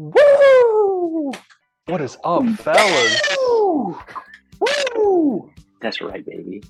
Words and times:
Woo! 0.00 1.32
What 1.86 2.00
is 2.00 2.16
up, 2.22 2.44
fellas? 2.60 3.20
Woo! 3.36 3.98
Woo! 4.94 5.50
That's 5.82 6.00
right, 6.00 6.24
baby. 6.24 6.62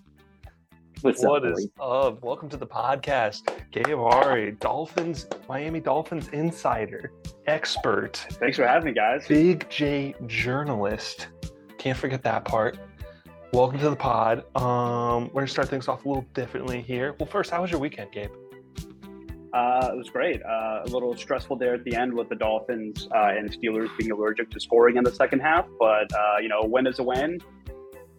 What's 1.03 1.23
What 1.23 1.45
up, 1.45 1.53
is 1.53 1.67
boy? 1.77 1.85
up? 1.85 2.23
Welcome 2.23 2.49
to 2.49 2.57
the 2.57 2.67
podcast. 2.67 3.51
Gabe 3.71 3.99
Ari, 3.99 4.53
Dolphins, 4.53 5.27
Miami 5.47 5.79
Dolphins 5.79 6.29
insider, 6.29 7.13
expert, 7.47 8.17
Thanks 8.17 8.57
for 8.57 8.67
having 8.67 8.87
me, 8.87 8.93
guys. 8.95 9.29
Big 9.29 9.69
J 9.69 10.15
journalist. 10.27 11.29
Can't 11.77 11.99
forget 11.99 12.23
that 12.23 12.47
part. 12.47 12.79
Welcome 13.53 13.79
to 13.81 13.91
the 13.91 13.97
pod. 13.97 14.39
Um, 14.57 15.25
we're 15.35 15.43
gonna 15.43 15.49
start 15.49 15.69
things 15.69 15.87
off 15.87 16.07
a 16.07 16.09
little 16.09 16.25
differently 16.33 16.81
here. 16.81 17.15
Well, 17.21 17.27
first, 17.29 17.51
how 17.51 17.61
was 17.61 17.71
your 17.71 17.81
weekend, 17.81 18.11
Gabe? 18.11 18.31
Uh, 19.59 19.91
it 19.93 19.97
was 19.97 20.09
great. 20.11 20.41
Uh, 20.45 20.83
a 20.85 20.89
little 20.89 21.17
stressful 21.17 21.57
there 21.57 21.75
at 21.75 21.83
the 21.85 21.95
end 21.97 22.13
with 22.15 22.29
the 22.29 22.35
Dolphins 22.37 23.09
uh, 23.15 23.33
and 23.37 23.51
Steelers 23.51 23.89
being 23.99 24.11
allergic 24.13 24.51
to 24.51 24.61
scoring 24.61 24.97
in 24.97 25.05
the 25.05 25.11
second 25.13 25.41
half, 25.41 25.67
but 25.81 26.13
uh, 26.13 26.37
you 26.41 26.49
know, 26.49 26.61
a 26.61 26.67
win 26.67 26.87
is 26.87 26.99
a 27.01 27.03
win. 27.03 27.41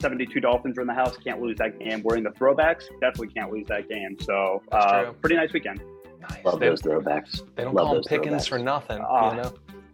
72 0.01 0.39
Dolphins 0.39 0.77
are 0.77 0.81
in 0.81 0.87
the 0.87 0.93
house. 0.93 1.17
Can't 1.17 1.41
lose 1.41 1.57
that 1.57 1.77
game. 1.79 2.01
We're 2.03 2.19
the 2.21 2.29
throwbacks. 2.31 2.83
Definitely 3.01 3.29
can't 3.29 3.51
lose 3.51 3.67
that 3.67 3.87
game. 3.89 4.17
So, 4.21 4.61
uh, 4.71 5.11
pretty 5.21 5.35
nice 5.35 5.51
weekend. 5.53 5.81
Nice. 6.21 6.43
Love 6.45 6.59
They, 6.59 6.67
those 6.69 6.81
throwbacks. 6.81 7.41
they 7.55 7.63
don't 7.63 7.73
Love 7.73 7.83
call 7.85 7.93
them 7.95 7.97
those 8.03 8.07
Pickens 8.07 8.43
throwbacks. 8.45 8.49
for 8.49 8.59
nothing, 8.59 9.01
Ah. 9.07 9.31
you 9.35 9.41
know. 9.41 9.53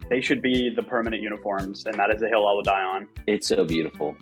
They 0.09 0.21
should 0.21 0.41
be 0.41 0.69
the 0.69 0.83
permanent 0.83 1.21
uniforms, 1.23 1.85
and 1.87 1.95
that 1.95 2.11
is 2.11 2.21
a 2.21 2.27
hill 2.27 2.47
I 2.47 2.51
will 2.53 2.61
die 2.61 2.83
on. 2.83 3.07
It's 3.27 3.47
so 3.47 3.65
beautiful. 3.65 4.15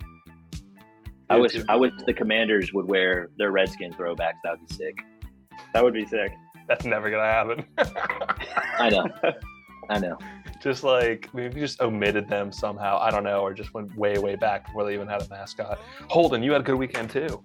I 1.28 1.36
wish. 1.36 1.56
I 1.68 1.76
wish 1.76 1.92
the 2.06 2.12
Commanders 2.14 2.72
would 2.72 2.86
wear 2.86 3.28
their 3.38 3.50
Redskin 3.50 3.92
throwbacks. 3.92 4.34
That 4.44 4.58
would 4.58 4.66
be 4.68 4.74
sick. 4.74 4.94
That 5.74 5.84
would 5.84 5.94
be 5.94 6.06
sick. 6.06 6.32
That's 6.68 6.84
never 6.84 7.10
gonna 7.10 7.24
happen. 7.24 7.64
I 8.78 8.90
know. 8.90 9.06
I 9.90 9.98
know. 9.98 10.18
just 10.62 10.82
like 10.82 11.32
maybe 11.34 11.60
just 11.60 11.80
omitted 11.80 12.28
them 12.28 12.52
somehow. 12.52 12.98
I 12.98 13.10
don't 13.10 13.24
know, 13.24 13.40
or 13.40 13.52
just 13.52 13.74
went 13.74 13.94
way, 13.96 14.16
way 14.18 14.36
back 14.36 14.66
before 14.66 14.84
they 14.84 14.94
even 14.94 15.08
had 15.08 15.22
a 15.22 15.28
mascot. 15.28 15.78
Holden, 16.08 16.42
you 16.42 16.52
had 16.52 16.62
a 16.62 16.64
good 16.64 16.76
weekend 16.76 17.10
too. 17.10 17.42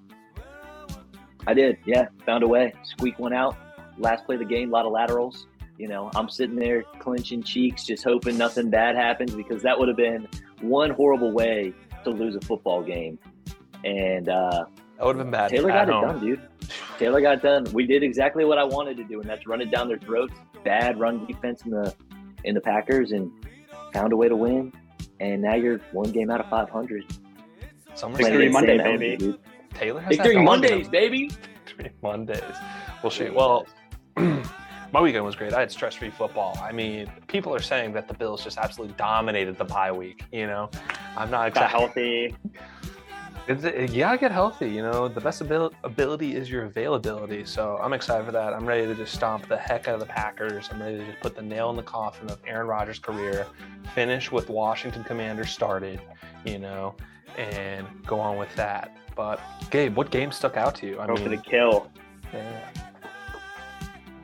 I 1.47 1.53
did. 1.53 1.77
Yeah, 1.85 2.07
found 2.25 2.43
a 2.43 2.47
way. 2.47 2.73
Squeak 2.83 3.19
one 3.19 3.33
out. 3.33 3.57
Last 3.97 4.25
play 4.25 4.35
of 4.35 4.39
the 4.39 4.45
game, 4.45 4.69
a 4.69 4.71
lot 4.71 4.85
of 4.85 4.91
laterals. 4.91 5.47
You 5.77 5.87
know, 5.87 6.11
I'm 6.15 6.29
sitting 6.29 6.55
there 6.55 6.83
clenching 6.99 7.41
cheeks, 7.41 7.85
just 7.85 8.03
hoping 8.03 8.37
nothing 8.37 8.69
bad 8.69 8.95
happens 8.95 9.33
because 9.33 9.61
that 9.63 9.77
would 9.77 9.87
have 9.87 9.97
been 9.97 10.27
one 10.61 10.89
horrible 10.89 11.31
way 11.31 11.73
to 12.03 12.09
lose 12.09 12.35
a 12.35 12.41
football 12.41 12.83
game. 12.83 13.17
And 13.83 14.27
uh, 14.27 14.65
That 14.99 15.05
would 15.05 15.15
have 15.15 15.25
been 15.25 15.31
bad. 15.31 15.49
Taylor 15.49 15.69
got 15.69 15.87
it 15.87 15.93
home. 15.93 16.03
done, 16.03 16.19
dude. 16.19 16.41
Taylor 16.97 17.21
got 17.21 17.41
done. 17.41 17.63
We 17.71 17.87
did 17.87 18.03
exactly 18.03 18.43
what 18.43 18.57
I 18.57 18.65
wanted 18.65 18.97
to 18.97 19.05
do, 19.05 19.21
and 19.21 19.29
that's 19.29 19.47
run 19.47 19.61
it 19.61 19.71
down 19.71 19.87
their 19.87 19.97
throats. 19.97 20.33
Bad 20.65 20.99
run 20.99 21.25
defense 21.25 21.61
in 21.63 21.71
the 21.71 21.95
in 22.43 22.53
the 22.53 22.59
Packers, 22.59 23.13
and 23.13 23.31
found 23.93 24.11
a 24.11 24.17
way 24.17 24.27
to 24.27 24.35
win. 24.35 24.73
And 25.21 25.41
now 25.41 25.55
you're 25.55 25.77
one 25.93 26.11
game 26.11 26.29
out 26.29 26.41
of 26.41 26.49
500. 26.49 27.05
Summer 27.95 28.17
Victory 28.17 28.49
Monday, 28.49 28.77
baby. 28.77 29.15
dude. 29.15 29.39
Taylor 29.73 30.01
has 30.01 30.17
Victory 30.17 30.41
Mondays, 30.41 30.89
baby. 30.89 31.29
Victory 31.65 31.91
Mondays. 32.01 32.43
Well, 33.01 33.09
shoot. 33.09 33.33
Well, 33.33 33.67
my 34.17 35.01
weekend 35.01 35.23
was 35.23 35.37
great. 35.37 35.53
I 35.53 35.61
had 35.61 35.71
stress-free 35.71 36.09
football. 36.09 36.59
I 36.61 36.73
mean, 36.73 37.09
people 37.27 37.55
are 37.55 37.61
saying 37.61 37.93
that 37.93 38.09
the 38.09 38.13
Bills 38.13 38.43
just 38.43 38.57
absolutely 38.57 38.95
dominated 38.97 39.57
the 39.57 39.65
bye 39.65 39.93
week. 39.93 40.25
You 40.33 40.47
know, 40.47 40.69
I'm 41.15 41.31
not 41.31 41.47
exactly. 41.47 41.79
healthy. 41.79 42.35
You 43.49 43.55
gotta 43.55 44.17
get 44.19 44.31
healthy. 44.31 44.69
You 44.69 44.83
know, 44.83 45.07
the 45.07 45.19
best 45.21 45.41
abil- 45.41 45.73
ability 45.83 46.35
is 46.35 46.51
your 46.51 46.65
availability. 46.65 47.45
So 47.45 47.79
I'm 47.81 47.93
excited 47.93 48.23
for 48.25 48.31
that. 48.31 48.53
I'm 48.53 48.63
ready 48.65 48.85
to 48.85 48.93
just 48.93 49.15
stomp 49.15 49.47
the 49.47 49.57
heck 49.57 49.87
out 49.87 49.95
of 49.95 49.99
the 50.01 50.05
Packers. 50.05 50.69
I'm 50.71 50.79
ready 50.79 50.99
to 50.99 51.05
just 51.05 51.19
put 51.19 51.35
the 51.35 51.41
nail 51.41 51.71
in 51.71 51.75
the 51.75 51.81
coffin 51.81 52.29
of 52.29 52.39
Aaron 52.45 52.67
Rodgers' 52.67 52.99
career, 52.99 53.47
finish 53.95 54.31
with 54.31 54.49
Washington 54.49 55.03
Commanders 55.03 55.49
started, 55.49 55.99
you 56.45 56.59
know, 56.59 56.95
and 57.39 57.87
go 58.05 58.19
on 58.19 58.37
with 58.37 58.53
that. 58.55 58.95
But 59.15 59.41
Gabe, 59.71 59.95
what 59.97 60.11
game 60.11 60.31
stuck 60.31 60.55
out 60.55 60.75
to 60.75 60.85
you? 60.87 60.99
I 60.99 61.07
Go 61.07 61.15
for 61.15 61.29
the 61.29 61.37
kill. 61.37 61.91
yeah. 62.31 62.69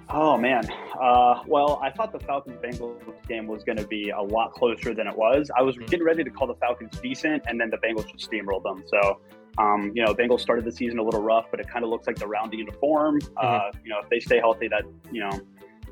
Oh 0.07 0.37
man. 0.37 0.67
Uh, 0.99 1.41
well, 1.47 1.79
I 1.83 1.89
thought 1.91 2.11
the 2.11 2.19
Falcons 2.19 2.57
Bengals 2.61 2.99
game 3.27 3.47
was 3.47 3.63
going 3.63 3.77
to 3.77 3.87
be 3.87 4.09
a 4.09 4.21
lot 4.21 4.53
closer 4.53 4.93
than 4.93 5.07
it 5.07 5.15
was. 5.15 5.51
I 5.57 5.61
was 5.61 5.77
getting 5.77 6.03
ready 6.03 6.23
to 6.23 6.29
call 6.29 6.47
the 6.47 6.55
Falcons 6.55 6.97
decent, 7.01 7.43
and 7.47 7.59
then 7.59 7.69
the 7.69 7.77
Bengals 7.77 8.11
just 8.11 8.29
steamrolled 8.29 8.63
them. 8.63 8.83
So, 8.87 9.19
um, 9.57 9.91
you 9.93 10.03
know, 10.05 10.13
Bengals 10.13 10.41
started 10.41 10.65
the 10.65 10.71
season 10.71 10.99
a 10.99 11.03
little 11.03 11.21
rough, 11.21 11.45
but 11.51 11.59
it 11.59 11.67
kind 11.67 11.83
of 11.83 11.91
looks 11.91 12.07
like 12.07 12.17
they're 12.17 12.27
rounding 12.27 12.59
into 12.61 12.73
form. 12.73 13.19
Uh, 13.37 13.71
you 13.83 13.89
know, 13.89 13.99
if 14.01 14.09
they 14.09 14.19
stay 14.19 14.39
healthy, 14.39 14.67
that 14.67 14.83
you 15.11 15.21
know, 15.21 15.31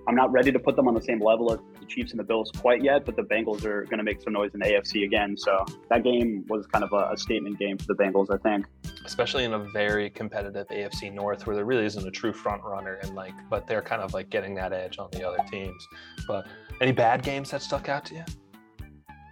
I'm 0.07 0.15
not 0.15 0.31
ready 0.31 0.51
to 0.51 0.59
put 0.59 0.75
them 0.75 0.87
on 0.87 0.93
the 0.93 1.01
same 1.01 1.21
level 1.21 1.51
as 1.53 1.59
the 1.79 1.85
Chiefs 1.85 2.11
and 2.11 2.19
the 2.19 2.23
Bills 2.23 2.51
quite 2.57 2.83
yet, 2.83 3.05
but 3.05 3.15
the 3.15 3.23
Bengals 3.23 3.63
are 3.65 3.83
going 3.83 3.99
to 3.99 4.03
make 4.03 4.21
some 4.21 4.33
noise 4.33 4.51
in 4.53 4.59
the 4.59 4.65
AFC 4.65 5.05
again. 5.05 5.37
So 5.37 5.65
that 5.89 6.03
game 6.03 6.45
was 6.47 6.67
kind 6.67 6.83
of 6.83 6.91
a, 6.93 7.13
a 7.13 7.17
statement 7.17 7.57
game 7.57 7.77
for 7.77 7.85
the 7.85 7.95
Bengals, 7.95 8.27
I 8.33 8.37
think. 8.37 8.65
Especially 9.05 9.43
in 9.43 9.53
a 9.53 9.59
very 9.59 10.09
competitive 10.09 10.67
AFC 10.69 11.13
North 11.13 11.45
where 11.45 11.55
there 11.55 11.65
really 11.65 11.85
isn't 11.85 12.07
a 12.07 12.11
true 12.11 12.33
front 12.33 12.63
runner 12.63 12.99
and 13.01 13.15
like, 13.15 13.33
but 13.49 13.67
they're 13.67 13.81
kind 13.81 14.01
of 14.01 14.13
like 14.13 14.29
getting 14.29 14.55
that 14.55 14.73
edge 14.73 14.97
on 14.99 15.09
the 15.11 15.27
other 15.27 15.43
teams. 15.51 15.87
But 16.27 16.47
any 16.81 16.91
bad 16.91 17.23
games 17.23 17.51
that 17.51 17.61
stuck 17.61 17.89
out 17.89 18.05
to 18.05 18.15
you? 18.15 18.23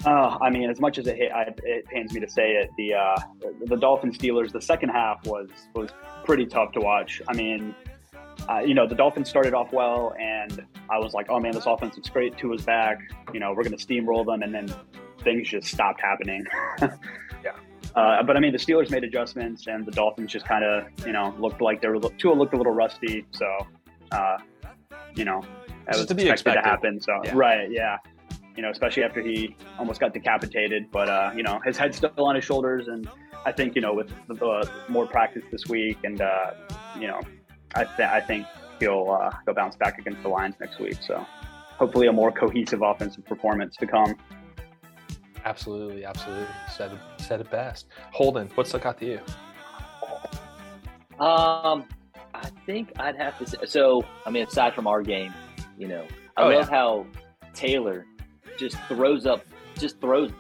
Uh, 0.06 0.38
I 0.42 0.50
mean, 0.50 0.70
as 0.70 0.80
much 0.80 0.98
as 0.98 1.06
it, 1.08 1.16
hit, 1.16 1.32
I, 1.32 1.44
it 1.64 1.86
pains 1.86 2.14
me 2.14 2.20
to 2.22 2.30
say 2.30 2.54
it, 2.54 2.72
the 2.76 2.96
uh, 2.96 3.16
the 3.66 3.78
Dolphins 3.78 4.18
Steelers, 4.18 4.52
the 4.52 4.62
second 4.62 4.90
half 4.90 5.26
was 5.28 5.50
was 5.76 5.92
pretty 6.26 6.48
tough 6.48 6.72
to 6.72 6.80
watch. 6.80 7.22
I 7.28 7.34
mean, 7.34 7.76
uh, 8.50 8.60
you 8.60 8.74
know, 8.74 8.88
the 8.88 8.96
Dolphins 8.96 9.30
started 9.30 9.54
off 9.54 9.72
well, 9.72 10.16
and 10.20 10.66
I 10.90 10.98
was 10.98 11.14
like, 11.14 11.28
oh 11.30 11.40
man, 11.40 11.52
this 11.52 11.68
offense 11.68 11.98
is 11.98 12.10
great. 12.10 12.36
Tua's 12.38 12.64
back. 12.64 13.00
You 13.32 13.40
know, 13.40 13.54
we're 13.54 13.64
going 13.64 13.78
to 13.78 13.86
steamroll 13.86 14.26
them, 14.26 14.42
and 14.42 14.54
then 14.54 14.74
things 15.20 15.50
just 15.50 15.68
stopped 15.68 16.02
happening. 16.02 16.46
Uh, 17.96 18.24
but 18.24 18.38
I 18.38 18.40
mean, 18.40 18.52
the 18.52 18.58
Steelers 18.58 18.90
made 18.90 19.04
adjustments, 19.04 19.68
and 19.68 19.86
the 19.86 19.92
Dolphins 19.92 20.32
just 20.32 20.46
kind 20.46 20.64
of, 20.64 20.86
you 21.06 21.12
know, 21.12 21.36
looked 21.40 21.62
like 21.62 21.82
they 21.82 21.88
were 21.90 22.00
Tua 22.00 22.34
looked 22.34 22.54
a 22.54 22.58
little 22.58 22.74
rusty. 22.74 23.26
So, 23.32 23.46
uh, 24.12 24.38
you 25.16 25.26
know, 25.26 25.42
that 25.88 25.98
was 25.98 26.06
to 26.06 26.16
be 26.16 26.24
expected, 26.30 26.60
expected. 26.60 26.62
to 26.62 26.70
happen. 26.70 27.02
So, 27.02 27.22
Yeah. 27.24 27.32
right, 27.36 27.72
yeah 27.72 27.98
you 28.56 28.62
know, 28.62 28.70
especially 28.70 29.04
after 29.04 29.22
he 29.22 29.56
almost 29.80 30.00
got 30.00 30.14
decapitated. 30.14 30.92
But 30.92 31.10
uh, 31.10 31.32
you 31.36 31.44
know, 31.44 31.60
his 31.66 31.78
head's 31.78 31.98
still 31.98 32.12
on 32.18 32.36
his 32.36 32.44
shoulders, 32.44 32.88
and 32.88 33.10
I 33.46 33.52
think 33.52 33.76
you 33.76 33.82
know, 33.82 33.94
with 33.94 34.12
the, 34.28 34.46
uh, 34.46 34.66
more 34.90 35.08
practice 35.08 35.44
this 35.52 35.68
week, 35.68 35.98
and 36.04 36.22
uh, 36.22 36.52
you 37.00 37.08
know, 37.08 37.22
I, 37.76 37.86
th- 37.86 38.10
I 38.10 38.22
think 38.22 38.46
he'll 38.80 39.18
uh, 39.22 39.32
he'll 39.46 39.56
bounce 39.56 39.76
back 39.76 40.00
against 40.00 40.22
the 40.24 40.30
Lions 40.30 40.56
next 40.60 40.80
week. 40.80 40.98
So 41.02 41.26
hopefully, 41.78 42.08
a 42.08 42.14
more 42.14 42.32
cohesive 42.32 42.82
offensive 42.82 43.26
performance 43.26 43.76
to 43.78 43.88
come. 43.88 44.16
Absolutely, 45.46 46.06
absolutely. 46.06 46.46
Said 46.76 46.92
it, 46.94 47.00
said 47.22 47.42
it 47.42 47.50
best. 47.52 47.88
Holden, 48.12 48.50
what 48.56 48.68
stuck 48.68 48.86
out 48.86 49.00
to 49.00 49.06
you? 49.06 49.20
Um, 51.20 51.86
I 52.34 52.50
think 52.66 52.92
I'd 53.00 53.16
have 53.18 53.38
to 53.40 53.48
say. 53.48 53.58
So, 53.66 54.04
I 54.26 54.30
mean, 54.30 54.44
aside 54.48 54.74
from 54.74 54.88
our 54.88 55.02
game, 55.02 55.34
you 55.78 55.88
know, 55.88 56.06
I 56.38 56.44
Oh, 56.44 56.50
love 56.50 56.70
how 56.70 57.06
Taylor 57.54 58.06
just 58.58 58.78
throws 58.88 59.26
up, 59.26 59.46
just 59.78 60.00
throws, 60.02 60.32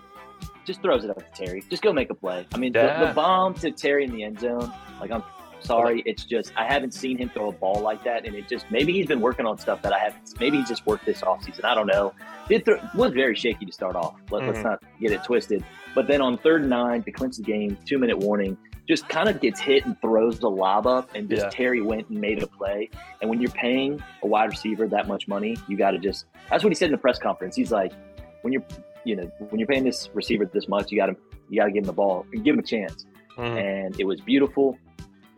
just 0.65 0.81
throws 0.81 1.03
it 1.03 1.09
up 1.09 1.17
to 1.17 1.45
Terry. 1.45 1.63
Just 1.69 1.83
go 1.83 1.91
make 1.93 2.09
a 2.09 2.15
play. 2.15 2.47
I 2.53 2.57
mean, 2.57 2.73
the, 2.73 3.05
the 3.07 3.11
bomb 3.13 3.53
to 3.55 3.71
Terry 3.71 4.05
in 4.05 4.11
the 4.11 4.23
end 4.23 4.39
zone. 4.39 4.71
Like, 4.99 5.11
I'm 5.11 5.23
sorry, 5.61 6.03
it's 6.05 6.23
just 6.25 6.51
I 6.57 6.65
haven't 6.65 6.93
seen 6.93 7.17
him 7.17 7.29
throw 7.29 7.49
a 7.49 7.51
ball 7.51 7.81
like 7.81 8.03
that, 8.03 8.25
and 8.25 8.35
it 8.35 8.47
just 8.47 8.65
maybe 8.71 8.93
he's 8.93 9.05
been 9.07 9.21
working 9.21 9.45
on 9.45 9.57
stuff 9.57 9.81
that 9.83 9.93
I 9.93 9.99
haven't. 9.99 10.39
Maybe 10.39 10.57
he 10.57 10.63
just 10.63 10.85
worked 10.85 11.05
this 11.05 11.21
offseason. 11.21 11.63
I 11.65 11.75
don't 11.75 11.87
know. 11.87 12.13
It 12.49 12.65
thro- 12.65 12.81
was 12.95 13.13
very 13.13 13.35
shaky 13.35 13.65
to 13.65 13.71
start 13.71 13.95
off. 13.95 14.15
Let, 14.29 14.43
Let's 14.45 14.59
Mhm. 14.59 14.63
not 14.63 14.83
get 14.99 15.11
it 15.11 15.23
twisted. 15.23 15.63
But 15.95 16.07
then 16.07 16.21
on 16.21 16.37
third 16.37 16.61
and 16.61 16.69
nine 16.69 17.03
to 17.03 17.11
clinch 17.11 17.37
the 17.37 17.43
game, 17.43 17.77
two 17.85 17.97
minute 17.99 18.17
warning, 18.17 18.57
just 18.87 19.07
kind 19.07 19.29
of 19.29 19.39
gets 19.39 19.59
hit 19.59 19.85
and 19.85 19.99
throws 20.01 20.39
the 20.39 20.49
lob 20.49 20.87
up, 20.87 21.09
and 21.15 21.29
just 21.29 21.43
Yeah. 21.43 21.49
Terry 21.49 21.81
went 21.81 22.09
and 22.09 22.19
made 22.19 22.41
a 22.43 22.47
play. 22.47 22.89
And 23.21 23.29
when 23.29 23.39
you're 23.41 23.51
paying 23.51 24.01
a 24.23 24.27
wide 24.27 24.49
receiver 24.49 24.87
that 24.87 25.07
much 25.07 25.27
money, 25.27 25.55
you 25.67 25.77
got 25.77 25.91
to 25.91 25.97
just. 25.99 26.25
That's 26.49 26.63
what 26.63 26.71
he 26.71 26.75
said 26.75 26.87
in 26.87 26.91
the 26.93 26.97
press 26.97 27.19
conference. 27.19 27.55
He's 27.55 27.71
like, 27.71 27.93
when 28.41 28.51
you're, 28.51 28.63
you 29.05 29.15
know, 29.15 29.31
when 29.49 29.59
you're 29.59 29.67
paying 29.67 29.83
this 29.83 30.09
receiver 30.13 30.45
this 30.45 30.67
much, 30.67 30.91
you 30.91 30.97
got 30.97 31.05
to, 31.07 31.15
you 31.49 31.59
got 31.59 31.65
to 31.65 31.71
give 31.71 31.83
him 31.83 31.87
the 31.87 31.93
ball, 31.93 32.25
give 32.43 32.53
him 32.55 32.59
a 32.59 32.63
chance. 32.63 33.05
Mhm. 33.37 33.85
And 33.85 33.99
it 33.99 34.03
was 34.05 34.19
beautiful. 34.19 34.77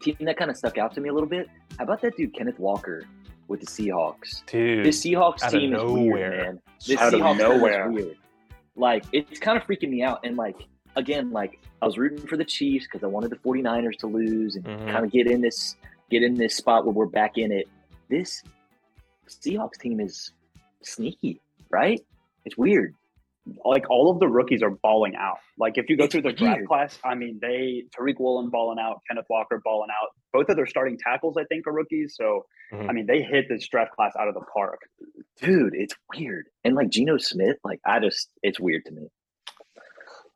Team 0.03 0.17
that 0.21 0.37
kind 0.37 0.51
of 0.51 0.57
stuck 0.57 0.77
out 0.77 0.93
to 0.95 1.01
me 1.01 1.09
a 1.09 1.13
little 1.13 1.29
bit. 1.29 1.49
How 1.77 1.85
about 1.85 2.01
that 2.01 2.15
dude 2.17 2.33
Kenneth 2.35 2.59
Walker 2.59 3.05
with 3.47 3.61
the 3.61 3.65
Seahawks? 3.65 4.45
Dude, 4.45 4.85
This 4.85 5.01
Seahawks 5.03 5.49
team 5.49 5.73
is 5.73 5.81
weird, 5.83 6.37
man. 6.45 6.61
This 6.85 6.99
Out 6.99 7.13
Seahawks 7.13 7.37
team 7.37 7.95
is 7.95 8.03
weird. 8.03 8.17
Like 8.75 9.05
it's 9.13 9.39
kind 9.39 9.57
of 9.57 9.63
freaking 9.65 9.89
me 9.89 10.03
out. 10.03 10.25
And 10.25 10.35
like 10.35 10.57
again, 10.95 11.31
like 11.31 11.59
I 11.81 11.85
was 11.85 11.97
rooting 11.97 12.25
for 12.27 12.37
the 12.37 12.45
Chiefs 12.45 12.85
because 12.85 13.03
I 13.03 13.07
wanted 13.07 13.29
the 13.31 13.37
49ers 13.37 13.97
to 13.99 14.07
lose 14.07 14.55
and 14.55 14.65
Mhm. 14.65 14.91
kind 14.91 15.05
of 15.05 15.11
get 15.11 15.27
in 15.27 15.41
this 15.41 15.75
get 16.09 16.21
in 16.23 16.35
this 16.35 16.55
spot 16.55 16.85
where 16.85 16.93
we're 16.93 17.05
back 17.05 17.37
in 17.37 17.51
it. 17.51 17.67
This 18.09 18.43
Seahawks 19.27 19.77
team 19.79 19.99
is 19.99 20.31
sneaky, 20.81 21.39
right? 21.69 22.01
It's 22.45 22.57
weird. 22.57 22.93
Like 23.65 23.89
all 23.89 24.09
of 24.09 24.19
the 24.19 24.27
rookies 24.27 24.63
are 24.63 24.69
balling 24.69 25.15
out. 25.15 25.37
Like 25.57 25.77
if 25.77 25.89
you 25.89 25.97
go 25.97 26.05
It's 26.05 26.13
through 26.13 26.21
the 26.21 26.31
draft 26.31 26.65
class, 26.65 26.97
I 27.03 27.15
mean, 27.15 27.39
they 27.41 27.83
Tariq 27.97 28.15
Woolen 28.19 28.49
balling 28.49 28.79
out, 28.79 29.01
Kenneth 29.09 29.25
Walker 29.29 29.61
balling 29.63 29.89
out. 29.91 30.09
Both 30.31 30.47
of 30.49 30.55
their 30.55 30.65
starting 30.65 30.97
tackles, 30.97 31.35
I 31.37 31.43
think, 31.45 31.67
are 31.67 31.73
rookies. 31.73 32.15
So 32.17 32.45
Mhm. 32.71 32.89
I 32.89 32.93
mean, 32.93 33.05
they 33.05 33.21
hit 33.21 33.45
this 33.49 33.67
draft 33.67 33.91
class 33.91 34.13
out 34.19 34.27
of 34.27 34.33
the 34.33 34.45
park. 34.53 34.79
dude, 35.41 35.73
it's 35.75 35.93
weird. 36.15 36.45
And 36.63 36.73
like 36.75 36.89
Geno 36.89 37.17
Smith, 37.17 37.57
like 37.63 37.79
I 37.85 37.99
just, 37.99 38.29
it's 38.43 38.59
weird 38.59 38.85
to 38.85 38.91
me. 38.91 39.07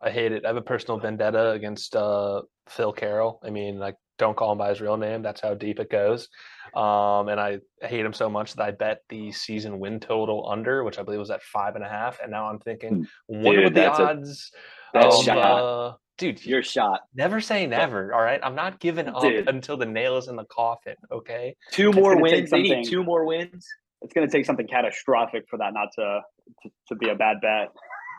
I 0.02 0.12
hate 0.12 0.32
it. 0.32 0.44
I 0.46 0.50
have 0.50 0.58
a 0.58 0.62
personal 0.62 1.00
vendetta 1.00 1.52
against 1.52 1.96
uh, 1.96 2.42
Phil 2.68 2.92
Carroll. 2.94 3.40
I 3.44 3.50
mean, 3.50 3.80
like, 3.80 3.96
don't 4.18 4.36
call 4.36 4.52
him 4.52 4.58
by 4.58 4.70
his 4.70 4.82
real 4.82 4.98
name. 4.98 5.22
That's 5.22 5.42
how 5.42 5.54
deep 5.54 5.80
it 5.80 5.90
goes. 5.90 6.28
Um, 6.76 7.30
and 7.30 7.40
I 7.40 7.60
hate 7.82 8.06
him 8.06 8.14
so 8.14 8.30
much 8.30 8.54
that 8.56 8.64
I 8.64 8.72
bet 8.72 9.02
the 9.10 9.32
season 9.32 9.80
win 9.80 10.00
total 10.00 10.48
under, 10.50 10.84
which 10.84 11.00
I 11.00 11.04
believe 11.04 11.20
was 11.20 11.32
at 11.32 11.42
five 11.44 11.76
and 11.76 11.84
a 11.84 11.90
half. 11.90 12.20
And 12.22 12.32
now 12.32 12.46
I'm 12.50 12.60
thinking, 12.60 13.08
what 13.28 13.54
Dude, 13.54 13.64
what 13.64 13.74
the 13.74 13.82
that's 13.82 14.00
a- 14.00 14.04
odds? 14.10 14.52
That's 14.94 15.20
of, 15.20 15.24
shot. 15.26 15.38
uh, 15.38 15.94
dude, 16.18 16.44
You're 16.46 16.64
shot. 16.64 17.02
never 17.14 17.42
say 17.42 17.68
never. 17.68 18.14
All 18.14 18.22
right, 18.22 18.40
I'm 18.44 18.56
not 18.56 18.80
giving 18.80 19.08
up 19.08 19.22
Dude. 19.22 19.48
until 19.50 19.78
the 19.78 19.86
nail 19.86 20.18
is 20.18 20.28
in 20.28 20.36
the 20.36 20.46
coffin. 20.46 20.96
Okay. 21.12 21.56
Two 21.72 21.90
It's 21.90 21.98
more 21.98 22.20
wins. 22.22 22.50
They 22.52 22.62
need 22.62 22.86
two 22.88 23.04
more 23.04 23.26
wins. 23.26 23.68
It's 24.02 24.14
going 24.14 24.28
to 24.28 24.32
take 24.32 24.46
something 24.46 24.68
catastrophic 24.68 25.46
for 25.50 25.58
that 25.58 25.74
not 25.74 25.90
to 25.96 26.22
to, 26.64 26.70
to 26.90 26.96
be 26.96 27.10
a 27.10 27.16
bad 27.16 27.38
bet. 27.42 27.70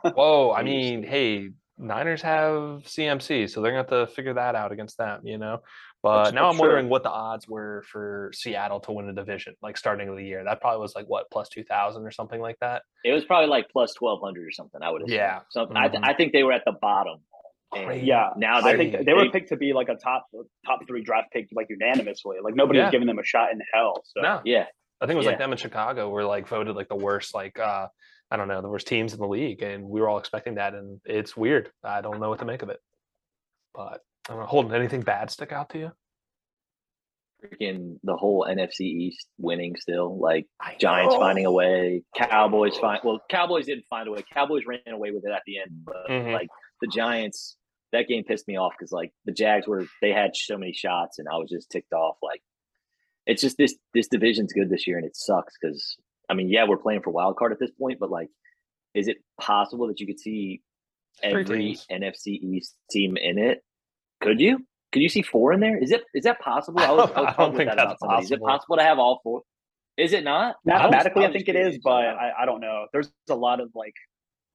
Whoa, 0.14 0.52
I 0.52 0.62
mean, 0.62 1.02
hey, 1.02 1.48
Niners 1.78 2.20
have 2.22 2.82
CMC, 2.84 3.48
so 3.48 3.60
they're 3.62 3.70
gonna 3.72 3.82
have 3.88 4.08
to 4.08 4.12
figure 4.12 4.34
that 4.34 4.54
out 4.54 4.72
against 4.72 4.98
them, 4.98 5.20
you 5.24 5.38
know. 5.38 5.60
But 6.02 6.16
That's- 6.24 6.34
now 6.34 6.46
I'm 6.48 6.52
true. 6.54 6.60
wondering 6.60 6.88
what 6.88 7.02
the 7.02 7.10
odds 7.10 7.48
were 7.48 7.82
for 7.90 8.30
Seattle 8.32 8.78
to 8.80 8.92
win 8.92 9.08
a 9.08 9.12
division, 9.12 9.54
like 9.62 9.76
starting 9.76 10.08
of 10.08 10.16
the 10.16 10.24
year. 10.24 10.44
That 10.44 10.60
probably 10.60 10.80
was 10.80 10.94
like 10.94 11.06
what 11.06 11.28
plus 11.30 11.48
two 11.48 11.64
thousand 11.64 12.04
or 12.06 12.10
something 12.12 12.40
like 12.40 12.56
that. 12.60 12.82
It 13.04 13.12
was 13.12 13.24
probably 13.24 13.48
like 13.48 13.68
plus 13.70 13.94
twelve 13.94 14.20
hundred 14.22 14.46
or 14.46 14.52
something. 14.52 14.80
I 14.82 14.90
would 14.90 15.02
assume. 15.02 15.16
Yeah. 15.16 15.40
Something. 15.50 15.76
I, 15.76 15.88
th- 15.88 16.00
Mhm. 16.02 16.08
I 16.08 16.14
think 16.14 16.32
they 16.32 16.44
were 16.44 16.52
at 16.52 16.62
the 16.64 16.72
bottom. 16.80 17.18
Crazy. 17.72 18.06
Yeah, 18.06 18.30
Now 18.36 18.60
I 18.64 18.76
think 18.76 19.04
they 19.04 19.12
were 19.12 19.28
picked 19.30 19.50
to 19.50 19.56
be 19.56 19.72
like 19.74 19.88
a 19.90 19.96
top 19.96 20.26
top 20.64 20.80
three 20.86 21.02
draft 21.02 21.32
pick, 21.32 21.48
like 21.52 21.66
unanimously. 21.68 22.36
Like 22.42 22.54
nobody 22.54 22.78
Yeah. 22.78 22.86
was 22.86 22.92
giving 22.92 23.06
them 23.08 23.18
a 23.18 23.24
shot 23.24 23.50
in 23.52 23.60
hell. 23.74 24.02
So 24.06 24.22
No, 24.22 24.40
Yeah. 24.44 24.64
I 25.02 25.06
think 25.06 25.16
it 25.16 25.18
was 25.18 25.26
like 25.26 25.38
them 25.38 25.52
in 25.52 25.58
Chicago 25.58 26.08
were 26.08 26.24
like 26.24 26.48
voted 26.48 26.76
like 26.76 26.88
the 26.88 26.96
worst, 26.96 27.34
like 27.34 27.58
uh 27.58 27.88
I 28.30 28.36
don't 28.36 28.48
know, 28.48 28.62
the 28.62 28.68
worst 28.68 28.86
teams 28.86 29.14
in 29.14 29.20
the 29.20 29.26
league, 29.26 29.62
and 29.62 29.88
we 29.88 30.00
were 30.00 30.08
all 30.08 30.18
expecting 30.18 30.54
that, 30.56 30.74
and 30.74 31.00
it's 31.04 31.36
weird. 31.36 31.70
I 31.82 32.00
don't 32.02 32.20
know 32.20 32.28
what 32.30 32.38
to 32.38 32.44
make 32.44 32.62
of 32.62 32.68
it. 32.70 32.78
But 33.74 34.00
I 34.28 34.32
don't 34.32 34.40
know, 34.40 34.46
Holden, 34.46 34.74
anything 34.74 35.00
bad 35.00 35.30
stick 35.30 35.52
out 35.52 35.70
to 35.70 35.78
you? 35.78 35.92
Freaking 37.42 37.98
the 38.02 38.16
whole 38.16 38.44
NFC 38.48 38.80
East 38.80 39.28
winning 39.38 39.76
still. 39.76 40.18
Like 40.18 40.46
Giants 40.80 41.14
finding 41.14 41.46
a 41.46 41.52
way, 41.52 42.02
Cowboys 42.16 42.76
find 42.78 43.00
well, 43.04 43.20
Cowboys 43.30 43.66
didn't 43.66 43.84
find 43.88 44.08
a 44.08 44.10
way. 44.10 44.24
Cowboys 44.34 44.64
ran 44.66 44.80
away 44.88 45.12
with 45.12 45.24
it 45.24 45.30
at 45.32 45.42
the 45.46 45.58
end, 45.60 45.70
but 45.84 46.08
Mhm. 46.08 46.32
like 46.32 46.48
the 46.80 46.88
Giants, 46.88 47.56
that 47.92 48.08
game 48.08 48.24
pissed 48.24 48.48
me 48.48 48.56
off 48.56 48.72
because 48.76 48.90
like 48.90 49.12
the 49.24 49.30
Jags 49.32 49.68
were 49.68 49.86
they 50.02 50.12
had 50.12 50.34
so 50.34 50.58
many 50.58 50.72
shots 50.72 51.20
and 51.20 51.28
I 51.28 51.36
was 51.36 51.48
just 51.48 51.70
ticked 51.70 51.92
off. 51.92 52.16
Like 52.22 52.42
it's 53.24 53.40
just 53.40 53.56
this 53.56 53.76
this 53.94 54.08
division's 54.08 54.52
good 54.52 54.68
this 54.68 54.86
year 54.88 54.96
and 54.98 55.06
it 55.06 55.14
sucks 55.16 55.54
because 55.60 55.96
I 56.28 56.34
mean 56.34 56.48
yeah 56.48 56.64
we're 56.68 56.76
playing 56.76 57.02
for 57.02 57.10
wild 57.10 57.36
card 57.36 57.52
at 57.52 57.60
this 57.60 57.70
point, 57.70 58.00
but 58.00 58.10
like 58.10 58.30
is 58.94 59.06
it 59.06 59.18
possible 59.40 59.86
that 59.86 60.00
you 60.00 60.08
could 60.08 60.18
see 60.18 60.60
every. 61.22 61.76
NFC 61.88 62.26
East 62.42 62.74
team 62.90 63.16
in 63.16 63.38
it? 63.38 63.62
Could 64.20 64.40
you? 64.40 64.58
Could 64.92 65.02
you 65.02 65.08
see 65.08 65.22
four 65.22 65.52
in 65.52 65.60
there? 65.60 65.76
Is 65.78 65.90
it 65.90 66.02
is 66.14 66.24
that 66.24 66.40
possible? 66.40 66.80
I 66.82 66.90
was, 66.90 67.10
I 67.14 67.20
was 67.20 67.34
I 67.36 67.42
don't 67.42 67.56
think 67.56 67.70
that 67.70 67.76
that's 67.76 67.86
about 67.86 67.98
somebody. 68.00 68.24
Is 68.24 68.30
it 68.30 68.40
possible. 68.40 68.48
possible 68.48 68.76
to 68.76 68.82
have 68.82 68.98
all 68.98 69.20
four? 69.22 69.42
Is 69.96 70.12
it 70.12 70.24
not? 70.24 70.56
mathematically, 70.64 71.24
I, 71.24 71.28
was 71.28 71.34
think 71.36 71.48
it 71.48 71.56
is, 71.56 71.78
but 71.82 71.90
I, 71.90 72.30
I 72.42 72.46
don't 72.46 72.60
know. 72.60 72.86
There's 72.92 73.10
a 73.28 73.34
lot 73.34 73.60
of 73.60 73.70
like 73.74 73.94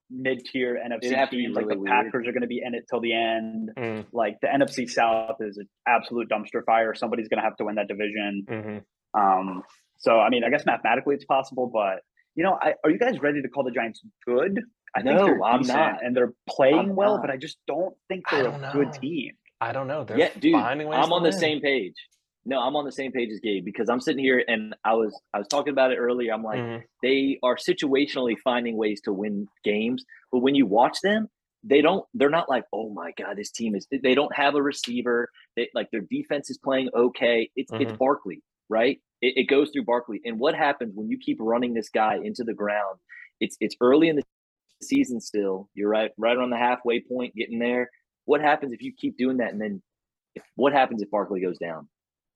mid 0.09 0.45
tier 0.45 0.75
NFC 0.75 1.05
It'd 1.05 1.17
have 1.17 1.29
to 1.31 1.35
be 1.35 1.43
teams. 1.43 1.55
Like 1.55 1.67
the 1.67 1.77
weird. 1.77 1.87
Packers 1.87 2.27
are 2.27 2.31
going 2.31 2.41
to 2.41 2.47
be 2.47 2.61
in 2.65 2.73
it 2.75 2.85
till 2.89 3.01
the 3.01 3.13
end. 3.13 3.71
Mm, 3.77 4.05
Like 4.13 4.37
the 4.41 4.47
NFC 4.47 4.89
South 4.89 5.37
is 5.41 5.57
an 5.57 5.67
absolute 5.87 6.29
dumpster 6.29 6.63
fire. 6.65 6.93
Somebody's 6.95 7.27
going 7.27 7.39
to 7.39 7.43
have 7.43 7.57
to 7.57 7.65
win 7.65 7.75
that 7.75 7.87
division. 7.87 8.45
mhm. 8.49 8.83
Um, 9.15 9.63
so 9.99 10.19
I 10.19 10.29
mean, 10.29 10.43
I 10.43 10.49
guess 10.49 10.65
mathematically 10.65 11.15
it's 11.15 11.25
possible, 11.25 11.69
but 11.71 12.01
you 12.35 12.43
know, 12.43 12.57
I, 12.59 12.73
are 12.83 12.89
you 12.89 12.97
guys 12.97 13.21
ready 13.21 13.41
to 13.41 13.47
call 13.49 13.63
the 13.63 13.71
Giants 13.71 14.01
good? 14.25 14.59
I 14.95 15.01
think 15.01 15.17
they're 15.17 15.43
I'm 15.43 15.59
decent 15.61 15.77
not. 15.77 16.03
and 16.03 16.15
they're 16.15 16.33
playing 16.49 16.79
I'm 16.79 16.95
well, 16.95 17.15
not. 17.15 17.21
but 17.21 17.31
I 17.31 17.37
just 17.37 17.57
don't 17.67 17.95
think 18.07 18.23
they're 18.29 18.43
don't 18.43 18.63
a 18.63 18.71
good 18.73 18.93
team. 18.93 19.33
I 19.63 19.71
don't 19.71 19.87
know. 19.87 20.03
They're 20.03 20.17
Yeah, 20.19 20.29
dude, 20.39 20.53
finding 20.53 20.87
ways 20.87 20.99
I'm 21.01 21.13
on 21.13 21.23
the 21.23 21.29
win. 21.29 21.39
same 21.39 21.61
page. 21.61 21.95
No, 22.45 22.59
I'm 22.59 22.75
on 22.75 22.83
the 22.83 22.91
same 22.91 23.11
page 23.13 23.29
as 23.31 23.39
Gabe 23.39 23.63
because 23.63 23.87
I'm 23.89 24.01
sitting 24.01 24.21
here 24.23 24.43
and 24.47 24.75
I 24.83 24.93
was 24.95 25.17
I 25.33 25.37
was 25.39 25.47
talking 25.47 25.71
about 25.71 25.91
it 25.91 25.97
earlier. 25.97 26.33
I'm 26.33 26.43
like, 26.43 26.59
Mhm. 26.59 26.83
they 27.01 27.39
are 27.41 27.55
situationally 27.55 28.37
finding 28.43 28.75
ways 28.75 28.99
to 29.01 29.13
win 29.13 29.47
games, 29.63 30.03
but 30.31 30.39
when 30.39 30.53
you 30.53 30.65
watch 30.65 30.99
them, 31.01 31.29
they 31.63 31.81
don't. 31.81 32.05
They're 32.13 32.29
not 32.29 32.49
like, 32.49 32.65
oh 32.73 32.89
my 32.89 33.11
god, 33.17 33.37
this 33.37 33.49
team 33.51 33.75
is. 33.75 33.87
They 33.89 34.13
don't 34.13 34.35
have 34.35 34.55
a 34.55 34.61
receiver. 34.61 35.29
They 35.55 35.69
like 35.73 35.89
their 35.91 36.01
defense 36.01 36.49
is 36.49 36.57
playing 36.57 36.89
okay. 36.93 37.49
It's 37.55 37.71
it's 37.79 37.93
Mhm. 37.93 37.97
Barkley, 37.97 38.41
right? 38.69 38.99
It, 39.21 39.37
it 39.37 39.43
goes 39.45 39.69
through 39.71 39.85
Barkley. 39.85 40.19
And 40.25 40.37
what 40.37 40.53
happens 40.55 40.93
when 40.95 41.07
you 41.09 41.17
keep 41.17 41.37
running 41.39 41.73
this 41.73 41.87
guy 41.89 42.17
into 42.21 42.43
the 42.43 42.53
ground? 42.53 42.99
It's 43.39 43.55
it's 43.61 43.77
early 43.79 44.09
in 44.09 44.17
the 44.17 44.23
season 44.81 45.21
still. 45.21 45.69
You're 45.75 45.89
right, 45.89 46.11
right 46.17 46.37
on 46.37 46.49
the 46.49 46.57
halfway 46.57 46.99
point, 46.99 47.33
getting 47.35 47.59
there. 47.59 47.89
What 48.25 48.41
happens 48.41 48.73
if 48.73 48.81
you 48.81 48.93
keep 48.97 49.17
doing 49.17 49.37
that? 49.37 49.51
And 49.51 49.61
then, 49.61 49.81
if, 50.35 50.43
what 50.55 50.73
happens 50.73 51.01
if 51.01 51.09
Barkley 51.11 51.41
goes 51.41 51.57
down? 51.57 51.87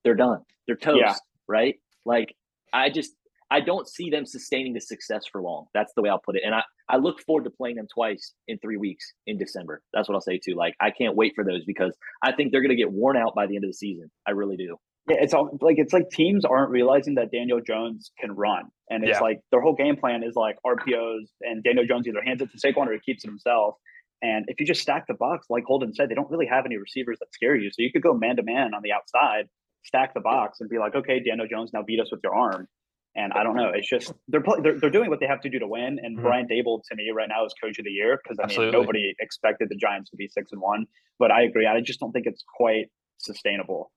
They're 0.04 0.16
done. 0.16 0.40
They're 0.68 0.76
toast, 0.76 1.00
Yeah. 1.00 1.16
right? 1.48 1.76
Like 2.06 2.36
I 2.74 2.90
just 2.90 3.12
I 3.50 3.62
don't 3.62 3.88
see 3.88 4.10
them 4.10 4.26
sustaining 4.26 4.74
the 4.74 4.82
success 4.82 5.24
for 5.32 5.42
long. 5.42 5.68
That's 5.74 5.94
the 5.96 6.02
way 6.02 6.10
I'll 6.10 6.20
put 6.20 6.36
it. 6.36 6.44
And 6.46 6.54
I 6.54 6.64
I 6.90 6.98
look 6.98 7.22
forward 7.22 7.44
to 7.46 7.50
playing 7.50 7.76
them 7.78 7.88
twice 7.94 8.34
in 8.48 8.58
three 8.60 8.78
weeks 8.78 9.06
in 9.26 9.38
December. 9.38 9.82
That's 9.94 10.08
what 10.08 10.16
I'll 10.16 10.22
say 10.22 10.40
too. 10.44 10.56
Like 10.56 10.76
I 10.82 10.92
can't 10.92 11.16
wait 11.16 11.34
for 11.36 11.44
those 11.44 11.64
because 11.66 11.96
I 12.24 12.32
think 12.34 12.52
they're 12.52 12.62
going 12.62 12.70
to 12.70 12.76
get 12.76 12.92
worn 12.92 13.18
out 13.18 13.36
by 13.36 13.48
the 13.48 13.56
end 13.56 13.66
of 13.66 13.70
the 13.70 13.74
season. 13.76 14.10
I 14.28 14.32
really 14.32 14.58
do. 14.58 14.78
Yeah, 15.10 15.18
it's 15.22 15.34
all 15.34 15.58
like 15.62 15.78
it's 15.80 15.94
like 15.94 16.10
teams 16.10 16.44
aren't 16.46 16.70
realizing 16.70 17.16
that 17.16 17.32
Daniel 17.32 17.62
Jones 17.66 18.12
can 18.20 18.32
run, 18.34 18.64
and 18.90 19.04
it's 19.06 19.18
Yeah. 19.18 19.22
like 19.22 19.40
their 19.52 19.62
whole 19.62 19.76
game 19.76 19.96
plan 19.96 20.22
is 20.24 20.36
like 20.36 20.58
RPOs, 20.66 21.28
and 21.42 21.64
Daniel 21.64 21.86
Jones 21.86 22.08
either 22.08 22.22
hands 22.22 22.42
it 22.42 22.50
to 22.52 22.58
Saquon 22.58 22.88
or 22.88 22.94
he 22.94 23.00
keeps 23.00 23.24
it 23.24 23.30
himself. 23.30 23.76
And 24.22 24.46
if 24.48 24.60
you 24.60 24.66
just 24.66 24.82
stack 24.82 25.06
the 25.08 25.14
box, 25.14 25.48
like 25.50 25.64
Holden 25.66 25.94
said, 25.94 26.10
they 26.10 26.16
don't 26.16 26.30
really 26.30 26.48
have 26.48 26.66
any 26.66 26.78
receivers 26.78 27.20
that 27.20 27.34
scare 27.34 27.56
you. 27.56 27.70
So 27.72 27.82
you 27.82 27.92
could 27.92 28.02
go 28.02 28.14
man 28.14 28.36
to 28.38 28.44
man 28.44 28.74
on 28.74 28.82
the 28.82 28.92
outside, 28.92 29.48
stack 29.84 30.14
the 30.14 30.22
box, 30.22 30.60
and 30.60 30.70
be 30.70 30.80
like, 30.80 30.96
okay, 30.96 31.20
Daniel 31.20 31.48
Jones, 31.48 31.72
now 31.74 31.84
beat 31.84 32.00
us 32.00 32.10
with 32.12 32.22
your 32.24 32.36
arm. 32.36 32.68
And 33.16 33.34
I 33.34 33.44
don't 33.44 33.56
know. 33.56 33.72
It's 33.74 33.90
just 33.90 34.14
they're 34.28 34.44
they're, 34.62 34.80
they're 34.80 34.90
doing 34.92 35.10
what 35.10 35.20
they 35.20 35.26
have 35.26 35.42
to 35.42 35.50
do 35.50 35.58
to 35.60 35.68
win. 35.68 36.00
And 36.04 36.18
Mhm. 36.20 36.22
Brian 36.22 36.48
Daboll 36.48 36.82
to 36.88 36.96
me 36.96 37.10
right 37.12 37.28
now 37.28 37.46
is 37.46 37.54
coach 37.62 37.80
of 37.80 37.86
the 37.86 37.92
year 37.92 38.20
because 38.22 38.38
I 38.40 38.44
mean 38.44 38.58
Absolutely. 38.58 38.80
nobody 38.80 39.16
expected 39.20 39.70
the 39.70 39.76
Giants 39.76 40.12
to 40.12 40.18
be 40.18 40.28
six 40.28 40.52
and 40.52 40.62
one. 40.62 40.86
But 41.18 41.32
I 41.32 41.44
agree. 41.44 41.66
I 41.66 41.82
just 41.82 42.00
don't 42.00 42.12
think 42.12 42.28
it's 42.28 42.44
quite 42.56 42.88
sustainable. 43.18 43.92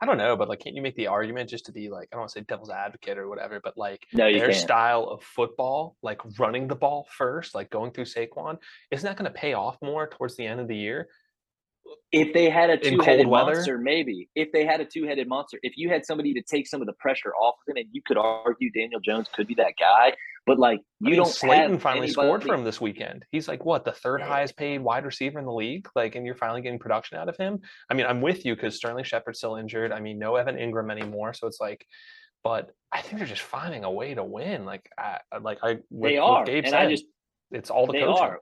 I 0.00 0.06
don't 0.06 0.18
know, 0.18 0.36
but 0.36 0.48
like, 0.48 0.60
can't 0.60 0.76
you 0.76 0.82
make 0.82 0.94
the 0.94 1.08
argument 1.08 1.50
just 1.50 1.66
to 1.66 1.72
be 1.72 1.90
like, 1.90 2.08
I 2.12 2.16
don't 2.16 2.20
want 2.20 2.30
to 2.30 2.38
say 2.38 2.44
devil's 2.46 2.70
advocate 2.70 3.18
or 3.18 3.28
whatever, 3.28 3.60
but 3.62 3.76
like 3.76 4.06
No, 4.12 4.30
their 4.32 4.50
can't. 4.50 4.54
style 4.54 5.04
of 5.04 5.22
football, 5.22 5.96
like 6.02 6.20
running 6.38 6.68
the 6.68 6.76
ball 6.76 7.08
first, 7.16 7.54
like 7.54 7.68
going 7.70 7.90
through 7.90 8.04
Saquon, 8.04 8.58
isn't 8.92 9.06
that 9.06 9.16
going 9.16 9.30
to 9.30 9.36
pay 9.36 9.54
off 9.54 9.76
more 9.82 10.08
towards 10.08 10.36
the 10.36 10.46
end 10.46 10.60
of 10.60 10.68
the 10.68 10.76
year? 10.76 11.08
If 12.12 12.32
they 12.32 12.48
had 12.50 12.70
a 12.70 12.76
two-headed 12.76 13.26
weather? 13.26 13.54
monster, 13.54 13.78
maybe. 13.78 14.28
If 14.34 14.52
they 14.52 14.64
had 14.64 14.80
a 14.80 14.84
two-headed 14.84 15.26
monster, 15.26 15.58
if 15.62 15.72
you 15.76 15.88
had 15.88 16.04
somebody 16.04 16.34
to 16.34 16.42
take 16.42 16.66
some 16.66 16.80
of 16.80 16.86
the 16.86 16.92
pressure 16.94 17.32
off 17.34 17.56
of 17.66 17.72
him, 17.72 17.78
and 17.78 17.88
you 17.92 18.02
could 18.06 18.18
argue 18.18 18.70
Daniel 18.70 19.00
Jones 19.00 19.26
could 19.34 19.46
be 19.46 19.54
that 19.54 19.72
guy, 19.80 20.12
but 20.48 20.58
like 20.58 20.80
I 20.80 20.82
you 21.00 21.06
mean, 21.10 21.16
don't. 21.16 21.28
Slayton 21.28 21.78
finally 21.78 22.08
scored 22.08 22.42
for 22.42 22.54
him 22.54 22.64
this 22.64 22.80
weekend. 22.80 23.24
He's 23.30 23.46
like 23.46 23.64
what 23.64 23.84
the 23.84 23.92
third 23.92 24.20
highest 24.22 24.56
paid 24.56 24.80
wide 24.80 25.04
receiver 25.04 25.38
in 25.38 25.44
the 25.44 25.52
league. 25.52 25.86
Like, 25.94 26.16
and 26.16 26.26
you're 26.26 26.34
finally 26.34 26.60
getting 26.62 26.78
production 26.80 27.18
out 27.18 27.28
of 27.28 27.36
him. 27.36 27.60
I 27.90 27.94
mean, 27.94 28.06
I'm 28.06 28.20
with 28.20 28.44
you 28.44 28.54
because 28.56 28.74
Sterling 28.76 29.04
Shepard's 29.04 29.38
still 29.38 29.54
injured. 29.56 29.92
I 29.92 30.00
mean, 30.00 30.18
no 30.18 30.34
Evan 30.36 30.56
Engram 30.56 30.90
anymore, 30.90 31.32
so 31.34 31.46
it's 31.46 31.60
like, 31.60 31.86
but 32.42 32.70
I 32.90 33.00
think 33.02 33.18
they're 33.18 33.26
just 33.28 33.42
finding 33.42 33.84
a 33.84 33.90
way 33.90 34.14
to 34.14 34.24
win. 34.24 34.64
Like, 34.64 34.88
I, 34.98 35.18
like 35.40 35.58
I, 35.62 35.78
with, 35.90 36.10
They 36.10 36.18
are, 36.18 36.44
and 36.48 36.66
said, 36.66 36.74
I 36.74 36.90
just 36.90 37.04
it's 37.52 37.70
all 37.70 37.86
the 37.86 37.92
they 37.92 38.00
coaching. 38.00 38.22
are, 38.22 38.40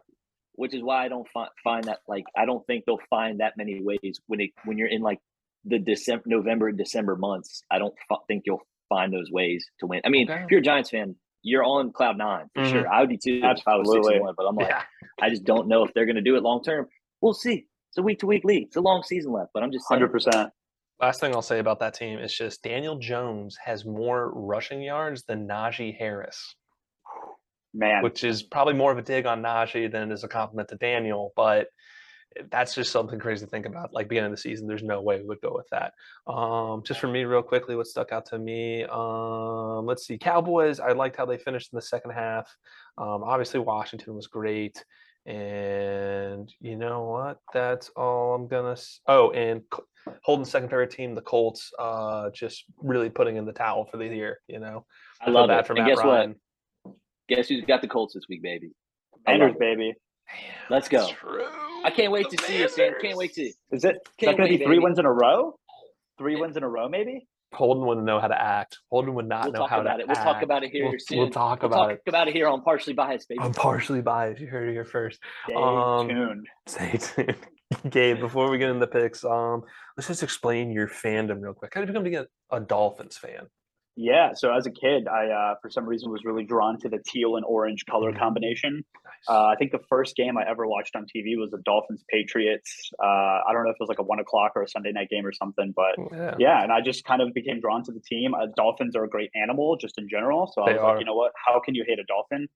which 0.55 0.73
is 0.75 0.83
why 0.83 1.05
I 1.05 1.09
don't 1.09 1.27
fi- 1.35 1.49
find 1.63 1.85
that 1.85 1.99
like 2.09 2.25
I 2.37 2.47
don't 2.47 2.67
think 2.67 2.85
they'll 2.87 2.99
find 3.11 3.41
that 3.41 3.55
many 3.57 3.83
ways 3.83 4.21
when 4.27 4.41
it 4.41 4.51
when 4.65 4.79
you're 4.79 4.89
in 4.89 5.03
like 5.03 5.19
the 5.65 5.79
December, 5.79 6.23
November, 6.27 6.71
December 6.73 7.17
months. 7.17 7.63
I 7.71 7.79
don't 7.79 7.95
f- 8.11 8.21
think 8.29 8.45
you'll 8.47 8.63
find 8.89 9.13
those 9.13 9.31
ways 9.33 9.67
to 9.81 9.87
win. 9.89 10.01
I 10.05 10.09
mean, 10.11 10.31
Okay. 10.31 10.45
if 10.45 10.51
you're 10.51 10.61
a 10.61 10.63
Giants 10.63 10.91
fan, 10.91 11.17
you're 11.47 11.65
on 11.65 11.93
cloud 11.93 12.19
nine 12.19 12.49
for 12.55 12.63
Mhm. 12.63 12.71
sure. 12.71 12.89
I 12.93 13.01
would 13.01 13.09
be 13.09 13.17
too 13.19 13.41
if 13.43 13.69
I 13.69 13.77
was 13.77 13.91
six 13.93 14.07
and 14.09 14.21
one, 14.21 14.35
but 14.37 14.47
I'm 14.47 14.57
like, 14.57 14.69
Yeah, 14.69 14.83
I 15.21 15.31
just 15.31 15.45
don't 15.45 15.69
know 15.69 15.85
if 15.85 15.95
they're 15.95 16.05
going 16.07 16.17
to 16.17 16.23
do 16.23 16.37
it 16.37 16.43
long 16.43 16.63
term. 16.63 16.89
We'll 17.21 17.35
see. 17.35 17.67
It's 17.91 17.99
a 17.99 18.03
week 18.03 18.19
to 18.21 18.27
week 18.27 18.45
league. 18.45 18.65
It's 18.67 18.77
a 18.77 18.81
long 18.81 19.03
season 19.05 19.33
left, 19.33 19.51
but 19.55 19.63
I'm 19.63 19.71
just. 19.73 19.87
Hundred 19.89 20.11
percent. 20.11 20.51
Last 21.01 21.21
thing 21.21 21.35
I'll 21.35 21.43
say 21.43 21.59
about 21.61 21.79
that 21.81 21.95
team 21.95 22.19
is 22.19 22.35
just 22.35 22.63
Daniel 22.63 22.99
Jones 22.99 23.57
has 23.65 23.85
more 23.85 24.33
rushing 24.35 24.83
yards 24.83 25.23
than 25.25 25.47
Najee 25.47 25.97
Harris, 25.97 26.57
Man, 27.75 28.03
which 28.03 28.25
is 28.25 28.43
probably 28.43 28.75
more 28.75 28.91
of 28.93 28.99
a 28.99 29.03
dig 29.03 29.27
on 29.27 29.43
Najee 29.43 29.91
than 29.93 30.11
it 30.11 30.15
is 30.15 30.25
a 30.25 30.29
compliment 30.29 30.69
to 30.71 30.77
Daniel. 30.77 31.33
But 31.37 31.69
that's 32.51 32.75
just 32.75 32.91
something 32.93 33.19
crazy 33.19 33.45
to 33.45 33.51
think 33.51 33.67
about. 33.67 33.93
Like 33.93 34.09
beginning 34.09 34.31
of 34.33 34.37
the 34.37 34.41
season, 34.41 34.67
there's 34.67 34.83
no 34.83 35.01
way 35.03 35.19
we 35.21 35.27
would 35.27 35.41
go 35.41 35.53
with 35.55 35.67
that. 35.71 35.93
Um, 36.27 36.83
just 36.85 37.01
for 37.01 37.09
me, 37.09 37.25
real 37.25 37.43
quickly, 37.43 37.77
what 37.77 37.87
stuck 37.87 38.13
out 38.13 38.27
to 38.27 38.39
me? 38.39 38.85
Um, 38.85 39.87
let's 39.87 40.07
see, 40.07 40.19
Cowboys. 40.19 40.81
I 40.81 40.93
liked 40.93 41.17
how 41.17 41.27
they 41.27 41.39
finished 41.39 41.73
in 41.73 41.77
the 41.77 41.83
second 41.83 42.11
half. 42.13 42.49
Um, 42.99 43.23
obviously, 43.25 43.61
Washington 43.61 44.15
was 44.15 44.27
great. 44.27 44.85
And 45.27 46.53
you 46.61 46.77
know 46.77 47.05
what? 47.05 47.39
That's 47.53 47.89
all 47.97 48.35
I'm 48.35 48.47
gonna. 48.49 48.73
s- 48.73 49.01
Oh, 49.09 49.31
and 49.33 49.63
Col- 49.71 49.85
Holden's 50.23 50.51
second 50.51 50.69
favorite 50.69 50.91
team, 50.93 51.15
the 51.17 51.21
Colts, 51.21 51.73
uh, 51.81 52.31
just 52.31 52.65
really 52.79 53.11
putting 53.11 53.37
in 53.37 53.45
the 53.45 53.53
towel 53.53 53.87
for 53.87 53.97
the 53.97 54.07
year. 54.07 54.39
You 54.47 54.61
know, 54.61 54.87
I 55.21 55.31
love 55.31 55.49
that 55.49 55.61
it. 55.61 55.67
for 55.67 55.73
and 55.75 55.83
Matt 55.85 55.97
guess 55.97 56.05
Ryan. 56.05 56.37
what? 56.83 56.95
Guess 57.29 57.49
who's 57.49 57.65
got 57.65 57.81
the 57.81 57.89
Colts 57.89 58.15
this 58.15 58.25
week, 58.29 58.41
baby? 58.43 58.71
Commanders, 59.25 59.55
it. 59.55 59.59
baby. 59.59 59.95
Damn, 60.29 60.53
Let's 60.71 60.89
go. 60.89 60.99
that's 61.01 61.13
True. 61.13 61.45
I 61.87 61.91
can't 61.91 62.13
wait 62.13 62.29
to 62.31 62.43
see 62.45 62.59
you, 62.59 62.69
Sam. 62.69 62.95
Can't 63.01 63.17
wait 63.17 63.33
to. 63.35 63.43
Is 63.43 63.53
it 63.53 63.73
is 63.73 63.83
that 63.83 63.99
Can't 64.19 64.37
going 64.37 64.51
to 64.53 64.59
be 64.59 64.65
three 64.65 64.75
baby. 64.77 64.85
wins 64.85 64.99
in 64.99 65.07
a 65.07 65.13
row? 65.13 65.59
Three 66.19 66.37
wins 66.37 66.57
in 66.57 66.63
a 66.63 66.69
row, 66.69 66.89
maybe. 66.89 67.27
Holden 67.55 67.87
wouldn't 67.87 68.05
know 68.05 68.19
how 68.19 68.27
to 68.29 68.39
act. 68.41 68.79
Holden 68.91 69.15
would 69.15 69.29
not 69.29 69.45
We'll 69.45 69.53
know 69.53 69.59
talk 69.61 69.71
how 69.71 69.81
about 69.81 69.97
to 69.97 70.01
it. 70.03 70.07
We'll 70.09 70.17
talk 70.17 70.43
about 70.43 70.65
it 70.65 70.71
here 70.73 70.89
We'll, 70.89 70.99
soon. 70.99 71.19
we'll 71.19 71.31
talk 71.31 71.63
We'll 71.63 71.71
about 71.73 71.89
talk 71.89 71.99
it. 72.05 72.09
about 72.09 72.29
it 72.29 72.35
here 72.35 72.49
on 72.49 72.63
partially 72.63 72.93
biased, 72.93 73.29
baby. 73.29 73.41
I'm 73.41 73.53
partially 73.55 74.03
biased. 74.03 74.41
You 74.41 74.49
heard 74.49 74.69
it 74.69 74.73
here 74.73 74.85
first. 74.85 75.21
Stay 75.45 75.55
Um, 75.55 76.09
tuned. 76.09 76.47
Stay 76.67 76.99
tuned. 76.99 77.37
Gabe, 77.91 78.19
before 78.21 78.51
we 78.51 78.59
get 78.59 78.69
into 78.71 78.81
the 78.81 78.87
picks, 78.89 79.25
um, 79.25 79.63
let's 79.97 80.09
just 80.09 80.23
explain 80.23 80.71
your 80.73 80.89
fandom 80.89 81.41
real 81.41 81.53
quick. 81.55 81.73
How 81.75 81.81
did 81.81 81.89
you 81.89 81.93
become 81.93 82.05
to 82.05 82.11
get 82.11 82.27
a 82.51 82.61
Dolphins 82.61 83.17
fan? 83.17 83.47
Yeah. 83.99 84.33
So 84.35 84.53
as 84.55 84.67
a 84.67 84.71
kid, 84.71 85.09
I 85.09 85.29
uh, 85.29 85.55
for 85.63 85.71
some 85.71 85.87
reason 85.87 86.11
was 86.13 86.21
really 86.25 86.45
drawn 86.45 86.79
to 86.81 86.89
the 86.89 86.99
teal 87.07 87.37
and 87.37 87.45
orange 87.47 87.85
color 87.89 88.13
Mhm. 88.13 88.19
combination. 88.19 88.85
Nice. 88.95 89.13
Uh, 89.29 89.47
I 89.47 89.57
think 89.57 89.73
the 89.73 89.81
first 89.89 90.15
game 90.17 90.37
I 90.37 90.47
ever 90.49 90.67
watched 90.67 90.95
on 90.95 91.05
TV 91.07 91.37
was 91.39 91.51
the 91.51 91.63
Dolphins 91.65 92.05
Patriots. 92.11 92.91
Uh, 93.03 93.07
I 93.07 93.53
don't 93.53 93.65
know 93.65 93.71
if 93.71 93.77
it 93.77 93.81
was 93.81 93.89
like 93.89 93.99
a 93.99 94.03
one 94.03 94.19
o'clock 94.21 94.53
or 94.55 94.63
a 94.63 94.69
Sunday 94.69 94.93
night 94.93 95.09
game 95.09 95.25
or 95.25 95.33
something, 95.33 95.73
but 95.75 95.97
yeah. 96.13 96.35
yeah, 96.39 96.63
and 96.63 96.71
I 96.71 96.83
just 96.83 97.05
kind 97.05 97.23
of 97.23 97.33
became 97.33 97.59
drawn 97.61 97.83
to 97.85 97.93
the 97.93 98.01
team. 98.01 98.35
Uh, 98.35 98.47
dolphins 98.55 98.95
are 98.97 99.05
a 99.05 99.09
great 99.09 99.31
animal, 99.35 99.77
just 99.77 99.97
in 99.99 100.09
general. 100.11 100.47
So 100.55 100.63
I 100.63 100.67
They 100.67 100.73
was 100.75 100.83
are. 100.83 100.91
like, 100.93 101.01
you 101.01 101.07
know 101.07 101.15
what? 101.15 101.33
How 101.47 101.59
can 101.61 101.75
you 101.75 101.85
hate 101.89 101.99
a 101.99 102.05
dolphin? 102.05 102.49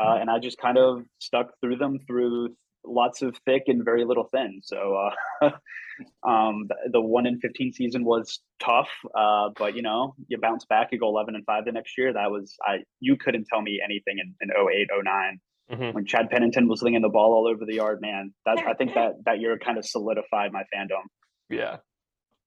Uh, 0.00 0.16
and 0.20 0.28
I 0.30 0.38
just 0.40 0.58
kind 0.58 0.78
of 0.78 1.04
stuck 1.18 1.50
through 1.60 1.76
them 1.76 1.98
through 2.06 2.56
lots 2.84 3.22
of 3.22 3.36
thick 3.44 3.64
and 3.66 3.84
very 3.84 4.04
little 4.04 4.24
thin. 4.32 4.60
So 4.62 5.10
uh, 5.42 5.46
um, 6.28 6.66
the, 6.68 6.74
the 6.92 7.00
one 7.00 7.26
in 7.26 7.40
fifteen 7.40 7.72
season 7.72 8.04
was 8.04 8.40
tough, 8.60 8.88
uh, 9.16 9.50
but 9.56 9.74
you 9.76 9.82
know, 9.82 10.14
you 10.28 10.38
bounce 10.38 10.64
back, 10.64 10.88
you 10.92 10.98
go 10.98 11.08
eleven 11.08 11.34
and 11.34 11.44
five 11.44 11.64
the 11.64 11.72
next 11.72 11.96
year. 11.98 12.12
That 12.12 12.30
was 12.30 12.56
I. 12.64 12.78
You 13.00 13.16
couldn't 13.16 13.46
tell 13.46 13.62
me 13.62 13.80
anything 13.84 14.18
in, 14.18 14.34
in 14.40 14.50
08, 14.50 14.88
09 15.04 15.40
Mhm. 15.70 15.92
when 15.92 16.06
Chad 16.06 16.30
Pennington 16.30 16.66
was 16.66 16.80
slinging 16.80 17.02
the 17.02 17.10
ball 17.10 17.34
all 17.34 17.46
over 17.46 17.66
the 17.66 17.74
yard. 17.74 18.00
Man, 18.00 18.32
that 18.46 18.58
I 18.66 18.72
think 18.72 18.94
that 18.94 19.12
that 19.26 19.38
year 19.40 19.58
kind 19.58 19.76
of 19.76 19.84
solidified 19.84 20.50
my 20.50 20.62
fandom. 20.74 21.02
Yeah. 21.50 21.76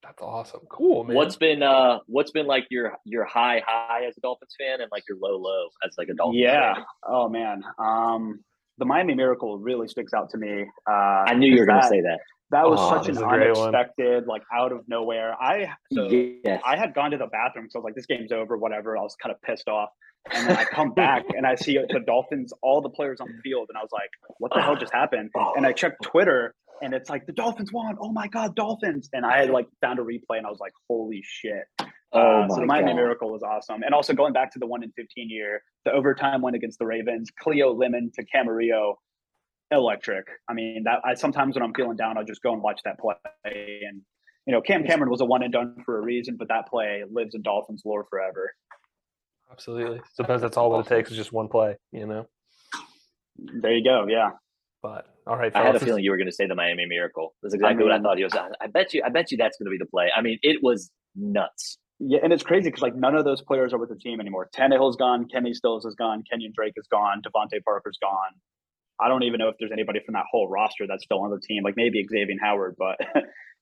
That's 0.02 0.20
awesome. 0.24 0.62
Cool, 0.72 1.04
man. 1.04 1.16
What's 1.16 1.36
been 1.36 1.62
uh 1.62 2.00
what's 2.08 2.32
been 2.32 2.48
like 2.48 2.66
your 2.72 2.94
your 3.06 3.24
high 3.26 3.62
high 3.64 4.06
as 4.08 4.18
a 4.18 4.22
Dolphins 4.22 4.56
fan 4.60 4.82
and 4.82 4.90
like 4.92 5.04
your 5.08 5.20
low 5.22 5.38
low 5.38 5.68
as 5.86 5.94
like 6.00 6.08
a 6.10 6.16
Dolphins 6.16 6.42
Yeah. 6.42 6.74
fan? 6.74 6.84
Oh 7.08 7.30
man. 7.30 7.62
Um, 7.78 8.44
the 8.82 8.86
Miami 8.86 9.14
Miracle 9.16 9.58
really 9.60 9.88
sticks 9.88 10.12
out 10.14 10.32
to 10.32 10.38
me. 10.38 10.66
Uh, 10.90 10.92
I 11.32 11.36
knew 11.36 11.50
you 11.54 11.60
were 11.62 11.66
gonna 11.68 11.88
say 11.88 12.02
that. 12.02 12.20
that 12.50 12.66
was 12.68 12.80
Oh, 12.82 12.90
such 12.98 13.08
an 13.10 13.18
a 13.24 13.28
great 13.30 13.56
one. 13.56 13.70
unexpected, 13.76 14.26
like 14.28 14.42
out 14.54 14.72
of 14.74 14.80
nowhere. 14.90 15.34
I 15.40 15.68
so 15.94 16.10
yes. 16.10 16.62
I 16.66 16.76
had 16.78 16.94
gone 16.94 17.12
to 17.12 17.18
the 17.18 17.28
bathroom, 17.28 17.68
so 17.70 17.78
I 17.78 17.80
was 17.80 17.84
like, 17.86 17.96
"This 17.96 18.08
game's 18.08 18.32
over." 18.32 18.58
Whatever. 18.58 18.98
I 18.98 19.02
was 19.02 19.16
kind 19.22 19.34
of 19.34 19.42
pissed 19.44 19.68
off, 19.70 19.90
and 20.34 20.48
then 20.50 20.58
I 20.58 20.66
come 20.66 20.94
back 21.06 21.24
and 21.38 21.46
I 21.46 21.56
see 21.56 21.78
the 21.78 22.00
Dolphins, 22.06 22.52
all 22.64 22.82
the 22.82 22.90
players 22.90 23.22
on 23.22 23.28
the 23.28 23.40
field, 23.44 23.68
and 23.70 23.78
I 23.78 23.82
was 23.82 23.92
like, 23.94 24.10
"What 24.40 24.52
the 24.54 24.62
hell 24.62 24.76
just 24.76 24.94
happened?" 24.94 25.30
And 25.56 25.66
I 25.66 25.72
checked 25.74 26.02
Twitter, 26.04 26.54
and 26.82 26.94
it's 26.94 27.10
like 27.10 27.26
the 27.28 27.34
Dolphins 27.34 27.72
won. 27.72 27.96
Oh 28.02 28.12
my 28.12 28.28
god, 28.28 28.56
Dolphins! 28.56 29.10
And 29.14 29.26
I 29.26 29.38
had 29.42 29.50
like 29.52 29.68
found 29.80 30.00
a 30.00 30.04
replay, 30.04 30.38
and 30.40 30.46
I 30.46 30.50
was 30.50 30.60
like, 30.60 30.74
"Holy 30.90 31.22
shit!" 31.24 31.66
Oh 32.14 32.42
Uh, 32.44 32.50
so 32.50 32.60
the 32.62 32.66
Miami 32.66 32.92
God. 32.92 32.96
Miracle 32.96 33.32
was 33.32 33.44
awesome, 33.44 33.84
and 33.84 33.94
also 33.94 34.14
going 34.14 34.34
back 34.34 34.52
to 34.54 34.60
the 34.60 34.68
one 34.68 34.84
in 34.84 34.92
fifteen 34.92 35.30
year, 35.30 35.64
the 35.86 35.92
overtime 35.92 36.42
win 36.42 36.56
against 36.56 36.80
the 36.80 36.86
Ravens, 36.86 37.30
Cleo 37.40 37.74
Lemon 37.74 38.12
to 38.16 38.26
Camarillo, 38.26 38.96
electric. 39.72 40.28
I 40.50 40.54
mean, 40.54 40.84
that 40.86 41.00
I 41.06 41.14
sometimes 41.14 41.56
when 41.56 41.64
I'm 41.64 41.74
feeling 41.74 41.98
down, 41.98 42.18
I'll 42.18 42.26
just 42.26 42.42
go 42.42 42.54
and 42.54 42.62
watch 42.62 42.82
that 42.86 43.00
play, 43.00 43.16
and 43.46 44.02
you 44.46 44.54
know, 44.54 44.62
Cam 44.62 44.84
Cameron 44.84 45.10
was 45.10 45.22
a 45.22 45.26
one 45.26 45.44
and 45.44 45.54
done 45.54 45.76
for 45.86 45.98
a 46.00 46.02
reason, 46.02 46.36
but 46.38 46.48
that 46.48 46.68
play 46.68 47.04
lives 47.12 47.36
in 47.36 47.42
Dolphins 47.42 47.84
lore 47.86 48.06
forever. 48.10 48.54
Absolutely. 49.52 50.02
Sometimes 50.14 50.42
that's 50.42 50.58
all 50.58 50.72
what 50.72 50.86
it 50.86 50.90
takes 50.90 51.12
is 51.12 51.18
just 51.18 51.34
one 51.34 51.48
play, 51.48 51.76
you 51.92 52.06
know? 52.08 52.26
There 53.38 53.74
you 53.74 53.84
go. 53.84 54.08
Yeah, 54.08 54.30
But 54.82 55.08
all 55.28 55.38
right, 55.38 55.56
I 55.56 55.64
had 55.64 55.76
a 55.76 55.80
feeling 55.80 56.04
you 56.04 56.12
were 56.12 56.18
going 56.18 56.30
to 56.30 56.34
say 56.34 56.48
the 56.48 56.56
Miami 56.56 56.86
Miracle. 56.86 57.36
That's 57.44 57.54
exactly 57.54 57.84
what 57.84 57.94
I 57.94 58.00
thought 58.00 58.18
he 58.18 58.24
was. 58.24 58.34
I, 58.34 58.48
I 58.62 58.68
bet 58.68 58.94
you. 58.94 59.04
I 59.06 59.10
bet 59.10 59.32
you 59.32 59.38
that's 59.38 59.58
going 59.58 59.66
to 59.66 59.72
be 59.72 59.78
the 59.78 59.86
play. 59.90 60.10
I 60.16 60.22
mean, 60.22 60.40
it 60.42 60.64
was 60.64 60.90
nuts. 61.16 61.78
Yeah, 62.04 62.20
and 62.24 62.34
it's 62.34 62.44
crazy 62.44 62.70
because 62.70 62.82
like 62.82 62.96
none 62.96 63.16
of 63.16 63.26
those 63.26 63.42
players 63.42 63.74
are 63.74 63.78
with 63.78 63.90
the 63.90 63.96
team 63.96 64.20
anymore. 64.20 64.50
Tannehill's 64.56 64.96
gone, 64.96 65.28
Kenny 65.28 65.54
Stills 65.54 65.86
is 65.86 65.94
gone, 65.96 66.24
Kenyon 66.30 66.52
Drake 66.56 66.74
is 66.76 66.88
gone, 66.92 67.22
DeVante 67.22 67.64
Parker's 67.64 67.98
gone. 68.02 68.32
I 69.00 69.08
don't 69.08 69.24
even 69.24 69.38
know 69.40 69.50
if 69.50 69.56
there's 69.60 69.72
anybody 69.72 70.00
from 70.06 70.14
that 70.14 70.26
whole 70.32 70.48
roster 70.50 70.86
that's 70.88 71.04
still 71.04 71.22
on 71.22 71.32
the 71.32 71.40
team. 71.40 71.64
Like 71.64 71.76
maybe 71.78 72.04
Xavier 72.10 72.36
Howard, 72.42 72.76
but 72.78 72.98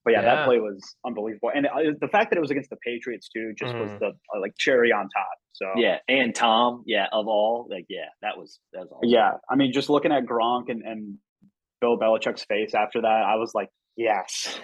but 0.06 0.12
yeah, 0.14 0.22
Yeah. 0.22 0.36
that 0.36 0.46
play 0.46 0.60
was 0.60 0.82
unbelievable. 1.06 1.52
And 1.54 1.66
uh, 1.68 1.96
the 2.00 2.08
fact 2.08 2.32
that 2.32 2.38
it 2.38 2.42
was 2.42 2.52
against 2.52 2.70
the 2.70 2.78
Patriots 2.78 3.28
too 3.30 3.54
just 3.58 3.74
was 3.74 3.90
Mhm. 3.92 4.00
the 4.00 4.06
uh, 4.08 4.40
like 4.42 4.54
cherry 4.58 4.92
on 4.94 5.04
top. 5.10 5.38
So 5.54 5.66
Yeah, 5.76 5.98
and 6.08 6.34
Tom. 6.34 6.84
Yeah, 6.86 7.08
of 7.12 7.28
all, 7.28 7.68
like, 7.70 7.86
yeah, 7.90 8.06
that 8.22 8.38
was 8.38 8.60
that 8.74 8.80
was 8.84 8.90
awesome. 8.92 9.10
yeah. 9.10 9.32
I 9.50 9.56
mean, 9.56 9.74
just 9.74 9.90
looking 9.90 10.12
at 10.14 10.24
Gronk 10.26 10.70
and, 10.70 10.82
and 10.84 11.18
Bill 11.82 11.98
Belichick's 11.98 12.46
face 12.46 12.74
after 12.74 13.02
that, 13.02 13.08
I 13.08 13.36
was 13.36 13.52
like, 13.54 13.70
yes. 13.98 14.60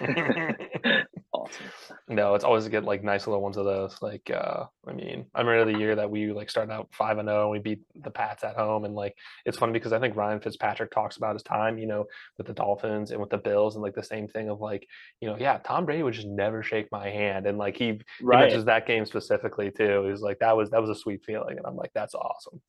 awesome. 1.36 1.66
no, 2.08 2.34
it's 2.34 2.44
always 2.44 2.64
to 2.64 2.70
get 2.70 2.84
like 2.84 3.04
nice 3.04 3.26
little 3.26 3.42
ones 3.42 3.56
of 3.56 3.64
those. 3.64 3.96
Like, 4.00 4.30
uh, 4.30 4.64
I 4.86 4.92
mean, 4.92 5.26
I 5.34 5.40
remember 5.42 5.70
the 5.70 5.78
year 5.78 5.94
that 5.96 6.10
we 6.10 6.32
like 6.32 6.48
started 6.50 6.72
out 6.72 6.88
five 6.92 7.18
and 7.18 7.28
zero, 7.28 7.42
and 7.42 7.50
we 7.50 7.58
beat 7.58 7.80
the 7.94 8.10
Pats 8.10 8.44
at 8.44 8.56
home, 8.56 8.84
and 8.84 8.94
like 8.94 9.14
it's 9.44 9.58
funny 9.58 9.72
because 9.72 9.92
I 9.92 10.00
think 10.00 10.16
Ryan 10.16 10.40
Fitzpatrick 10.40 10.90
talks 10.90 11.16
about 11.16 11.34
his 11.34 11.42
time, 11.42 11.78
you 11.78 11.86
know, 11.86 12.06
with 12.38 12.46
the 12.46 12.52
Dolphins 12.52 13.10
and 13.10 13.20
with 13.20 13.30
the 13.30 13.38
Bills, 13.38 13.74
and 13.74 13.82
like 13.82 13.94
the 13.94 14.02
same 14.02 14.26
thing 14.28 14.48
of 14.48 14.60
like, 14.60 14.86
you 15.20 15.28
know, 15.28 15.36
yeah, 15.38 15.58
Tom 15.58 15.84
Brady 15.84 16.02
would 16.02 16.14
just 16.14 16.28
never 16.28 16.62
shake 16.62 16.88
my 16.90 17.08
hand, 17.08 17.46
and 17.46 17.58
like 17.58 17.76
he, 17.76 18.00
he 18.18 18.24
mentions 18.24 18.64
that 18.64 18.86
game 18.86 19.04
specifically 19.04 19.70
too. 19.70 20.06
He's 20.10 20.22
like, 20.22 20.38
that 20.38 20.56
was 20.56 20.70
that 20.70 20.80
was 20.80 20.90
a 20.90 20.94
sweet 20.94 21.24
feeling, 21.24 21.58
and 21.58 21.66
I'm 21.66 21.76
like, 21.76 21.90
that's 21.94 22.14
awesome. 22.14 22.60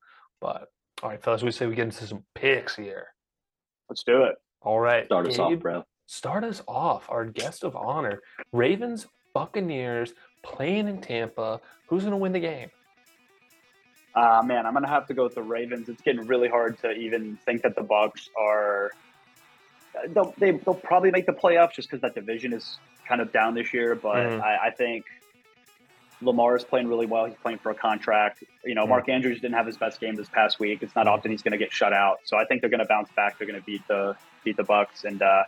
But 0.41 0.67
all 1.03 1.09
right, 1.09 1.23
fellas, 1.23 1.43
we 1.43 1.51
say 1.51 1.67
we 1.67 1.75
get 1.75 1.83
into 1.83 2.07
some 2.07 2.23
picks 2.35 2.75
here. 2.75 3.07
Let's 3.89 4.03
do 4.03 4.23
it. 4.23 4.35
All 4.61 4.79
right, 4.79 5.05
Start 5.05 5.27
us 5.27 5.39
off, 5.39 5.51
Gabe, 5.51 5.61
bro. 5.61 5.83
Start 6.07 6.43
us 6.43 6.63
off. 6.67 7.05
Our 7.09 7.25
guest 7.25 7.63
of 7.63 7.75
honor, 7.75 8.21
Ravens 8.51 9.05
Buccaneers 9.33 10.15
playing 10.41 10.87
in 10.87 10.99
Tampa. 11.01 11.61
Who's 11.87 12.01
going 12.03 12.11
to 12.11 12.17
win 12.17 12.31
the 12.31 12.39
game? 12.39 12.69
Uh, 14.15 14.41
man, 14.43 14.65
I'm 14.65 14.73
gonna 14.73 14.87
have 14.87 15.05
to 15.07 15.13
go 15.13 15.25
with 15.25 15.35
the 15.35 15.43
Ravens. 15.43 15.89
It's 15.89 16.01
getting 16.01 16.25
really 16.25 16.47
hard 16.49 16.79
to 16.79 16.89
even 16.93 17.37
think 17.45 17.61
that 17.61 17.75
the 17.75 17.83
Bucks 17.83 18.31
are. 18.35 18.89
They'll 20.07 20.33
they, 20.39 20.51
they'll 20.51 20.73
probably 20.73 21.11
make 21.11 21.27
the 21.27 21.33
playoffs 21.33 21.73
just 21.73 21.87
because 21.87 22.01
that 22.01 22.15
division 22.15 22.51
is 22.51 22.79
kind 23.07 23.21
of 23.21 23.31
down 23.31 23.53
this 23.53 23.71
year. 23.75 23.93
But 23.93 24.15
Mhm. 24.25 24.41
I, 24.41 24.67
I 24.67 24.71
think 24.71 25.05
Lamar 26.23 26.55
is 26.55 26.63
playing 26.63 26.87
really 26.87 27.05
well. 27.05 27.25
He's 27.25 27.35
playing 27.43 27.59
for 27.59 27.69
a 27.69 27.75
contract. 27.75 28.43
You 28.65 28.73
know, 28.73 28.85
Mhm. 28.85 28.89
Mark 28.89 29.09
Andrews 29.09 29.39
didn't 29.39 29.53
have 29.55 29.67
his 29.67 29.77
best 29.77 29.99
game 29.99 30.15
this 30.15 30.29
past 30.29 30.59
week. 30.59 30.81
It's 30.81 30.95
not 30.95 31.07
often 31.07 31.29
he's 31.29 31.43
going 31.43 31.51
to 31.51 31.59
get 31.59 31.71
shut 31.71 31.93
out. 31.93 32.17
So 32.23 32.37
I 32.37 32.45
think 32.45 32.61
they're 32.61 32.71
going 32.71 32.79
to 32.79 32.87
bounce 32.87 33.11
back. 33.11 33.37
They're 33.37 33.45
going 33.47 33.59
to 33.59 33.65
beat 33.65 33.87
the 33.87 34.15
beat 34.43 34.57
the 34.57 34.63
Bucks, 34.63 35.03
and 35.03 35.21
uh, 35.21 35.43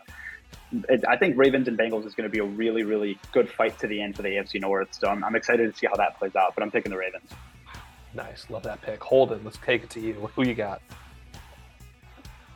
I 1.08 1.16
think 1.16 1.36
Ravens 1.36 1.66
and 1.66 1.76
Bengals 1.76 2.06
is 2.06 2.14
going 2.14 2.28
to 2.28 2.32
be 2.32 2.38
a 2.38 2.44
really 2.44 2.84
really 2.84 3.18
good 3.32 3.48
fight 3.48 3.78
to 3.80 3.86
the 3.88 4.00
end 4.00 4.14
for 4.16 4.22
the 4.22 4.28
AFC 4.28 4.60
North. 4.60 4.88
So 4.92 5.08
I'm, 5.08 5.24
I'm 5.24 5.34
excited 5.34 5.72
to 5.72 5.76
see 5.78 5.86
how 5.86 5.96
that 5.96 6.18
plays 6.18 6.36
out. 6.36 6.54
But 6.54 6.62
I'm 6.62 6.70
taking 6.70 6.90
the 6.90 6.98
Ravens. 6.98 7.30
Nice, 8.14 8.46
love 8.50 8.62
that 8.64 8.80
pick. 8.82 9.02
Holden, 9.02 9.40
let's 9.44 9.58
take 9.58 9.84
it 9.84 9.90
to 9.90 10.00
you. 10.00 10.14
Who 10.14 10.46
you 10.46 10.54
got? 10.54 10.80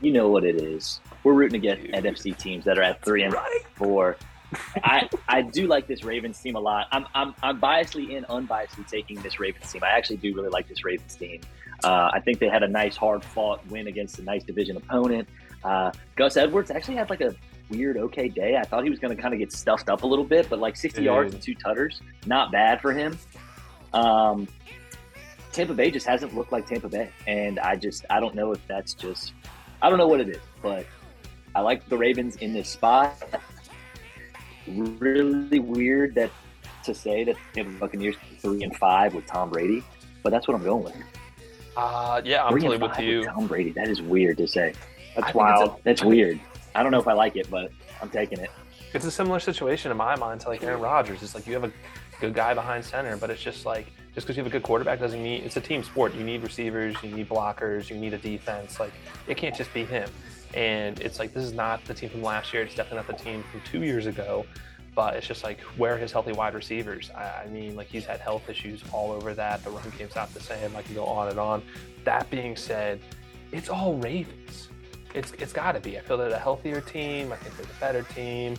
You 0.01 0.13
know 0.13 0.29
what 0.29 0.45
it 0.45 0.57
is. 0.57 1.01
We're 1.23 1.33
rooting 1.33 1.57
against 1.57 1.85
Dude. 1.85 1.95
NFC 1.95 2.37
teams 2.37 2.65
that 2.65 2.79
are 2.79 2.83
at 2.83 3.03
three 3.05 3.23
and 3.23 3.33
Right. 3.33 3.63
four. 3.75 4.17
I 4.85 5.09
I 5.29 5.43
do 5.43 5.67
like 5.67 5.87
this 5.87 6.05
Ravens 6.05 6.39
team 6.41 6.55
a 6.55 6.61
lot. 6.61 6.87
I'm 6.93 7.07
I'm 7.15 7.35
I'm 7.43 7.61
biasedly 7.61 8.17
and 8.17 8.27
unbiasedly 8.27 8.87
taking 8.87 9.21
this 9.23 9.41
Ravens 9.41 9.73
team. 9.73 9.83
I 9.83 9.89
actually 9.91 10.19
do 10.19 10.35
really 10.35 10.51
like 10.51 10.69
this 10.69 10.85
Ravens 10.85 11.17
team. 11.17 11.41
Uh, 11.83 12.11
I 12.13 12.21
think 12.21 12.39
they 12.39 12.49
had 12.49 12.63
a 12.63 12.69
nice, 12.69 12.97
hard 12.97 13.25
fought 13.25 13.67
win 13.69 13.89
against 13.89 14.19
a 14.19 14.23
nice 14.23 14.45
division 14.45 14.77
opponent. 14.77 15.29
Uh, 15.65 15.91
Gus 16.17 16.37
Edwards 16.37 16.71
actually 16.71 16.97
had 16.97 17.11
like 17.11 17.21
a 17.21 17.35
weird, 17.71 17.97
okay 17.97 18.29
day. 18.29 18.57
I 18.57 18.63
thought 18.63 18.85
he 18.85 18.91
was 18.91 18.99
going 18.99 19.15
to 19.17 19.21
kind 19.21 19.35
of 19.35 19.41
get 19.41 19.53
stuffed 19.53 19.89
up 19.89 20.03
a 20.03 20.07
little 20.07 20.25
bit, 20.25 20.49
but 20.51 20.59
like 20.59 20.77
60 20.77 21.03
yards 21.03 21.35
and 21.35 21.43
two 21.43 21.55
tutters, 21.55 22.01
not 22.27 22.53
bad 22.53 22.81
for 22.81 22.93
him. 22.93 23.19
Um, 23.93 24.49
Tampa 25.53 25.75
Bay 25.75 25.91
just 25.91 26.07
hasn't 26.07 26.35
looked 26.35 26.51
like 26.53 26.67
Tampa 26.67 26.89
Bay, 26.89 27.11
and 27.27 27.59
I 27.61 27.77
just 27.77 28.05
I 28.11 28.19
don't 28.21 28.35
know 28.35 28.53
if 28.53 28.67
that's 28.67 28.95
just 28.95 29.33
I 29.83 29.89
don't 29.89 29.99
know 29.99 30.09
what 30.09 30.21
it 30.21 30.29
is, 30.29 30.41
but 30.63 30.85
I 31.55 31.61
like 31.61 31.89
the 31.89 31.97
Ravens 31.97 32.37
in 32.37 32.53
this 32.53 32.69
spot. 32.69 33.23
Really 34.67 35.59
weird 35.61 36.15
that 36.15 36.31
to 36.85 36.95
say 36.95 37.23
that 37.25 37.37
the 37.55 37.63
Tampa 37.63 37.79
Buccaneers 37.79 38.17
three 38.41 38.63
and 38.63 38.75
five 38.77 39.15
with 39.15 39.27
Tom 39.27 39.51
Brady, 39.51 39.83
but 40.23 40.31
that's 40.31 40.49
what 40.49 40.55
I'm 40.55 40.65
going 40.65 40.85
with. 40.85 40.95
Uh, 41.77 42.21
yeah, 42.25 42.45
I'm 42.45 42.53
Three 42.53 42.63
totally 42.63 42.75
and 42.77 42.83
with 42.83 42.93
five 42.93 43.05
you. 43.05 43.25
Tom 43.27 43.47
Brady. 43.47 43.71
That 43.73 43.89
is 43.89 44.01
weird 44.01 44.39
to 44.39 44.47
say. 44.49 44.73
That's 45.15 45.15
think 45.15 45.27
it's 45.27 45.35
wild. 45.35 45.71
a- 45.71 45.77
That's 45.85 46.03
weird. 46.05 46.41
I 46.75 46.83
don't 46.83 46.93
know 46.93 47.01
if 47.01 47.09
I 47.09 47.13
like 47.13 47.37
it, 47.37 47.51
but 47.51 47.71
I'm 48.03 48.11
taking 48.11 48.39
it. 48.41 48.51
It's 48.93 49.05
a 49.05 49.11
similar 49.11 49.41
situation 49.41 49.91
in 49.91 49.97
my 49.97 50.17
mind 50.17 50.41
to 50.43 50.49
like 50.49 50.63
Aaron 50.63 50.81
Rodgers. 50.81 51.23
It's 51.23 51.35
like 51.35 51.47
you 51.47 51.55
have 51.55 51.65
a 51.65 51.73
good 52.21 52.35
guy 52.35 52.55
behind 52.55 52.85
center, 52.85 53.17
but 53.17 53.31
it's 53.31 53.43
just 53.43 53.67
like 53.67 53.87
just 54.15 54.27
because 54.27 54.37
you 54.37 54.43
have 54.43 54.53
a 54.53 54.55
good 54.55 54.63
quarterback 54.63 55.01
doesn't 55.01 55.23
mean 55.23 55.43
it's 55.43 55.57
a 55.57 55.61
team 55.61 55.83
sport. 55.83 56.15
You 56.15 56.25
need 56.25 56.43
receivers, 56.43 56.97
you 57.03 57.11
need 57.11 57.29
blockers, 57.29 57.91
you 57.91 57.97
need 57.97 58.15
a 58.15 58.19
defense. 58.19 58.79
Like 58.79 58.93
it 59.27 59.37
can't 59.37 59.55
just 59.55 59.73
be 59.75 59.85
him. 59.85 60.09
And 60.55 61.01
it's 61.01 61.19
like 61.19 61.35
this 61.35 61.45
is 61.45 61.53
not 61.53 61.85
the 61.85 61.95
team 61.95 62.11
from 62.11 62.23
last 62.23 62.53
year. 62.53 62.63
It's 62.63 62.75
definitely 62.75 62.99
not 62.99 63.19
the 63.19 63.25
team 63.25 63.45
from 63.51 63.61
two 63.63 63.83
years 63.83 64.07
ago. 64.07 64.47
but 64.95 65.17
it's 65.17 65.27
just 65.27 65.43
like 65.43 65.61
where 65.77 65.95
are 65.95 65.99
his 65.99 66.13
healthy 66.13 66.33
wide 66.33 66.55
receivers? 66.55 67.11
I, 67.11 67.43
I, 67.45 67.47
mean, 67.49 67.75
like 67.75 67.89
he's 67.89 68.05
had 68.05 68.21
health 68.21 68.49
issues 68.49 68.83
all 68.93 69.11
over 69.11 69.35
that. 69.35 69.65
The 69.65 69.71
run 69.71 69.93
game's 69.99 70.15
not 70.15 70.33
the 70.33 70.41
same. 70.41 70.77
I 70.77 70.83
can 70.83 70.95
go 70.95 71.05
on 71.05 71.29
and 71.29 71.39
on. 71.39 71.63
That 72.05 72.31
being 72.31 72.55
said, 72.55 73.01
it's 73.51 73.69
all 73.69 73.95
Ravens. 73.97 74.69
It's 75.15 75.33
it's 75.33 75.53
got 75.53 75.73
to 75.73 75.81
be. 75.81 75.97
I 75.97 76.01
feel 76.01 76.17
they're 76.17 76.29
the 76.29 76.39
healthier 76.39 76.81
team. 76.81 77.33
I 77.33 77.37
think 77.37 77.57
they're 77.57 77.67
the 77.67 77.81
better 77.81 78.03
team. 78.15 78.55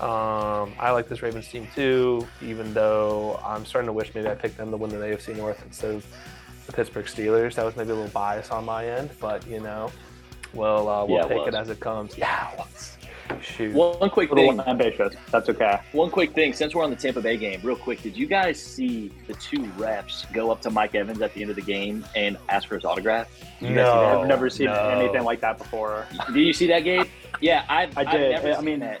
Um, 0.00 0.74
I 0.78 0.90
like 0.90 1.08
this 1.08 1.22
Ravens 1.22 1.48
team 1.48 1.68
too, 1.74 2.26
even 2.42 2.74
though 2.74 3.40
I'm 3.44 3.64
starting 3.64 3.86
to 3.86 3.92
wish 3.92 4.14
maybe 4.14 4.28
I 4.28 4.34
picked 4.34 4.56
them 4.56 4.70
to 4.70 4.76
win 4.76 4.90
the 4.90 4.96
AFC 4.96 5.36
North 5.36 5.62
instead 5.64 5.94
of 5.94 6.06
the 6.66 6.72
Pittsburgh 6.72 7.06
Steelers. 7.06 7.54
That 7.54 7.64
was 7.64 7.76
maybe 7.76 7.90
a 7.90 7.94
little 7.94 8.10
bias 8.10 8.50
on 8.50 8.64
my 8.64 8.86
end, 8.86 9.10
but 9.20 9.46
you 9.46 9.60
know, 9.60 9.92
well, 10.52 10.88
uh, 10.88 11.04
we'll 11.04 11.18
yeah, 11.18 11.28
take 11.28 11.46
it, 11.46 11.54
it, 11.54 11.54
as 11.54 11.70
it 11.70 11.80
comes. 11.80 12.18
Yeah, 12.18 12.50
let's 12.58 12.96
shoot. 13.40 13.74
One 13.74 14.10
quick 14.10 14.32
thing. 14.32 14.60
Ambitious. 14.60 15.14
That's 15.30 15.48
okay. 15.48 15.80
One 15.92 16.10
quick 16.10 16.32
thing. 16.32 16.52
Since 16.52 16.74
we're 16.74 16.84
on 16.84 16.90
the 16.90 16.96
Tampa 16.96 17.20
Bay 17.20 17.36
game, 17.36 17.60
real 17.62 17.76
quick, 17.76 18.02
did 18.02 18.16
you 18.16 18.26
guys 18.26 18.60
see 18.60 19.10
the 19.26 19.34
two 19.34 19.62
refs 19.78 20.30
go 20.32 20.50
up 20.50 20.60
to 20.62 20.70
Mike 20.70 20.94
Evans 20.94 21.22
at 21.22 21.32
the 21.34 21.42
end 21.42 21.50
of 21.50 21.56
the 21.56 21.62
game 21.62 22.04
and 22.14 22.36
ask 22.48 22.68
for 22.68 22.74
his 22.74 22.84
autograph? 22.84 23.28
no, 23.60 24.20
I've 24.20 24.28
never 24.28 24.50
seen 24.50 24.66
no. 24.66 24.88
anything 24.88 25.24
like 25.24 25.40
that 25.40 25.58
before. 25.58 26.06
Did 26.32 26.36
you 26.46 26.52
see 26.52 26.66
that, 26.68 26.80
Gabe? 26.80 27.06
Yeah, 27.40 27.64
I've, 27.68 27.96
I 27.98 28.04
did. 28.04 28.34
I've 28.34 28.58
I 28.58 28.60
mean, 28.60 28.80
that. 28.80 29.00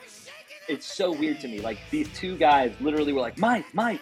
It's 0.68 0.86
so 0.86 1.10
weird 1.10 1.40
to 1.40 1.48
me. 1.48 1.60
Like 1.60 1.78
these 1.90 2.08
two 2.14 2.36
guys 2.36 2.72
literally 2.80 3.12
were 3.12 3.20
like, 3.20 3.38
Mike, 3.38 3.66
Mike, 3.74 4.00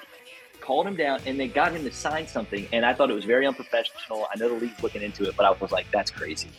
called 0.60 0.86
him 0.86 0.96
down 0.96 1.18
and 1.24 1.40
they 1.40 1.48
got 1.48 1.72
him 1.72 1.82
to 1.82 1.90
sign 1.90 2.26
something. 2.26 2.68
And 2.74 2.84
I 2.84 2.92
thought 2.92 3.10
it 3.10 3.14
was 3.14 3.24
very 3.24 3.46
unprofessional. 3.46 4.26
I 4.30 4.38
know 4.38 4.50
the 4.50 4.60
league's 4.60 4.82
looking 4.82 5.00
into 5.00 5.26
it, 5.26 5.34
but 5.34 5.46
I 5.46 5.50
was 5.52 5.72
like, 5.72 5.90
that's 5.90 6.10
crazy. 6.10 6.50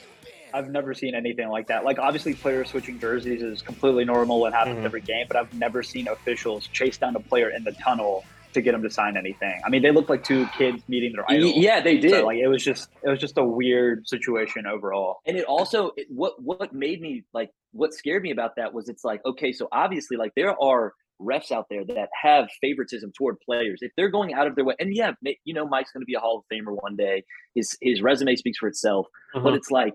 I've 0.54 0.70
never 0.70 0.94
seen 0.94 1.16
anything 1.16 1.50
like 1.50 1.68
that. 1.68 1.84
Like 1.84 2.00
obviously, 2.00 2.34
players 2.34 2.70
switching 2.70 3.00
jerseys 3.00 3.42
is 3.42 3.62
completely 3.62 4.06
normal 4.06 4.46
and 4.46 4.54
happens 4.54 4.78
mm-hmm. 4.78 4.86
every 4.86 5.02
game, 5.02 5.26
but 5.28 5.38
I've 5.38 5.54
never 5.54 5.84
seen 5.84 6.08
officials 6.08 6.68
chase 6.68 6.98
down 6.98 7.16
a 7.16 7.20
player 7.20 7.50
in 7.50 7.64
the 7.64 7.72
tunnel 7.74 8.24
to 8.54 8.62
get 8.62 8.74
him 8.74 8.82
to 8.82 8.90
sign 8.90 9.16
anything. 9.16 9.62
I 9.64 9.70
mean, 9.70 9.82
they 9.82 9.92
looked 9.92 10.10
like 10.10 10.24
two 10.24 10.48
kids 10.58 10.82
meeting 10.88 11.14
their 11.14 11.30
idol. 11.30 11.52
Yeah, 11.56 11.82
they 11.82 11.98
did. 11.98 12.12
So, 12.12 12.26
like 12.26 12.38
it 12.38 12.48
was 12.48 12.64
just 12.64 12.90
it 13.04 13.10
was 13.10 13.20
just 13.20 13.38
a 13.38 13.44
weird 13.44 14.08
situation 14.08 14.66
overall. 14.66 15.18
And 15.26 15.38
it 15.38 15.46
also 15.46 15.92
it, 15.98 16.08
what 16.10 16.42
what 16.42 16.74
made 16.74 17.02
me 17.02 17.24
like 17.34 17.52
what 17.72 17.94
scared 17.94 18.24
me 18.24 18.32
about 18.32 18.56
that 18.58 18.74
was 18.74 18.90
it's 18.90 19.04
like 19.04 19.22
okay, 19.26 19.52
so 19.52 19.68
obviously 19.72 20.18
like 20.18 20.34
there 20.36 20.60
are 20.62 20.94
refs 21.22 21.52
out 21.52 21.66
there 21.70 21.84
that 21.86 22.10
have 22.22 22.48
favoritism 22.62 23.12
toward 23.18 23.40
players. 23.42 23.80
If 23.82 23.92
they're 23.98 24.10
going 24.10 24.34
out 24.34 24.48
of 24.48 24.56
their 24.56 24.66
way, 24.66 24.76
and 24.80 24.96
yeah, 24.96 25.12
you 25.44 25.54
know, 25.54 25.68
Mike's 25.68 25.92
going 25.92 26.02
to 26.02 26.06
be 26.06 26.16
a 26.16 26.20
Hall 26.20 26.40
of 26.40 26.46
Famer 26.52 26.76
one 26.82 26.96
day. 26.96 27.24
His 27.56 27.78
his 27.82 28.02
resume 28.02 28.36
speaks 28.36 28.58
for 28.58 28.68
itself. 28.68 29.08
Mm-hmm. 29.36 29.44
But 29.44 29.54
it's 29.54 29.70
like 29.70 29.94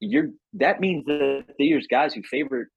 you're 0.00 0.28
that 0.54 0.80
means 0.80 1.04
that 1.06 1.44
there's 1.58 1.86
guys 1.86 2.14
who 2.14 2.22
favor 2.22 2.68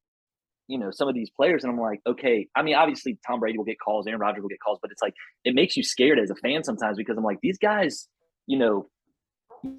you 0.67 0.77
know 0.77 0.91
some 0.91 1.07
of 1.07 1.15
these 1.15 1.29
players 1.29 1.63
and 1.63 1.71
i'm 1.71 1.79
like 1.79 1.99
okay. 2.07 2.47
I 2.55 2.61
mean 2.61 2.75
obviously 2.75 3.17
tom 3.25 3.39
brady 3.39 3.57
will 3.57 3.65
get 3.65 3.79
calls 3.79 4.07
aaron 4.07 4.19
rodgers 4.19 4.41
will 4.41 4.49
get 4.49 4.59
calls 4.63 4.79
but 4.81 4.91
it's 4.91 5.01
like 5.01 5.13
it 5.43 5.55
makes 5.55 5.75
you 5.75 5.83
scared 5.83 6.19
as 6.19 6.29
a 6.29 6.35
fan 6.35 6.63
sometimes 6.63 6.97
because 6.97 7.17
i'm 7.17 7.23
like 7.23 7.39
these 7.41 7.57
guys 7.57 8.07
you 8.47 8.57
know 8.57 8.87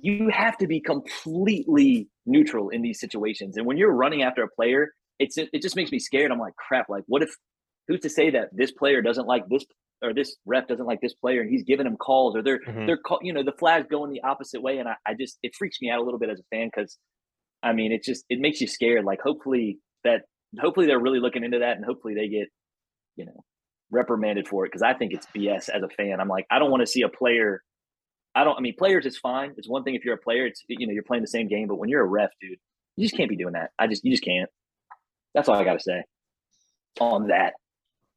you 0.00 0.30
have 0.30 0.56
to 0.58 0.66
be 0.66 0.80
completely 0.80 2.08
neutral 2.26 2.70
in 2.70 2.82
these 2.82 2.98
situations. 2.98 3.56
And 3.56 3.66
when 3.66 3.76
you're 3.76 3.92
running 3.92 4.22
after 4.22 4.42
a 4.42 4.48
player 4.48 4.92
it's 5.20 5.38
it 5.38 5.62
just 5.62 5.76
makes 5.76 5.92
me 5.92 6.00
scared. 6.00 6.32
I'm 6.32 6.40
like 6.40 6.56
crap 6.56 6.88
like 6.88 7.04
what 7.06 7.22
if 7.22 7.36
who's 7.86 8.00
to 8.00 8.10
say 8.10 8.30
that 8.30 8.48
this 8.52 8.72
player 8.72 9.00
doesn't 9.00 9.26
like 9.26 9.44
this 9.48 9.64
or 10.02 10.12
this 10.12 10.36
ref 10.44 10.66
doesn't 10.66 10.86
like 10.86 11.00
this 11.00 11.14
player 11.14 11.40
and 11.40 11.48
he's 11.48 11.62
giving 11.62 11.86
him 11.86 11.96
calls 11.96 12.34
or 12.34 12.42
they're 12.42 12.58
mm-hmm. 12.60 12.86
they're 12.86 12.96
call, 12.96 13.20
you 13.22 13.32
know 13.32 13.44
the 13.44 13.52
flags 13.52 13.86
going 13.88 14.10
the 14.10 14.22
opposite 14.22 14.60
way 14.60 14.78
and 14.78 14.88
I, 14.88 14.96
I 15.06 15.14
just 15.14 15.38
it 15.44 15.52
freaks 15.56 15.80
me 15.80 15.88
out 15.88 16.00
a 16.00 16.02
little 16.02 16.18
bit 16.18 16.30
as 16.30 16.40
a 16.40 16.42
fan 16.50 16.68
because 16.74 16.98
I 17.64 17.72
mean, 17.72 17.92
it 17.92 18.04
just 18.04 18.24
it 18.28 18.38
makes 18.40 18.60
you 18.60 18.66
scared. 18.66 19.04
Like 19.04 19.20
hopefully 19.20 19.78
that 20.04 20.22
hopefully 20.60 20.86
they're 20.86 21.00
really 21.00 21.20
looking 21.20 21.44
into 21.44 21.60
that, 21.60 21.76
and 21.76 21.84
hopefully 21.84 22.14
they 22.14 22.28
get 22.28 22.48
you 23.16 23.24
know 23.24 23.44
reprimanded 23.90 24.46
for 24.46 24.64
it 24.64 24.68
because 24.68 24.82
I 24.82 24.94
think 24.94 25.12
it's 25.12 25.26
BS 25.34 25.68
as 25.68 25.82
a 25.82 25.88
fan. 25.88 26.20
I'm 26.20 26.28
like, 26.28 26.46
I 26.50 26.58
don't 26.58 26.70
want 26.70 26.82
to 26.82 26.86
see 26.86 27.02
a 27.02 27.08
player. 27.08 27.62
I 28.34 28.44
don't. 28.44 28.56
I 28.56 28.60
mean, 28.60 28.74
players 28.78 29.06
is 29.06 29.16
fine. 29.16 29.54
It's 29.56 29.68
one 29.68 29.82
thing 29.82 29.94
if 29.94 30.04
you're 30.04 30.14
a 30.14 30.18
player. 30.18 30.46
It's 30.46 30.62
you 30.68 30.86
know 30.86 30.92
you're 30.92 31.02
playing 31.02 31.22
the 31.22 31.28
same 31.28 31.48
game, 31.48 31.68
but 31.68 31.76
when 31.76 31.88
you're 31.88 32.02
a 32.02 32.06
ref, 32.06 32.30
dude, 32.40 32.58
you 32.96 33.04
just 33.04 33.16
can't 33.16 33.30
be 33.30 33.36
doing 33.36 33.54
that. 33.54 33.70
I 33.78 33.86
just 33.86 34.04
you 34.04 34.10
just 34.10 34.24
can't. 34.24 34.50
That's 35.34 35.48
all 35.48 35.56
I 35.56 35.64
got 35.64 35.74
to 35.74 35.80
say 35.80 36.04
on 37.00 37.28
that. 37.28 37.54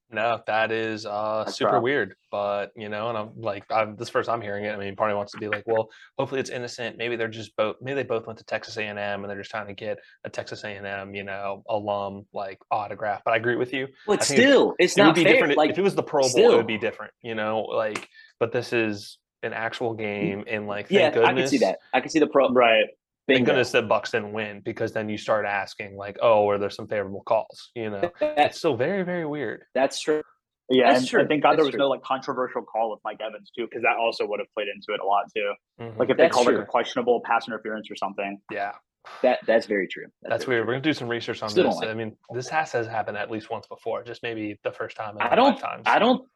No, 0.10 0.40
that 0.48 0.72
is 0.72 1.06
uh, 1.06 1.46
super 1.46 1.82
weird. 1.82 2.16
But 2.32 2.72
you 2.76 2.88
know, 2.88 3.10
and 3.10 3.18
I'm 3.18 3.32
like, 3.36 3.66
I'm, 3.70 3.96
this 3.98 4.10
first 4.10 4.30
I'm 4.30 4.42
hearing 4.42 4.64
it. 4.64 4.70
I 4.70 4.78
mean, 4.78 4.96
part 4.96 5.10
of 5.10 5.16
me 5.16 5.18
wants 5.18 5.34
to 5.34 5.38
be 5.38 5.50
like, 5.50 5.64
well, 5.68 5.90
hopefully 6.18 6.40
it's 6.40 6.50
innocent. 6.50 6.98
Maybe 6.98 7.18
they're 7.18 7.28
just 7.28 7.56
both. 7.58 7.76
Maybe 7.82 7.96
they 7.96 8.04
both 8.04 8.26
went 8.26 8.40
to 8.40 8.46
Texas 8.46 8.78
A&M 8.78 8.98
and 8.98 9.26
they're 9.26 9.38
just 9.38 9.52
trying 9.52 9.68
to 9.68 9.74
get 9.74 9.98
a 10.24 10.30
Texas 10.30 10.64
A&M, 10.64 11.14
you 11.14 11.24
know, 11.24 11.64
alum 11.70 12.26
like 12.34 12.58
autograph. 12.72 13.22
But 13.26 13.34
I 13.34 13.38
agree 13.38 13.58
with 13.58 13.74
you. 13.74 13.88
But 14.06 14.24
still, 14.24 14.76
it's, 14.80 14.98
it 14.98 15.02
not 15.02 15.08
would 15.08 15.16
be 15.16 15.24
fair. 15.24 15.34
different 15.34 15.58
like, 15.58 15.72
if 15.72 15.78
it 15.78 15.84
was 15.84 15.96
the 15.96 16.04
Pro 16.04 16.22
Bowl. 16.22 16.30
Still. 16.30 16.54
It 16.54 16.58
would 16.58 16.68
be 16.68 16.78
different, 16.78 17.14
you 17.22 17.36
know. 17.36 17.62
Like, 17.62 18.08
but 18.40 18.54
this 18.54 18.72
is 18.72 19.18
an 19.44 19.54
actual 19.54 19.94
game, 19.94 20.46
and 20.48 20.68
like, 20.68 20.88
yeah, 20.90 21.12
goodness, 21.12 21.30
I 21.30 21.34
can 21.34 21.48
see 21.48 21.58
that. 21.60 21.80
I 21.94 22.00
can 22.00 22.10
see 22.10 22.20
the 22.20 22.28
pro. 22.28 22.50
Right. 22.52 22.86
Thank 23.28 23.46
goodness 23.46 23.72
that 23.72 23.90
Bucks 23.90 24.12
didn't 24.12 24.32
win 24.32 24.62
because 24.64 24.94
then 24.94 25.10
you 25.10 25.18
start 25.18 25.46
asking 25.46 25.98
like, 25.98 26.18
oh, 26.22 26.48
are 26.50 26.58
there 26.58 26.70
some 26.70 26.88
favorable 26.88 27.24
calls? 27.26 27.72
You 27.76 27.90
know, 27.90 28.12
it's 28.22 28.58
still 28.60 28.78
very, 28.78 29.04
very 29.04 29.26
weird. 29.26 29.64
That's 29.76 30.00
true. 30.00 30.22
Yeah, 30.70 30.90
That's 30.90 31.00
and 31.00 31.08
true. 31.08 31.26
thank 31.28 31.44
God 31.44 31.52
That's 31.52 31.58
there 31.58 31.66
was 31.66 31.72
true. 31.72 31.80
no 31.80 31.88
like 31.88 32.04
controversial 32.04 32.62
call 32.62 32.92
with 32.92 33.00
Mike 33.06 33.20
Evans 33.26 33.52
too, 33.58 33.66
because 33.66 33.84
that 33.84 33.96
also 33.98 34.26
would 34.28 34.40
have 34.40 34.52
played 34.54 34.68
into 34.68 34.94
it 34.94 35.00
a 35.02 35.06
lot 35.06 35.26
too. 35.34 35.54
Mm-hmm. 35.80 36.00
Like 36.00 36.10
if 36.10 36.18
That's 36.18 36.30
they 36.30 36.34
called 36.34 36.48
true. 36.48 36.58
like 36.58 36.64
a 36.64 36.70
questionable 36.70 37.22
pass 37.24 37.48
interference 37.48 37.90
or 37.90 37.96
something. 37.96 38.40
Yeah. 38.52 38.74
That 39.22 39.40
that's 39.48 39.66
very 39.66 39.88
true. 39.88 40.08
That's, 40.22 40.32
that's 40.32 40.48
weird. 40.48 40.64
True. 40.64 40.68
We're 40.68 40.74
gonna 40.74 40.84
do 40.84 40.94
some 40.94 41.08
research 41.08 41.42
on 41.42 41.50
Still 41.50 41.70
this. 41.70 41.76
Like 41.78 41.90
I 41.90 41.94
mean, 41.94 42.18
this 42.34 42.50
has 42.50 42.74
has 42.74 42.88
happened 42.88 43.18
at 43.18 43.32
least 43.32 43.50
once 43.50 43.66
before. 43.68 44.04
Just 44.04 44.22
maybe 44.22 44.60
the 44.66 44.72
first 44.72 44.98
time. 44.98 45.16
I 45.20 45.36
don't. 45.36 45.58
I 45.86 45.98
don't. 45.98 46.28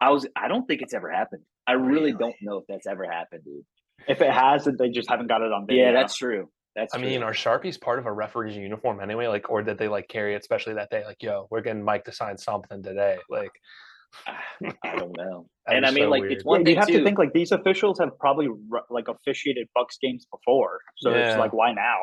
I 0.00 0.10
was. 0.10 0.26
I 0.34 0.48
don't 0.48 0.66
think 0.66 0.80
it's 0.80 0.94
ever 0.94 1.10
happened. 1.10 1.42
I 1.66 1.72
really, 1.72 1.90
really 1.90 2.12
don't 2.12 2.36
know 2.40 2.56
if 2.56 2.64
that's 2.66 2.86
ever 2.86 3.04
happened, 3.04 3.44
dude. 3.44 3.62
If 4.08 4.20
it 4.20 4.30
hasn't, 4.30 4.78
they 4.78 4.88
just 4.88 5.08
haven't 5.08 5.26
got 5.26 5.42
it 5.42 5.52
on 5.52 5.66
video. 5.66 5.86
Yeah, 5.86 5.92
that's 5.92 6.16
true. 6.16 6.48
That's 6.74 6.94
I 6.94 6.98
true. 6.98 7.08
mean, 7.08 7.22
are 7.22 7.32
Sharpies 7.32 7.80
part 7.80 7.98
of 7.98 8.06
a 8.06 8.12
referee's 8.12 8.56
uniform 8.56 9.00
anyway? 9.00 9.26
Like, 9.26 9.50
or 9.50 9.62
did 9.62 9.78
they 9.78 9.88
like 9.88 10.08
carry 10.08 10.34
it, 10.34 10.40
especially 10.40 10.74
that 10.74 10.90
day? 10.90 11.04
Like, 11.04 11.22
yo, 11.22 11.48
we're 11.50 11.60
getting 11.60 11.82
Mike 11.82 12.04
to 12.04 12.12
sign 12.12 12.38
something 12.38 12.82
today. 12.82 13.18
Like, 13.28 13.50
I 14.84 14.96
don't 14.96 15.16
know. 15.16 15.48
and 15.66 15.84
I 15.84 15.90
mean, 15.90 16.04
so 16.04 16.10
like, 16.10 16.22
weird. 16.22 16.32
it's 16.32 16.44
one 16.44 16.60
yeah, 16.60 16.64
thing 16.64 16.74
you 16.74 16.78
have 16.80 16.88
too. 16.88 16.98
to 16.98 17.04
think 17.04 17.18
like 17.18 17.32
these 17.32 17.52
officials 17.52 17.98
have 17.98 18.18
probably 18.18 18.48
like 18.90 19.08
officiated 19.08 19.68
Bucks 19.74 19.98
games 20.00 20.26
before, 20.30 20.80
so 20.96 21.10
yeah. 21.10 21.30
it's 21.30 21.38
like, 21.38 21.52
why 21.52 21.72
now? 21.72 21.98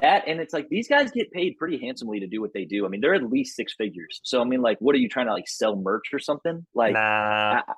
That 0.00 0.26
and 0.26 0.40
it's 0.40 0.54
like 0.54 0.68
these 0.70 0.88
guys 0.88 1.10
get 1.10 1.30
paid 1.30 1.58
pretty 1.58 1.78
handsomely 1.78 2.18
to 2.20 2.26
do 2.26 2.40
what 2.40 2.54
they 2.54 2.64
do. 2.64 2.86
I 2.86 2.88
mean, 2.88 3.02
they're 3.02 3.14
at 3.14 3.28
least 3.28 3.54
six 3.54 3.74
figures. 3.74 4.20
So 4.22 4.40
I 4.40 4.44
mean, 4.44 4.62
like, 4.62 4.78
what 4.80 4.94
are 4.94 4.98
you 4.98 5.10
trying 5.10 5.26
to 5.26 5.32
like 5.32 5.46
sell 5.46 5.76
merch 5.76 6.14
or 6.14 6.18
something? 6.18 6.64
Like, 6.74 6.94
nah. 6.94 7.60
I, 7.68 7.72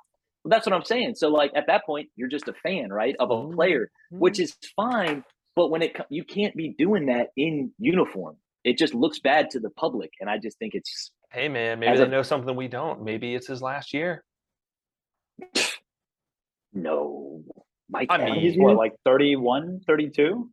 that's 0.47 0.65
what 0.65 0.73
I'm 0.73 0.83
saying. 0.83 1.15
So 1.15 1.29
like 1.29 1.51
at 1.55 1.67
that 1.67 1.85
point, 1.85 2.09
you're 2.15 2.29
just 2.29 2.47
a 2.47 2.53
fan, 2.53 2.89
right, 2.91 3.15
of 3.19 3.31
a 3.31 3.35
mm-hmm. 3.35 3.55
player, 3.55 3.89
which 4.11 4.35
mm-hmm. 4.35 4.43
is 4.43 4.57
fine. 4.75 5.23
But 5.55 5.69
when 5.69 5.81
it 5.81 5.95
you 6.09 6.23
can't 6.23 6.55
be 6.55 6.75
doing 6.77 7.07
that 7.07 7.29
in 7.35 7.71
uniform. 7.79 8.37
It 8.63 8.77
just 8.77 8.93
looks 8.93 9.19
bad 9.19 9.49
to 9.51 9.61
the 9.61 9.69
public, 9.69 10.11
and 10.19 10.29
I 10.29 10.39
just 10.39 10.59
think 10.59 10.73
it's 10.75 11.11
Hey 11.31 11.47
man, 11.47 11.79
maybe 11.79 11.97
they 11.97 12.03
a, 12.03 12.07
know 12.07 12.21
something 12.21 12.55
we 12.55 12.67
don't. 12.67 13.03
Maybe 13.03 13.33
it's 13.33 13.47
his 13.47 13.61
last 13.61 13.93
year. 13.93 14.23
No. 16.73 17.43
Mike 17.89 18.07
I 18.09 18.17
mean, 18.17 18.39
he's 18.39 18.57
what, 18.57 18.75
like 18.75 18.93
31, 19.05 19.81
32? 19.87 20.49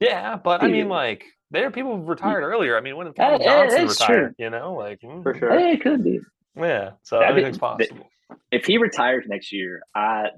Yeah, 0.00 0.36
but 0.36 0.62
I 0.62 0.68
mean, 0.68 0.88
like, 0.88 1.24
there 1.50 1.66
are 1.66 1.70
people 1.70 1.96
who 1.96 2.04
retired 2.04 2.42
mm. 2.42 2.46
earlier. 2.46 2.76
I 2.76 2.80
mean, 2.80 2.96
when 2.96 3.12
Calvin 3.14 3.42
Johnson 3.42 3.88
retired, 3.88 4.34
true. 4.36 4.44
you 4.44 4.50
know, 4.50 4.74
like 4.74 5.00
mm, 5.00 5.22
for 5.22 5.34
sure, 5.34 5.50
hey, 5.58 5.72
it 5.72 5.82
could 5.82 6.04
be. 6.04 6.20
Yeah, 6.56 6.90
so 7.02 7.18
I 7.18 7.30
anything's 7.30 7.58
possible. 7.58 8.08
If 8.50 8.64
he 8.66 8.78
retires 8.78 9.24
next 9.28 9.52
year, 9.52 9.82
I, 9.94 10.28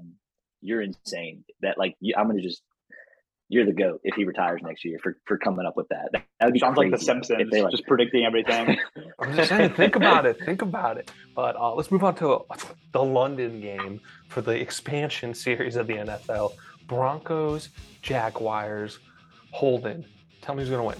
you're 0.61 0.81
insane. 0.81 1.43
That 1.61 1.77
like, 1.77 1.95
I'm 2.17 2.27
gonna 2.27 2.41
just 2.41 2.61
you're 3.51 3.65
the 3.65 3.73
goat 3.73 3.99
if 4.05 4.15
he 4.15 4.23
retires 4.23 4.61
next 4.63 4.85
year 4.85 4.97
for, 5.03 5.17
for 5.25 5.37
coming 5.37 5.65
up 5.65 5.75
with 5.75 5.89
that. 5.89 6.07
That, 6.13 6.23
would 6.45 6.53
be 6.53 6.59
sounds 6.59 6.77
like 6.77 6.89
the 6.89 6.97
Simpsons, 6.97 7.51
like, 7.51 7.69
just 7.69 7.85
predicting 7.85 8.23
everything. 8.23 8.77
I'm 9.19 9.35
just 9.35 9.49
saying, 9.49 9.73
think 9.73 9.97
about 9.97 10.25
it, 10.25 10.39
think 10.45 10.61
about 10.61 10.97
it. 10.97 11.11
But 11.35 11.57
uh, 11.57 11.75
let's 11.75 11.91
move 11.91 12.05
on 12.05 12.15
to 12.15 12.31
uh, 12.31 12.55
the 12.93 13.03
London 13.03 13.59
game 13.59 13.99
for 14.29 14.39
the 14.39 14.53
expansion 14.53 15.33
series 15.33 15.75
of 15.75 15.87
the 15.87 15.95
NFL. 15.95 16.53
Broncos, 16.87 17.67
Jaguars, 18.01 18.99
Holden. 19.51 20.05
Tell 20.41 20.55
me 20.55 20.61
who's 20.61 20.69
gonna 20.69 20.85
win. 20.85 20.97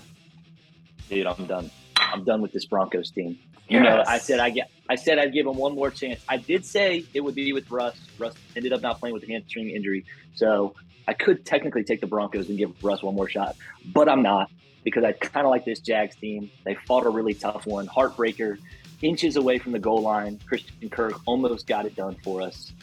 Dude, 1.07 1.27
I'm 1.27 1.45
done. 1.45 1.71
I'm 1.95 2.25
done 2.25 2.41
with 2.41 2.51
this 2.51 2.65
Broncos 2.65 3.11
team. 3.11 3.39
You 3.71 3.81
yes. 3.81 3.85
know, 3.85 4.03
I 4.05 4.17
said 4.17 4.39
I 4.41 4.49
get. 4.49 4.69
I 4.89 4.95
said 4.95 5.17
I'd 5.17 5.31
give 5.31 5.47
him 5.47 5.55
one 5.55 5.75
more 5.75 5.89
chance. 5.89 6.19
I 6.27 6.35
did 6.35 6.65
say 6.65 7.05
it 7.13 7.21
would 7.21 7.35
be 7.35 7.53
with 7.53 7.71
Russ. 7.71 7.95
Russ 8.19 8.33
ended 8.53 8.73
up 8.73 8.81
not 8.81 8.99
playing 8.99 9.13
with 9.13 9.23
a 9.23 9.27
hamstring 9.27 9.69
injury, 9.69 10.03
so 10.35 10.75
I 11.07 11.13
could 11.13 11.45
technically 11.45 11.85
take 11.85 12.01
the 12.01 12.07
Broncos 12.07 12.49
and 12.49 12.57
give 12.57 12.73
Russ 12.83 13.01
one 13.01 13.15
more 13.15 13.29
shot, 13.29 13.55
but 13.93 14.09
I'm 14.09 14.23
not 14.23 14.51
because 14.83 15.05
I 15.05 15.13
kind 15.13 15.45
of 15.45 15.51
like 15.51 15.63
this 15.63 15.79
Jags 15.79 16.17
team. 16.17 16.51
They 16.65 16.75
fought 16.85 17.05
a 17.05 17.09
really 17.09 17.33
tough 17.33 17.65
one, 17.65 17.87
heartbreaker, 17.87 18.57
inches 19.01 19.37
away 19.37 19.57
from 19.57 19.71
the 19.71 19.79
goal 19.79 20.01
line. 20.01 20.41
Christian 20.45 20.89
Kirk 20.89 21.13
almost 21.25 21.65
got 21.65 21.85
it 21.85 21.95
done 21.95 22.17
for 22.25 22.41
us, 22.41 22.73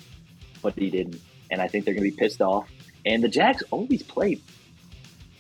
but 0.62 0.72
he 0.72 0.88
didn't. 0.88 1.20
And 1.50 1.60
I 1.60 1.68
think 1.68 1.84
they're 1.84 1.92
going 1.92 2.10
to 2.10 2.16
be 2.16 2.16
pissed 2.16 2.40
off. 2.40 2.66
And 3.04 3.22
the 3.22 3.28
Jags 3.28 3.62
always 3.70 4.02
play 4.02 4.40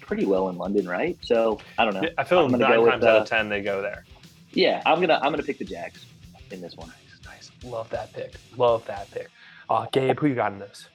pretty 0.02 0.26
well 0.26 0.50
in 0.50 0.58
London, 0.58 0.86
right? 0.86 1.16
So 1.22 1.58
I 1.78 1.86
don't 1.86 1.94
know. 1.94 2.06
I 2.18 2.24
feel 2.24 2.42
like 2.42 2.50
nine 2.50 2.60
times 2.60 2.82
with, 2.82 2.92
out 2.92 3.02
of 3.02 3.22
uh, 3.22 3.24
ten 3.24 3.48
they 3.48 3.62
go 3.62 3.80
there. 3.80 4.04
Yeah, 4.52 4.82
I'm 4.86 5.00
gonna 5.00 5.18
I'm 5.22 5.32
gonna 5.32 5.42
pick 5.42 5.58
the 5.58 5.64
Jags. 5.64 6.06
in 6.50 6.60
this 6.60 6.76
one. 6.76 6.88
Nice, 6.88 7.50
nice. 7.50 7.50
Love 7.64 7.90
that 7.90 8.12
pick. 8.12 8.34
Love 8.56 8.84
that 8.86 9.10
pick. 9.10 9.28
Uh, 9.68 9.86
Gabe, 9.92 10.18
who 10.18 10.28
you 10.28 10.34
got 10.34 10.52
in 10.52 10.58
this? 10.58 10.88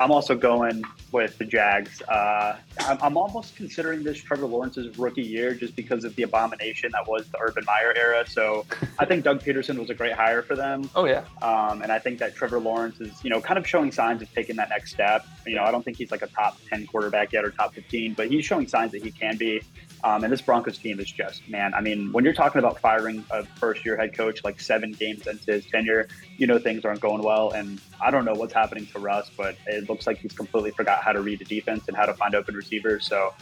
I'm 0.00 0.12
also 0.12 0.36
going 0.36 0.84
with 1.10 1.38
the 1.38 1.44
Jags. 1.44 2.02
Uh, 2.02 2.56
I'm, 2.80 2.98
I'm, 3.02 3.16
almost 3.16 3.56
considering 3.56 4.04
this 4.04 4.18
Trevor 4.18 4.46
Lawrence's 4.46 4.96
rookie 4.96 5.22
year 5.22 5.54
just 5.54 5.74
because 5.74 6.04
of 6.04 6.14
the 6.14 6.22
abomination 6.22 6.92
that 6.92 7.08
was 7.08 7.26
the 7.28 7.38
Urban 7.40 7.64
Meyer 7.66 7.92
era. 7.96 8.24
So 8.28 8.64
I 9.00 9.04
think 9.06 9.24
Doug 9.24 9.42
Pederson 9.42 9.76
was 9.76 9.90
a 9.90 9.94
great 9.94 10.12
hire 10.12 10.42
for 10.42 10.54
them. 10.54 10.88
Oh 10.94 11.04
yeah, 11.04 11.24
um, 11.42 11.82
and 11.82 11.90
I 11.90 11.98
think 11.98 12.20
that 12.20 12.36
Trevor 12.36 12.60
Lawrence 12.60 13.00
is 13.00 13.24
you 13.24 13.30
know 13.30 13.40
kind 13.40 13.58
of 13.58 13.66
showing 13.66 13.90
signs 13.90 14.22
of 14.22 14.32
taking 14.32 14.54
that 14.56 14.68
next 14.68 14.92
step. 14.92 15.26
You 15.46 15.56
know, 15.56 15.64
I 15.64 15.72
don't 15.72 15.84
think 15.84 15.96
he's 15.96 16.12
like 16.12 16.22
a 16.22 16.28
top 16.28 16.58
ten 16.68 16.86
quarterback 16.86 17.32
yet 17.32 17.44
or 17.44 17.50
top 17.50 17.74
fifteen, 17.74 18.14
but 18.14 18.28
he's 18.28 18.44
showing 18.44 18.68
signs 18.68 18.92
that 18.92 19.02
he 19.02 19.10
can 19.10 19.36
be. 19.36 19.62
Um, 20.04 20.22
and 20.24 20.32
this 20.32 20.40
Broncos 20.40 20.78
team 20.78 21.00
is 21.00 21.10
just, 21.10 21.48
man, 21.48 21.74
I 21.74 21.80
mean, 21.80 22.12
when 22.12 22.24
you're 22.24 22.34
talking 22.34 22.60
about 22.60 22.78
firing 22.78 23.24
a 23.30 23.44
first 23.44 23.84
year 23.84 23.96
head 23.96 24.16
coach 24.16 24.44
like 24.44 24.60
seven 24.60 24.92
games 24.92 25.26
into 25.26 25.52
his 25.52 25.66
tenure, 25.66 26.08
you 26.36 26.46
know 26.46 26.58
things 26.58 26.84
aren't 26.84 27.00
going 27.00 27.22
well. 27.22 27.50
And 27.50 27.80
I 28.00 28.10
don't 28.10 28.24
know 28.24 28.34
what's 28.34 28.54
happening 28.54 28.86
to 28.86 28.98
Russ, 28.98 29.30
but 29.36 29.56
it 29.66 29.88
looks 29.88 30.06
like 30.06 30.18
he's 30.18 30.32
completely 30.32 30.70
forgot 30.70 31.02
how 31.02 31.12
to 31.12 31.20
read 31.20 31.40
the 31.40 31.44
defense 31.44 31.88
and 31.88 31.96
how 31.96 32.06
to 32.06 32.14
find 32.14 32.34
open 32.34 32.54
receivers. 32.54 33.06
So 33.06 33.34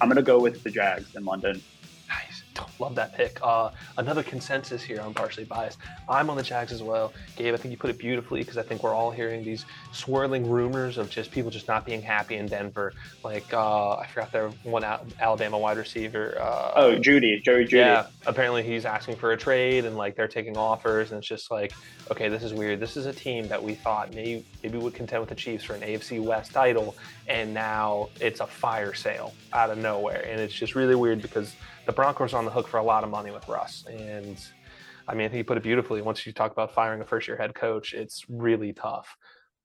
I'm 0.00 0.08
going 0.08 0.16
to 0.16 0.22
go 0.22 0.38
with 0.38 0.62
the 0.62 0.70
Jags 0.70 1.14
in 1.14 1.24
London. 1.24 1.62
Nice. 2.08 2.41
Love 2.78 2.94
that 2.94 3.14
pick. 3.14 3.38
Uh, 3.42 3.70
another 3.98 4.22
consensus 4.22 4.82
here. 4.82 5.00
I'm 5.00 5.14
partially 5.14 5.44
biased. 5.44 5.78
I'm 6.08 6.30
on 6.30 6.36
the 6.36 6.42
Jags 6.42 6.72
as 6.72 6.82
well. 6.82 7.12
Gabe, 7.36 7.54
I 7.54 7.56
think 7.56 7.72
you 7.72 7.78
put 7.78 7.90
it 7.90 7.98
beautifully 7.98 8.40
because 8.40 8.58
I 8.58 8.62
think 8.62 8.82
we're 8.82 8.94
all 8.94 9.10
hearing 9.10 9.44
these 9.44 9.64
swirling 9.92 10.48
rumors 10.48 10.98
of 10.98 11.10
just 11.10 11.30
people 11.30 11.50
just 11.50 11.68
not 11.68 11.84
being 11.84 12.02
happy 12.02 12.36
in 12.36 12.46
Denver. 12.46 12.92
Like 13.24 13.52
uh, 13.52 13.96
I 13.96 14.06
forgot 14.06 14.32
their 14.32 14.48
one 14.64 14.84
Alabama 15.20 15.58
wide 15.58 15.76
receiver. 15.76 16.36
Uh, 16.40 16.72
oh, 16.76 16.96
Jeudy, 16.96 17.42
Joey 17.42 17.64
Jeudy. 17.64 17.72
Yeah. 17.72 18.06
Apparently 18.26 18.62
he's 18.62 18.84
asking 18.84 19.16
for 19.16 19.32
a 19.32 19.36
trade 19.36 19.84
and 19.84 19.96
like 19.96 20.16
they're 20.16 20.28
taking 20.28 20.56
offers 20.56 21.10
and 21.10 21.18
it's 21.18 21.28
just 21.28 21.50
like, 21.50 21.72
okay, 22.10 22.28
this 22.28 22.42
is 22.42 22.52
weird. 22.54 22.80
This 22.80 22.96
is 22.96 23.06
a 23.06 23.12
team 23.12 23.48
that 23.48 23.62
we 23.62 23.74
thought 23.74 24.14
maybe 24.14 24.44
maybe 24.62 24.78
would 24.78 24.94
contend 24.94 25.20
with 25.20 25.28
the 25.28 25.34
Chiefs 25.34 25.64
for 25.64 25.74
an 25.74 25.80
AFC 25.80 26.22
West 26.22 26.52
title, 26.52 26.96
and 27.28 27.52
now 27.52 28.08
it's 28.20 28.40
a 28.40 28.46
fire 28.46 28.94
sale 28.94 29.34
out 29.52 29.70
of 29.70 29.78
nowhere, 29.78 30.24
and 30.28 30.40
it's 30.40 30.54
just 30.54 30.74
really 30.74 30.94
weird 30.94 31.22
because 31.22 31.54
the 31.86 31.92
Broncos 31.92 32.34
are 32.34 32.38
on 32.38 32.44
the 32.44 32.50
hook 32.50 32.68
for 32.68 32.78
a 32.78 32.82
lot 32.82 33.04
of 33.04 33.10
money 33.10 33.30
with 33.30 33.48
Russ. 33.48 33.84
And 33.86 34.38
I 35.08 35.14
mean, 35.14 35.26
I 35.26 35.28
think 35.28 35.38
you 35.38 35.44
put 35.44 35.56
it 35.56 35.62
beautifully. 35.62 36.02
Once 36.02 36.24
you 36.26 36.32
talk 36.32 36.52
about 36.52 36.74
firing 36.74 37.00
a 37.00 37.04
first 37.04 37.26
year 37.28 37.36
head 37.36 37.54
coach, 37.54 37.94
it's 37.94 38.24
really 38.28 38.72
tough. 38.72 39.16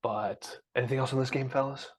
But 0.01 0.59
anything 0.75 0.99
else 0.99 1.11
in 1.11 1.19
this 1.19 1.29
game, 1.29 1.49
fellas? 1.49 1.89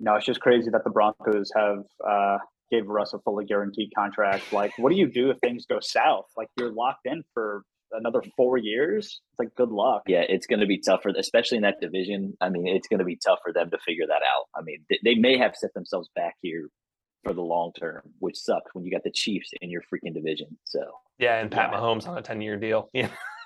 No, 0.00 0.16
it's 0.16 0.26
just 0.26 0.40
crazy 0.40 0.70
that 0.70 0.84
the 0.84 0.90
Broncos 0.90 1.50
have 1.56 1.84
uh, 2.06 2.38
gave 2.70 2.86
Russ 2.86 3.12
a 3.14 3.18
fully 3.20 3.44
guaranteed 3.44 3.90
contract. 3.96 4.52
Like, 4.52 4.72
what 4.78 4.90
do 4.90 4.96
you 4.96 5.08
do 5.10 5.30
if 5.30 5.38
things 5.38 5.66
go 5.66 5.78
south? 5.80 6.26
Like, 6.36 6.48
you're 6.58 6.72
locked 6.72 7.06
in 7.06 7.22
for 7.32 7.62
another 7.92 8.22
four 8.36 8.58
years. 8.58 9.20
It's 9.30 9.38
like 9.38 9.54
good 9.54 9.70
luck. 9.70 10.02
Yeah, 10.08 10.24
it's 10.28 10.46
going 10.46 10.60
to 10.60 10.66
be 10.66 10.80
tougher, 10.80 11.12
especially 11.16 11.58
in 11.58 11.62
that 11.62 11.80
division. 11.80 12.36
I 12.40 12.48
mean, 12.48 12.66
it's 12.66 12.88
going 12.88 12.98
to 12.98 13.04
be 13.04 13.18
tough 13.24 13.38
for 13.42 13.52
them 13.52 13.70
to 13.70 13.78
figure 13.78 14.06
that 14.08 14.14
out. 14.14 14.46
I 14.54 14.62
mean, 14.62 14.84
they, 14.90 14.98
they 15.04 15.14
may 15.14 15.38
have 15.38 15.54
set 15.54 15.72
themselves 15.74 16.08
back 16.14 16.34
here 16.42 16.68
for 17.24 17.32
the 17.32 17.42
long 17.42 17.72
term, 17.72 18.02
which 18.20 18.36
sucks 18.36 18.74
when 18.74 18.84
you 18.84 18.90
got 18.90 19.02
the 19.02 19.10
Chiefs 19.10 19.50
in 19.60 19.70
your 19.70 19.82
freaking 19.82 20.14
division. 20.14 20.56
So 20.64 20.80
yeah, 21.18 21.40
and 21.40 21.50
Pat 21.50 21.70
yeah. 21.72 21.78
Mahomes 21.78 22.06
on 22.06 22.16
a 22.18 22.22
ten 22.22 22.40
year 22.40 22.56
deal. 22.56 22.90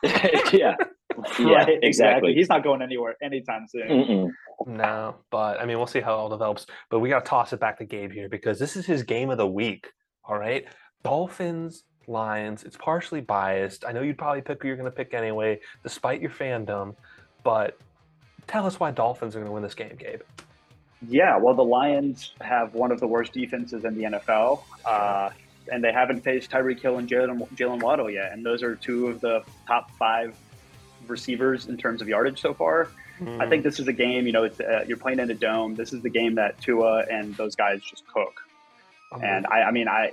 Yeah, 0.04 0.28
yeah, 0.52 0.76
yeah, 1.40 1.66
exactly. 1.82 2.32
He's 2.32 2.48
not 2.48 2.62
going 2.62 2.82
anywhere 2.82 3.16
anytime 3.20 3.66
soon. 3.68 3.88
Mm-mm. 3.88 4.30
No, 4.64 5.16
but 5.32 5.60
I 5.60 5.66
mean, 5.66 5.76
we'll 5.76 5.88
see 5.88 6.00
how 6.00 6.14
it 6.14 6.18
all 6.18 6.28
develops. 6.28 6.66
But 6.88 7.00
we 7.00 7.08
got 7.08 7.24
to 7.24 7.28
toss 7.28 7.52
it 7.52 7.58
back 7.58 7.78
to 7.78 7.84
Gabe 7.84 8.12
here 8.12 8.28
because 8.28 8.60
this 8.60 8.76
is 8.76 8.86
his 8.86 9.02
game 9.02 9.28
of 9.30 9.38
the 9.38 9.46
week. 9.46 9.88
All 10.24 10.38
right, 10.38 10.66
Dolphins. 11.02 11.82
Lions. 12.06 12.64
It's 12.64 12.76
partially 12.76 13.20
biased. 13.20 13.84
I 13.84 13.92
know 13.92 14.00
you'd 14.00 14.16
probably 14.16 14.40
pick 14.40 14.62
who 14.62 14.68
you're 14.68 14.78
going 14.78 14.90
to 14.90 14.96
pick 14.96 15.12
anyway, 15.12 15.60
despite 15.82 16.22
your 16.22 16.30
fandom. 16.30 16.94
But 17.44 17.76
tell 18.46 18.66
us 18.66 18.80
why 18.80 18.90
Dolphins 18.90 19.36
are 19.36 19.40
going 19.40 19.48
to 19.48 19.52
win 19.52 19.62
this 19.62 19.74
game, 19.74 19.94
Gabe. 19.98 20.22
Yeah, 21.06 21.36
well, 21.38 21.54
the 21.54 21.64
Lions 21.64 22.32
have 22.40 22.74
one 22.74 22.90
of 22.90 23.00
the 23.00 23.06
worst 23.06 23.32
defenses 23.32 23.84
in 23.84 23.96
the 23.96 24.04
NFL, 24.04 24.62
uh, 24.84 25.30
and 25.70 25.82
they 25.84 25.92
haven't 25.92 26.22
faced 26.22 26.50
Tyreek 26.50 26.80
Hill 26.80 26.98
and 26.98 27.08
Jaylen, 27.08 27.48
Jaylen 27.54 27.80
Waddle 27.80 28.10
yet, 28.10 28.32
and 28.32 28.44
those 28.44 28.62
are 28.62 28.74
two 28.74 29.06
of 29.06 29.20
the 29.20 29.44
top 29.66 29.90
five 29.92 30.36
receivers 31.06 31.66
in 31.66 31.76
terms 31.76 32.02
of 32.02 32.08
yardage 32.08 32.40
so 32.40 32.52
far. 32.52 32.88
Mm. 33.20 33.40
I 33.40 33.48
think 33.48 33.62
this 33.62 33.78
is 33.78 33.88
a 33.88 33.92
game. 33.92 34.26
You 34.26 34.32
know, 34.32 34.44
uh, 34.44 34.84
you're 34.86 34.96
playing 34.96 35.20
in 35.20 35.30
a 35.30 35.34
dome. 35.34 35.74
This 35.74 35.92
is 35.92 36.02
the 36.02 36.10
game 36.10 36.34
that 36.36 36.60
Tua 36.60 37.04
and 37.10 37.34
those 37.36 37.54
guys 37.54 37.80
just 37.82 38.06
cook. 38.06 38.42
Oh, 39.12 39.20
and 39.20 39.46
I, 39.46 39.62
I 39.62 39.70
mean, 39.70 39.88
I 39.88 40.12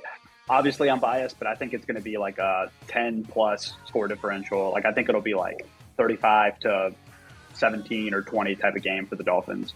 obviously 0.50 0.90
I'm 0.90 1.00
biased, 1.00 1.38
but 1.38 1.48
I 1.48 1.56
think 1.56 1.74
it's 1.74 1.86
going 1.86 1.98
to 1.98 2.04
be 2.04 2.18
like 2.18 2.38
a 2.38 2.72
10 2.88 3.26
plus 3.26 3.74
score 3.86 4.08
differential. 4.08 4.72
Like 4.72 4.86
I 4.86 4.92
think 4.92 5.10
it'll 5.10 5.22
be 5.22 5.34
like 5.34 5.66
35 5.98 6.60
to 6.62 6.96
17 7.54 8.14
or 8.14 8.22
20 8.22 8.56
type 8.56 8.76
of 8.76 8.82
game 8.82 9.06
for 9.08 9.16
the 9.16 9.24
Dolphins. 9.24 9.74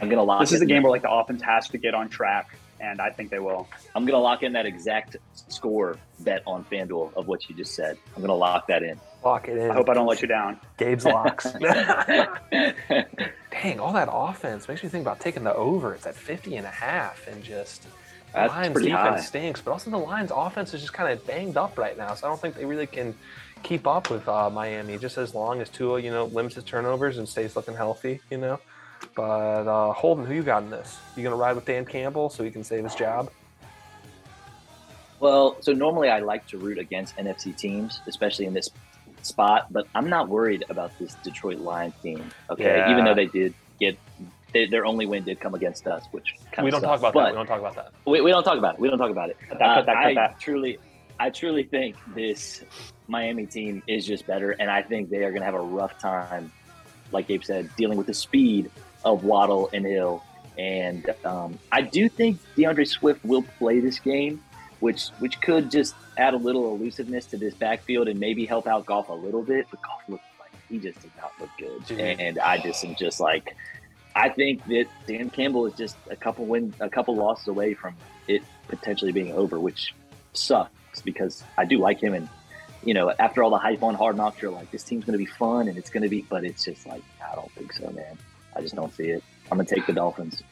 I'm 0.00 0.08
gonna 0.08 0.22
lock. 0.22 0.40
This 0.40 0.52
is 0.52 0.60
a 0.60 0.66
game 0.66 0.82
where 0.82 0.92
like 0.92 1.02
the 1.02 1.10
offense 1.10 1.42
has 1.42 1.68
to 1.68 1.78
get 1.78 1.94
on 1.94 2.08
track, 2.08 2.56
and 2.80 3.00
I 3.00 3.10
think 3.10 3.30
they 3.30 3.38
will. 3.38 3.68
I'm 3.94 4.04
gonna 4.04 4.20
lock 4.20 4.42
in 4.42 4.52
that 4.52 4.66
exact 4.66 5.16
score 5.48 5.96
bet 6.20 6.42
on 6.46 6.64
FanDuel 6.64 7.14
of 7.14 7.28
what 7.28 7.48
you 7.48 7.54
just 7.54 7.74
said. 7.74 7.96
I'm 8.14 8.22
gonna 8.22 8.34
lock 8.34 8.66
that 8.68 8.82
in. 8.82 9.00
Lock 9.24 9.48
it 9.48 9.56
in. 9.56 9.70
I 9.70 9.74
hope 9.74 9.88
I 9.88 9.94
don't 9.94 10.06
let 10.06 10.22
you 10.22 10.28
down. 10.28 10.60
Gabe's 10.78 11.04
locks. 11.04 11.50
Dang, 13.50 13.80
all 13.80 13.92
that 13.94 14.08
offense 14.12 14.68
makes 14.68 14.82
me 14.82 14.88
think 14.88 15.02
about 15.02 15.18
taking 15.20 15.44
the 15.44 15.54
over. 15.54 15.94
It's 15.94 16.06
at 16.06 16.14
50 16.14 16.56
and 16.56 16.66
a 16.66 16.70
half, 16.70 17.26
and 17.26 17.42
just 17.42 17.86
That's 18.34 18.52
Lions 18.52 18.74
defense 18.74 18.92
high. 18.92 19.20
stinks, 19.20 19.60
but 19.62 19.70
also 19.72 19.90
the 19.90 19.96
Lions 19.96 20.30
offense 20.34 20.74
is 20.74 20.82
just 20.82 20.92
kind 20.92 21.10
of 21.10 21.26
banged 21.26 21.56
up 21.56 21.78
right 21.78 21.96
now. 21.96 22.14
So 22.14 22.26
I 22.26 22.30
don't 22.30 22.40
think 22.40 22.54
they 22.54 22.66
really 22.66 22.86
can 22.86 23.14
keep 23.62 23.86
up 23.86 24.10
with 24.10 24.28
uh, 24.28 24.50
Miami. 24.50 24.98
Just 24.98 25.16
as 25.16 25.34
long 25.34 25.60
as 25.60 25.70
Tua, 25.70 26.00
you 26.00 26.10
know, 26.10 26.26
limits 26.26 26.54
his 26.56 26.64
turnovers 26.64 27.18
and 27.18 27.26
stays 27.28 27.56
looking 27.56 27.74
healthy, 27.74 28.20
you 28.30 28.36
know. 28.38 28.60
But 29.14 29.66
uh, 29.66 29.92
Holden, 29.92 30.26
who 30.26 30.34
you 30.34 30.42
got 30.42 30.62
in 30.62 30.70
this? 30.70 30.98
You 31.16 31.22
gonna 31.22 31.36
ride 31.36 31.54
with 31.54 31.64
Dan 31.64 31.84
Campbell 31.84 32.28
so 32.28 32.44
he 32.44 32.50
can 32.50 32.64
save 32.64 32.84
his 32.84 32.94
job? 32.94 33.30
Well, 35.20 35.56
so 35.60 35.72
normally 35.72 36.10
I 36.10 36.20
like 36.20 36.46
to 36.48 36.58
root 36.58 36.78
against 36.78 37.16
NFC 37.16 37.56
teams, 37.56 38.00
especially 38.06 38.44
in 38.44 38.52
this 38.52 38.70
spot. 39.22 39.72
But 39.72 39.86
I'm 39.94 40.10
not 40.10 40.28
worried 40.28 40.64
about 40.68 40.96
this 40.98 41.14
Detroit 41.24 41.58
Lions 41.58 41.94
team. 42.02 42.30
Okay, 42.50 42.64
yeah. 42.64 42.90
even 42.90 43.04
though 43.04 43.14
they 43.14 43.26
did 43.26 43.54
get 43.80 43.98
they, 44.52 44.66
their 44.66 44.86
only 44.86 45.06
win 45.06 45.24
did 45.24 45.40
come 45.40 45.54
against 45.54 45.86
us, 45.86 46.04
which 46.12 46.34
we 46.62 46.70
don't 46.70 46.80
sucks. 46.80 46.82
talk 46.82 46.98
about 46.98 47.14
that. 47.14 47.32
We 47.32 47.36
don't 47.36 47.46
talk 47.46 47.60
about 47.60 47.74
that. 47.76 47.92
We, 48.04 48.20
we 48.20 48.30
don't 48.30 48.44
talk 48.44 48.58
about 48.58 48.74
it. 48.74 48.80
We 48.80 48.88
don't 48.88 48.98
talk 48.98 49.10
about 49.10 49.30
it. 49.30 49.36
That, 49.50 49.60
uh, 49.60 49.82
that, 49.82 49.96
I 49.96 50.34
truly, 50.38 50.78
I 51.18 51.30
truly 51.30 51.64
think 51.64 51.96
this 52.14 52.62
Miami 53.08 53.46
team 53.46 53.82
is 53.86 54.06
just 54.06 54.26
better, 54.26 54.52
and 54.52 54.70
I 54.70 54.82
think 54.82 55.10
they 55.10 55.24
are 55.24 55.30
going 55.30 55.40
to 55.40 55.46
have 55.46 55.54
a 55.54 55.60
rough 55.60 55.98
time, 55.98 56.52
like 57.12 57.28
Gabe 57.28 57.44
said, 57.44 57.70
dealing 57.76 57.98
with 57.98 58.06
the 58.06 58.14
speed 58.14 58.70
of 59.06 59.24
Waddle 59.24 59.70
and 59.72 59.86
Hill. 59.86 60.22
And 60.58 61.08
um, 61.24 61.58
I 61.72 61.80
do 61.82 62.08
think 62.08 62.38
D'Andre 62.56 62.84
Swift 62.84 63.24
will 63.24 63.42
play 63.58 63.80
this 63.80 63.98
game, 64.00 64.42
which 64.80 65.08
which 65.18 65.40
could 65.40 65.70
just 65.70 65.94
add 66.18 66.34
a 66.34 66.38
little 66.38 66.74
elusiveness 66.74 67.26
to 67.26 67.36
this 67.36 67.54
backfield 67.54 68.08
and 68.08 68.18
maybe 68.18 68.44
help 68.44 68.66
out 68.66 68.84
Goff 68.84 69.08
a 69.08 69.14
little 69.14 69.42
bit. 69.42 69.66
But 69.70 69.80
Goff 69.82 70.02
looked 70.08 70.24
like 70.40 70.50
he 70.68 70.78
just 70.78 71.00
did 71.00 71.12
not 71.16 71.32
look 71.40 71.50
good, 71.58 71.98
and 71.98 72.38
I 72.38 72.58
just 72.58 72.84
am 72.84 72.94
just 72.94 73.20
like, 73.20 73.54
I 74.14 74.28
think 74.30 74.64
that 74.66 74.86
Dan 75.06 75.30
Campbell 75.30 75.66
is 75.66 75.74
just 75.74 75.96
a 76.10 76.16
couple 76.16 76.46
win, 76.46 76.74
a 76.80 76.88
couple 76.88 77.14
losses 77.14 77.48
away 77.48 77.74
from 77.74 77.94
it 78.26 78.42
potentially 78.68 79.12
being 79.12 79.32
over, 79.32 79.60
which 79.60 79.94
sucks 80.32 81.02
because 81.02 81.44
I 81.56 81.66
do 81.66 81.78
like 81.78 82.02
him 82.02 82.14
and 82.14 82.28
you 82.82 82.94
know, 82.94 83.12
after 83.18 83.42
all 83.42 83.50
the 83.50 83.58
hype 83.58 83.82
on 83.82 83.94
Hard 83.96 84.16
Knocks, 84.16 84.40
you're 84.40 84.52
like, 84.52 84.70
this 84.70 84.84
team's 84.84 85.04
going 85.04 85.18
to 85.18 85.18
be 85.18 85.26
fun 85.26 85.66
and 85.66 85.76
it's 85.76 85.90
going 85.90 86.04
to 86.04 86.08
be, 86.08 86.22
but 86.22 86.44
it's 86.44 86.64
just 86.64 86.86
like, 86.86 87.02
I 87.20 87.34
don't 87.34 87.50
think 87.52 87.72
so, 87.72 87.90
man. 87.90 88.16
I 88.56 88.62
just 88.62 88.74
don't 88.74 88.94
see 88.94 89.10
it. 89.10 89.22
I'm 89.50 89.58
gonna 89.58 89.68
take 89.68 89.86
the 89.86 89.92
Dolphins. 89.92 90.42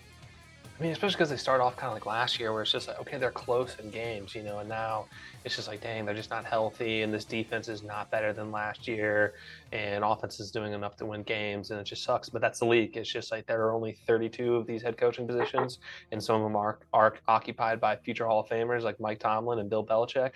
I 0.79 0.83
mean, 0.83 0.91
especially 0.91 1.15
because 1.15 1.31
they 1.31 1.37
start 1.37 1.61
off 1.61 1.77
kind 1.77 1.89
of 1.89 1.95
like 1.95 2.05
last 2.05 2.41
year, 2.41 2.53
where 2.53 2.63
it's 2.63 2.73
just 2.73 2.89
like, 2.89 3.01
okay, 3.01 3.17
they're 3.17 3.31
close 3.31 3.77
in 3.79 3.91
games, 3.91 4.35
you 4.35 4.43
know, 4.43 4.59
and 4.59 4.69
now 4.69 5.07
it's 5.45 5.55
just 5.55 5.69
like, 5.69 5.81
dang, 5.81 6.05
they're 6.05 6.17
just 6.17 6.31
not 6.31 6.45
healthy, 6.45 7.03
and 7.03 7.15
this 7.15 7.25
defense 7.25 7.69
is 7.69 7.85
not 7.85 8.11
better 8.11 8.33
than 8.33 8.51
last 8.51 8.89
year, 8.89 9.35
and 9.71 10.03
offense 10.03 10.41
is 10.41 10.51
doing 10.51 10.73
enough 10.73 10.97
to 10.97 11.07
win 11.07 11.23
games, 11.23 11.71
and 11.71 11.79
it 11.79 11.85
just 11.85 12.03
sucks. 12.03 12.29
But 12.29 12.41
that's 12.41 12.59
the 12.59 12.65
league. 12.65 12.97
It's 12.97 13.09
just 13.09 13.31
like 13.31 13.47
there 13.47 13.65
are 13.67 13.73
only 13.73 13.97
32 14.05 14.57
of 14.57 14.67
these 14.67 14.83
head 14.83 14.99
coaching 14.99 15.29
positions, 15.29 15.79
and 16.11 16.21
some 16.21 16.37
of 16.37 16.43
them 16.43 16.57
are, 16.57 16.81
are 16.93 17.15
occupied 17.29 17.81
by 17.81 17.95
future 17.95 18.27
Hall 18.27 18.41
of 18.41 18.49
Famers 18.49 18.83
like 18.83 18.99
Mike 18.99 19.21
Tomlin 19.21 19.61
and 19.61 19.71
Bill 19.71 19.87
Belichick, 19.87 20.33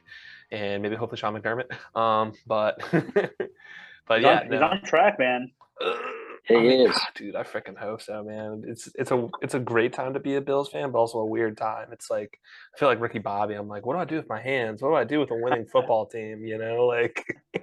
and 0.52 0.80
maybe 0.80 0.94
hopefully 0.94 1.18
Sean 1.18 1.34
McDermott. 1.34 1.98
Um, 1.98 2.32
but 2.46 2.78
but 4.06 4.20
yeah, 4.20 4.44
he's 4.44 4.60
on 4.60 4.82
track, 4.82 5.18
man. 5.18 5.50
It 6.48 6.56
I 6.56 6.60
mean, 6.60 6.88
is. 6.88 6.92
God, 6.92 7.06
dude. 7.14 7.36
I 7.36 7.42
freaking 7.42 7.76
hope 7.76 8.00
so, 8.00 8.24
man. 8.24 8.62
It's 8.66 8.88
it's 8.94 9.10
a 9.10 9.28
it's 9.42 9.54
a 9.54 9.58
great 9.58 9.92
time 9.92 10.14
to 10.14 10.20
be 10.20 10.36
a 10.36 10.40
Bills 10.40 10.70
fan, 10.70 10.90
but 10.90 10.98
also 10.98 11.18
a 11.18 11.26
weird 11.26 11.56
time. 11.58 11.88
It's 11.92 12.10
like 12.10 12.38
I 12.74 12.78
feel 12.78 12.88
like 12.88 13.00
Ricky 13.00 13.18
Bobby. 13.18 13.54
I'm 13.54 13.68
like, 13.68 13.84
what 13.84 13.94
do 13.94 14.00
I 14.00 14.04
do 14.04 14.16
with 14.16 14.28
my 14.28 14.40
hands? 14.40 14.82
What 14.82 14.90
do 14.90 14.94
I 14.94 15.04
do 15.04 15.20
with 15.20 15.30
a 15.30 15.36
winning 15.36 15.66
football 15.72 16.06
team? 16.06 16.44
You 16.44 16.58
know, 16.58 16.86
like 16.86 17.24
yeah. 17.54 17.62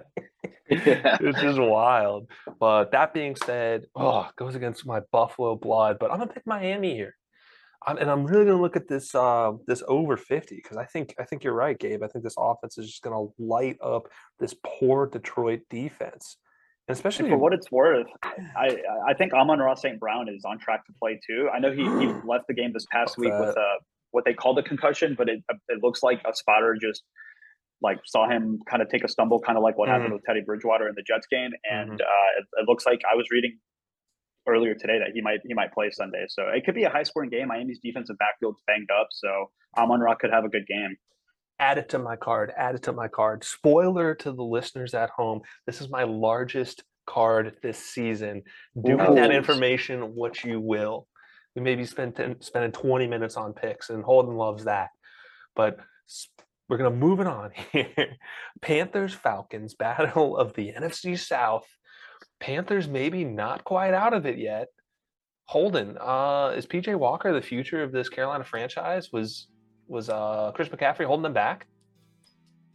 it's 0.68 1.42
just 1.42 1.60
wild. 1.60 2.28
But 2.60 2.92
that 2.92 3.14
being 3.14 3.36
said, 3.36 3.86
oh, 3.96 4.30
goes 4.36 4.56
against 4.56 4.86
my 4.86 5.02
Buffalo 5.12 5.56
blood. 5.56 5.98
But 6.00 6.12
I'm 6.12 6.20
gonna 6.20 6.34
pick 6.34 6.46
Miami 6.46 6.96
here. 6.96 7.16
I'm, 7.88 7.98
and 7.98 8.10
I'm 8.10 8.26
really 8.26 8.46
going 8.46 8.58
to 8.58 8.62
look 8.62 8.76
at 8.76 8.88
this 8.88 9.14
uh, 9.14 9.54
this 9.68 9.84
over 9.88 10.18
50 10.18 10.56
because 10.56 10.78
I 10.78 10.86
think 10.86 11.14
I 11.20 11.24
think 11.24 11.44
you're 11.44 11.54
right, 11.54 11.78
Gabe. 11.78 12.04
I 12.04 12.08
think 12.08 12.24
this 12.24 12.36
offense 12.38 12.78
is 12.78 12.88
just 12.88 13.04
going 13.04 13.16
to 13.16 13.34
light 13.42 13.78
up 13.82 14.08
this 14.40 14.56
poor 14.66 15.08
Detroit 15.08 15.62
defense, 15.70 16.38
especially 16.88 17.30
for 17.30 17.38
what 17.38 17.54
it's 17.54 17.72
worth. 17.72 18.08
I 18.24 18.78
I 19.08 19.14
think 19.14 19.34
Amon-Ra 19.34 19.76
St. 19.76 20.00
Brown 20.00 20.30
is 20.30 20.44
on 20.46 20.60
track 20.60 20.86
to 20.86 20.94
play 21.02 21.20
too. 21.26 21.50
I 21.54 21.60
know 21.60 21.72
he, 21.72 21.84
he 21.84 22.14
left 22.28 22.48
the 22.48 22.54
game 22.54 22.72
this 22.74 22.86
past 22.92 23.18
week 23.18 23.32
with 23.32 23.56
a 23.56 23.78
what 24.12 24.26
they 24.26 24.34
called 24.34 24.60
a 24.60 24.64
concussion, 24.64 25.16
but 25.18 25.30
it 25.30 25.44
it 25.70 25.84
looks 25.84 26.04
like 26.04 26.22
a 26.26 26.34
spotter 26.34 26.78
just 26.80 27.04
like 27.82 28.00
saw 28.06 28.28
him 28.30 28.60
kind 28.70 28.82
of 28.82 28.90
take 28.90 29.04
a 29.04 29.08
stumble, 29.08 29.40
kind 29.40 29.58
of 29.58 29.64
like 29.64 29.78
what 29.78 29.88
mm-hmm. 29.88 29.96
happened 29.96 30.14
with 30.14 30.24
Teddy 30.24 30.42
Bridgewater 30.46 30.88
in 30.88 30.96
the 30.96 31.04
Jets 31.04 31.28
game, 31.30 31.52
and 31.70 31.92
mm-hmm. 31.92 32.02
uh, 32.02 32.40
it, 32.40 32.46
it 32.62 32.68
looks 32.68 32.86
like 32.86 33.02
I 33.12 33.16
was 33.16 33.28
reading 33.32 33.58
earlier 34.48 34.76
today 34.76 35.00
that 35.00 35.12
he 35.14 35.22
might 35.22 35.40
he 35.46 35.54
might 35.54 35.74
play 35.74 35.90
Sunday. 35.92 36.26
So 36.30 36.44
it 36.50 36.66
could 36.66 36.76
be 36.76 36.84
a 36.84 36.90
high 36.90 37.04
scoring 37.04 37.30
game. 37.30 37.48
Miami's 37.48 37.80
defensive 37.84 38.18
backfield's 38.18 38.62
banged 38.68 38.90
up, 38.92 39.08
so 39.12 39.52
Amon 39.78 40.00
Ra 40.00 40.16
could 40.16 40.32
have 40.32 40.46
a 40.46 40.50
good 40.50 40.68
game. 40.68 40.96
Add 41.60 41.78
it 41.78 41.90
to 41.90 42.00
my 42.00 42.16
card. 42.16 42.52
Add 42.58 42.76
it 42.76 42.84
to 42.84 42.94
my 42.94 43.08
card. 43.08 43.44
Spoiler 43.44 44.14
to 44.16 44.32
the 44.32 44.44
listeners 44.44 44.94
at 44.94 45.10
home. 45.10 45.42
This 45.66 45.82
is 45.82 45.90
my 45.90 46.04
largest 46.04 46.84
card 47.06 47.56
this 47.62 47.78
season. 47.78 48.44
Do 48.84 48.98
with 48.98 49.16
that 49.16 49.32
information 49.32 50.16
what 50.16 50.44
you 50.44 50.60
will. 50.60 51.08
We 51.56 51.62
maybe 51.62 51.86
spend 51.86 52.16
10, 52.16 52.42
spending 52.42 52.72
20 52.72 53.08
minutes 53.08 53.38
on 53.38 53.54
picks, 53.54 53.90
and 53.90 54.04
Holden 54.04 54.36
loves 54.36 54.66
that. 54.66 54.90
But 55.56 55.80
we're 56.68 56.78
gonna 56.78 56.92
move 56.92 57.20
it 57.20 57.28
on 57.28 57.52
here. 57.72 58.18
Panthers 58.62 59.14
Falcons 59.14 59.74
battle 59.74 60.38
of 60.38 60.54
the 60.54 60.74
NFC 60.78 61.18
South. 61.18 61.68
Panthers 62.40 62.88
maybe 62.88 63.24
not 63.24 63.64
quite 63.64 63.94
out 63.94 64.14
of 64.14 64.26
it 64.26 64.38
yet. 64.38 64.68
Holden, 65.46 65.98
uh, 66.02 66.54
is 66.56 66.66
PJ 66.66 66.96
Walker 66.98 67.32
the 67.32 67.42
future 67.42 67.84
of 67.84 67.92
this 67.92 68.10
Carolina 68.10 68.44
franchise? 68.44 69.12
Was 69.14 69.48
was 69.88 70.10
uh, 70.10 70.52
Chris 70.56 70.70
McCaffrey 70.70 71.06
holding 71.06 71.24
them 71.24 71.34
back? 71.34 71.68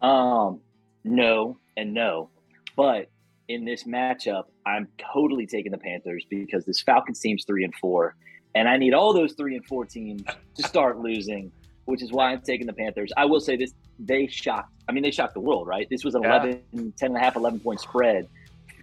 Um, 0.00 0.60
no 1.04 1.58
and 1.76 1.92
no, 1.92 2.30
but 2.76 3.10
in 3.48 3.64
this 3.64 3.84
matchup, 3.84 4.44
I'm 4.64 4.88
totally 5.12 5.46
taking 5.46 5.72
the 5.72 5.78
Panthers 5.78 6.24
because 6.30 6.64
this 6.64 6.80
Falcons 6.80 7.20
team's 7.20 7.44
three 7.44 7.64
and 7.64 7.74
four, 7.74 8.14
and 8.54 8.68
I 8.68 8.76
need 8.76 8.94
all 8.94 9.12
those 9.12 9.32
three 9.32 9.56
and 9.56 9.66
four 9.66 9.84
teams 9.84 10.22
to 10.54 10.62
start 10.62 10.98
losing, 10.98 11.50
which 11.84 12.02
is 12.02 12.12
why 12.12 12.30
I'm 12.30 12.42
taking 12.42 12.66
the 12.66 12.72
Panthers. 12.72 13.12
I 13.16 13.24
will 13.24 13.40
say 13.40 13.56
this: 13.56 13.72
they 13.98 14.26
shocked. 14.26 14.72
I 14.88 14.92
mean, 14.92 15.02
they 15.02 15.10
shocked 15.10 15.34
the 15.34 15.40
world, 15.40 15.66
right? 15.66 15.86
This 15.90 16.04
was 16.04 16.14
an 16.14 16.22
yeah. 16.22 16.42
11, 16.42 16.62
10 16.72 16.94
and 17.08 17.16
a 17.16 17.20
half, 17.20 17.36
11 17.36 17.60
point 17.60 17.80
spread 17.80 18.28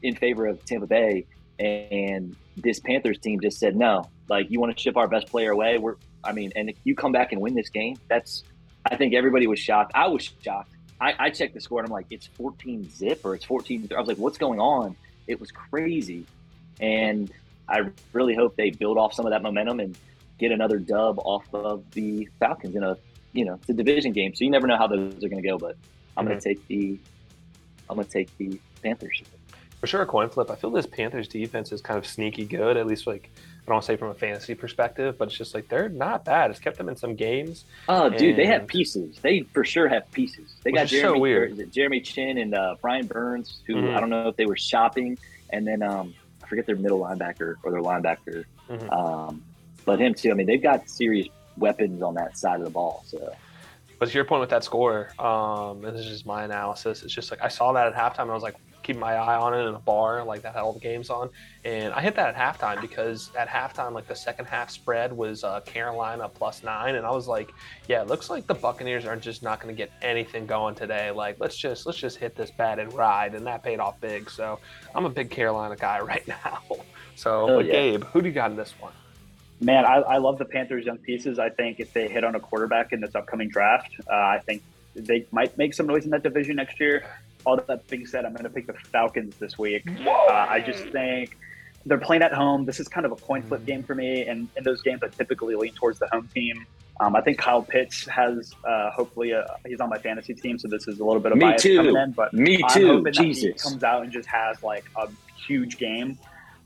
in 0.03 0.15
favor 0.15 0.45
of 0.45 0.63
Tampa 0.65 0.87
Bay, 0.87 1.25
and 1.59 2.35
this 2.57 2.79
Panthers 2.79 3.19
team 3.19 3.39
just 3.39 3.59
said 3.59 3.75
no. 3.75 4.09
Like 4.29 4.51
you 4.51 4.59
want 4.59 4.75
to 4.75 4.81
ship 4.81 4.97
our 4.97 5.07
best 5.07 5.27
player 5.27 5.51
away? 5.51 5.77
We're 5.77 5.95
I 6.27 6.33
mean, 6.33 6.51
and 6.55 6.69
if 6.69 6.75
you 6.83 6.95
come 6.95 7.11
back 7.11 7.31
and 7.31 7.41
win 7.41 7.55
this 7.55 7.69
game, 7.69 7.97
that's 8.07 8.43
I 8.85 8.95
think 8.95 9.13
everybody 9.13 9.47
was 9.47 9.59
shocked. 9.59 9.93
I 9.95 10.07
was 10.07 10.29
shocked. 10.43 10.71
I, 10.99 11.13
I 11.17 11.29
checked 11.29 11.53
the 11.53 11.61
score 11.61 11.79
and 11.79 11.87
I'm 11.87 11.93
like, 11.93 12.07
it's 12.09 12.27
14 12.27 12.89
zip 12.89 13.23
or 13.23 13.35
it's 13.35 13.45
14. 13.45 13.89
I 13.95 13.99
was 13.99 14.07
like, 14.07 14.17
what's 14.17 14.37
going 14.37 14.59
on? 14.59 14.95
It 15.27 15.39
was 15.39 15.51
crazy, 15.51 16.25
and 16.79 17.31
I 17.67 17.89
really 18.13 18.33
hope 18.33 18.55
they 18.55 18.69
build 18.69 18.97
off 18.97 19.13
some 19.13 19.25
of 19.25 19.31
that 19.31 19.41
momentum 19.41 19.79
and 19.79 19.97
get 20.39 20.51
another 20.51 20.77
dub 20.77 21.19
off 21.19 21.45
of 21.53 21.83
the 21.91 22.29
Falcons 22.39 22.75
in 22.75 22.83
a 22.83 22.97
you 23.33 23.45
know 23.45 23.55
it's 23.55 23.69
a 23.69 23.73
division 23.73 24.13
game, 24.13 24.33
so 24.35 24.43
you 24.43 24.51
never 24.51 24.67
know 24.67 24.77
how 24.77 24.87
those 24.87 25.23
are 25.23 25.29
going 25.29 25.41
to 25.41 25.47
go. 25.47 25.57
But 25.57 25.75
I'm 26.15 26.25
mm-hmm. 26.25 26.31
going 26.31 26.39
to 26.39 26.49
take 26.49 26.67
the 26.67 26.99
I'm 27.89 27.95
going 27.95 28.07
to 28.07 28.11
take 28.11 28.37
the 28.37 28.59
Panthers 28.81 29.21
for 29.79 29.87
sure 29.87 30.01
a 30.01 30.05
coin 30.05 30.29
flip. 30.29 30.49
I 30.49 30.55
feel 30.55 30.71
this 30.71 30.87
Panthers 30.87 31.27
defense 31.27 31.71
is 31.71 31.81
kind 31.81 31.97
of 31.97 32.07
sneaky 32.07 32.45
good, 32.45 32.77
at 32.77 32.87
least 32.87 33.07
like 33.07 33.29
I 33.35 33.65
don't 33.67 33.75
want 33.75 33.83
to 33.83 33.87
say 33.87 33.95
from 33.97 34.09
a 34.09 34.13
fantasy 34.13 34.55
perspective, 34.55 35.17
but 35.17 35.27
it's 35.27 35.37
just 35.37 35.53
like 35.53 35.67
they're 35.67 35.89
not 35.89 36.25
bad. 36.25 36.51
It's 36.51 36.59
kept 36.59 36.77
them 36.77 36.89
in 36.89 36.95
some 36.95 37.15
games. 37.15 37.65
Oh, 37.87 38.09
dude, 38.09 38.35
they 38.35 38.45
have 38.45 38.65
pieces. 38.67 39.17
They 39.21 39.41
for 39.41 39.65
sure 39.65 39.87
have 39.87 40.09
pieces. 40.11 40.55
They 40.63 40.71
got 40.71 40.87
Jeremy, 40.87 41.17
so 41.17 41.21
weird. 41.21 41.71
Jeremy 41.71 42.01
Chinn 42.01 42.37
and 42.37 42.55
uh, 42.55 42.75
Brian 42.81 43.07
Burns, 43.07 43.61
who 43.67 43.75
mm-hmm. 43.75 43.95
I 43.95 43.99
don't 43.99 44.09
know 44.09 44.29
if 44.29 44.35
they 44.35 44.45
were 44.45 44.57
shopping, 44.57 45.17
and 45.49 45.67
then 45.67 45.83
um, 45.83 46.13
I 46.43 46.47
forget 46.47 46.65
their 46.65 46.77
middle 46.77 46.99
linebacker 46.99 47.55
or 47.63 47.71
their 47.71 47.81
linebacker, 47.81 48.45
mm-hmm. 48.69 48.89
um, 48.89 49.43
but 49.85 49.99
him 49.99 50.13
too. 50.13 50.31
I 50.31 50.33
mean, 50.33 50.47
they've 50.47 50.63
got 50.63 50.89
serious 50.89 51.27
weapons 51.57 52.01
on 52.01 52.15
that 52.15 52.37
side 52.37 52.59
of 52.59 52.65
the 52.65 52.71
ball. 52.71 53.03
So 53.07 53.33
but 53.99 54.09
to 54.09 54.15
your 54.15 54.25
point 54.25 54.41
with 54.41 54.51
that 54.51 54.63
score, 54.63 55.09
um, 55.19 55.83
and 55.83 55.95
this 55.95 56.05
is 56.05 56.11
just 56.11 56.25
my 56.25 56.43
analysis. 56.43 57.03
It's 57.03 57.13
just 57.13 57.31
like 57.31 57.41
I 57.41 57.47
saw 57.47 57.73
that 57.73 57.87
at 57.87 57.95
halftime, 57.95 58.23
and 58.23 58.31
I 58.31 58.33
was 58.33 58.43
like, 58.43 58.55
keeping 58.83 58.99
my 58.99 59.15
eye 59.15 59.35
on 59.35 59.53
it 59.53 59.67
in 59.67 59.75
a 59.75 59.79
bar 59.79 60.23
like 60.23 60.41
that 60.43 60.53
had 60.53 60.61
all 60.61 60.73
the 60.73 60.79
games 60.79 61.09
on. 61.09 61.29
And 61.65 61.93
I 61.93 62.01
hit 62.01 62.15
that 62.15 62.35
at 62.35 62.35
halftime 62.35 62.79
because 62.79 63.29
at 63.37 63.47
halftime, 63.47 63.91
like 63.91 64.07
the 64.07 64.15
second 64.15 64.45
half 64.45 64.69
spread 64.69 65.11
was 65.11 65.43
uh, 65.43 65.59
Carolina 65.61 66.29
plus 66.29 66.63
nine, 66.63 66.95
and 66.95 67.05
I 67.05 67.11
was 67.11 67.27
like, 67.27 67.51
yeah, 67.87 68.01
it 68.01 68.07
looks 68.07 68.29
like 68.29 68.47
the 68.47 68.53
Buccaneers 68.53 69.05
are 69.05 69.15
just 69.17 69.43
not 69.43 69.59
going 69.59 69.73
to 69.73 69.77
get 69.77 69.91
anything 70.01 70.45
going 70.45 70.75
today. 70.75 71.11
Like 71.11 71.37
let's 71.39 71.57
just 71.57 71.85
let's 71.85 71.97
just 71.97 72.17
hit 72.17 72.35
this 72.35 72.51
bet 72.51 72.79
and 72.79 72.91
ride, 72.93 73.35
and 73.35 73.45
that 73.45 73.63
paid 73.63 73.79
off 73.79 73.99
big. 73.99 74.29
So 74.29 74.59
I'm 74.95 75.05
a 75.05 75.09
big 75.09 75.29
Carolina 75.29 75.75
guy 75.75 75.99
right 76.01 76.27
now. 76.27 76.61
So, 77.15 77.49
oh, 77.49 77.55
but 77.57 77.65
yeah. 77.65 77.73
Gabe, 77.73 78.03
who 78.05 78.21
do 78.21 78.27
you 78.27 78.33
got 78.33 78.51
in 78.51 78.57
this 78.57 78.73
one? 78.79 78.93
Man, 79.59 79.85
I, 79.85 79.95
I, 79.95 80.17
love 80.17 80.37
the 80.37 80.45
Panthers' 80.45 80.85
young 80.85 80.99
pieces. 80.99 81.39
I 81.39 81.49
think 81.49 81.79
if 81.79 81.91
they 81.91 82.07
hit 82.07 82.23
on 82.23 82.35
a 82.35 82.39
quarterback 82.39 82.93
in 82.93 83.01
this 83.01 83.15
upcoming 83.15 83.49
draft, 83.49 83.91
uh, 84.07 84.13
I 84.13 84.39
think 84.45 84.61
they 84.93 85.25
might 85.31 85.57
make 85.57 85.73
some 85.73 85.87
noise 85.87 86.05
in 86.05 86.11
that 86.11 86.21
division 86.21 86.57
next 86.57 86.79
year 86.79 87.03
all 87.45 87.57
that 87.57 87.87
being 87.87 88.05
said, 88.05 88.25
I'm 88.25 88.33
going 88.33 88.43
to 88.43 88.49
pick 88.49 88.67
the 88.67 88.73
Falcons 88.73 89.35
this 89.37 89.57
week. 89.57 89.87
Uh, 90.05 90.31
I 90.49 90.59
just 90.59 90.83
think 90.89 91.37
they're 91.85 91.97
playing 91.97 92.23
at 92.23 92.33
home. 92.33 92.65
This 92.65 92.79
is 92.79 92.87
kind 92.87 93.05
of 93.05 93.11
a 93.11 93.15
coin 93.15 93.41
flip 93.41 93.65
game 93.65 93.83
for 93.83 93.95
me, 93.95 94.25
and 94.27 94.47
in 94.55 94.63
those 94.63 94.81
games, 94.81 95.01
I 95.03 95.07
typically 95.07 95.55
lean 95.55 95.73
towards 95.73 95.99
the 95.99 96.07
home 96.11 96.29
team. 96.33 96.65
Um, 96.99 97.15
I 97.15 97.21
think 97.21 97.37
Kyle 97.37 97.61
Pitts 97.61 98.05
has 98.07 98.53
uh, 98.65 98.89
hopefully 98.91 99.31
a, 99.31 99.45
he's 99.65 99.79
on 99.79 99.89
my 99.89 99.99
fantasy 99.99 100.33
team, 100.33 100.57
so 100.57 100.67
this 100.67 100.87
is 100.87 100.99
a 100.99 101.05
little 101.05 101.21
bit 101.21 101.31
of 101.31 101.37
me 101.37 101.45
bias 101.45 101.61
too. 101.61 101.77
coming 101.77 101.95
in. 101.95 102.11
But 102.11 102.33
me 102.33 102.57
too. 102.71 103.03
I'm 103.05 103.11
Jesus. 103.11 103.43
he 103.63 103.69
comes 103.69 103.83
out 103.83 104.03
and 104.03 104.11
just 104.11 104.27
has 104.27 104.63
like 104.63 104.85
a 104.95 105.07
huge 105.47 105.77
game 105.77 106.17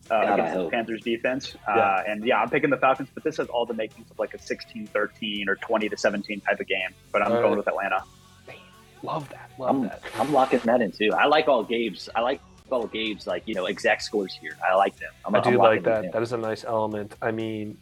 uh, 0.10 0.34
against 0.34 0.54
the 0.54 0.70
Panthers 0.70 1.02
defense. 1.02 1.56
Uh. 1.68 2.02
And 2.08 2.26
yeah, 2.26 2.42
I'm 2.42 2.50
picking 2.50 2.70
the 2.70 2.78
Falcons, 2.78 3.10
but 3.14 3.24
this 3.24 3.38
has 3.38 3.48
all 3.48 3.66
the 3.66 3.74
makings 3.74 4.10
of 4.10 4.18
like 4.18 4.34
a 4.34 4.38
16-13 4.38 5.48
or 5.48 5.56
20 5.58 5.90
to 5.90 5.98
17 5.98 6.42
type 6.42 6.60
of 6.60 6.68
game. 6.68 6.90
But 7.12 7.24
I'm 7.24 7.32
going 7.32 7.58
with 7.58 7.68
Atlanta. 7.68 8.04
Love 9.04 9.30
that. 9.30 9.52
Love 9.58 9.76
I'm, 9.76 9.82
that. 9.84 10.02
I'm 10.16 10.32
locking 10.32 10.60
that 10.60 10.82
in 10.82 10.92
too. 10.92 11.12
I 11.14 11.26
like 11.26 11.48
all 11.48 11.64
Gabe's. 11.64 12.10
I 12.16 12.22
like 12.22 12.42
all 12.70 12.88
Gabe's 12.88 13.28
like 13.28 13.44
you 13.46 13.56
know 13.56 13.66
exact 13.66 14.04
scores 14.04 14.34
here. 14.40 14.58
I 14.68 14.76
like 14.76 14.98
them. 14.98 15.12
I'm, 15.26 15.36
i 15.36 15.40
do 15.40 15.50
I'm 15.52 15.58
like 15.58 15.84
that. 15.84 16.12
That 16.12 16.22
is 16.22 16.34
a 16.34 16.38
nice 16.38 16.64
element. 16.64 17.16
I 17.22 17.32
mean, 17.32 17.78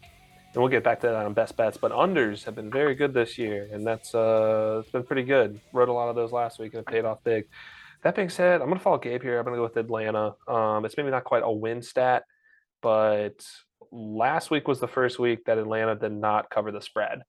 and 0.53 0.63
we'll 0.63 0.69
get 0.69 0.83
back 0.83 0.99
to 1.01 1.07
that 1.07 1.15
on 1.15 1.33
best 1.33 1.55
bets, 1.57 1.77
but 1.77 1.91
unders 1.91 2.43
have 2.45 2.55
been 2.55 2.71
very 2.71 2.95
good 2.95 3.13
this 3.13 3.37
year, 3.37 3.69
and 3.71 3.85
that's 3.85 4.15
uh, 4.15 4.81
it's 4.81 4.91
been 4.91 5.03
pretty 5.03 5.23
good. 5.23 5.59
Wrote 5.73 5.89
a 5.89 5.93
lot 5.93 6.09
of 6.09 6.15
those 6.15 6.31
last 6.31 6.59
week, 6.59 6.73
and 6.73 6.81
it 6.81 6.87
paid 6.87 7.05
off 7.05 7.23
big. 7.23 7.47
That 8.01 8.15
being 8.15 8.29
said, 8.29 8.61
I'm 8.61 8.67
going 8.67 8.77
to 8.77 8.83
follow 8.83 8.97
Gabe 8.97 9.21
here. 9.21 9.37
I'm 9.37 9.45
going 9.45 9.55
to 9.55 9.59
go 9.59 9.63
with 9.63 9.77
Atlanta. 9.77 10.33
Um, 10.47 10.85
it's 10.85 10.95
maybe 10.95 11.11
not 11.11 11.25
quite 11.25 11.43
a 11.43 11.51
win 11.51 11.81
stat, 11.81 12.23
but 12.81 13.45
last 13.91 14.49
week 14.51 14.67
was 14.67 14.79
the 14.79 14.87
first 14.87 15.19
week 15.19 15.45
that 15.45 15.57
Atlanta 15.57 15.95
did 15.95 16.13
not 16.13 16.49
cover 16.49 16.71
the 16.71 16.81
spread. 16.81 17.21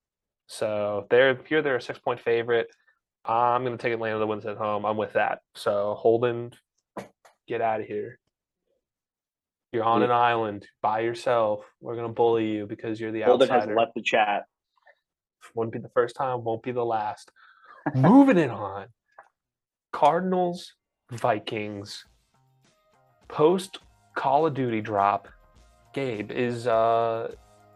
So 0.47 1.07
they're 1.11 1.39
here. 1.47 1.61
They're 1.61 1.77
a 1.77 1.83
six 1.83 1.99
point 1.99 2.21
favorite. 2.21 2.69
I'm 3.31 3.65
going 3.65 3.77
to 3.77 3.81
take 3.81 3.93
Atlanta 3.93 4.19
to 4.19 4.27
wins 4.27 4.45
at 4.45 4.57
home. 4.57 4.85
I'm 4.85 4.97
with 4.97 5.13
that. 5.13 5.41
So 5.55 5.95
Holden, 5.97 6.53
get 7.47 7.61
out 7.61 7.81
of 7.81 7.87
here. 7.87 8.19
You're 9.73 9.85
on 9.85 10.03
an 10.03 10.11
island 10.11 10.67
by 10.83 11.01
yourself. 11.01 11.65
We're 11.81 11.95
going 11.95 12.09
to 12.09 12.13
bully 12.13 12.51
you 12.51 12.67
because 12.67 13.01
you're 13.01 13.13
the 13.13 13.21
Holden 13.23 13.49
outsider. 13.49 13.71
has 13.71 13.77
left 13.77 13.95
the 13.95 14.03
chat. 14.03 14.47
Wouldn't 15.55 15.73
be 15.73 15.79
the 15.79 15.91
first 15.91 16.17
time. 16.17 16.43
Won't 16.43 16.65
be 16.65 16.73
the 16.73 16.85
last. 16.85 17.31
Moving 17.95 18.37
it 18.37 18.51
on. 18.51 18.87
Cardinals, 19.93 20.75
Vikings. 21.13 22.05
Post 23.29 23.79
Call 24.17 24.47
of 24.47 24.55
Duty 24.55 24.81
drop. 24.81 25.29
Gabe 25.95 26.33
is 26.33 26.67
uh 26.67 27.33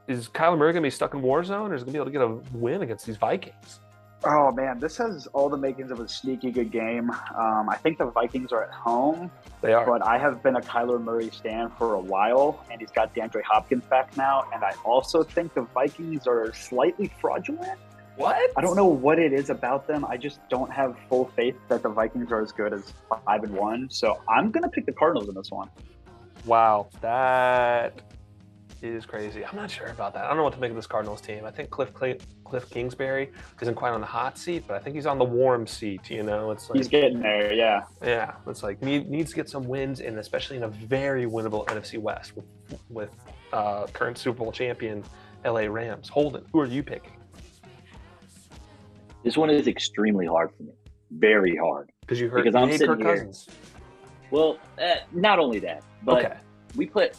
is 0.06 0.28
Kyler 0.28 0.58
Murray 0.58 0.72
gonna 0.72 0.82
be 0.82 0.90
stuck 0.90 1.14
in 1.14 1.22
Warzone, 1.22 1.70
or 1.70 1.74
is 1.74 1.82
he 1.82 1.86
gonna 1.86 1.92
be 1.92 1.98
able 1.98 2.06
to 2.06 2.10
get 2.10 2.22
a 2.22 2.56
win 2.56 2.82
against 2.82 3.06
these 3.06 3.16
Vikings? 3.16 3.80
Oh 4.26 4.50
man, 4.52 4.80
this 4.80 4.96
has 4.96 5.26
all 5.28 5.48
the 5.48 5.56
makings 5.56 5.90
of 5.90 6.00
a 6.00 6.08
sneaky 6.08 6.50
good 6.50 6.70
game. 6.70 7.10
Um, 7.10 7.68
I 7.68 7.76
think 7.76 7.98
the 7.98 8.06
Vikings 8.06 8.52
are 8.52 8.64
at 8.64 8.70
home. 8.70 9.30
They 9.60 9.74
are. 9.74 9.84
But 9.84 10.02
I 10.02 10.16
have 10.16 10.42
been 10.42 10.56
a 10.56 10.60
Kyler 10.60 11.02
Murray 11.02 11.30
stand 11.30 11.72
for 11.76 11.94
a 11.94 12.00
while, 12.00 12.64
and 12.70 12.80
he's 12.80 12.90
got 12.90 13.14
DeAndre 13.14 13.42
Hopkins 13.42 13.84
back 13.84 14.16
now. 14.16 14.46
And 14.54 14.64
I 14.64 14.72
also 14.82 15.22
think 15.22 15.52
the 15.52 15.62
Vikings 15.62 16.26
are 16.26 16.54
slightly 16.54 17.12
fraudulent. 17.20 17.78
What? 18.16 18.52
I 18.56 18.60
don't 18.60 18.76
know 18.76 18.86
what 18.86 19.18
it 19.18 19.32
is 19.32 19.50
about 19.50 19.86
them. 19.86 20.04
I 20.04 20.16
just 20.16 20.38
don't 20.48 20.72
have 20.72 20.96
full 21.08 21.30
faith 21.36 21.56
that 21.68 21.82
the 21.82 21.88
Vikings 21.88 22.30
are 22.30 22.40
as 22.40 22.52
good 22.52 22.72
as 22.72 22.94
five 23.26 23.42
and 23.42 23.54
one. 23.54 23.90
So 23.90 24.20
I'm 24.28 24.50
gonna 24.50 24.68
pick 24.68 24.86
the 24.86 24.92
Cardinals 24.92 25.28
in 25.28 25.34
this 25.34 25.50
one. 25.50 25.68
Wow, 26.46 26.88
that 27.00 28.00
is 28.84 29.06
crazy. 29.06 29.44
I'm 29.44 29.56
not 29.56 29.70
sure 29.70 29.86
about 29.86 30.12
that. 30.14 30.24
I 30.24 30.28
don't 30.28 30.36
know 30.36 30.44
what 30.44 30.52
to 30.54 30.60
make 30.60 30.70
of 30.70 30.76
this 30.76 30.86
Cardinals 30.86 31.20
team. 31.20 31.44
I 31.44 31.50
think 31.50 31.70
Kliff 31.70 31.92
Kliff 32.44 32.70
Kingsbury 32.70 33.30
isn't 33.60 33.74
quite 33.74 33.90
on 33.90 34.00
the 34.00 34.06
hot 34.06 34.36
seat, 34.36 34.64
but 34.66 34.76
I 34.76 34.80
think 34.80 34.94
he's 34.94 35.06
on 35.06 35.18
the 35.18 35.24
warm 35.24 35.66
seat. 35.66 36.10
You 36.10 36.22
know, 36.22 36.50
it's 36.50 36.68
like 36.68 36.76
he's 36.76 36.88
getting 36.88 37.20
there. 37.20 37.52
Yeah, 37.52 37.82
yeah. 38.02 38.34
It's 38.46 38.62
like 38.62 38.82
need, 38.82 39.08
needs 39.08 39.30
to 39.30 39.36
get 39.36 39.48
some 39.48 39.66
wins, 39.66 40.00
and 40.00 40.18
especially 40.18 40.56
in 40.56 40.64
a 40.64 40.68
very 40.68 41.26
winnable 41.26 41.66
NFC 41.66 41.98
West 41.98 42.36
with 42.36 42.44
with 42.90 43.10
uh, 43.52 43.86
current 43.88 44.18
Super 44.18 44.38
Bowl 44.38 44.52
champion 44.52 45.02
LA 45.44 45.62
Rams. 45.62 46.08
Holden, 46.08 46.44
who 46.52 46.60
are 46.60 46.66
you 46.66 46.82
picking? 46.82 47.12
This 49.24 49.36
one 49.36 49.48
is 49.48 49.66
extremely 49.66 50.26
hard 50.26 50.50
for 50.56 50.64
me. 50.64 50.72
Very 51.10 51.56
hard. 51.56 51.90
Because 52.00 52.20
you 52.20 52.28
heard 52.28 52.44
Because 52.44 52.54
I'm 52.54 52.70
sitting 52.70 52.86
Kirk 52.86 52.98
here- 53.00 53.14
Cousins. 53.14 53.48
Well, 54.30 54.58
uh, 54.78 54.96
not 55.12 55.38
only 55.38 55.60
that, 55.60 55.82
but 56.02 56.24
okay. 56.24 56.36
we 56.76 56.86
play 56.86 57.10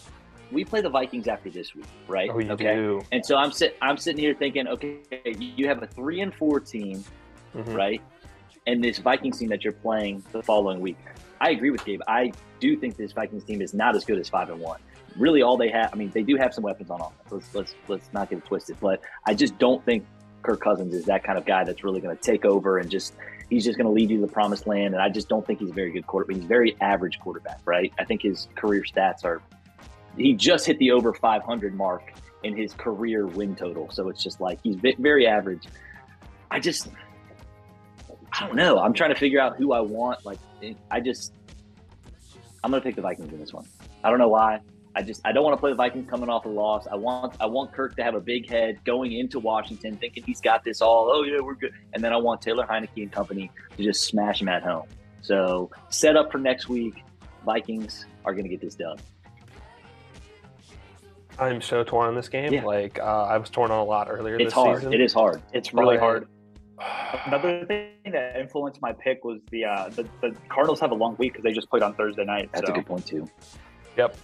we 0.56 0.64
play 0.66 0.82
the 0.82 0.90
Vikings 0.90 1.28
after 1.28 1.50
this 1.52 1.76
week, 1.76 1.86
right? 2.08 2.30
Oh, 2.34 2.40
okay. 2.40 2.76
do. 2.76 3.02
And 3.12 3.24
so 3.24 3.36
I'm 3.36 3.52
sit 3.52 3.78
I'm 3.82 3.98
sitting 3.98 4.22
here 4.22 4.34
thinking, 4.34 4.68
okay, 4.70 4.98
you 5.38 5.68
have 5.68 5.84
a 5.84 5.88
three 5.88 6.22
and 6.22 6.34
four 6.34 6.60
team, 6.60 7.04
Mhm. 7.54 7.76
right? 7.76 8.02
And 8.66 8.84
this 8.84 8.98
Vikings 8.98 9.38
team 9.38 9.50
that 9.50 9.64
you're 9.64 9.74
playing 9.74 10.24
the 10.32 10.42
following 10.42 10.80
week. 10.80 10.98
I 11.40 11.52
agree 11.52 11.70
with 11.70 11.86
Gabe. 11.86 12.02
I 12.08 12.32
do 12.60 12.76
think 12.78 12.96
this 12.96 13.12
Vikings 13.12 13.44
team 13.44 13.62
is 13.62 13.74
not 13.74 13.96
as 13.96 14.06
good 14.06 14.18
as 14.18 14.30
five 14.30 14.50
and 14.50 14.60
one. 14.60 14.80
Really, 15.18 15.42
all 15.44 15.58
they 15.58 15.70
have. 15.70 15.92
I 15.94 15.98
mean, 15.98 16.10
they 16.10 16.24
do 16.24 16.36
have 16.38 16.54
some 16.54 16.64
weapons 16.64 16.90
on 16.90 17.02
offense. 17.02 17.30
Let's 17.30 17.54
let's 17.56 17.76
let's 17.90 18.14
not 18.14 18.30
get 18.30 18.40
it 18.40 18.46
twisted. 18.46 18.78
But 18.80 19.02
I 19.26 19.34
just 19.34 19.58
don't 19.60 19.84
think 19.86 20.06
Kirk 20.42 20.62
Cousins 20.62 20.94
is 20.94 21.06
that 21.06 21.24
kind 21.24 21.38
of 21.38 21.46
guy 21.46 21.64
that's 21.66 21.84
really 21.84 22.00
going 22.02 22.16
to 22.16 22.22
take 22.22 22.46
over 22.46 22.78
and 22.80 22.90
just 22.90 23.14
he's 23.50 23.64
just 23.66 23.78
going 23.78 23.86
to 23.88 23.92
lead 23.92 24.10
you 24.10 24.18
to 24.22 24.26
the 24.26 24.32
promised 24.32 24.66
land. 24.68 24.94
And 24.94 25.04
I 25.04 25.10
just 25.10 25.28
don't 25.30 25.46
think 25.46 25.60
he's 25.60 25.70
a 25.70 25.74
very 25.74 25.92
good 25.92 26.08
quarterback. 26.08 26.38
He's 26.38 26.46
a 26.46 26.48
very 26.48 26.76
average 26.82 27.20
quarterback, 27.20 27.60
right? 27.66 27.92
I 28.00 28.06
think 28.06 28.22
his 28.22 28.48
career 28.56 28.84
stats 28.84 29.24
are. 29.26 29.42
He 30.18 30.34
just 30.34 30.66
hit 30.66 30.78
the 30.80 30.92
over 30.92 31.14
500 31.14 31.76
mark 31.76 32.14
in 32.44 32.56
his 32.56 32.74
career 32.74 33.28
win 33.28 33.56
total, 33.56 33.90
so 33.92 34.10
it's 34.10 34.24
just 34.24 34.40
like 34.40 34.60
he's 34.64 34.76
very 34.76 35.28
average. 35.28 35.64
I 36.52 36.60
just, 36.60 36.90
I 38.32 38.46
don't 38.46 38.56
know. 38.56 38.80
I'm 38.80 38.94
trying 38.94 39.14
to 39.14 39.20
figure 39.20 39.40
out 39.40 39.58
who 39.58 39.74
I 39.74 39.80
want. 39.80 40.26
Like, 40.26 40.40
I 40.92 41.00
just, 41.00 41.34
I'm 42.64 42.72
gonna 42.72 42.82
pick 42.82 42.96
the 42.96 43.02
Vikings 43.02 43.32
in 43.34 43.40
this 43.40 43.54
one. 43.54 43.66
I 44.04 44.10
don't 44.10 44.20
know 44.20 44.30
why. 44.30 44.62
I 44.96 45.02
just 45.02 45.20
I 45.26 45.34
don't 45.34 45.44
want 45.44 45.58
to 45.58 45.60
play 45.60 45.72
the 45.72 45.76
Vikings 45.76 46.10
coming 46.10 46.30
off 46.30 46.46
a 46.46 46.50
loss. 46.50 46.88
I 46.90 46.96
want 46.96 47.36
I 47.42 47.46
want 47.48 47.74
Kirk 47.74 47.98
to 47.98 48.04
have 48.04 48.16
a 48.16 48.22
big 48.22 48.50
head 48.50 48.80
going 48.86 49.12
into 49.12 49.40
Washington, 49.40 49.98
thinking 49.98 50.24
he's 50.24 50.40
got 50.40 50.64
this 50.64 50.82
all. 50.82 51.10
Oh 51.12 51.24
yeah, 51.24 51.42
we're 51.42 51.56
good. 51.56 51.74
And 51.94 52.02
then 52.02 52.14
I 52.14 52.18
want 52.18 52.42
Taylor 52.42 52.66
Heinicke 52.66 53.04
and 53.04 53.12
company 53.12 53.52
to 53.76 53.84
just 53.84 54.06
smash 54.06 54.42
him 54.42 54.48
at 54.48 54.64
home. 54.64 54.88
So 55.22 55.70
set 55.90 56.16
up 56.16 56.32
for 56.32 56.38
next 56.38 56.70
week. 56.70 57.04
Vikings 57.46 58.06
are 58.24 58.34
going 58.34 58.46
to 58.46 58.50
get 58.50 58.62
this 58.62 58.76
done. 58.76 58.98
I'm 61.40 61.62
so 61.62 61.84
torn 61.84 62.08
on 62.10 62.16
this 62.16 62.30
game. 62.30 62.54
Yeah. 62.54 62.64
Like 62.64 63.00
uh, 63.00 63.24
I 63.26 63.38
was 63.38 63.50
torn 63.50 63.72
on 63.72 63.80
a 63.80 63.84
lot 63.84 64.08
earlier 64.10 64.36
It's 64.36 64.46
this 64.46 64.54
hard. 64.54 64.78
season. 64.78 64.94
It 64.94 65.02
is 65.02 65.14
hard. 65.14 65.36
It's 65.36 65.44
hard. 65.44 65.56
It's 65.56 65.74
really 65.74 65.96
But- 65.98 66.04
hard. 66.04 66.28
Another 67.26 67.66
thing 67.66 67.92
that 68.12 68.36
influenced 68.38 68.82
my 68.82 68.92
pick 68.92 69.24
was 69.24 69.40
the 69.50 69.64
uh, 69.64 69.90
the, 69.90 70.04
the 70.22 70.36
Cardinals 70.50 70.80
have 70.82 70.92
a 70.92 70.96
long 70.96 71.16
week 71.18 71.32
because 71.32 71.44
they 71.44 71.54
just 71.54 71.70
played 71.70 71.82
on 71.84 71.94
Thursday 71.96 72.26
night. 72.26 72.50
That's 72.54 72.68
so. 72.68 72.74
a 72.74 72.76
good 72.76 72.86
point 72.86 73.06
too. 73.06 73.30
Yep. 73.98 74.18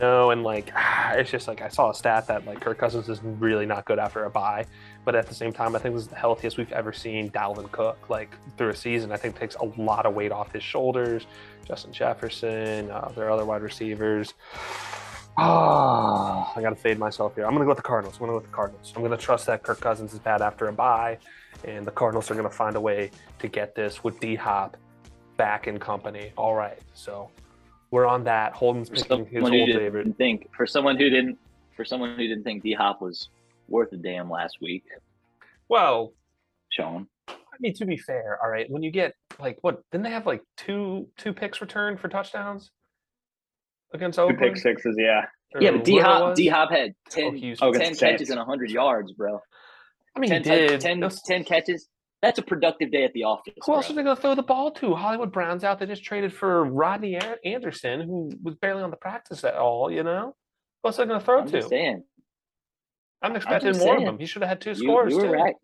No, 0.00 0.30
and 0.30 0.42
like 0.42 0.72
it's 1.12 1.30
just 1.30 1.46
like 1.46 1.60
I 1.60 1.68
saw 1.68 1.90
a 1.90 1.94
stat 1.94 2.26
that 2.28 2.46
like 2.46 2.60
Kirk 2.62 2.78
Cousins 2.78 3.10
is 3.10 3.22
really 3.22 3.66
not 3.66 3.84
good 3.84 3.98
after 3.98 4.24
a 4.24 4.30
bye, 4.30 4.64
but 5.04 5.14
at 5.14 5.26
the 5.26 5.34
same 5.34 5.52
time, 5.52 5.76
I 5.76 5.78
think 5.78 5.94
this 5.94 6.04
is 6.04 6.08
the 6.08 6.16
healthiest 6.16 6.56
we've 6.56 6.72
ever 6.72 6.90
seen 6.92 7.30
Dalvin 7.30 7.70
Cook 7.70 8.08
like 8.08 8.34
through 8.56 8.70
a 8.70 8.76
season. 8.76 9.12
I 9.12 9.18
think 9.18 9.38
takes 9.38 9.56
a 9.56 9.64
lot 9.80 10.06
of 10.06 10.14
weight 10.14 10.32
off 10.32 10.52
his 10.52 10.62
shoulders. 10.62 11.26
Justin 11.66 11.92
Jefferson, 11.92 12.90
uh, 12.90 13.12
their 13.14 13.30
other 13.30 13.44
wide 13.44 13.60
receivers. 13.62 14.32
Ah, 15.42 16.52
I 16.54 16.60
gotta 16.60 16.76
fade 16.76 16.98
myself 16.98 17.34
here. 17.34 17.46
I'm 17.46 17.52
gonna 17.52 17.64
go 17.64 17.70
with 17.70 17.78
the 17.78 17.82
Cardinals. 17.82 18.16
I'm 18.16 18.20
gonna 18.20 18.32
go 18.32 18.36
with 18.38 18.46
the 18.50 18.54
Cardinals. 18.54 18.92
I'm 18.94 19.02
gonna 19.02 19.16
trust 19.16 19.46
that 19.46 19.62
Kirk 19.62 19.80
Cousins 19.80 20.12
is 20.12 20.18
bad 20.18 20.42
after 20.42 20.68
a 20.68 20.72
bye, 20.72 21.16
and 21.64 21.86
the 21.86 21.90
Cardinals 21.90 22.30
are 22.30 22.34
gonna 22.34 22.50
find 22.50 22.76
a 22.76 22.80
way 22.80 23.10
to 23.38 23.48
get 23.48 23.74
this 23.74 24.04
with 24.04 24.20
D 24.20 24.34
Hop 24.34 24.76
back 25.38 25.66
in 25.66 25.78
company. 25.78 26.32
All 26.36 26.54
right, 26.54 26.78
so 26.92 27.30
we're 27.90 28.04
on 28.04 28.22
that. 28.24 28.52
Holden's 28.52 28.90
picking 28.90 29.24
his 29.24 29.42
old 29.42 29.52
favorite. 29.52 30.14
think 30.18 30.54
for 30.54 30.66
someone 30.66 30.98
who 30.98 31.08
didn't 31.08 31.38
for 31.74 31.86
someone 31.86 32.10
who 32.16 32.28
didn't 32.28 32.44
think 32.44 32.62
D 32.62 32.74
Hop 32.74 33.00
was 33.00 33.30
worth 33.68 33.92
a 33.92 33.96
damn 33.96 34.28
last 34.28 34.58
week, 34.60 34.84
Well, 35.68 36.12
Sean. 36.68 37.06
I 37.28 37.34
mean, 37.60 37.72
to 37.74 37.86
be 37.86 37.96
fair, 37.96 38.38
all 38.42 38.50
right, 38.50 38.70
when 38.70 38.82
you 38.82 38.90
get 38.90 39.14
like 39.38 39.56
what 39.62 39.82
didn't 39.90 40.04
they 40.04 40.10
have 40.10 40.26
like 40.26 40.42
two 40.58 41.08
two 41.16 41.32
picks 41.32 41.62
returned 41.62 41.98
for 41.98 42.08
touchdowns 42.08 42.70
against 43.92 44.18
Two 44.18 44.34
pick 44.38 44.56
sixes, 44.56 44.96
yeah. 44.98 45.26
Or 45.54 45.62
Yeah, 45.62 45.72
but 45.72 45.84
D 45.84 45.98
Hop? 45.98 46.34
D 46.34 46.46
Hop 46.48 46.70
had 46.70 46.90
Oh, 47.16 47.30
10, 47.32 47.56
Oh, 47.60 47.72
10 47.72 47.80
catches 47.94 47.98
Saints. 47.98 48.30
and 48.30 48.38
100 48.38 48.70
yards, 48.70 49.12
bro. 49.12 49.40
I 50.16 50.20
mean, 50.20 50.30
10, 50.30 50.42
he 50.44 50.50
did. 50.50 50.80
10, 50.80 51.08
10 51.26 51.44
catches. 51.44 51.88
That's 52.22 52.38
a 52.38 52.42
productive 52.42 52.92
day 52.92 53.04
at 53.04 53.12
the 53.14 53.24
office. 53.24 53.54
Who 53.64 53.72
else 53.74 53.88
are 53.90 53.94
they 53.94 54.02
going 54.02 54.14
to 54.14 54.20
throw 54.20 54.34
the 54.34 54.42
ball 54.42 54.70
to? 54.72 54.94
Hollywood 54.94 55.32
Browns 55.32 55.64
out. 55.64 55.78
They 55.78 55.86
just 55.86 56.04
traded 56.04 56.34
for 56.34 56.64
Robbie 56.64 57.18
Anderson, 57.44 58.02
who 58.02 58.30
was 58.42 58.56
barely 58.56 58.82
on 58.82 58.90
the 58.90 58.96
practice 58.98 59.42
at 59.42 59.54
all. 59.54 59.90
You 59.90 60.02
know, 60.02 60.36
who 60.82 60.88
else 60.88 60.98
are 60.98 61.04
they 61.04 61.08
going 61.08 61.20
to 61.20 61.24
throw 61.24 61.40
I'm 61.40 61.48
to? 61.48 61.62
saying. 61.62 62.04
I'm 63.22 63.36
expecting 63.36 63.70
just 63.72 63.80
more 63.80 63.94
of 63.94 63.98
saying. 64.00 64.06
them. 64.06 64.18
He 64.18 64.26
should 64.26 64.42
have 64.42 64.48
had 64.50 64.60
two 64.60 64.74
scores 64.74 65.12
you 65.12 65.18
were 65.18 65.24
too. 65.28 65.32
rag, 65.32 65.54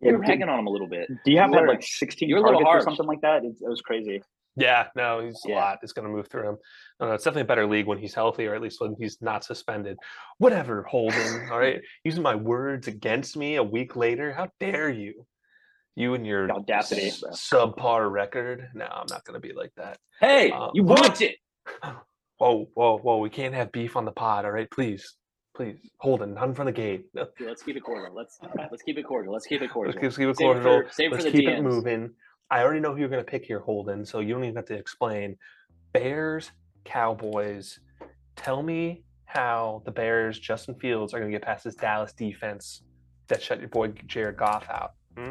you 0.00 0.12
were 0.12 0.22
Yeah, 0.22 0.30
ragging 0.30 0.48
on 0.50 0.58
him 0.58 0.66
a 0.66 0.70
little 0.70 0.86
bit. 0.88 1.08
Do 1.08 1.14
Hop 1.14 1.24
You 1.26 1.38
had 1.38 1.50
were- 1.50 1.66
like 1.68 1.82
16 1.82 2.28
you 2.28 2.34
were 2.36 2.42
a 2.42 2.44
little 2.44 2.60
targets 2.62 2.84
or 2.84 2.90
something 2.90 3.06
like 3.06 3.20
that. 3.22 3.42
It, 3.44 3.54
it 3.60 3.68
was 3.68 3.80
crazy. 3.80 4.22
Yeah, 4.56 4.88
no, 4.94 5.20
he's 5.24 5.40
a 5.46 5.50
lot. 5.50 5.78
It's 5.82 5.92
going 5.92 6.06
to 6.06 6.12
move 6.12 6.28
through 6.28 6.48
him. 6.50 6.56
No, 7.00 7.06
no, 7.08 7.12
it's 7.14 7.24
definitely 7.24 7.42
a 7.42 7.46
better 7.46 7.66
league 7.66 7.86
when 7.86 7.96
he's 7.98 8.14
healthy, 8.14 8.46
or 8.46 8.54
at 8.54 8.60
least 8.60 8.80
when 8.82 8.94
he's 8.98 9.16
not 9.22 9.44
suspended. 9.44 9.96
Whatever, 10.38 10.82
Holden. 10.82 11.48
all 11.50 11.58
right, 11.58 11.80
using 12.04 12.22
my 12.22 12.34
words 12.34 12.86
against 12.86 13.36
me 13.36 13.56
a 13.56 13.62
week 13.62 13.96
later. 13.96 14.32
How 14.32 14.48
dare 14.60 14.90
you? 14.90 15.26
You 15.96 16.14
and 16.14 16.26
your 16.26 16.50
audacity, 16.50 17.08
s- 17.08 17.22
subpar 17.52 18.10
record. 18.10 18.68
No, 18.74 18.84
I'm 18.86 19.06
not 19.10 19.24
going 19.24 19.40
to 19.40 19.46
be 19.46 19.54
like 19.54 19.72
that. 19.76 19.98
Hey, 20.20 20.50
Uh, 20.50 20.68
you 20.74 20.82
want 20.84 21.20
it. 21.22 21.36
Whoa, 22.38 22.66
whoa, 22.74 22.98
whoa! 22.98 23.18
We 23.18 23.30
can't 23.30 23.54
have 23.54 23.70
beef 23.72 23.96
on 23.96 24.04
the 24.04 24.10
pod. 24.10 24.44
All 24.44 24.50
right, 24.50 24.68
please, 24.70 25.16
please, 25.56 25.76
Holden, 26.00 26.34
not 26.34 26.48
in 26.48 26.54
front 26.54 26.68
of 26.70 26.74
the 26.74 26.80
gate. 26.80 27.04
No, 27.14 27.26
let's 27.40 27.62
keep 27.62 27.76
it 27.76 27.80
cordial. 27.84 28.12
Let's 28.14 28.38
let's 28.70 28.82
keep 28.82 28.98
it 28.98 29.04
cordial. 29.04 29.32
Let's 29.32 29.46
keep 29.46 29.62
it 29.62 29.70
cordial. 29.70 29.94
Let's 30.02 30.16
keep 30.16 30.28
it 30.28 30.36
Save 30.36 30.56
it 30.56 30.62
for- 30.62 30.86
save 30.90 31.12
Let's 31.12 31.24
for 31.24 31.30
the 31.30 31.38
keep 31.38 31.48
it 31.48 31.62
moving. 31.62 32.10
I 32.52 32.62
already 32.62 32.80
know 32.80 32.92
who 32.92 33.00
you're 33.00 33.08
going 33.08 33.24
to 33.24 33.28
pick 33.30 33.46
here, 33.46 33.60
Holden, 33.60 34.04
so 34.04 34.20
you 34.20 34.34
don't 34.34 34.44
even 34.44 34.56
have 34.56 34.66
to 34.66 34.74
explain. 34.74 35.38
Bears, 35.94 36.50
Cowboys. 36.84 37.80
Tell 38.36 38.62
me 38.62 39.04
how 39.24 39.80
the 39.86 39.90
Bears, 39.90 40.38
Justin 40.38 40.74
Fields, 40.74 41.14
are 41.14 41.18
going 41.18 41.32
to 41.32 41.34
get 41.34 41.42
past 41.42 41.64
this 41.64 41.74
Dallas 41.76 42.12
defense 42.12 42.82
that 43.28 43.42
shut 43.42 43.58
your 43.58 43.70
boy 43.70 43.88
Jared 44.06 44.36
Goff 44.36 44.68
out. 44.68 44.92
Hmm? 45.16 45.30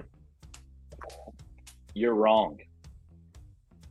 You're 1.93 2.15
wrong. 2.15 2.57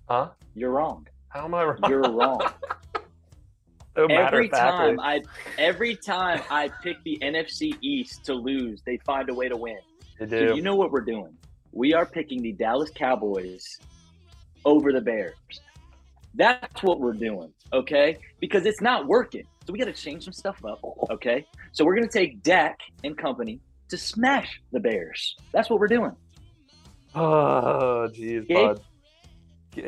Huh? 0.08 0.30
You're 0.56 0.70
wrong. 0.72 1.06
How 1.28 1.44
am 1.44 1.54
I 1.54 1.62
wrong? 1.62 1.78
You're 1.88 2.00
wrong. 2.00 2.40
so 3.96 4.08
matter 4.08 4.38
every 4.38 4.48
time 4.48 4.98
I 4.98 5.22
every 5.56 5.94
time 5.94 6.42
I 6.50 6.68
pick 6.82 6.96
the 7.04 7.16
NFC 7.22 7.78
East 7.80 8.24
to 8.24 8.34
lose, 8.34 8.82
they 8.84 8.96
find 9.06 9.30
a 9.30 9.34
way 9.34 9.48
to 9.48 9.56
win. 9.56 9.78
So 10.18 10.26
do. 10.26 10.52
you 10.56 10.62
know 10.62 10.74
what 10.74 10.90
we're 10.90 11.02
doing? 11.02 11.36
We 11.72 11.94
are 11.94 12.06
picking 12.06 12.42
the 12.42 12.52
Dallas 12.52 12.90
Cowboys 12.94 13.78
over 14.64 14.92
the 14.92 15.00
Bears. 15.00 15.35
That's 16.35 16.83
what 16.83 17.00
we're 17.00 17.12
doing, 17.12 17.52
okay? 17.72 18.16
Because 18.40 18.66
it's 18.66 18.80
not 18.80 19.06
working. 19.06 19.44
So 19.66 19.72
we 19.72 19.78
got 19.78 19.87
to 19.87 19.92
change 19.92 20.24
some 20.24 20.33
stuff 20.33 20.64
up, 20.64 20.80
okay? 21.11 21.46
So 21.72 21.85
we're 21.85 21.94
going 21.94 22.09
to 22.09 22.12
take 22.12 22.42
Dak 22.42 22.78
and 23.04 23.16
company 23.16 23.61
to 23.88 23.96
smash 23.96 24.61
the 24.72 24.80
Bears. 24.80 25.37
That's 25.52 25.68
what 25.70 25.80
we're 25.80 25.88
doing. 25.88 26.14
Oh, 27.14 28.09
jeez, 28.12 28.46
Gabe? 28.46 28.56
bud. 28.56 28.80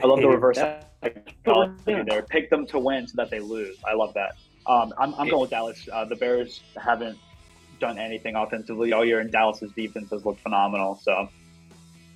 I 0.03 0.07
love 0.07 0.21
the 0.21 0.29
reverse 0.29 0.59
psychology 0.59 2.03
there. 2.09 2.23
Pick 2.23 2.51
them 2.51 2.67
to 2.67 2.79
win 2.79 3.07
so 3.07 3.15
that 3.17 3.31
they 3.31 3.41
lose. 3.41 3.77
I 3.87 3.95
love 3.95 4.15
that. 4.15 4.37
Um, 4.67 4.93
I'm, 4.99 5.15
I'm 5.15 5.29
going 5.29 5.43
with 5.43 5.51
Dallas. 5.51 5.89
Uh, 5.93 6.05
the 6.05 6.15
Bears 6.15 6.61
haven't 6.81 7.19
done 7.81 7.99
anything 7.99 8.37
offensively 8.37 8.93
all 8.93 9.05
year, 9.05 9.19
and 9.19 9.31
Dallas's 9.31 9.73
defense 9.73 10.11
has 10.11 10.25
looked 10.25 10.41
phenomenal. 10.41 11.01
So 11.03 11.29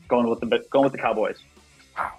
going 0.09 0.29
with 0.29 0.41
the 0.41 0.65
going 0.71 0.85
with 0.85 0.93
the 0.93 0.99
Cowboys. 0.99 1.39
Wow. 1.97 2.13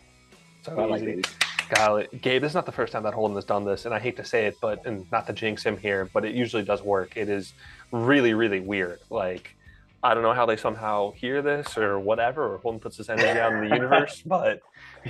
So 0.63 0.79
I 0.79 0.85
like 0.85 1.03
easy. 1.03 1.23
Golly, 1.69 2.07
Gabe, 2.21 2.41
this 2.41 2.51
is 2.51 2.55
not 2.55 2.65
the 2.65 2.71
first 2.71 2.93
time 2.93 3.03
that 3.03 3.13
Holden 3.13 3.35
has 3.35 3.43
done 3.43 3.65
this, 3.65 3.85
and 3.85 3.93
I 3.93 3.99
hate 3.99 4.15
to 4.17 4.23
say 4.23 4.45
it, 4.45 4.57
but 4.61 4.85
and 4.85 5.09
not 5.11 5.27
to 5.27 5.33
jinx 5.33 5.63
him 5.63 5.77
here, 5.77 6.09
but 6.13 6.23
it 6.23 6.33
usually 6.33 6.63
does 6.63 6.81
work. 6.81 7.17
It 7.17 7.29
is 7.29 7.53
really, 7.91 8.33
really 8.33 8.61
weird. 8.61 8.99
Like, 9.09 9.55
I 10.01 10.13
don't 10.13 10.23
know 10.23 10.33
how 10.33 10.45
they 10.45 10.55
somehow 10.55 11.11
hear 11.11 11.41
this 11.41 11.77
or 11.77 11.99
whatever, 11.99 12.53
or 12.53 12.57
Holden 12.59 12.79
puts 12.79 12.97
this 12.97 13.09
energy 13.09 13.27
out 13.39 13.53
in 13.53 13.67
the 13.67 13.75
universe, 13.75 14.21
but 14.25 14.61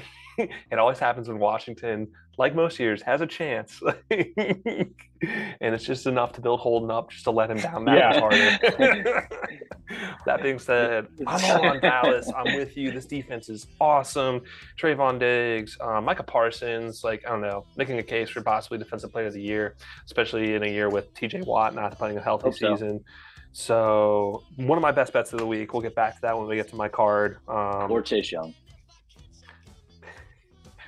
it 0.37 0.79
always 0.79 0.97
happens 0.97 1.27
when 1.27 1.37
Washington, 1.37 2.07
like 2.37 2.55
most 2.55 2.79
years, 2.79 3.01
has 3.03 3.21
a 3.21 3.27
chance, 3.27 3.82
and 5.22 5.74
it's 5.74 5.84
just 5.84 6.05
enough 6.07 6.34
to 6.34 6.41
build 6.41 6.59
Holden 6.59 6.91
up 6.91 7.09
just 7.11 7.24
to 7.26 7.32
let 7.32 7.49
him 7.49 7.57
down 7.57 7.86
that 7.86 7.95
Yeah. 7.97 8.09
much 8.09 8.20
harder. 8.20 9.30
that 10.26 10.41
being 10.43 10.59
said, 10.59 11.07
I'm 11.26 11.43
all 11.51 11.65
on 11.68 11.80
Dallas. 11.82 12.32
I'm 12.36 12.55
with 12.55 12.76
you. 12.78 12.91
This 12.91 13.05
defense 13.05 13.49
is 13.49 13.68
awesome. 13.80 14.41
Trevon 14.80 15.20
Diggs, 15.20 15.78
um, 15.82 16.05
Micah 16.05 16.24
Parsons, 16.24 17.03
like 17.03 17.26
I 17.26 17.30
don't 17.30 17.41
know, 17.41 17.65
making 17.76 17.97
a 17.99 18.03
case 18.03 18.30
for 18.30 18.41
possibly 18.41 18.78
defensive 18.78 19.11
player 19.11 19.28
of 19.28 19.34
the 19.34 19.41
year, 19.41 19.76
especially 20.05 20.55
in 20.55 20.63
a 20.63 20.68
year 20.68 20.89
with 20.89 21.13
TJ 21.13 21.45
Watt 21.45 21.74
not 21.76 21.97
playing 21.97 22.18
a 22.18 22.22
healthy 22.22 22.51
so. 22.51 22.74
season. 22.74 23.03
So 23.53 24.43
one 24.57 24.78
of 24.78 24.82
my 24.84 24.91
best 24.91 25.13
bets 25.13 25.34
of 25.34 25.39
the 25.39 25.47
week. 25.47 25.74
We'll 25.74 25.82
get 25.82 25.95
back 25.95 26.15
to 26.15 26.22
that 26.22 26.38
when 26.38 26.47
we 26.47 26.55
get 26.57 26.70
to 26.70 26.76
my 26.76 26.88
card. 26.89 27.38
Um, 27.47 27.89
Or 27.91 28.01
Chase 28.01 28.32
Young. 28.32 28.53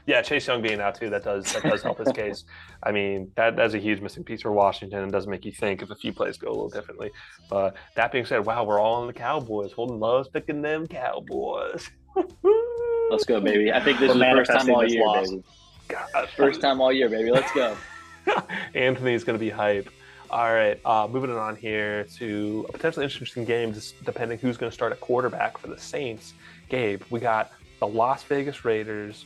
Yeah, 0.09 0.23
Chase 0.23 0.47
Young 0.47 0.63
being 0.63 0.81
out 0.81 0.95
too, 0.95 1.11
that 1.11 1.23
does 1.23 1.53
that 1.53 1.61
does 1.61 1.83
help 1.83 1.99
his 1.99 2.11
case. 2.11 2.43
I 2.83 2.91
mean, 2.91 3.31
that 3.35 3.55
that's 3.55 3.75
a 3.75 3.77
huge 3.77 4.01
missing 4.01 4.23
piece 4.23 4.41
for 4.41 4.51
Washington 4.51 5.03
and 5.03 5.11
does 5.11 5.27
make 5.27 5.45
you 5.45 5.51
think 5.51 5.83
if 5.83 5.91
a 5.91 5.95
few 5.95 6.11
plays 6.11 6.35
go 6.35 6.47
a 6.47 6.49
little 6.49 6.67
differently. 6.69 7.11
But 7.47 7.75
that 7.95 8.11
being 8.11 8.25
said, 8.25 8.43
wow, 8.43 8.63
we're 8.63 8.79
all 8.79 8.95
on 8.95 9.05
the 9.05 9.13
Cowboys. 9.13 9.71
Holden 9.71 9.99
loves 9.99 10.27
picking 10.27 10.63
them 10.63 10.87
Cowboys. 10.87 11.91
Let's 13.11 13.23
go, 13.23 13.39
baby. 13.39 13.71
I 13.71 13.83
think 13.83 13.99
this 13.99 14.15
We're 14.15 14.41
is 14.41 14.47
the 14.47 14.51
first 14.55 14.65
time 14.65 14.73
all 14.73 14.89
year, 14.89 15.05
loss. 15.05 15.29
baby. 15.29 15.43
God. 15.89 16.29
First 16.35 16.59
time 16.59 16.81
all 16.81 16.91
year, 16.91 17.07
baby. 17.07 17.29
Let's 17.29 17.51
go. 17.51 17.77
Anthony's 18.73 19.23
going 19.23 19.37
to 19.37 19.39
be 19.39 19.51
hype. 19.51 19.91
All 20.31 20.51
right, 20.51 20.79
uh, 20.85 21.07
moving 21.07 21.29
on 21.29 21.55
here 21.55 22.05
to 22.17 22.65
a 22.69 22.71
potentially 22.71 23.03
interesting 23.05 23.45
game, 23.45 23.73
just 23.73 24.03
depending 24.05 24.39
who's 24.39 24.57
going 24.57 24.71
to 24.71 24.73
start 24.73 24.91
at 24.91 24.99
quarterback 25.01 25.59
for 25.59 25.67
the 25.67 25.77
Saints. 25.77 26.33
Gabe, 26.67 27.03
we 27.11 27.19
got 27.19 27.51
the 27.79 27.87
Las 27.87 28.23
Vegas 28.23 28.65
Raiders 28.65 29.25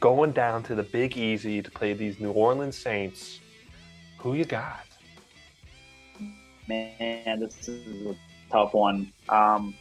going 0.00 0.32
down 0.32 0.62
to 0.64 0.74
the 0.74 0.82
Big 0.82 1.16
Easy 1.16 1.62
to 1.62 1.70
play 1.70 1.92
these 1.92 2.20
New 2.20 2.32
Orleans 2.32 2.76
Saints. 2.76 3.40
Who 4.18 4.34
you 4.34 4.44
got? 4.44 4.84
Man, 6.68 7.38
this 7.40 7.68
is 7.68 8.06
a 8.06 8.16
tough 8.50 8.74
one. 8.74 9.12
Um, 9.28 9.74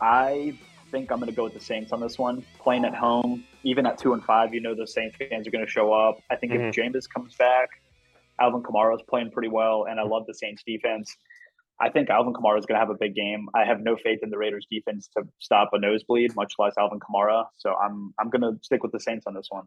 I 0.00 0.56
think 0.90 1.10
I'm 1.10 1.18
going 1.18 1.30
to 1.30 1.36
go 1.36 1.44
with 1.44 1.54
the 1.54 1.60
Saints 1.60 1.92
on 1.92 2.00
this 2.00 2.18
one. 2.18 2.44
Playing 2.58 2.84
at 2.84 2.94
home, 2.94 3.44
even 3.62 3.86
at 3.86 3.96
two 3.98 4.12
and 4.12 4.22
five, 4.24 4.52
you 4.52 4.60
know 4.60 4.74
the 4.74 4.86
Saints 4.86 5.16
fans 5.16 5.46
are 5.46 5.50
going 5.50 5.64
to 5.64 5.70
show 5.70 5.92
up. 5.92 6.20
I 6.30 6.36
think 6.36 6.52
Mhm. 6.52 6.68
if 6.68 6.74
Jameis 6.74 7.08
comes 7.08 7.34
back, 7.36 7.68
Alvin 8.38 8.62
Kamara 8.62 8.94
is 8.94 9.02
playing 9.02 9.30
pretty 9.30 9.48
well, 9.48 9.84
and 9.84 9.98
I 10.00 10.02
love 10.02 10.26
the 10.26 10.34
Saints 10.34 10.62
defense. 10.62 11.16
I 11.80 11.88
think 11.90 12.10
Alvin 12.10 12.34
Kamara 12.34 12.58
is 12.58 12.66
going 12.66 12.76
to 12.76 12.80
have 12.80 12.90
a 12.90 12.98
big 12.98 13.14
game. 13.14 13.48
I 13.54 13.64
have 13.64 13.80
no 13.80 13.96
faith 13.96 14.18
in 14.22 14.28
the 14.30 14.36
Raiders 14.38 14.66
defense 14.70 15.08
to 15.16 15.24
stop 15.38 15.70
a 15.72 15.78
nosebleed, 15.78 16.36
much 16.36 16.52
less 16.58 16.74
Alvin 16.78 16.98
Kamara. 17.00 17.46
So 17.56 17.74
I'm 17.74 18.12
I'm 18.18 18.28
going 18.30 18.42
to 18.42 18.58
stick 18.62 18.82
with 18.82 18.92
the 18.92 19.00
Saints 19.00 19.26
on 19.26 19.34
this 19.34 19.46
one. 19.48 19.64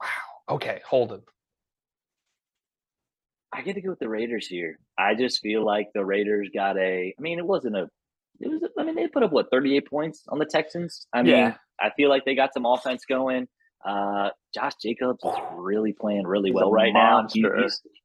Wow. 0.00 0.54
Okay, 0.56 0.80
hold 0.86 1.12
it. 1.12 1.22
I 3.52 3.62
get 3.62 3.74
to 3.74 3.80
go 3.80 3.90
with 3.90 3.98
the 3.98 4.08
Raiders 4.08 4.46
here. 4.46 4.78
I 4.98 5.14
just 5.14 5.40
feel 5.40 5.64
like 5.64 5.88
the 5.94 6.04
Raiders 6.04 6.48
got 6.54 6.76
a. 6.78 7.14
I 7.18 7.20
mean, 7.20 7.38
it 7.38 7.46
wasn't 7.46 7.76
a. 7.76 7.88
It 8.40 8.48
was. 8.48 8.62
I 8.78 8.84
mean, 8.84 8.94
they 8.94 9.08
put 9.08 9.22
up 9.22 9.32
what 9.32 9.50
38 9.50 9.88
points 9.88 10.24
on 10.28 10.38
the 10.38 10.44
Texans. 10.46 11.06
I 11.12 11.22
mean, 11.22 11.32
Yeah. 11.34 11.54
I 11.80 11.90
feel 11.96 12.08
like 12.10 12.24
they 12.24 12.34
got 12.34 12.52
some 12.54 12.66
offense 12.66 13.04
going. 13.08 13.48
Uh, 13.84 14.30
Josh 14.54 14.72
Jacobs 14.82 15.24
is 15.24 15.32
really 15.56 15.92
playing 15.92 16.26
really 16.26 16.50
He's 16.50 16.54
well 16.54 16.68
a 16.68 16.72
right 16.72 16.92
now. 16.92 17.26
He, 17.32 17.44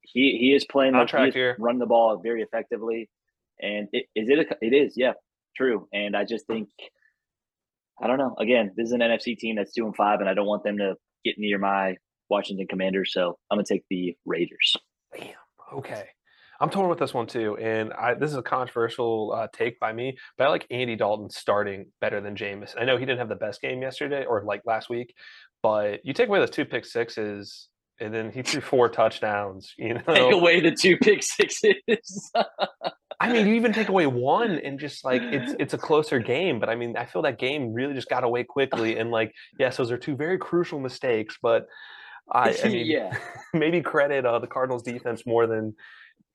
he 0.03 0.37
he 0.39 0.53
is 0.55 0.65
playing. 0.65 0.93
On 0.95 1.01
the- 1.01 1.05
track 1.07 1.23
he 1.23 1.29
is 1.29 1.33
here. 1.35 1.55
running 1.59 1.79
the 1.79 1.85
ball 1.87 2.19
very 2.23 2.41
effectively, 2.43 3.09
and 3.59 3.87
it, 3.91 4.05
is 4.15 4.29
it? 4.29 4.39
A, 4.39 4.65
it 4.65 4.73
is. 4.73 4.93
Yeah, 4.95 5.13
true. 5.55 5.87
And 5.93 6.15
I 6.15 6.25
just 6.25 6.47
think. 6.47 6.69
I 8.01 8.07
don't 8.07 8.17
know. 8.17 8.35
Again, 8.39 8.71
this 8.75 8.87
is 8.87 8.91
an 8.91 9.01
NFC 9.01 9.37
team 9.37 9.55
that's 9.55 9.71
two 9.71 9.85
and 9.85 9.95
five, 9.95 10.19
and 10.19 10.27
I 10.27 10.33
don't 10.33 10.47
want 10.47 10.63
them 10.63 10.77
to 10.79 10.95
get 11.23 11.35
near 11.37 11.59
my 11.59 11.95
Washington 12.29 12.67
Commanders. 12.67 13.13
So 13.13 13.37
I'm 13.51 13.57
gonna 13.57 13.65
take 13.65 13.83
the 13.89 14.15
Raiders. 14.25 14.75
Damn. 15.15 15.35
Okay. 15.73 16.05
I'm 16.59 16.69
torn 16.69 16.89
with 16.89 16.99
this 16.99 17.13
one 17.13 17.27
too, 17.27 17.57
and 17.57 17.91
I, 17.93 18.13
this 18.13 18.31
is 18.31 18.37
a 18.37 18.41
controversial 18.41 19.33
uh, 19.35 19.47
take 19.51 19.79
by 19.79 19.91
me, 19.91 20.17
but 20.37 20.47
I 20.47 20.49
like 20.49 20.65
Andy 20.71 20.95
Dalton 20.95 21.29
starting 21.29 21.87
better 21.99 22.21
than 22.21 22.35
Jameis. 22.35 22.73
I 22.79 22.85
know 22.85 22.95
he 22.95 23.05
didn't 23.05 23.19
have 23.19 23.27
the 23.27 23.35
best 23.35 23.59
game 23.59 23.81
yesterday 23.81 24.23
or 24.23 24.43
like 24.45 24.61
last 24.65 24.89
week, 24.89 25.13
but 25.61 26.05
you 26.05 26.13
take 26.13 26.29
away 26.29 26.39
those 26.39 26.51
two 26.51 26.63
pick 26.63 26.85
sixes, 26.85 27.67
and 28.03 28.13
then 28.13 28.31
he 28.31 28.41
threw 28.41 28.61
four 28.61 28.89
touchdowns. 28.89 29.73
You 29.77 29.93
know, 29.95 30.01
Take 30.07 30.33
away 30.33 30.59
the 30.59 30.71
two 30.71 30.97
pick 30.97 31.23
sixes. 31.23 32.31
I 33.19 33.31
mean, 33.31 33.47
you 33.47 33.53
even 33.53 33.71
take 33.71 33.87
away 33.89 34.05
one, 34.05 34.59
and 34.59 34.77
just 34.77 35.05
like 35.05 35.21
it's 35.21 35.55
it's 35.59 35.73
a 35.73 35.77
closer 35.77 36.19
game. 36.19 36.59
But 36.59 36.69
I 36.69 36.75
mean, 36.75 36.97
I 36.97 37.05
feel 37.05 37.21
that 37.23 37.39
game 37.39 37.73
really 37.73 37.93
just 37.93 38.09
got 38.09 38.23
away 38.23 38.43
quickly, 38.43 38.97
and 38.97 39.11
like 39.11 39.33
yes, 39.57 39.77
those 39.77 39.91
are 39.91 39.97
two 39.97 40.15
very 40.15 40.37
crucial 40.37 40.79
mistakes, 40.79 41.37
but 41.41 41.67
I, 42.31 42.55
I 42.63 42.67
mean, 42.67 42.85
yeah. 42.85 43.17
maybe 43.53 43.81
credit 43.81 44.25
uh, 44.25 44.39
the 44.39 44.47
Cardinals 44.47 44.83
defense 44.83 45.25
more 45.25 45.47
than 45.47 45.75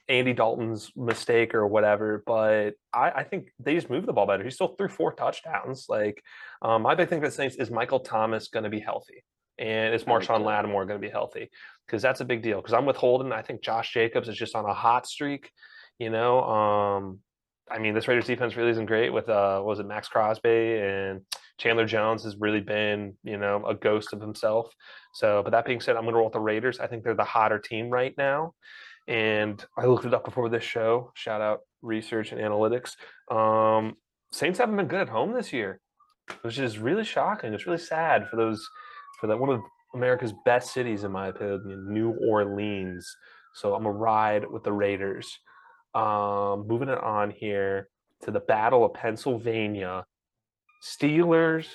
Andy 0.08 0.32
Dalton's 0.32 0.90
mistake 0.96 1.54
or 1.54 1.66
whatever. 1.66 2.22
But 2.26 2.74
I, 2.92 3.10
I 3.10 3.24
think 3.24 3.48
they 3.58 3.74
just 3.74 3.90
moved 3.90 4.06
the 4.06 4.12
ball 4.12 4.26
better. 4.26 4.44
He 4.44 4.50
still 4.50 4.74
threw 4.76 4.88
four 4.88 5.12
touchdowns. 5.12 5.86
Like 5.88 6.22
um, 6.62 6.82
my 6.82 6.94
big 6.94 7.08
thing 7.08 7.20
for 7.20 7.28
the 7.28 7.34
Saints 7.34 7.56
is 7.56 7.70
Michael 7.70 8.00
Thomas 8.00 8.48
going 8.48 8.64
to 8.64 8.70
be 8.70 8.80
healthy, 8.80 9.24
and 9.58 9.94
is 9.94 10.04
Marshon. 10.04 10.44
Lattimore 10.44 10.86
going 10.86 11.00
to 11.00 11.06
be 11.06 11.10
healthy? 11.10 11.50
Because 11.86 12.02
that's 12.02 12.20
a 12.20 12.24
big 12.24 12.42
deal. 12.42 12.60
Because 12.60 12.74
I'm 12.74 12.86
with 12.86 12.96
Holden. 12.96 13.32
I 13.32 13.42
think 13.42 13.62
Josh 13.62 13.92
Jacobs 13.92 14.28
is 14.28 14.36
just 14.36 14.54
on 14.54 14.64
a 14.64 14.74
hot 14.74 15.06
streak. 15.06 15.50
You 15.98 16.10
know, 16.10 16.42
um, 16.44 17.18
I 17.70 17.78
mean, 17.78 17.94
this 17.94 18.06
Raiders 18.06 18.26
defense 18.26 18.56
really 18.56 18.70
isn't 18.70 18.86
great 18.86 19.12
with 19.12 19.28
uh, 19.28 19.56
what 19.56 19.66
was 19.66 19.80
it 19.80 19.86
Maxx 19.86 20.08
Crosby 20.08 20.78
and 20.78 21.22
Chandler 21.58 21.86
Jones 21.86 22.22
has 22.24 22.36
really 22.36 22.60
been, 22.60 23.14
you 23.24 23.36
know, 23.36 23.64
a 23.66 23.74
ghost 23.74 24.12
of 24.12 24.20
himself. 24.20 24.72
So, 25.12 25.42
but 25.42 25.50
that 25.50 25.66
being 25.66 25.80
said, 25.80 25.96
I'm 25.96 26.02
going 26.02 26.12
to 26.12 26.18
roll 26.18 26.26
with 26.26 26.34
the 26.34 26.40
Raiders. 26.40 26.78
I 26.78 26.86
think 26.86 27.02
they're 27.02 27.14
the 27.14 27.24
hotter 27.24 27.58
team 27.58 27.90
right 27.90 28.14
now. 28.16 28.54
And 29.08 29.64
I 29.76 29.86
looked 29.86 30.04
it 30.04 30.14
up 30.14 30.24
before 30.24 30.48
this 30.48 30.62
show. 30.62 31.10
Shout 31.14 31.40
out 31.40 31.60
research 31.82 32.30
and 32.30 32.40
analytics. 32.40 32.92
Um, 33.30 33.96
Saints 34.32 34.58
haven't 34.58 34.76
been 34.76 34.86
good 34.86 35.00
at 35.00 35.08
home 35.08 35.32
this 35.32 35.52
year, 35.52 35.80
which 36.42 36.58
is 36.58 36.78
really 36.78 37.04
shocking. 37.04 37.54
It's 37.54 37.66
really 37.66 37.78
sad 37.78 38.28
for 38.28 38.36
those, 38.36 38.68
for 39.18 39.26
that 39.26 39.38
one 39.38 39.50
of 39.50 39.60
America's 39.94 40.32
best 40.44 40.72
cities, 40.72 41.04
in 41.04 41.12
my 41.12 41.28
opinion, 41.28 41.92
New 41.92 42.10
Orleans. 42.26 43.16
So 43.54 43.74
I'm 43.74 43.84
to 43.84 43.90
ride 43.90 44.48
with 44.48 44.64
the 44.64 44.72
Raiders. 44.72 45.38
Um, 45.94 46.66
moving 46.68 46.88
it 46.88 47.02
on 47.02 47.30
here 47.30 47.88
to 48.22 48.30
the 48.30 48.40
Battle 48.40 48.84
of 48.84 48.94
Pennsylvania. 48.94 50.04
Steelers, 50.82 51.66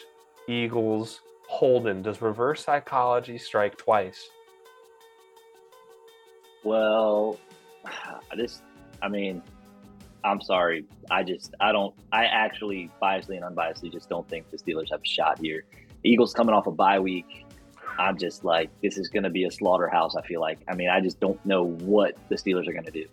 Eagles, 0.48 1.20
Holden. 1.50 2.02
Does 2.02 2.22
reverse 2.22 2.64
psychology 2.64 3.38
strike 3.38 3.78
twice? 3.78 4.24
Well, 6.64 7.40
this, 8.38 8.62
I 9.02 9.10
mean, 9.10 9.42
I'm 10.24 10.42
sorry. 10.42 10.86
I 11.12 11.24
just, 11.24 11.54
I 11.60 11.72
don't, 11.72 11.94
I 12.12 12.26
actually, 12.26 12.90
biasly 13.02 13.36
and 13.36 13.44
unbiasedly, 13.44 13.92
just 13.92 14.10
don't 14.10 14.28
think 14.30 14.50
the 14.52 14.58
Steelers 14.58 14.90
have 14.92 15.02
a 15.02 15.08
shot 15.08 15.40
here. 15.40 15.66
Eagles 16.04 16.34
coming 16.34 16.54
off 16.54 16.68
a 16.68 16.72
bye 16.72 17.00
week. 17.00 17.46
I'm 17.98 18.18
just 18.18 18.44
like, 18.44 18.70
this 18.82 18.98
is 18.98 19.08
going 19.08 19.24
to 19.24 19.30
be 19.30 19.44
a 19.44 19.52
slaughterhouse, 19.52 20.16
I 20.16 20.22
feel 20.24 20.42
like. 20.42 20.60
I 20.68 20.76
mean, 20.76 20.90
I 20.90 21.00
just 21.00 21.20
don't 21.20 21.44
know 21.46 21.64
what 21.64 22.18
the 22.30 22.36
Steelers 22.36 22.68
are 22.68 22.74
going 22.74 22.86
to 22.86 22.92
do, 22.92 23.06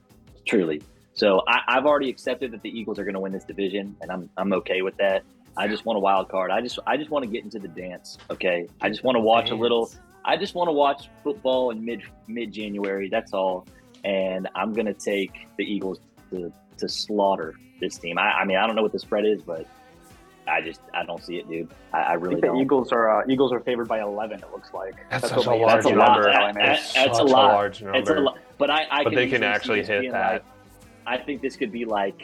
truly. 0.47 0.82
So 1.12 1.43
I, 1.47 1.61
I've 1.68 1.84
already 1.84 2.09
accepted 2.09 2.51
that 2.53 2.62
the 2.62 2.70
Eagles 2.70 2.99
are 2.99 3.05
going 3.05 3.14
to 3.14 3.20
win 3.20 3.32
this 3.32 3.45
division, 3.45 3.97
and 4.01 4.11
I'm, 4.11 4.30
I'm 4.36 4.53
okay 4.55 4.80
with 4.80 4.97
that. 4.97 5.22
I 5.57 5.68
just 5.68 5.84
want 5.84 5.97
a 5.97 6.01
wild 6.01 6.28
card. 6.28 6.51
I 6.51 6.61
just, 6.62 6.78
I 6.86 6.97
just 6.97 7.11
want 7.11 7.24
to 7.24 7.30
get 7.30 7.45
into 7.45 7.59
the 7.59 7.68
dance. 7.68 8.16
Okay. 8.30 8.68
I 8.80 8.88
just 8.88 9.05
want 9.05 9.16
to 9.16 9.20
watch 9.20 9.51
a 9.51 9.55
little, 9.55 9.91
I 10.24 10.36
just 10.36 10.55
want 10.55 10.68
to 10.68 10.72
watch 10.72 11.11
football 11.22 11.70
in 11.70 11.84
mid 11.84 12.03
mid 12.28 12.53
January. 12.53 13.09
That's 13.09 13.32
all. 13.34 13.66
And 14.05 14.49
I'm 14.55 14.72
gonna 14.72 14.95
take 14.95 15.49
the 15.59 15.64
Eagles 15.64 15.99
to, 16.30 16.53
to 16.78 16.88
slaughter 16.88 17.55
this 17.80 17.99
team. 17.99 18.16
I, 18.16 18.30
I 18.32 18.45
mean, 18.45 18.57
I 18.57 18.66
don't 18.66 18.76
know 18.76 18.82
what 18.82 18.93
the 18.93 18.99
spread 18.99 19.26
is, 19.26 19.43
but 19.43 19.66
I 20.51 20.61
just 20.61 20.80
I 20.94 21.05
don't 21.05 21.22
see 21.22 21.36
it, 21.38 21.48
dude. 21.48 21.68
I, 21.92 21.98
I 21.98 22.03
I 22.03 22.12
really 22.14 22.34
think 22.40 22.46
don't. 22.46 22.61
Eagles 22.61 22.92
are 22.92 23.20
uh, 23.20 23.24
Eagles 23.28 23.53
are 23.53 23.61
favored 23.61 23.88
by 23.88 24.01
11. 24.01 24.40
It 24.40 24.51
looks 24.53 24.72
like 24.74 24.94
That's 25.11 25.22
what 25.22 25.30
such 25.32 25.46
a 25.46 25.51
my- 25.51 25.57
large 25.57 25.72
That's 25.84 25.86
a 25.86 25.88
lot. 25.98 26.07
number. 26.14 26.32
That- 26.32 26.55
that- 26.55 26.90
that's 26.94 27.18
a 27.18 27.22
lot. 27.24 27.53
large 27.55 27.82
number. 27.82 27.98
It's 27.98 28.11
a 28.11 28.14
lot, 28.14 28.38
but 28.59 28.70
I, 28.70 28.86
I 28.90 29.05
but 29.05 29.14
they 29.14 29.28
can 29.28 29.42
actually 29.42 29.84
hit 29.84 30.11
that. 30.12 30.32
Like, 30.32 30.44
I 31.07 31.18
think 31.18 31.40
this 31.42 31.57
could 31.57 31.72
be 31.72 31.84
like 31.84 32.22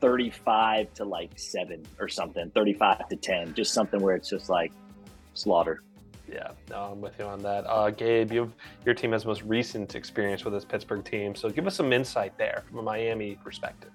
35 0.00 0.92
to 0.94 1.04
like 1.04 1.30
seven 1.36 1.82
or 1.98 2.08
something, 2.08 2.50
35 2.54 3.08
to 3.08 3.16
10, 3.16 3.54
just 3.54 3.72
something 3.72 4.00
where 4.00 4.14
it's 4.14 4.28
just 4.28 4.48
like 4.48 4.72
slaughter. 5.34 5.82
Yeah, 6.30 6.52
no, 6.70 6.90
I'm 6.92 7.00
with 7.00 7.18
you 7.18 7.26
on 7.26 7.42
that. 7.42 7.66
Uh, 7.66 7.90
Gabe, 7.90 8.32
you've, 8.32 8.52
your 8.86 8.94
team 8.94 9.12
has 9.12 9.26
most 9.26 9.42
recent 9.42 9.94
experience 9.94 10.44
with 10.44 10.54
this 10.54 10.64
Pittsburgh 10.64 11.04
team, 11.04 11.34
so 11.34 11.50
give 11.50 11.66
us 11.66 11.74
some 11.76 11.92
insight 11.92 12.36
there 12.38 12.62
from 12.68 12.78
a 12.78 12.82
Miami 12.82 13.36
perspective. 13.44 13.90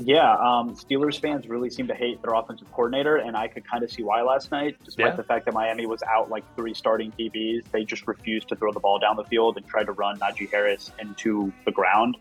Yeah, 0.00 0.32
um, 0.34 0.76
Steelers 0.76 1.20
fans 1.20 1.48
really 1.48 1.70
seem 1.70 1.88
to 1.88 1.94
hate 1.94 2.22
their 2.22 2.34
offensive 2.34 2.70
coordinator, 2.70 3.16
and 3.16 3.36
I 3.36 3.48
could 3.48 3.68
kind 3.68 3.82
of 3.82 3.90
see 3.90 4.02
why 4.04 4.22
last 4.22 4.52
night. 4.52 4.76
Despite 4.84 5.06
Yeah. 5.06 5.16
the 5.16 5.24
fact 5.24 5.44
that 5.46 5.54
Miami 5.54 5.86
was 5.86 6.02
out 6.04 6.30
like 6.30 6.44
three 6.54 6.72
starting 6.72 7.12
DBs, 7.18 7.64
they 7.72 7.84
just 7.84 8.06
refused 8.06 8.48
to 8.50 8.56
throw 8.56 8.72
the 8.72 8.78
ball 8.80 8.98
down 9.00 9.16
the 9.16 9.24
field 9.24 9.56
and 9.56 9.66
tried 9.66 9.84
to 9.86 9.92
run 9.92 10.18
Najee 10.20 10.50
Harris 10.50 10.92
into 11.00 11.52
the 11.64 11.72
ground. 11.72 12.16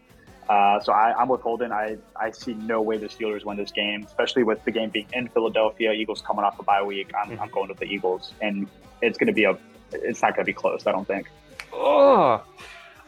Uh, 0.50 0.80
so 0.80 0.92
I, 0.94 1.14
I'm 1.20 1.28
with 1.28 1.42
Holden. 1.42 1.72
I, 1.72 1.98
I 2.16 2.32
see 2.32 2.54
no 2.54 2.82
way 2.82 2.98
the 2.98 3.08
Steelers 3.08 3.44
win 3.44 3.58
this 3.58 3.72
game, 3.72 4.04
especially 4.06 4.44
with 4.44 4.64
the 4.64 4.72
game 4.72 4.90
being 4.90 5.08
in 5.14 5.28
Philadelphia. 5.28 5.92
Eagles 5.92 6.22
coming 6.22 6.46
off 6.46 6.58
a 6.60 6.64
bye 6.64 6.82
week. 6.82 7.12
I'm, 7.22 7.38
I'm 7.40 7.50
going 7.50 7.68
with 7.68 7.80
the 7.80 7.86
Eagles, 7.86 8.32
and 8.42 8.68
it's 9.02 9.18
going 9.18 9.28
to 9.28 9.34
be 9.34 9.44
a. 9.44 9.58
It's 9.92 10.22
not 10.22 10.36
going 10.36 10.46
to 10.46 10.50
be 10.50 10.54
close. 10.54 10.88
I 10.88 10.94
don't 10.94 11.06
think. 11.08 11.30
Oh, 11.74 12.42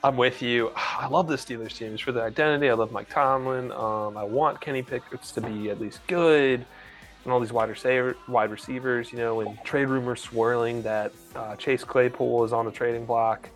I'm 0.04 0.16
with 0.16 0.41
you. 0.41 0.72
I 0.76 1.08
love 1.08 1.28
the 1.28 1.36
Steelers 1.36 1.76
team 1.76 1.91
just 1.91 2.04
for 2.04 2.12
the 2.12 2.22
identity. 2.22 2.70
I 2.70 2.74
love 2.74 2.91
Mike 2.91 3.10
Tomlin. 3.10 3.72
Um, 3.72 4.18
I 4.18 4.24
want 4.24 4.62
Kenny 4.62 4.82
Pickett 4.82 5.22
to 5.22 5.41
be 5.41 5.70
at 5.70 5.80
least 5.80 6.00
good, 6.08 6.66
and 7.24 7.34
all 7.34 7.39
these 7.39 7.52
wide 7.52 7.70
receiver, 7.70 8.16
wide 8.28 8.52
receivers. 8.52 9.12
You 9.12 9.20
know, 9.20 9.41
and 9.41 9.62
trade 9.64 9.86
rumors 9.86 10.22
swirling 10.22 10.82
that 10.84 11.12
uh, 11.36 11.56
Chase 11.56 11.84
Claypool 11.84 12.43
is 12.45 12.54
on 12.54 12.66
the 12.66 12.72
trading 12.72 13.06
block. 13.06 13.50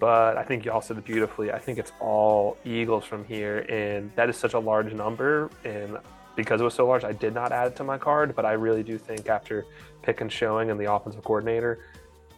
But 0.00 0.36
I 0.36 0.42
think 0.42 0.64
y'all 0.64 0.80
said 0.80 0.98
it 0.98 1.04
beautifully. 1.04 1.52
I 1.52 1.60
think 1.60 1.78
it's 1.78 1.92
all 2.00 2.56
Eagles 2.64 3.04
from 3.04 3.24
here, 3.24 3.60
and 3.68 4.10
that 4.16 4.28
is 4.28 4.36
such 4.36 4.54
a 4.54 4.58
large 4.58 4.92
number. 4.92 5.48
And 5.64 5.96
because 6.34 6.60
it 6.60 6.64
was 6.64 6.74
so 6.74 6.88
large, 6.88 7.04
I 7.04 7.12
did 7.12 7.34
not 7.34 7.52
add 7.52 7.68
it 7.68 7.76
to 7.76 7.84
my 7.84 7.98
card. 7.98 8.34
But 8.34 8.44
I 8.44 8.52
really 8.52 8.82
do 8.82 8.98
think 8.98 9.28
after 9.28 9.64
Pickens 10.02 10.32
showing 10.32 10.72
and 10.72 10.80
the 10.80 10.92
offensive 10.92 11.22
coordinator, 11.22 11.78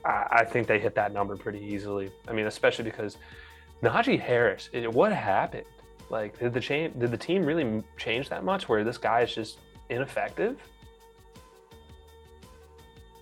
I, 0.04 0.44
think 0.44 0.66
they 0.66 0.78
hit 0.78 0.94
that 0.96 1.12
number 1.12 1.36
pretty 1.36 1.60
easily. 1.60 2.10
I 2.28 2.32
mean, 2.32 2.46
especially 2.46 2.84
because 2.84 3.16
Najee 3.82 4.20
Harris, 4.20 4.68
it, 4.72 4.92
what 4.92 5.12
happened? 5.12 5.66
Like, 6.10 6.38
did 6.38 6.52
the 6.52 6.60
change? 6.60 6.98
Did 6.98 7.10
the 7.10 7.16
team 7.16 7.44
really 7.44 7.82
change 7.96 8.28
that 8.28 8.44
much? 8.44 8.68
Where 8.68 8.84
this 8.84 8.98
guy 8.98 9.22
is 9.22 9.34
just 9.34 9.58
ineffective? 9.88 10.58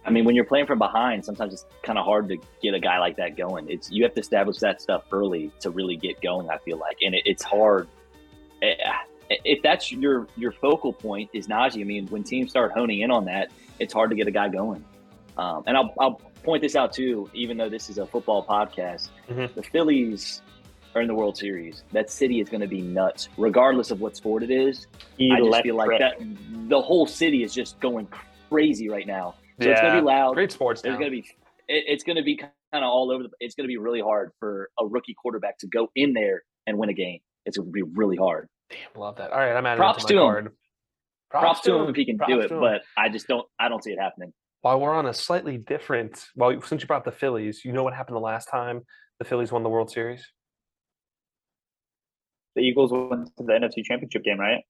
I 0.04 0.10
mean, 0.10 0.24
when 0.24 0.34
you're 0.34 0.44
playing 0.44 0.66
from 0.66 0.78
behind, 0.78 1.24
sometimes 1.24 1.52
it's 1.52 1.64
kind 1.84 1.98
of 1.98 2.04
hard 2.04 2.28
to 2.28 2.36
get 2.60 2.74
a 2.74 2.80
guy 2.80 2.98
like 2.98 3.16
that 3.18 3.36
going. 3.36 3.70
It's 3.70 3.90
you 3.90 4.02
have 4.02 4.14
to 4.14 4.20
establish 4.20 4.58
that 4.58 4.82
stuff 4.82 5.04
early 5.12 5.52
to 5.60 5.70
really 5.70 5.96
get 5.96 6.20
going. 6.20 6.50
I 6.50 6.58
feel 6.58 6.78
like, 6.78 6.96
and 7.02 7.14
it, 7.14 7.22
it's 7.24 7.44
hard. 7.44 7.86
Eh, 8.62 8.74
if 9.44 9.62
that's 9.62 9.92
your 9.92 10.26
your 10.36 10.52
focal 10.52 10.92
point 10.92 11.30
is 11.32 11.46
Najee, 11.46 11.80
I 11.80 11.84
mean, 11.84 12.08
when 12.08 12.24
teams 12.24 12.50
start 12.50 12.72
honing 12.72 13.00
in 13.00 13.10
on 13.12 13.24
that, 13.26 13.52
it's 13.78 13.94
hard 13.94 14.10
to 14.10 14.16
get 14.16 14.26
a 14.26 14.32
guy 14.32 14.48
going. 14.48 14.84
Um, 15.36 15.62
and 15.66 15.76
I'll, 15.76 15.94
I'll 15.98 16.20
point 16.42 16.62
this 16.62 16.76
out 16.76 16.92
too, 16.92 17.30
even 17.34 17.56
though 17.56 17.68
this 17.68 17.88
is 17.90 17.98
a 17.98 18.06
football 18.06 18.44
podcast, 18.46 19.08
Mhm. 19.28 19.54
the 19.54 19.62
Phillies 19.62 20.42
are 20.94 21.00
in 21.00 21.08
the 21.08 21.14
World 21.14 21.36
Series. 21.38 21.84
That 21.92 22.10
city 22.10 22.40
is 22.40 22.48
going 22.48 22.60
to 22.60 22.66
be 22.66 22.82
nuts, 22.82 23.28
regardless 23.38 23.90
of 23.90 24.00
what 24.00 24.16
sport 24.16 24.42
it 24.42 24.50
is. 24.50 24.86
I 25.20 25.38
just 25.40 25.62
feel 25.62 25.76
like 25.76 25.98
that 25.98 26.16
the 26.68 26.80
whole 26.80 27.06
city 27.06 27.42
is 27.42 27.54
just 27.54 27.80
going 27.80 28.06
crazy 28.50 28.88
right 28.90 29.06
now. 29.06 29.34
So 29.60 29.70
it's 29.70 29.80
going 29.80 29.94
to 29.94 30.00
be 30.00 30.04
loud. 30.06 30.34
Great 30.34 30.52
sports. 30.52 30.82
There's 30.82 30.94
town. 30.94 31.00
going 31.00 31.12
to 31.12 31.22
be 31.22 31.28
it, 31.68 31.84
it's 31.86 32.02
going 32.04 32.16
to 32.16 32.22
be 32.22 32.36
kind 32.36 32.50
of 32.74 32.82
all 32.82 33.10
over 33.12 33.22
the. 33.22 33.30
It's 33.40 33.54
going 33.54 33.64
to 33.64 33.68
be 33.68 33.76
really 33.78 34.00
hard 34.00 34.32
for 34.40 34.68
a 34.78 34.84
rookie 34.86 35.14
quarterback 35.14 35.58
to 35.58 35.66
go 35.68 35.88
in 35.94 36.12
there 36.12 36.42
and 36.66 36.76
win 36.76 36.88
a 36.90 36.94
game. 36.94 37.20
It's 37.46 37.56
going 37.56 37.68
to 37.68 37.72
be 37.72 37.82
really 37.82 38.16
hard. 38.16 38.48
Damn, 38.70 39.00
love 39.00 39.16
that. 39.16 39.30
All 39.30 39.38
right, 39.38 39.54
I'm 39.56 39.64
adding 39.64 39.78
Props 39.78 40.04
to 40.06 40.12
to 40.14 40.18
him. 40.18 40.24
card. 40.24 40.52
Props, 41.30 41.60
to 41.62 41.74
him 41.74 41.88
if 41.88 41.96
he 41.96 42.04
can 42.04 42.18
do 42.26 42.40
it, 42.40 42.50
but 42.50 42.82
I 42.96 43.08
just 43.08 43.26
don't. 43.28 43.46
I 43.58 43.68
don't 43.68 43.82
see 43.82 43.92
it 43.92 43.98
happening. 43.98 44.32
While 44.62 44.80
we're 44.80 44.94
on 44.94 45.06
a 45.06 45.12
slightly 45.12 45.58
different, 45.58 46.24
well, 46.36 46.60
since 46.62 46.82
you 46.82 46.86
brought 46.86 47.04
the 47.04 47.12
Phillies, 47.12 47.64
you 47.64 47.72
know 47.72 47.82
what 47.82 47.94
happened 47.94 48.16
the 48.16 48.20
last 48.20 48.46
time 48.46 48.82
the 49.18 49.24
Phillies 49.24 49.52
won 49.52 49.62
the 49.62 49.68
World 49.68 49.90
Series? 49.90 50.24
The 52.54 52.62
Eagles 52.62 52.92
went 52.92 53.26
to 53.38 53.44
the 53.44 53.52
NFC 53.52 53.84
Championship 53.84 54.22
game, 54.24 54.38
right? 54.38 54.62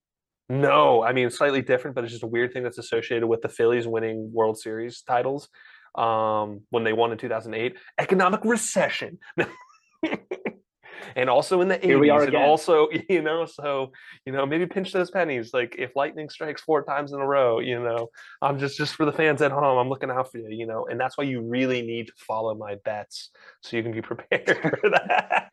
No, 0.49 1.03
I 1.03 1.12
mean 1.12 1.30
slightly 1.30 1.62
different, 1.62 1.95
but 1.95 2.05
it's 2.05 2.12
just 2.12 2.24
a 2.24 2.28
weird 2.28 2.53
thing 2.53 2.62
that's 2.62 2.78
associated 2.78 3.26
with 3.26 3.43
the 3.43 3.49
Phillies 3.49 3.86
winning 3.86 4.30
World 4.32 4.59
Series 4.59 5.03
titles 5.03 5.49
um, 5.95 6.62
when 6.70 6.84
they 6.84 6.93
won 6.93 7.12
in 7.12 7.18
2008. 7.18 7.76
Economic 7.99 8.45
recession. 8.45 9.18
and 11.17 11.29
also 11.29 11.61
in 11.61 11.69
the 11.69 11.79
80s 11.79 11.85
Here 11.85 11.99
we 11.99 12.11
are 12.11 12.23
and 12.23 12.37
also 12.37 12.89
you 13.09 13.23
know 13.23 13.47
so 13.47 13.93
you 14.27 14.33
know 14.33 14.47
maybe 14.47 14.67
pinch 14.67 14.93
those 14.93 15.11
pennies 15.11 15.51
like 15.53 15.75
if 15.79 15.95
lightning 15.97 16.29
strikes 16.29 16.63
four 16.63 16.83
times 16.85 17.13
in 17.13 17.21
a 17.21 17.27
row 17.27 17.61
you 17.61 17.83
know 17.83 18.09
i'm 18.41 18.59
just 18.59 18.77
just 18.77 18.95
for 18.95 19.05
the 19.05 19.13
fans 19.13 19.43
at 19.43 19.53
home 19.53 19.79
i'm 19.79 19.89
looking 19.89 20.11
out 20.11 20.31
for 20.31 20.39
you 20.39 20.49
you 20.51 20.67
know 20.67 20.87
and 20.91 21.01
that's 21.01 21.17
why 21.17 21.25
you 21.25 21.41
really 21.41 21.83
need 21.83 22.07
to 22.07 22.13
follow 22.19 22.55
my 22.55 22.77
bets 22.85 23.31
so 23.61 23.77
you 23.77 23.83
can 23.83 23.93
be 23.93 24.03
prepared 24.03 24.47
for 24.47 24.81
that 24.91 25.51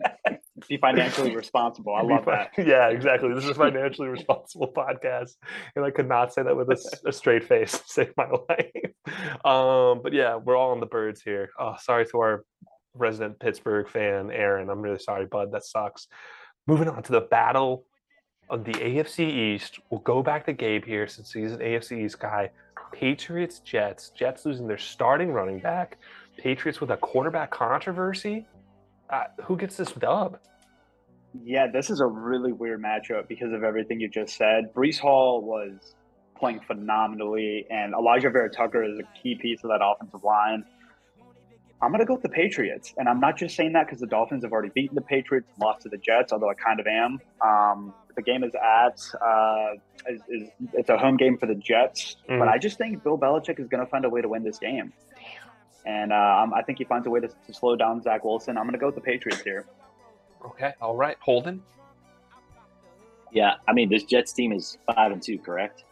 Be 0.68 0.78
financially 0.78 1.36
responsible. 1.36 1.96
I 1.96 2.02
love 2.02 2.26
that. 2.26 2.52
Yeah, 2.58 2.90
exactly. 2.90 3.34
This 3.34 3.46
is 3.46 3.52
a 3.52 3.56
financially 3.56 4.10
responsible 4.10 4.72
podcast, 4.76 5.32
and 5.76 5.86
I 5.86 5.92
could 5.92 6.08
not 6.08 6.34
say 6.34 6.44
that 6.44 6.56
with 6.56 6.70
a 6.70 7.12
straight 7.12 7.44
face. 7.44 7.82
Save 7.86 8.12
my 8.18 8.28
life. 8.50 9.46
Um, 9.46 10.02
but 10.04 10.14
yeah, 10.14 10.36
we're 10.36 10.58
all 10.58 10.72
on 10.72 10.80
the 10.80 10.86
birds 10.86 11.22
here. 11.22 11.50
Oh, 11.60 11.76
sorry 11.80 12.06
to 12.08 12.20
our 12.20 12.44
resident 12.96 13.40
Pittsburgh 13.40 13.88
fan, 13.88 14.32
Aaron. 14.32 14.70
I'm 14.70 14.82
really 14.82 15.00
sorry, 15.00 15.26
bud. 15.26 15.52
That 15.52 15.66
sucks. 15.66 16.08
Moving 16.68 16.90
on 16.90 17.04
to 17.04 17.12
the 17.12 17.22
battle 17.22 17.86
of 18.50 18.66
the 18.66 18.74
AFC 18.74 19.30
East. 19.30 19.80
We'll 19.90 20.02
go 20.02 20.24
back 20.24 20.46
to 20.46 20.54
Gabe 20.54 20.86
here 20.86 21.08
since 21.08 21.32
he's 21.32 21.52
an 21.52 21.60
AFC 21.60 22.04
East 22.06 22.20
guy. 22.20 22.50
Patriots, 22.92 23.60
Jets. 23.60 24.10
Jets 24.10 24.46
losing 24.46 24.68
their 24.68 24.78
starting 24.78 25.32
running 25.32 25.60
back. 25.60 25.98
Patriots 26.38 26.82
with 26.82 26.92
a 26.92 26.98
quarterback 26.98 27.52
controversy. 27.52 28.48
Uh, 29.10 29.26
who 29.44 29.58
gets 29.58 29.78
this 29.78 29.92
dub? 29.92 30.40
Yeah, 31.44 31.68
this 31.72 31.90
is 31.90 32.00
a 32.00 32.06
really 32.06 32.54
weird 32.54 32.82
matchup 32.82 33.28
because 33.28 33.54
of 33.54 33.64
everything 33.64 34.00
you 34.00 34.10
just 34.10 34.36
said. 34.36 34.74
Breece 34.74 35.00
Hall 35.00 35.42
was 35.42 35.96
playing 36.38 36.62
phenomenally, 36.62 37.68
and 37.70 37.94
Alijah 37.94 38.32
Vera 38.32 38.50
Tucker 38.50 38.84
is 38.84 38.98
a 39.00 39.22
key 39.22 39.36
piece 39.36 39.64
of 39.64 39.70
that 39.70 39.82
offensive 39.84 40.24
line. 40.24 40.66
I'm 41.82 41.92
going 41.92 42.00
to 42.00 42.06
go 42.06 42.14
with 42.16 42.24
the 42.24 42.30
Patriots, 42.30 42.94
and 42.98 43.08
I'm 43.08 43.20
not 43.22 43.38
just 43.38 43.56
saying 43.56 43.72
that 43.74 43.86
because 43.86 44.02
the 44.02 44.08
Dolphins 44.08 44.44
have 44.44 44.52
already 44.52 44.70
beaten 44.76 44.96
the 44.96 45.02
Patriots 45.02 45.48
and 45.56 45.62
lost 45.66 45.84
to 45.84 45.90
the 45.90 45.98
Jets, 45.98 46.34
although 46.34 46.50
I 46.50 46.54
kind 46.54 46.80
of 46.80 46.88
am. 46.88 47.20
Um, 47.42 47.94
the 48.16 48.22
game 48.22 48.44
is 48.44 48.52
at 48.56 49.00
uh, 49.26 49.76
is, 50.10 50.22
is 50.28 50.50
it's 50.74 50.90
a 50.90 50.98
home 50.98 51.16
game 51.16 51.38
for 51.38 51.46
the 51.46 51.56
Jets, 51.56 52.18
Mhm. 52.28 52.40
but 52.40 52.50
I 52.50 52.58
just 52.58 52.78
think 52.78 53.02
Bill 53.04 53.18
Belichick 53.18 53.60
is 53.62 53.68
going 53.70 53.80
to 53.86 53.90
find 53.90 54.04
a 54.04 54.10
way 54.10 54.22
to 54.22 54.28
win 54.28 54.44
this 54.44 54.60
game, 54.60 54.92
and 55.86 56.12
uh, 56.12 56.16
um, 56.44 56.54
I 56.54 56.62
think 56.64 56.80
he 56.80 56.84
finds 56.84 57.08
a 57.08 57.10
way 57.10 57.22
to, 57.22 57.28
to 57.30 57.54
slow 57.54 57.78
down 57.78 58.02
Zach 58.02 58.26
Wilson. 58.26 58.58
I'm 58.58 58.64
going 58.66 58.74
to 58.74 58.80
go 58.80 58.88
with 58.88 58.96
the 58.96 59.02
Patriots 59.02 59.42
here. 59.42 59.66
Okay, 60.46 60.74
all 60.82 60.96
right. 60.98 61.16
Holden. 61.22 61.62
Yeah, 63.32 63.54
I 63.68 63.74
mean 63.74 63.90
this 63.90 64.04
Jets 64.04 64.34
team 64.34 64.52
is 64.52 64.78
five 64.94 65.12
and 65.14 65.22
two, 65.22 65.38
correct? 65.40 65.84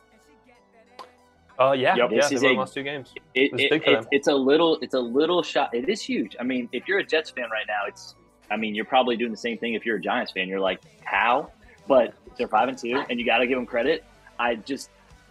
Uh, 1.59 1.71
yeah, 1.71 1.95
Yep. 1.95 2.11
yeah. 2.11 2.17
This 2.17 2.29
They 2.29 2.35
is 2.35 2.43
won 2.43 2.55
last 2.57 2.73
two 2.73 2.83
games. 2.83 3.13
It, 3.33 3.51
It's 3.53 3.63
it- 3.73 3.83
for 3.83 3.91
them. 3.91 4.07
it's 4.11 4.27
a 4.27 4.33
little 4.35 4.77
it's 4.81 4.93
a 4.93 4.99
little 4.99 5.41
shot. 5.41 5.73
It 5.73 5.89
is 5.89 6.01
huge. 6.01 6.35
I 6.39 6.43
mean, 6.43 6.69
if 6.71 6.87
you're 6.87 6.99
a 6.99 7.03
Jets 7.05 7.29
fan 7.31 7.49
right 7.51 7.65
now, 7.67 7.87
it's 7.87 8.15
I 8.51 8.57
mean 8.57 8.75
you're 8.75 8.85
probably 8.85 9.17
doing 9.17 9.31
the 9.31 9.37
same 9.37 9.57
thing 9.57 9.73
if 9.73 9.85
you're 9.85 9.97
a 9.97 10.01
Giants 10.01 10.31
fan. 10.31 10.47
You're 10.47 10.59
like, 10.59 10.81
how? 11.03 11.51
But 11.87 12.13
they're 12.37 12.47
five 12.47 12.69
and 12.69 12.77
two, 12.77 13.03
and 13.09 13.19
you 13.19 13.25
got 13.25 13.39
to 13.39 13.47
give 13.47 13.57
them 13.57 13.65
credit. 13.65 14.03
I 14.37 14.55
just 14.55 14.89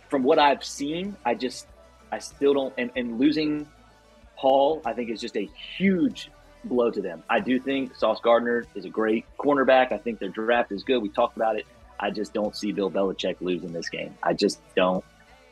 from 0.08 0.22
what 0.24 0.38
I've 0.38 0.64
seen, 0.64 1.16
I 1.24 1.34
just 1.34 1.66
I 2.10 2.18
still 2.18 2.54
don't. 2.54 2.74
And, 2.78 2.90
and 2.96 3.18
losing 3.18 3.66
Hall, 4.34 4.82
I 4.84 4.92
think 4.92 5.10
is 5.10 5.20
just 5.20 5.36
a 5.36 5.48
huge 5.78 6.30
blow 6.64 6.90
to 6.90 7.00
them. 7.00 7.22
I 7.30 7.40
do 7.40 7.58
think 7.60 7.94
Sauce 7.96 8.20
Gardner 8.20 8.66
is 8.74 8.84
a 8.84 8.88
great 8.88 9.24
cornerback. 9.38 9.92
I 9.92 9.98
think 9.98 10.18
their 10.18 10.28
draft 10.28 10.72
is 10.72 10.82
good. 10.82 10.98
We 10.98 11.08
talked 11.08 11.36
about 11.36 11.56
it. 11.56 11.66
I 12.00 12.10
just 12.10 12.34
don't 12.34 12.54
see 12.54 12.72
Bill 12.72 12.90
Belichick 12.90 13.36
losing 13.40 13.72
this 13.72 13.88
game. 13.88 14.14
I 14.22 14.32
just 14.34 14.60
don't. 14.74 15.04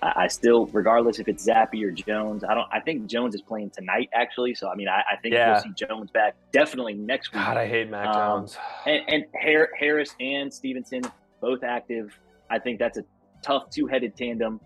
I, 0.04 0.24
I 0.24 0.28
still, 0.28 0.66
regardless 0.66 1.18
if 1.18 1.28
it's 1.28 1.46
Zappe 1.46 1.82
or 1.82 1.90
Jones, 1.90 2.44
I 2.44 2.54
don't. 2.54 2.68
I 2.72 2.80
think 2.80 3.06
Jones 3.06 3.34
is 3.34 3.40
playing 3.42 3.70
tonight, 3.70 4.10
actually. 4.12 4.54
So 4.54 4.68
I 4.68 4.74
mean, 4.74 4.88
I, 4.88 5.02
I 5.10 5.16
think 5.22 5.34
Yeah. 5.34 5.52
we'll 5.54 5.62
see 5.62 5.86
Jones 5.86 6.10
back 6.10 6.36
definitely 6.52 6.94
next 6.94 7.32
week. 7.32 7.42
God, 7.42 7.56
I 7.56 7.66
hate 7.66 7.88
Mac 7.90 8.06
Um, 8.08 8.14
Jones. 8.42 8.58
And, 8.86 9.02
and 9.08 9.24
Har- 9.42 9.70
Harris 9.78 10.14
and 10.20 10.52
Stevenson 10.52 11.02
both 11.40 11.64
active. 11.64 12.16
I 12.50 12.58
think 12.58 12.78
that's 12.78 12.98
a 12.98 13.04
tough 13.42 13.70
two-headed 13.70 14.16
tandem. 14.16 14.60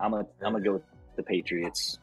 I'm 0.00 0.12
gonna 0.12 0.26
I'm 0.44 0.52
gonna 0.52 0.64
go 0.64 0.74
with 0.74 0.82
the 1.16 1.22
Patriots. 1.24 1.98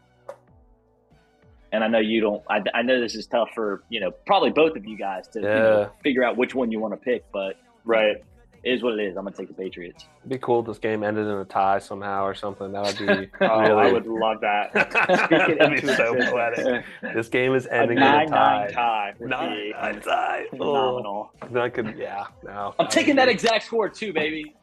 And 1.71 1.83
I 1.83 1.87
know 1.87 1.99
you 1.99 2.21
don't. 2.21 2.43
I, 2.49 2.61
I 2.73 2.81
know 2.83 2.99
this 3.01 3.15
is 3.15 3.25
tough 3.27 3.49
for 3.55 3.83
you 3.89 3.99
know 3.99 4.11
probably 4.25 4.49
both 4.49 4.75
of 4.75 4.85
you 4.85 4.97
guys 4.97 5.27
to 5.29 5.39
you 5.39 5.45
know, 5.45 5.91
figure 6.03 6.23
out 6.23 6.37
which 6.37 6.53
one 6.55 6.71
you 6.71 6.79
want 6.79 6.93
to 6.93 6.97
pick, 6.97 7.23
but 7.31 7.57
Right. 7.83 8.17
It 8.65 8.71
is 8.73 8.83
what 8.83 8.99
it 8.99 9.03
is. 9.03 9.15
I'm 9.15 9.23
gonna 9.23 9.35
take 9.35 9.47
the 9.47 9.53
Patriots. 9.53 10.05
It'd 10.19 10.29
be 10.31 10.37
cool 10.39 10.59
if 10.61 10.65
this 10.65 10.79
game 10.79 11.03
ended 11.03 11.27
in 11.27 11.33
a 11.37 11.45
tie 11.45 11.79
somehow 11.79 12.25
or 12.25 12.33
something. 12.33 12.71
That 12.71 12.83
would 12.85 12.97
be 12.97 13.29
Oh, 13.41 13.59
really. 13.61 13.89
I 13.89 13.91
would 13.91 14.07
love 14.07 14.41
that. 14.41 14.73
That'd 14.73 15.81
be 15.81 15.87
so 15.87 16.15
poetic. 16.15 16.83
This 17.13 17.27
game 17.29 17.53
is 17.53 17.67
A 17.67 17.73
ending 17.75 17.97
in 17.97 18.03
a 18.03 18.05
tie. 18.05 18.25
nine 18.25 18.71
tie 18.73 19.13
Nine 19.19 19.71
nine 19.71 20.01
tie. 20.01 20.45
Oh, 20.53 20.57
phenomenal. 20.57 21.31
then 21.51 21.61
I 21.61 21.69
could, 21.69 21.95
yeah. 21.97 22.25
No, 22.43 22.73
I'm 22.79 22.87
taking 22.87 23.15
that 23.17 23.29
exact 23.29 23.65
score 23.65 23.87
too, 23.87 24.11
baby. 24.11 24.55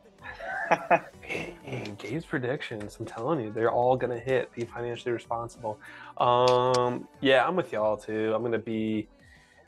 Man, 0.70 1.94
Gabe's 1.98 2.24
predictions, 2.24 2.96
I'm 2.98 3.07
telling 3.07 3.40
you, 3.40 3.53
they're 3.53 3.70
all 3.70 3.96
gonna 3.96 4.18
hit. 4.18 4.53
Be 4.53 4.64
financially 4.64 5.12
responsible. 5.12 5.78
Um, 6.18 7.07
yeah, 7.20 7.46
I'm 7.46 7.57
with 7.57 7.72
y'all 7.72 7.96
too. 7.96 8.32
I'm 8.34 8.42
gonna 8.42 8.59
be. 8.59 9.09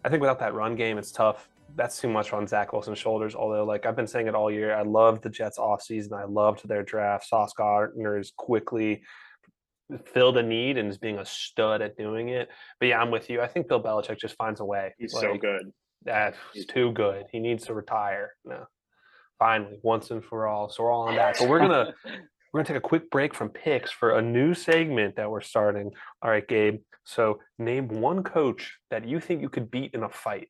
I 0.05 0.09
think 0.09 0.20
without 0.20 0.39
that 0.41 0.55
run 0.55 0.74
game, 0.76 0.99
it's 0.99 1.12
tough. 1.12 1.49
That's 1.77 2.01
too 2.01 2.09
much 2.09 2.33
on 2.33 2.47
Zach 2.47 2.73
Wilson's 2.73 2.99
shoulders. 2.99 3.35
Although, 3.35 3.65
like 3.65 3.87
I've 3.87 3.97
been 3.97 4.07
saying 4.07 4.29
it 4.29 4.35
all 4.35 4.51
year, 4.51 4.75
I 4.75 4.83
loved 4.83 5.23
the 5.23 5.31
Jets 5.31 5.59
offseason. 5.59 6.12
I 6.12 6.25
loved 6.25 6.67
their 6.69 6.83
draft. 6.83 7.27
Sauce 7.27 7.53
Gardner 7.53 8.19
is 8.19 8.33
quickly 8.37 9.03
filled 10.07 10.39
a 10.39 10.43
need 10.43 10.79
and 10.79 10.89
is 10.89 10.99
being 10.99 11.19
a 11.19 11.25
stud 11.25 11.83
at 11.83 11.97
doing 11.97 12.29
it. 12.29 12.49
But 12.81 12.87
yeah, 12.89 13.01
I'm 13.01 13.11
with 13.11 13.29
you. 13.29 13.41
I 13.41 13.47
think 13.47 13.69
Bill 13.69 13.83
Belichick 13.83 14.19
just 14.19 14.37
finds 14.37 14.61
a 14.61 14.65
way. 14.65 14.95
He's 14.99 15.12
so 15.12 15.33
Like, 15.33 15.41
good. 15.41 15.73
That's 16.05 16.39
too 16.69 16.93
good. 16.93 17.25
He 17.33 17.39
needs 17.39 17.67
to 17.67 17.75
retire. 17.75 18.33
No. 18.45 18.67
Finally, 19.39 19.79
once 19.83 20.11
and 20.11 20.25
for 20.25 20.47
all. 20.47 20.69
So 20.69 20.85
we're 20.85 20.93
all 20.93 21.09
on 21.09 21.17
that. 21.17 21.37
But 21.39 21.49
we're 21.49 21.59
gonna 21.59 21.93
we're 22.53 22.61
gonna 22.61 22.69
take 22.69 22.77
a 22.77 22.81
quick 22.81 23.11
break 23.11 23.35
from 23.35 23.49
picks 23.49 23.91
for 23.91 24.17
a 24.19 24.23
new 24.23 24.55
segment 24.55 25.17
that 25.17 25.31
we're 25.31 25.41
starting. 25.41 25.91
All 26.23 26.31
right, 26.31 26.47
Gabe. 26.47 26.81
So 27.05 27.41
name 27.59 27.89
one 27.89 28.23
coach 28.23 28.79
that 28.91 29.07
you 29.07 29.21
think 29.21 29.43
you 29.43 29.49
could 29.49 29.71
beat 29.71 29.93
in 29.95 30.03
a 30.03 30.09
fight. 30.09 30.49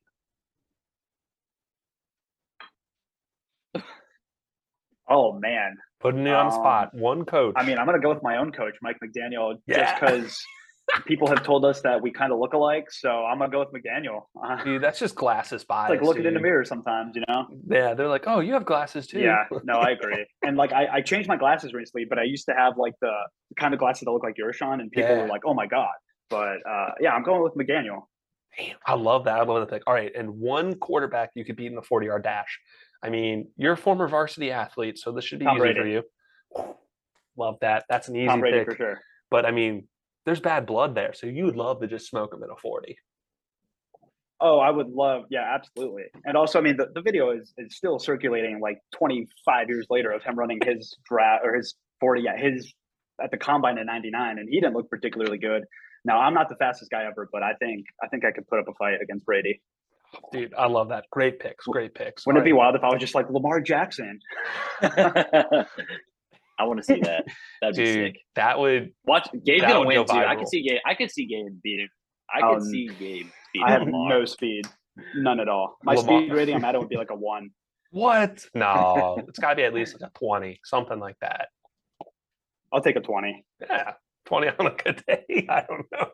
Oh 5.09 5.33
man. 5.39 5.77
Putting 6.01 6.25
you 6.25 6.33
on 6.33 6.47
the 6.49 6.53
Um, 6.55 6.61
spot. 6.61 6.93
One 6.93 7.25
coach. 7.25 7.53
I 7.57 7.65
mean, 7.65 7.77
I'm 7.77 7.85
gonna 7.85 7.99
go 7.99 8.09
with 8.09 8.23
my 8.23 8.37
own 8.37 8.51
coach, 8.51 8.75
Mike 8.81 8.97
McDaniel, 9.03 9.55
Yeah. 9.67 9.77
just 9.77 9.99
because 10.01 10.45
people 11.07 11.27
have 11.27 11.41
told 11.43 11.65
us 11.65 11.81
that 11.81 11.99
we 12.01 12.11
kind 12.11 12.31
of 12.31 12.37
look 12.39 12.53
alike. 12.53 12.91
So 12.91 13.09
I'm 13.09 13.39
gonna 13.39 13.49
go 13.51 13.59
with 13.59 13.69
McDaniel. 13.73 14.23
Uh, 14.41 14.55
Dude, 14.63 14.81
that's 14.83 14.99
just 14.99 15.15
glasses 15.15 15.63
bias. 15.63 15.91
it's 15.93 15.99
like 16.01 16.07
looking 16.07 16.25
in 16.25 16.33
the 16.35 16.39
mirror 16.39 16.63
sometimes, 16.63 17.15
you 17.15 17.23
know. 17.27 17.47
Yeah, 17.67 17.93
they're 17.95 18.07
like, 18.07 18.25
oh, 18.27 18.39
you 18.39 18.53
have 18.53 18.65
glasses 18.65 19.07
too. 19.07 19.19
Yeah, 19.19 19.45
no, 19.63 19.73
I 19.79 19.91
agree. 19.99 20.25
And 20.43 20.57
like, 20.57 20.73
I, 20.73 20.87
I 20.97 21.01
changed 21.01 21.27
my 21.27 21.37
glasses 21.37 21.73
recently, 21.73 22.05
but 22.07 22.19
I 22.19 22.23
used 22.23 22.45
to 22.45 22.53
have 22.55 22.77
like 22.77 22.93
the 23.01 23.13
kind 23.59 23.73
of 23.73 23.79
glasses 23.79 24.05
that 24.05 24.11
look 24.11 24.23
like 24.23 24.37
yours, 24.37 24.55
Sean, 24.57 24.79
and 24.81 24.91
people 24.91 25.09
Yeah. 25.09 25.21
were 25.23 25.27
like, 25.27 25.41
"Oh 25.45 25.53
my 25.55 25.65
god!" 25.67 25.93
But 26.29 26.57
uh, 26.69 26.89
yeah, 26.99 27.11
I'm 27.13 27.23
going 27.23 27.41
with 27.41 27.55
McDaniel. 27.55 28.03
I 28.85 28.93
love 28.93 29.25
that. 29.25 29.37
I 29.39 29.43
love 29.43 29.59
the 29.59 29.65
pick. 29.75 29.83
All 29.85 29.93
right, 29.93 30.11
and 30.15 30.29
one 30.39 30.75
quarterback 30.75 31.31
you 31.35 31.43
could 31.43 31.55
beat 31.57 31.67
in 31.67 31.75
the 31.75 31.81
40 31.81 32.05
yard 32.07 32.23
dash. 32.23 32.57
I 33.05 33.09
mean, 33.09 33.49
you're 33.55 33.73
a 33.73 33.77
former 33.77 34.07
varsity 34.07 34.51
athlete, 34.51 34.97
so 34.97 35.11
this 35.11 35.23
should 35.23 35.37
be 35.37 35.45
Tom 35.45 35.57
easy 35.57 35.61
Brady. 35.61 35.79
for 35.79 35.87
you. 35.87 36.03
Love 37.37 37.57
that. 37.61 37.85
That's 37.87 38.07
an 38.07 38.15
easy 38.15 38.25
Tom 38.25 38.39
Brady 38.39 38.59
pick. 38.59 38.71
for 38.71 38.75
sure. 38.75 39.01
But 39.29 39.45
I 39.45 39.51
mean, 39.51 39.87
there's 40.25 40.39
bad 40.39 40.65
blood 40.65 40.95
there, 40.95 41.13
so 41.13 41.27
you 41.27 41.45
would 41.45 41.55
love 41.55 41.81
to 41.81 41.87
just 41.87 42.09
smoke 42.09 42.33
him 42.33 42.41
at 42.41 42.49
a 42.49 42.55
40. 42.59 42.97
Oh, 44.41 44.57
I 44.57 44.71
would 44.71 44.89
love, 44.89 45.25
yeah, 45.29 45.53
absolutely. 45.53 46.05
And 46.25 46.35
also, 46.35 46.57
I 46.57 46.63
mean, 46.63 46.77
the, 46.77 46.87
the 46.95 47.01
video 47.01 47.29
is, 47.29 47.53
is 47.59 47.75
still 47.75 47.99
circulating 47.99 48.59
like 48.59 48.79
25 48.95 49.69
years 49.69 49.85
later 49.89 50.11
of 50.11 50.23
him 50.23 50.37
running 50.37 50.59
his 50.63 50.97
draft 51.07 51.45
or 51.45 51.53
his 51.53 51.75
40, 51.99 52.21
yeah, 52.21 52.37
his 52.37 52.73
at 53.23 53.29
the 53.29 53.37
combine 53.37 53.77
in 53.77 53.85
99, 53.85 54.39
and 54.39 54.49
he 54.49 54.59
didn't 54.59 54.73
look 54.73 54.89
particularly 54.89 55.37
good. 55.37 55.63
Now, 56.03 56.19
I'm 56.19 56.33
not 56.33 56.49
the 56.49 56.55
fastest 56.55 56.89
guy 56.89 57.05
ever, 57.05 57.29
but 57.31 57.43
I 57.43 57.53
think 57.53 57.85
I 58.03 58.07
think 58.07 58.25
I 58.25 58.31
could 58.31 58.47
put 58.47 58.59
up 58.59 58.67
a 58.67 58.73
fight 58.73 59.01
against 59.01 59.25
Brady. 59.25 59.61
Dude, 60.31 60.53
I 60.55 60.67
love 60.67 60.89
that. 60.89 61.05
Great 61.11 61.39
picks. 61.39 61.65
Great 61.65 61.93
picks. 61.95 62.25
Wouldn't 62.25 62.41
it 62.41 62.45
be 62.45 62.51
All 62.51 62.57
right. 62.59 62.63
wild 62.65 62.75
if 62.75 62.83
I 62.83 62.87
was 62.89 62.99
just 62.99 63.15
like 63.15 63.29
Lamar 63.29 63.59
Jackson? 63.61 64.19
I 64.81 66.63
want 66.63 66.79
to 66.79 66.83
see 66.83 66.99
that. 67.01 67.25
That'd 67.61 67.75
be 67.75 67.83
Dude, 67.83 68.13
sick. 68.13 68.21
that 68.35 68.57
would 68.59 68.91
Watch 69.05 69.27
Gabe 69.45 69.61
That 69.61 69.69
gonna 69.71 69.85
win 69.87 69.97
go 69.97 70.03
too. 70.05 70.19
I 70.19 70.35
could 70.35 70.47
see 70.47 70.63
Gabe. 70.67 70.79
I 70.85 70.93
could 70.95 71.11
see 71.11 71.25
Gabe 71.25 71.47
beating. 71.61 71.89
I 72.33 72.41
could 72.41 72.57
Um, 72.57 72.61
see 72.63 72.87
Gabe 72.87 73.27
beating 73.53 73.63
I 73.67 73.71
have 73.71 73.81
Lamar. 73.83 74.09
no 74.09 74.25
speed, 74.25 74.65
none 75.15 75.39
at 75.41 75.49
all. 75.49 75.77
My 75.83 75.95
Lamar- 75.95 76.21
speed 76.21 76.33
rating, 76.33 76.55
I'm 76.55 76.63
at 76.65 76.75
it 76.75 76.79
would 76.79 76.89
be 76.89 76.95
like 76.97 77.11
a 77.11 77.15
one. 77.15 77.49
what? 77.91 78.45
No, 78.55 79.21
it's 79.27 79.37
got 79.39 79.49
to 79.51 79.55
be 79.57 79.63
at 79.63 79.73
least 79.73 79.99
like 79.99 80.09
a 80.09 80.17
20, 80.17 80.59
something 80.63 80.99
like 80.99 81.17
that. 81.21 81.49
I'll 82.73 82.81
take 82.81 82.95
a 82.95 83.01
20. 83.01 83.45
Yeah, 83.61 83.93
20 84.25 84.47
on 84.59 84.67
a 84.67 84.71
good 84.71 85.03
day. 85.07 85.25
I 85.49 85.63
don't 85.67 85.85
know. 85.91 86.07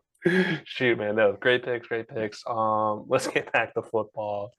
Shoot, 0.66 0.98
man, 0.98 1.16
no, 1.16 1.34
great 1.34 1.64
picks, 1.64 1.88
great 1.88 2.08
picks. 2.08 2.44
Um, 2.48 3.06
let's 3.10 3.28
get 3.28 3.52
back 3.52 3.74
to 3.74 3.82
football. 3.82 4.54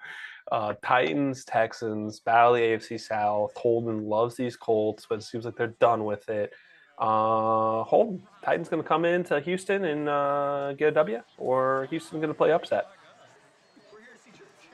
Uh, 0.50 0.74
Titans, 0.84 1.44
Texans, 1.44 2.20
battle 2.20 2.54
the 2.54 2.60
AFC 2.60 3.00
South. 3.00 3.52
Holden 3.56 4.06
loves 4.06 4.36
these 4.36 4.56
Colts, 4.56 5.06
but 5.08 5.18
it 5.20 5.22
seems 5.22 5.44
like 5.44 5.56
they're 5.56 5.68
done 5.68 6.04
with 6.04 6.28
it. 6.28 6.52
Uh, 6.98 7.84
Holden, 7.84 8.22
Titans 8.44 8.68
going 8.68 8.82
to 8.82 8.88
come 8.88 9.04
into 9.04 9.40
Houston 9.40 9.84
and 9.84 10.08
uh, 10.08 10.72
get 10.74 10.88
a 10.88 10.92
W, 10.92 11.22
or 11.38 11.86
Houston 11.90 12.18
going 12.18 12.28
to 12.28 12.34
play 12.34 12.52
upset? 12.52 12.86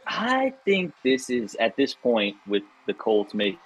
I 0.07 0.55
think 0.65 0.95
this 1.05 1.29
is 1.29 1.55
at 1.57 1.77
this 1.77 1.95
point 1.95 2.37
with 2.47 2.63
the 2.87 2.95
Colts 2.95 3.35
making 3.35 3.61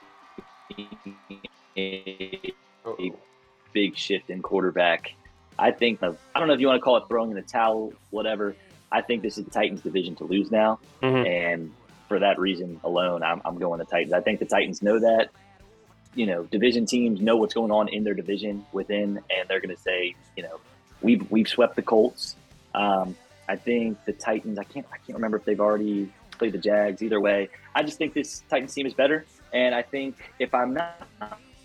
a 1.76 2.52
big 3.72 3.96
shift 3.96 4.28
in 4.28 4.42
quarterback. 4.42 5.12
I 5.58 5.70
think 5.70 6.02
of, 6.02 6.18
I 6.34 6.38
don't 6.38 6.48
know 6.48 6.54
if 6.54 6.60
you 6.60 6.66
want 6.66 6.78
to 6.78 6.82
call 6.82 6.96
it 6.96 7.04
throwing 7.08 7.30
in 7.30 7.36
the 7.36 7.42
towel, 7.42 7.92
whatever. 8.10 8.56
I 8.90 9.00
think 9.00 9.22
this 9.22 9.38
is 9.38 9.44
the 9.44 9.50
Titans' 9.50 9.80
division 9.80 10.16
to 10.16 10.24
lose 10.24 10.50
now, 10.50 10.78
Mhm. 11.02 11.26
and 11.26 11.72
for 12.08 12.18
that 12.18 12.38
reason 12.38 12.80
alone, 12.84 13.22
I'm, 13.22 13.40
I'm 13.44 13.58
going 13.58 13.78
the 13.78 13.84
Titans. 13.86 14.12
I 14.12 14.20
think 14.20 14.38
the 14.38 14.44
Titans 14.46 14.82
know 14.82 14.98
that. 14.98 15.30
You 16.14 16.26
know, 16.26 16.42
division 16.42 16.84
teams 16.84 17.22
know 17.22 17.36
what's 17.36 17.54
going 17.54 17.70
on 17.70 17.88
in 17.88 18.04
their 18.04 18.12
division 18.12 18.66
within, 18.72 19.20
and 19.34 19.48
they're 19.48 19.60
going 19.60 19.74
to 19.74 19.80
say, 19.80 20.14
you 20.36 20.42
know, 20.42 20.60
we've 21.00 21.30
we've 21.30 21.48
swept 21.48 21.74
the 21.74 21.80
Colts. 21.80 22.36
Um, 22.74 23.16
I 23.48 23.56
think 23.56 24.04
the 24.04 24.12
Titans. 24.12 24.58
I 24.58 24.64
can't 24.64 24.84
I 24.92 24.98
can't 24.98 25.14
remember 25.16 25.38
if 25.38 25.46
they've 25.46 25.58
already 25.60 26.12
played 26.32 26.52
the 26.52 26.58
Jags. 26.58 27.02
Either 27.02 27.18
way, 27.18 27.48
I 27.74 27.82
just 27.82 27.96
think 27.96 28.12
this 28.12 28.42
Titans 28.50 28.74
team 28.74 28.84
is 28.84 28.92
better, 28.92 29.24
and 29.54 29.74
I 29.74 29.80
think 29.80 30.16
if 30.38 30.52
I'm 30.54 30.74
not 30.74 31.08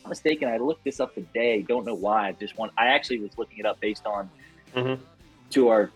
mistaken, 0.10 0.48
I 0.48 0.58
looked 0.58 0.84
this 0.84 1.00
up 1.00 1.14
today. 1.14 1.62
Don't 1.62 1.86
know 1.86 1.94
why. 1.94 2.30
I 2.30 2.32
just 2.34 2.58
want. 2.58 2.72
I 2.78 2.88
actually 2.88 3.20
was 3.20 3.38
looking 3.38 3.60
it 3.60 3.66
up 3.66 3.80
based 3.80 4.06
on 4.06 4.30
Mhm. 4.76 5.00
to 5.52 5.68
our 5.70 5.92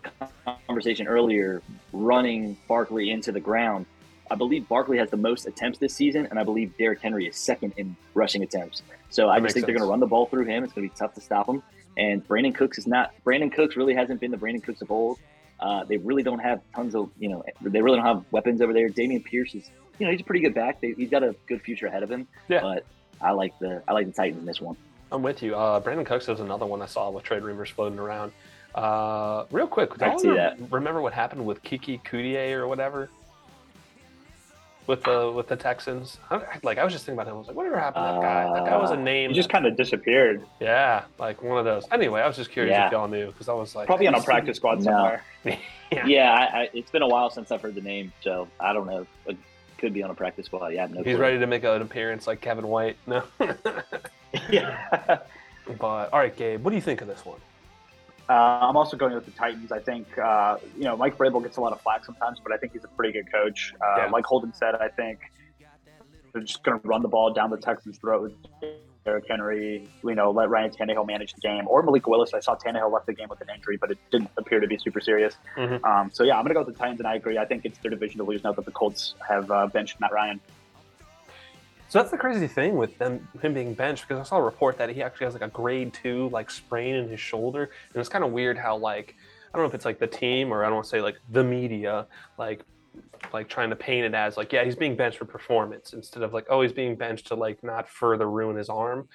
conversation 0.68 1.08
earlier, 1.08 1.62
running 1.94 2.58
Barkley 2.68 3.12
into 3.12 3.32
the 3.32 3.40
ground. 3.40 3.86
I 4.30 4.36
believe 4.36 4.68
Barkley 4.70 4.98
has 4.98 5.10
the 5.10 5.18
most 5.18 5.46
attempts 5.46 5.78
this 5.80 5.94
season, 5.94 6.26
and 6.28 6.40
I 6.40 6.44
believe 6.44 6.78
Derrick 6.78 7.02
Henry 7.02 7.28
is 7.28 7.36
second 7.36 7.74
in 7.76 7.96
rushing 8.14 8.44
attempts. 8.44 8.82
So 9.10 9.28
I 9.30 9.40
That 9.40 9.48
just 9.48 9.54
think 9.56 9.66
they're 9.66 9.76
going 9.76 9.86
to 9.86 9.90
run 9.92 10.00
the 10.00 10.08
ball 10.08 10.26
through 10.28 10.46
him. 10.46 10.64
It's 10.64 10.72
going 10.72 10.88
to 10.88 10.94
be 10.94 10.98
tough 10.98 11.14
to 11.16 11.22
stop 11.22 11.50
him. 11.50 11.62
And 11.98 12.26
Brandin 12.26 12.56
Cooks 12.56 12.78
is 12.78 12.88
not. 12.88 13.12
Brandin 13.26 13.52
Cooks 13.52 13.76
really 13.76 13.94
hasn't 13.94 14.22
been 14.22 14.32
the 14.32 14.38
Brandin 14.38 14.64
Cooks 14.64 14.82
of 14.82 14.90
old. 14.90 15.20
Uh, 15.60 15.84
they 15.84 15.98
really 15.98 16.24
don't 16.24 16.40
have 16.40 16.62
tons 16.74 16.96
of 16.96 17.10
you 17.20 17.28
know. 17.30 17.44
They 17.62 17.82
really 17.82 17.98
don't 17.98 18.06
have 18.06 18.24
weapons 18.32 18.62
over 18.62 18.72
there. 18.74 18.88
Dameon 18.90 19.24
Pierce 19.26 19.54
is 19.54 19.70
you 20.00 20.06
know 20.06 20.12
he's 20.14 20.22
a 20.22 20.24
pretty 20.24 20.40
good 20.42 20.54
back. 20.56 20.80
They, 20.80 20.94
he's 20.94 21.10
got 21.10 21.22
a 21.24 21.36
good 21.48 21.62
future 21.62 21.88
ahead 21.88 22.02
of 22.02 22.10
him. 22.10 22.28
Yeah. 22.48 22.62
But 22.62 22.86
I 23.24 23.32
like 23.32 23.58
the 23.60 23.82
I 23.88 23.94
like 23.94 24.08
the 24.08 24.14
Titans 24.14 24.40
in 24.40 24.46
this 24.46 24.62
one. 24.62 24.76
I'm 25.12 25.22
with 25.24 25.44
you. 25.44 25.56
Uh, 25.56 25.80
Brandin 25.82 26.06
Cooks 26.06 26.28
was 26.28 26.40
another 26.40 26.66
one 26.66 26.82
I 26.82 26.86
saw 26.86 27.10
with 27.10 27.24
trade 27.24 27.44
rumors 27.44 27.70
floating 27.70 28.00
around. 28.00 28.32
Uh, 28.74 29.44
real 29.52 29.68
quick, 29.68 29.98
do 29.98 30.06
I 30.06 30.10
y'all 30.10 30.20
see 30.20 30.30
remember, 30.30 30.76
remember 30.76 31.02
what 31.02 31.14
happened 31.14 31.46
with 31.46 31.62
Keke 31.64 32.02
Coutee 32.04 32.54
or 32.54 32.68
whatever 32.68 33.10
with 34.88 35.04
the 35.04 35.32
with 35.36 35.48
the 35.48 35.56
Texans? 35.58 36.18
I, 36.30 36.42
like 36.64 36.78
I 36.78 36.84
was 36.84 36.94
just 36.94 37.06
thinking 37.06 37.20
about 37.20 37.30
him. 37.30 37.36
I 37.36 37.40
was 37.40 37.48
like, 37.48 37.56
whatever 37.58 37.78
happened 37.80 38.06
to 38.08 38.12
that 38.14 38.22
guy? 38.22 38.54
That 38.54 38.66
guy 38.66 38.78
was 38.78 38.92
a 38.92 38.94
Uh, 38.94 38.98
name. 38.98 39.30
He 39.32 39.36
just 39.36 39.50
kind 39.50 39.66
of 39.66 39.76
disappeared. 39.76 40.46
yeah, 40.62 41.04
like 41.20 41.44
one 41.44 41.58
of 41.58 41.66
those. 41.66 41.86
Anyway, 41.92 42.22
I 42.22 42.28
was 42.28 42.38
just 42.38 42.50
curious 42.52 42.72
Yeah. 42.72 42.86
if 42.88 42.92
y'all 42.94 43.08
knew 43.10 43.28
because 43.28 43.50
I 43.50 43.54
was 43.54 43.76
like, 43.76 43.88
Probably 43.88 44.08
on 44.08 44.16
a 44.16 44.22
practice 44.24 44.58
squad 44.58 44.82
somewhere. 44.84 45.24
seen-" 45.44 45.58
Yeah. 45.92 46.06
Yeah, 46.06 46.32
I, 46.32 46.58
I, 46.62 46.70
it's 46.74 46.90
been 46.90 47.02
a 47.02 47.08
while 47.10 47.30
since 47.30 47.52
I've 47.52 47.62
heard 47.62 47.76
the 47.76 47.82
name, 47.82 48.14
so 48.22 48.48
I 48.62 48.72
don't 48.72 48.88
know. 48.88 49.06
It 49.82 49.86
could 49.88 49.94
be 49.94 50.04
on 50.04 50.12
a 50.12 50.14
practice 50.14 50.46
squad. 50.46 50.74
Yeah, 50.74 50.86
no 50.86 50.98
He's 50.98 51.16
clue. 51.16 51.18
ready 51.18 51.40
to 51.40 51.48
make 51.48 51.64
an 51.64 51.82
appearance 51.82 52.28
like 52.28 52.40
Kevin 52.40 52.68
White. 52.68 52.98
No. 53.08 53.24
yeah. 54.52 54.88
but 55.80 56.14
all 56.14 56.20
right, 56.20 56.36
Gabe, 56.36 56.64
what 56.64 56.70
do 56.70 56.76
you 56.76 56.84
think 56.84 57.02
of 57.02 57.08
this 57.08 57.26
one? 57.26 57.40
Uh, 58.30 58.34
I'm 58.62 58.78
also 58.78 58.96
going 58.96 59.16
with 59.16 59.26
the 59.26 59.32
Titans. 59.32 59.72
I 59.72 59.80
think 59.80 60.06
uh, 60.20 60.58
you 60.78 60.84
know 60.84 60.96
Mike 60.96 61.18
Vrabel 61.18 61.42
gets 61.42 61.58
a 61.58 61.62
lot 61.62 61.74
of 61.74 61.82
flack 61.82 62.06
sometimes, 62.06 62.40
but 62.40 62.54
I 62.54 62.58
think 62.58 62.74
he's 62.74 62.84
a 62.84 62.90
pretty 62.90 63.12
good 63.12 63.32
coach. 63.32 63.74
Uh, 63.82 63.96
Yeah. 63.98 64.10
Like 64.12 64.24
Holden 64.24 64.54
said, 64.54 64.76
I 64.76 64.88
think 64.88 65.20
they're 66.32 66.44
just 66.44 66.64
going 66.64 66.80
to 66.80 66.88
run 66.88 67.02
the 67.02 67.10
ball 67.10 67.34
down 67.34 67.50
the 67.50 67.58
Texans' 67.58 67.98
throat 67.98 68.22
with 68.22 68.34
Derrick 69.04 69.26
Henry. 69.28 69.88
You 70.04 70.16
know, 70.16 70.32
let 70.32 70.50
Ryan 70.50 70.72
Tannehill 70.72 71.08
manage 71.08 71.34
the 71.34 71.42
game, 71.42 71.68
or 71.68 71.82
Malik 71.82 72.08
Willis. 72.08 72.34
I 72.34 72.40
saw 72.40 72.56
Tannehill 72.56 72.92
left 72.92 73.08
the 73.08 73.14
game 73.14 73.30
with 73.30 73.42
an 73.42 73.48
injury, 73.54 73.78
but 73.78 73.92
it 73.92 73.98
didn't 74.12 74.30
appear 74.38 74.60
to 74.60 74.68
be 74.68 74.78
super 74.78 75.00
serious. 75.00 75.36
Mhm. 75.58 75.84
Um, 75.84 76.12
so 76.12 76.24
yeah, 76.24 76.36
I'm 76.36 76.44
going 76.44 76.50
to 76.50 76.54
go 76.56 76.64
with 76.64 76.76
the 76.76 76.80
Titans, 76.80 77.00
and 77.00 77.08
I 77.08 77.16
agree. 77.16 77.38
I 77.38 77.46
think 77.46 77.66
it's 77.66 77.80
their 77.80 77.92
division 77.92 78.18
to 78.20 78.24
lose 78.24 78.44
now 78.44 78.52
that 78.54 78.66
the 78.66 78.72
Colts 78.72 79.16
have 79.28 79.50
uh, 79.50 79.68
benched 79.68 80.00
Matt 80.00 80.12
Ryan. 80.12 80.40
So 81.90 82.00
that's 82.00 82.12
the 82.12 82.18
crazy 82.18 82.48
thing 82.48 82.78
with 82.78 82.98
them 83.00 83.28
him 83.42 83.54
being 83.54 83.74
benched 83.74 84.08
because 84.08 84.26
I 84.26 84.30
saw 84.30 84.38
a 84.38 84.42
report 84.42 84.78
that 84.78 84.90
he 84.92 85.04
actually 85.04 85.26
has 85.26 85.34
like 85.34 85.44
a 85.44 85.50
grade 85.50 85.94
two 85.94 86.30
like 86.30 86.50
sprain 86.50 86.96
in 86.96 87.10
his 87.10 87.20
shoulder, 87.20 87.70
and 87.94 88.00
it's 88.00 88.08
kind 88.08 88.24
of 88.24 88.32
weird 88.32 88.58
how 88.58 88.78
like 88.78 89.16
I 89.54 89.58
don't 89.58 89.66
know 89.66 89.68
if 89.68 89.76
it's 89.76 89.84
like 89.84 90.00
the 90.00 90.08
team 90.08 90.54
or 90.54 90.64
I 90.64 90.68
don't 90.68 90.76
want 90.76 90.86
to 90.86 90.90
say 90.90 91.02
like 91.02 91.20
the 91.30 91.44
media 91.44 92.08
like 92.38 92.64
like 93.34 93.48
trying 93.48 93.70
to 93.70 93.76
paint 93.76 94.06
it 94.06 94.14
as 94.14 94.36
like 94.36 94.52
yeah 94.52 94.64
he's 94.64 94.76
being 94.76 94.96
benched 94.96 95.18
for 95.18 95.26
performance 95.26 95.94
instead 95.94 96.24
of 96.24 96.34
like 96.34 96.46
oh 96.50 96.62
he's 96.62 96.74
being 96.74 96.96
benched 96.96 97.28
to 97.28 97.36
like 97.36 97.64
not 97.64 97.88
further 97.88 98.30
ruin 98.30 98.58
his 98.58 98.70
arm, 98.70 99.08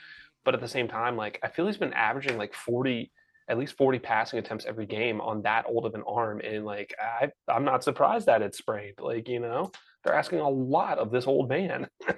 but 0.44 0.54
at 0.54 0.60
the 0.60 0.68
same 0.68 0.88
time 0.88 1.16
like 1.16 1.38
I 1.42 1.48
feel 1.48 1.66
he's 1.66 1.76
been 1.76 1.92
averaging 1.92 2.38
like 2.38 2.54
forty 2.54 3.10
at 3.48 3.58
least 3.58 3.76
40 3.76 3.98
passing 4.00 4.38
attempts 4.38 4.66
every 4.66 4.86
game 4.86 5.20
on 5.20 5.42
that 5.42 5.66
old 5.68 5.86
of 5.86 5.94
an 5.94 6.02
arm. 6.06 6.40
And 6.40 6.64
like 6.64 6.94
I, 7.00 7.30
i'm 7.48 7.64
not 7.64 7.84
surprised 7.84 8.26
that 8.26 8.42
it's 8.42 8.58
sprained 8.58 8.98
like 9.00 9.28
you 9.28 9.40
know 9.40 9.70
they're 10.04 10.14
asking 10.14 10.40
a 10.40 10.48
lot 10.48 10.98
of 10.98 11.10
this 11.10 11.26
old 11.26 11.48
man. 11.48 11.88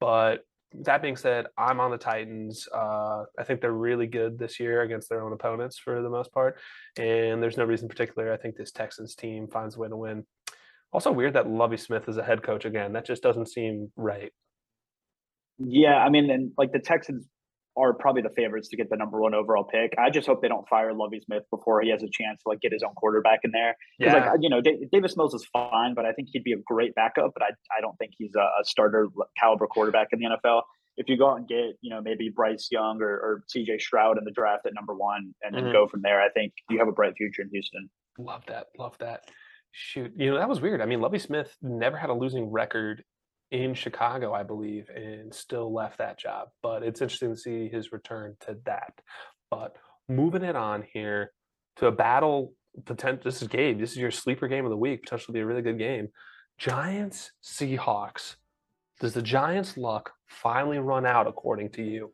But 0.00 0.44
that 0.84 1.02
being 1.02 1.16
said 1.16 1.46
i'm 1.56 1.80
on 1.80 1.90
the 1.90 1.98
titans. 1.98 2.68
Uh, 2.72 3.24
i 3.38 3.42
think 3.44 3.60
they're 3.60 3.72
really 3.72 4.06
good 4.06 4.38
this 4.38 4.60
year 4.60 4.82
against 4.82 5.08
their 5.08 5.22
own 5.22 5.32
opponents 5.32 5.78
for 5.78 6.02
the 6.02 6.10
most 6.10 6.32
part. 6.32 6.58
And 6.96 7.42
there's 7.42 7.56
no 7.56 7.64
reason 7.64 7.88
particular 7.88 8.32
i 8.32 8.36
think 8.36 8.56
this 8.56 8.70
texans 8.70 9.14
team 9.14 9.48
finds 9.48 9.76
a 9.76 9.80
way 9.80 9.88
to 9.88 9.96
win 9.96 10.24
also 10.92 11.12
weird 11.12 11.34
that 11.34 11.48
lovie 11.48 11.76
smith 11.76 12.08
is 12.08 12.16
a 12.16 12.22
head 12.22 12.42
coach 12.42 12.64
again 12.64 12.92
that 12.92 13.04
just 13.06 13.22
doesn't 13.22 13.46
seem 13.46 13.90
right 13.96 14.32
Yeah, 15.58 15.96
I 15.96 16.08
mean, 16.08 16.30
and 16.30 16.52
like 16.56 16.72
the 16.72 16.78
Texans 16.78 17.26
are 17.76 17.92
probably 17.94 18.22
the 18.22 18.30
favorites 18.36 18.68
to 18.68 18.76
get 18.76 18.88
the 18.90 18.96
number 18.96 19.20
one 19.20 19.34
overall 19.34 19.62
pick. 19.64 19.92
I 19.98 20.10
just 20.10 20.26
hope 20.26 20.40
they 20.42 20.48
don't 20.48 20.66
fire 20.68 20.92
Lovie 20.92 21.20
Smith 21.20 21.44
before 21.50 21.80
he 21.80 21.90
has 21.90 22.02
a 22.02 22.08
chance 22.10 22.42
to 22.42 22.48
like 22.48 22.60
get 22.60 22.72
his 22.72 22.82
own 22.82 22.94
quarterback 22.94 23.40
in 23.44 23.50
there. 23.52 23.76
Because 23.98 24.14
yeah 24.14 24.30
like 24.32 24.40
you 24.40 24.50
know, 24.50 24.60
Da- 24.60 24.80
Davis 24.92 25.16
Mills 25.16 25.34
is 25.34 25.44
fine, 25.52 25.94
but 25.94 26.04
I 26.04 26.12
think 26.12 26.28
he'd 26.32 26.42
be 26.44 26.52
a 26.52 26.62
great 26.66 26.94
backup. 26.94 27.30
But 27.34 27.42
I 27.44 27.50
I 27.76 27.80
don't 27.80 27.96
think 27.98 28.12
he's 28.18 28.34
a, 28.36 28.40
a 28.60 28.64
starter 28.64 29.06
caliber 29.38 29.66
quarterback 29.68 30.08
in 30.12 30.18
the 30.20 30.26
NFL. 30.26 30.62
If 30.96 31.08
you 31.08 31.16
go 31.16 31.30
out 31.30 31.38
and 31.38 31.48
get 31.48 31.76
you 31.80 31.90
know 31.90 32.00
maybe 32.00 32.30
Bryce 32.34 32.68
Young 32.70 33.00
or, 33.00 33.10
or 33.10 33.44
C.J. 33.48 33.78
Stroud 33.78 34.18
in 34.18 34.24
the 34.24 34.32
draft 34.32 34.66
at 34.66 34.74
number 34.74 34.94
one 34.94 35.32
and 35.42 35.54
then 35.54 35.64
Mhm. 35.66 35.72
go 35.72 35.86
from 35.86 36.02
there, 36.02 36.20
I 36.20 36.30
think 36.30 36.52
you 36.70 36.78
have 36.78 36.88
a 36.88 36.92
bright 36.92 37.14
future 37.16 37.42
in 37.42 37.48
Houston. 37.50 37.88
Love 38.18 38.42
that. 38.46 38.66
Love 38.78 38.96
that. 38.98 39.20
Shoot. 39.72 40.12
You 40.16 40.30
know, 40.30 40.38
that 40.38 40.48
was 40.48 40.60
weird. 40.60 40.80
I 40.80 40.86
mean, 40.86 41.00
Lovie 41.00 41.18
Smith 41.18 41.56
never 41.62 41.96
had 41.96 42.10
a 42.10 42.14
losing 42.14 42.50
record 42.50 43.04
in 43.50 43.74
Chicago, 43.74 44.32
I 44.32 44.42
believe, 44.42 44.88
and 44.94 45.32
still 45.32 45.72
left 45.72 45.98
that 45.98 46.18
job. 46.18 46.48
But 46.62 46.82
it's 46.82 47.00
interesting 47.00 47.34
to 47.34 47.40
see 47.40 47.68
his 47.68 47.92
return 47.92 48.36
to 48.40 48.58
that. 48.64 48.92
But 49.50 49.76
moving 50.08 50.42
it 50.42 50.56
on 50.56 50.84
here 50.92 51.32
to 51.76 51.86
a 51.86 51.92
battle 51.92 52.52
potential 52.84 53.22
this 53.24 53.42
is 53.42 53.48
Gabe. 53.48 53.78
This 53.78 53.92
is 53.92 53.98
your 53.98 54.10
sleeper 54.10 54.48
game 54.48 54.64
of 54.64 54.70
the 54.70 54.76
week, 54.76 55.02
potentially 55.02 55.34
be 55.34 55.40
a 55.40 55.46
really 55.46 55.62
good 55.62 55.78
game. 55.78 56.08
Giants 56.58 57.32
Seahawks. 57.42 58.36
Does 59.00 59.14
the 59.14 59.22
Giants' 59.22 59.76
luck 59.76 60.12
finally 60.26 60.78
run 60.78 61.06
out, 61.06 61.28
according 61.28 61.70
to 61.70 61.82
you, 61.82 62.12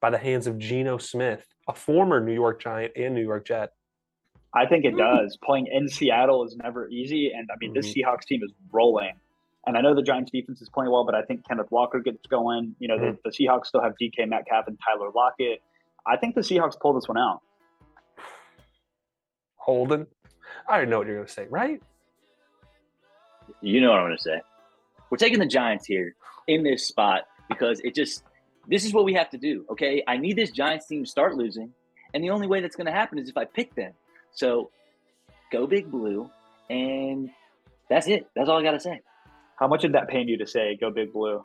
by 0.00 0.08
the 0.08 0.18
hands 0.18 0.46
of 0.46 0.58
Geno 0.58 0.96
Smith, 0.96 1.46
a 1.68 1.74
former 1.74 2.20
New 2.20 2.32
York 2.32 2.60
Giant 2.60 2.92
and 2.96 3.14
New 3.14 3.22
York 3.22 3.46
Jet? 3.46 3.70
I 4.54 4.66
think 4.66 4.84
it 4.84 4.96
does. 4.96 5.38
Playing 5.42 5.66
in 5.72 5.88
Seattle 5.88 6.44
is 6.44 6.56
never 6.56 6.88
easy, 6.88 7.32
and 7.34 7.48
I 7.50 7.56
mean 7.60 7.72
this 7.72 7.86
Mhm. 7.92 8.02
Seahawks 8.04 8.24
team 8.26 8.42
is 8.42 8.52
rolling. 8.70 9.12
And 9.66 9.78
I 9.78 9.80
know 9.80 9.94
the 9.94 10.02
Giants 10.02 10.30
defense 10.32 10.60
is 10.60 10.68
playing 10.68 10.90
well, 10.90 11.04
but 11.04 11.14
I 11.14 11.22
think 11.22 11.46
Kenneth 11.46 11.70
Walker 11.70 12.00
gets 12.00 12.26
going. 12.26 12.74
You 12.80 12.88
know, 12.88 12.98
the, 12.98 13.16
the 13.24 13.30
Seahawks 13.30 13.66
still 13.66 13.80
have 13.80 13.94
DK 13.96 14.26
Metcalf 14.26 14.66
and 14.66 14.76
Tyler 14.84 15.10
Lockett. 15.14 15.62
I 16.04 16.16
think 16.16 16.34
the 16.34 16.40
Seahawks 16.40 16.78
pull 16.80 16.92
this 16.94 17.06
one 17.08 17.16
out. 17.16 17.40
Holden. 19.56 20.06
I 20.68 20.74
already 20.74 20.90
know 20.90 20.98
what 20.98 21.06
you're 21.06 21.16
going 21.16 21.26
to 21.28 21.32
say, 21.32 21.46
right? 21.48 21.80
You 23.60 23.80
know 23.80 23.90
what 23.90 24.00
I'm 24.00 24.06
going 24.06 24.16
to 24.16 24.22
say. 24.22 24.40
We're 25.10 25.18
taking 25.18 25.38
the 25.38 25.46
Giants 25.46 25.86
here 25.86 26.16
in 26.48 26.64
this 26.64 26.86
spot 26.86 27.22
because 27.48 27.80
it 27.80 27.94
just 27.94 28.24
this 28.68 28.84
is 28.84 28.92
what 28.92 29.04
we 29.04 29.14
have 29.14 29.30
to 29.30 29.38
do. 29.38 29.64
Okay, 29.70 30.02
I 30.08 30.16
need 30.16 30.36
this 30.36 30.50
Giants 30.50 30.86
team 30.86 31.04
to 31.04 31.10
start 31.10 31.36
losing, 31.36 31.72
and 32.14 32.22
the 32.24 32.30
only 32.30 32.46
way 32.46 32.60
that's 32.60 32.76
going 32.76 32.86
to 32.86 32.92
happen 32.92 33.18
is 33.18 33.28
if 33.28 33.36
I 33.36 33.44
pick 33.44 33.74
them. 33.74 33.92
So 34.34 34.70
go 35.50 35.66
big 35.66 35.90
blue, 35.90 36.30
and 36.70 37.30
that's 37.88 38.06
it. 38.08 38.26
That's 38.34 38.48
all 38.48 38.58
I 38.58 38.62
got 38.62 38.72
to 38.72 38.80
say, 38.80 39.00
How 39.56 39.68
much 39.68 39.82
did 39.82 39.92
that 39.92 40.08
pain 40.08 40.28
you 40.28 40.38
to 40.38 40.46
say 40.46 40.76
go 40.80 40.90
big 40.90 41.12
blue? 41.12 41.44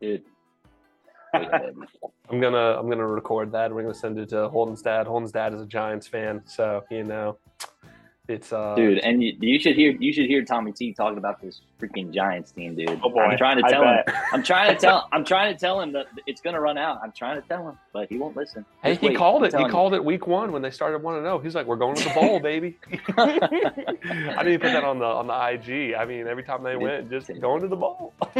dude. 0.00 0.22
Wait 1.34 1.48
a 1.48 1.72
minute. 1.72 1.88
I'm 2.30 2.40
gonna 2.40 2.78
I'm 2.78 2.88
gonna 2.88 3.06
record 3.06 3.52
that. 3.52 3.72
We're 3.72 3.82
gonna 3.82 3.94
send 3.94 4.18
it 4.18 4.30
to 4.30 4.48
Holden's 4.48 4.82
dad. 4.82 5.06
Holden's 5.06 5.32
dad 5.32 5.52
is 5.54 5.60
a 5.60 5.66
Giants 5.66 6.06
fan, 6.06 6.42
so 6.46 6.82
you 6.90 7.04
know, 7.04 7.38
it's 8.28 8.52
uh, 8.52 8.74
dude, 8.74 8.98
and 8.98 9.22
you, 9.22 9.34
you 9.40 9.58
should 9.60 9.76
hear 9.76 9.92
you 9.92 10.12
should 10.12 10.26
hear 10.26 10.44
Tommy 10.44 10.72
T 10.72 10.92
talking 10.92 11.18
about 11.18 11.40
this 11.40 11.60
freaking 11.80 12.12
Giants 12.12 12.50
team, 12.50 12.74
dude. 12.74 13.00
Oh 13.04 13.08
boy, 13.10 13.20
I'm 13.20 13.38
trying 13.38 13.62
to 13.62 13.68
tell 13.70 13.82
him. 13.84 13.98
I'm 14.32 14.42
trying 14.42 14.74
to 14.74 14.80
tell. 14.80 15.08
I'm 15.12 15.24
trying 15.24 15.54
to 15.54 15.58
tell 15.60 15.80
him 15.80 15.92
that 15.92 16.06
it's 16.26 16.40
going 16.40 16.54
to 16.54 16.60
run 16.60 16.76
out. 16.78 17.00
I'm 17.02 17.12
trying 17.12 17.40
to 17.40 17.46
tell 17.46 17.68
him, 17.68 17.78
but 17.92 18.08
he 18.08 18.18
won't 18.18 18.36
listen. 18.36 18.64
Hey, 18.82 18.90
Just 18.92 19.00
he 19.02 19.08
wait. 19.08 19.16
called 19.16 19.42
I'm 19.42 19.44
it. 19.44 19.46
He 19.48 19.50
telling 19.52 19.66
you. 19.66 19.72
called 19.72 19.94
it 19.94 20.04
week 20.04 20.26
one 20.26 20.50
when 20.52 20.62
they 20.62 20.70
started 20.70 21.02
one 21.02 21.14
to 21.16 21.20
zero. 21.22 21.38
He's 21.38 21.54
like, 21.54 21.66
"We're 21.66 21.76
going 21.76 21.94
to 21.96 22.04
the 22.04 22.14
bowl, 22.14 22.40
baby." 22.40 22.76
I 23.16 23.38
didn't 23.38 24.48
even 24.48 24.60
put 24.60 24.72
that 24.72 24.84
on 24.84 24.98
the 24.98 25.04
on 25.04 25.26
the 25.26 25.34
IG. 25.34 25.94
I 25.94 26.04
mean, 26.04 26.26
every 26.26 26.42
time 26.42 26.62
they 26.62 26.72
Did- 26.72 26.82
went, 26.82 27.10
just 27.10 27.30
going 27.40 27.62
to 27.62 27.68
the 27.68 27.76
bowl. 27.76 28.12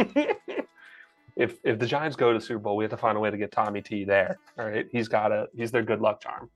if 1.35 1.57
if 1.63 1.79
the 1.79 1.85
Giants 1.85 2.15
go 2.15 2.33
to 2.33 2.41
Super 2.41 2.59
Bowl, 2.59 2.75
we 2.77 2.83
have 2.83 2.91
to 2.91 2.97
find 2.97 3.17
a 3.17 3.19
way 3.19 3.29
to 3.31 3.37
get 3.37 3.51
Tommy 3.51 3.81
T 3.81 4.03
there. 4.03 4.37
All 4.57 4.65
right, 4.67 4.85
he's 4.91 5.07
got 5.07 5.31
a 5.31 5.47
he's 5.55 5.71
their 5.71 5.83
good 5.83 6.01
luck 6.01 6.21
charm, 6.21 6.49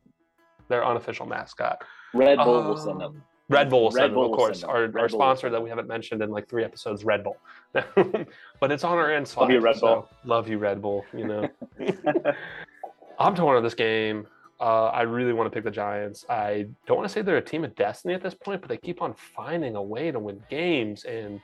their 0.67 0.85
unofficial 0.85 1.25
mascot. 1.25 1.83
Red 2.13 2.37
Bull 2.37 2.63
will 2.63 2.77
send 2.77 2.91
Um, 2.91 3.13
them. 3.13 3.23
Red 3.49 3.69
Bull, 3.69 3.83
will 3.83 3.91
send 3.91 4.13
them, 4.13 4.19
of 4.19 4.31
course. 4.31 4.63
Our, 4.63 4.83
Red 4.83 4.95
our 4.95 5.09
Bull 5.09 5.19
sponsor 5.19 5.49
that 5.49 5.61
we 5.61 5.69
haven't 5.69 5.87
mentioned 5.87 6.21
in 6.21 6.29
like 6.29 6.47
three 6.47 6.63
episodes, 6.63 7.03
Red 7.03 7.23
Bull. 7.23 7.37
but 7.73 8.71
it's 8.71 8.83
on 8.85 8.97
our 8.97 9.11
end. 9.11 9.31
Love 9.35 9.51
you, 9.51 9.59
Red 9.59 9.75
so 9.75 9.87
Bull. 9.87 10.09
Love 10.23 10.47
you, 10.47 10.57
Red 10.57 10.81
Bull. 10.81 11.05
You 11.13 11.27
know. 11.27 11.49
I'm 13.19 13.35
torn 13.35 13.57
on 13.57 13.63
this 13.63 13.73
game. 13.73 14.25
Uh, 14.59 14.85
I 14.87 15.01
really 15.01 15.33
want 15.33 15.51
to 15.51 15.55
pick 15.55 15.63
the 15.63 15.71
Giants. 15.71 16.23
I 16.29 16.67
don't 16.85 16.97
want 16.97 17.09
to 17.09 17.13
say 17.13 17.21
they're 17.21 17.37
a 17.37 17.41
team 17.41 17.63
of 17.63 17.75
destiny 17.75 18.13
at 18.13 18.21
this 18.21 18.35
point, 18.35 18.61
but 18.61 18.69
they 18.69 18.77
keep 18.77 19.01
on 19.01 19.13
finding 19.15 19.75
a 19.75 19.81
way 19.81 20.11
to 20.11 20.19
win 20.19 20.41
games. 20.49 21.03
And 21.03 21.41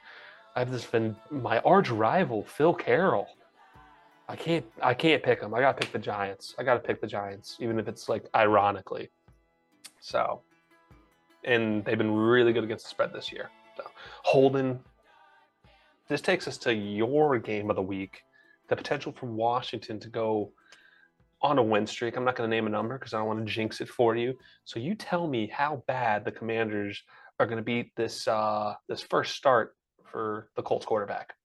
I 0.55 0.59
have 0.59 0.71
this 0.71 0.85
been 0.85 1.15
my 1.31 1.59
arch 1.59 1.89
rival, 1.89 2.43
Phil 2.43 2.73
Carroll. 2.73 3.27
I 4.29 4.35
can't 4.35 4.65
I 4.81 4.93
can't 4.93 5.23
pick 5.23 5.41
them. 5.41 5.53
I 5.53 5.61
gotta 5.61 5.79
pick 5.79 5.91
the 5.91 5.99
Giants. 5.99 6.55
I 6.59 6.63
gotta 6.63 6.79
pick 6.79 7.01
the 7.01 7.07
Giants, 7.07 7.57
even 7.59 7.79
if 7.79 7.87
it's 7.87 8.09
like 8.09 8.25
ironically. 8.35 9.09
So 9.99 10.41
and 11.43 11.83
they've 11.85 11.97
been 11.97 12.13
really 12.13 12.53
good 12.53 12.63
against 12.63 12.85
the 12.85 12.89
spread 12.89 13.13
this 13.13 13.31
year. 13.31 13.49
So 13.77 13.83
Holden, 14.23 14.79
this 16.07 16.21
takes 16.21 16.47
us 16.47 16.57
to 16.59 16.73
your 16.73 17.39
game 17.39 17.69
of 17.69 17.75
the 17.75 17.81
week. 17.81 18.23
The 18.67 18.75
potential 18.75 19.13
for 19.13 19.27
Washington 19.27 19.99
to 20.01 20.09
go 20.09 20.51
on 21.41 21.57
a 21.57 21.63
win 21.63 21.85
streak. 21.85 22.17
I'm 22.17 22.25
not 22.25 22.35
going 22.35 22.49
to 22.49 22.55
name 22.55 22.67
a 22.67 22.69
number 22.69 22.97
because 22.97 23.13
I 23.13 23.19
don't 23.19 23.27
want 23.27 23.45
to 23.45 23.51
jinx 23.51 23.79
it 23.79 23.87
for 23.87 24.15
you. 24.15 24.37
So 24.65 24.79
you 24.79 24.95
tell 24.95 25.27
me 25.27 25.47
how 25.47 25.83
bad 25.87 26.25
the 26.25 26.31
Commanders 26.31 27.01
are 27.39 27.45
going 27.45 27.57
to 27.57 27.63
beat 27.63 27.95
this 27.95 28.27
uh, 28.27 28.73
this 28.87 29.01
first 29.01 29.35
start 29.35 29.75
for 30.03 30.49
the 30.55 30.63
Colts 30.63 30.85
quarterback. 30.85 31.36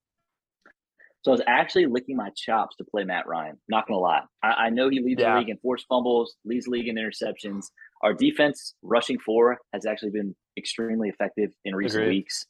So 1.23 1.31
I 1.31 1.35
was 1.35 1.43
actually 1.47 1.87
licking 1.87 2.17
my 2.17 2.31
chops 2.37 2.75
to 2.77 2.85
play 2.85 3.05
Matt 3.05 3.27
Ryan. 3.29 3.57
Not 3.69 3.87
gonna 3.87 4.01
lie, 4.01 4.23
I, 4.43 4.49
I 4.67 4.71
know 4.71 4.89
he 4.89 5.01
leads 5.01 5.21
Yeah. 5.21 5.35
the 5.35 5.41
league 5.41 5.49
in 5.51 5.57
forced 5.59 5.87
fumbles, 5.89 6.35
leads 6.45 6.65
the 6.67 6.73
league 6.73 6.89
in 6.89 6.97
interceptions. 6.97 7.67
Our 8.03 8.13
defense 8.13 8.75
rushing 8.83 9.19
four 9.21 9.59
has 9.73 9.87
actually 9.87 10.11
been 10.11 10.35
extremely 10.59 11.09
effective 11.09 11.51
in 11.65 11.75
recent 11.77 12.03
Agreed. 12.05 12.17
weeks. 12.17 12.45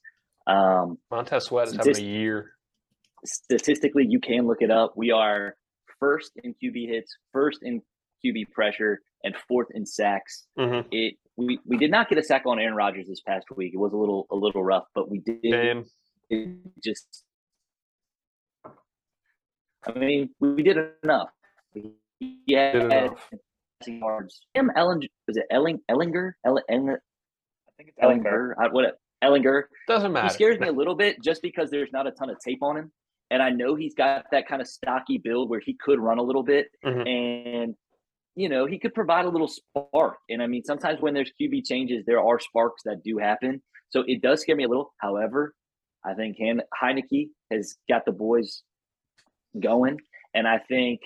Um, 0.46 0.98
Montez 1.10 1.44
Sweat 1.44 1.68
is 1.68 1.76
having 1.76 1.96
a 1.96 2.00
year. 2.00 2.52
statistically, 3.24 4.06
you 4.08 4.20
can 4.20 4.46
look 4.46 4.62
it 4.62 4.70
up. 4.70 4.94
We 4.96 5.10
are 5.12 5.54
first 6.00 6.32
in 6.42 6.54
QB 6.54 6.88
hits, 6.88 7.14
first 7.32 7.60
in 7.62 7.82
QB 8.24 8.50
pressure, 8.52 9.00
and 9.24 9.34
fourth 9.48 9.68
in 9.74 9.86
sacks. 9.86 10.46
Mhm. 10.58 10.86
It 10.90 11.14
we, 11.36 11.58
we 11.64 11.76
did 11.78 11.90
not 11.90 12.08
get 12.08 12.18
a 12.18 12.22
sack 12.22 12.42
on 12.46 12.58
Aaron 12.58 12.74
Rodgers 12.74 13.06
this 13.08 13.20
past 13.20 13.46
week. 13.56 13.72
It 13.74 13.78
was 13.78 13.92
a 13.92 13.96
little 13.96 14.26
a 14.30 14.36
little 14.36 14.62
rough, 14.64 14.84
but 14.94 15.10
we 15.10 15.18
did 15.20 15.40
Same. 15.50 15.84
it 16.30 16.48
just 16.82 17.24
I 19.86 19.92
mean, 19.98 20.30
we 20.40 20.62
did 20.62 20.76
enough. 21.02 21.30
Yeah, 22.46 23.08
Did 23.84 24.00
yards. 24.00 24.46
Him 24.54 24.70
Ehlinger 24.76 25.08
was 25.26 25.36
it 25.36 25.46
Elling 25.50 25.80
Ehlinger? 25.90 26.32
Ell- 26.46 26.62
Ehlinger 26.70 26.96
I 26.98 27.72
think 27.76 27.88
it's 27.88 27.98
Ehlinger. 28.00 28.22
Ehlinger. 28.22 28.54
I- 28.58 28.68
What 28.68 28.98
Ehlinger. 29.24 29.62
Doesn't 29.88 30.12
matter. 30.12 30.28
He 30.28 30.34
scares 30.34 30.58
me 30.60 30.68
a 30.68 30.72
little 30.72 30.94
bit 30.94 31.20
just 31.22 31.42
because 31.42 31.70
there's 31.70 31.90
not 31.92 32.06
a 32.06 32.12
ton 32.12 32.30
of 32.30 32.38
tape 32.38 32.62
on 32.62 32.76
him. 32.76 32.92
And 33.30 33.42
I 33.42 33.50
know 33.50 33.74
he's 33.74 33.94
got 33.94 34.26
that 34.30 34.46
kind 34.46 34.60
of 34.60 34.68
stocky 34.68 35.18
build 35.18 35.48
where 35.48 35.60
he 35.60 35.74
could 35.74 35.98
run 35.98 36.18
a 36.18 36.22
little 36.22 36.42
bit. 36.42 36.68
Mhm. 36.84 37.08
And, 37.08 37.74
you 38.36 38.48
know, 38.48 38.66
he 38.66 38.78
could 38.78 38.94
provide 38.94 39.24
a 39.24 39.28
little 39.30 39.48
spark. 39.48 40.18
And 40.28 40.42
I 40.42 40.46
mean, 40.46 40.62
sometimes 40.64 41.00
when 41.00 41.14
there's 41.14 41.32
QB 41.40 41.62
changes, 41.62 42.04
there 42.04 42.20
are 42.20 42.38
sparks 42.38 42.82
that 42.84 43.02
do 43.02 43.18
happen. 43.18 43.62
So 43.90 44.04
it 44.06 44.22
does 44.22 44.42
scare 44.42 44.54
me 44.56 44.64
a 44.64 44.68
little. 44.68 44.92
However, 44.98 45.54
I 46.04 46.14
think 46.14 46.36
Han- 46.38 46.62
Heinicke 46.80 47.30
has 47.50 47.76
got 47.88 48.04
the 48.04 48.12
boys 48.12 48.62
going. 49.58 49.98
And 50.34 50.46
I 50.46 50.58
think, 50.58 51.00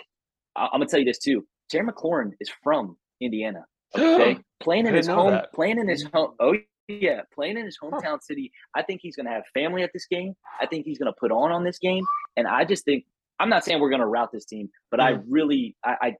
I'm 0.54 0.80
to 0.80 0.86
tell 0.86 1.00
you 1.00 1.06
this 1.06 1.18
too 1.18 1.46
Terry 1.70 1.86
McLaurin 1.86 2.32
is 2.40 2.50
from 2.62 2.96
Indiana. 3.20 3.64
Okay, 3.96 4.38
playing 4.60 4.86
in 4.86 4.94
his 4.94 5.06
home, 5.06 5.30
that. 5.30 5.52
playing 5.54 5.78
in 5.78 5.88
his 5.88 6.04
home. 6.12 6.34
Oh 6.40 6.54
yeah, 6.88 7.22
playing 7.34 7.56
in 7.56 7.64
his 7.64 7.78
hometown 7.82 8.20
city. 8.20 8.52
I 8.74 8.82
think 8.82 9.00
he's 9.00 9.16
to 9.26 9.32
have 9.32 9.44
family 9.54 9.82
at 9.84 9.90
this 9.92 10.06
game. 10.06 10.34
I 10.60 10.66
think 10.66 10.84
he's 10.84 10.98
to 11.10 11.16
put 11.18 11.30
on 11.30 11.50
on 11.50 11.64
this 11.64 11.78
game, 11.78 12.04
and 12.36 12.46
I 12.46 12.64
just 12.64 12.84
think 12.84 13.04
I'm 13.38 13.48
not 13.48 13.64
saying 13.64 13.80
we're 13.80 13.90
going 13.90 14.00
to 14.00 14.06
rout 14.06 14.32
this 14.32 14.44
team, 14.44 14.70
but 14.90 15.00
I 15.00 15.18
really, 15.28 15.76
I, 15.84 15.96
I 16.02 16.16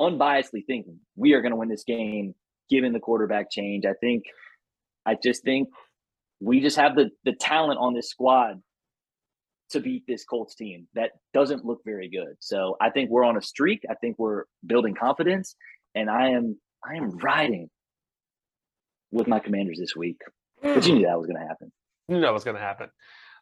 unbiasedly 0.00 0.66
think 0.66 0.86
we 1.16 1.32
are 1.32 1.40
going 1.40 1.52
to 1.52 1.56
win 1.56 1.68
this 1.68 1.84
game, 1.84 2.34
given 2.68 2.92
the 2.92 3.00
quarterback 3.00 3.50
change. 3.50 3.84
I 3.86 3.94
think, 3.94 4.24
I 5.04 5.16
just 5.22 5.42
think 5.42 5.68
we 6.40 6.60
just 6.60 6.76
have 6.76 6.94
the 6.94 7.10
the 7.24 7.32
talent 7.32 7.78
on 7.80 7.94
this 7.94 8.10
squad 8.10 8.60
to 9.70 9.80
beat 9.80 10.04
this 10.06 10.24
Colts 10.24 10.54
team 10.54 10.86
that 10.94 11.10
doesn't 11.34 11.64
look 11.64 11.80
very 11.84 12.08
good. 12.08 12.36
So 12.40 12.76
I 12.80 12.90
think 12.90 13.10
we're 13.10 13.24
on 13.24 13.36
a 13.36 13.42
streak. 13.42 13.82
I 13.90 13.94
think 13.94 14.16
we're 14.18 14.44
building 14.64 14.94
confidence, 14.94 15.56
and 15.94 16.08
I 16.08 16.30
am 16.30 16.58
I 16.84 16.96
am 16.96 17.10
riding 17.18 17.68
with 19.10 19.26
my 19.26 19.40
Commanders 19.40 19.78
this 19.78 19.96
week. 19.96 20.20
But 20.62 20.86
you 20.86 20.94
knew 20.94 21.06
that 21.06 21.18
was 21.18 21.26
going 21.26 21.40
to 21.40 21.46
happen. 21.46 21.72
You 22.08 22.20
know 22.20 22.32
what's 22.32 22.44
going 22.44 22.56
to 22.56 22.62
happen. 22.62 22.88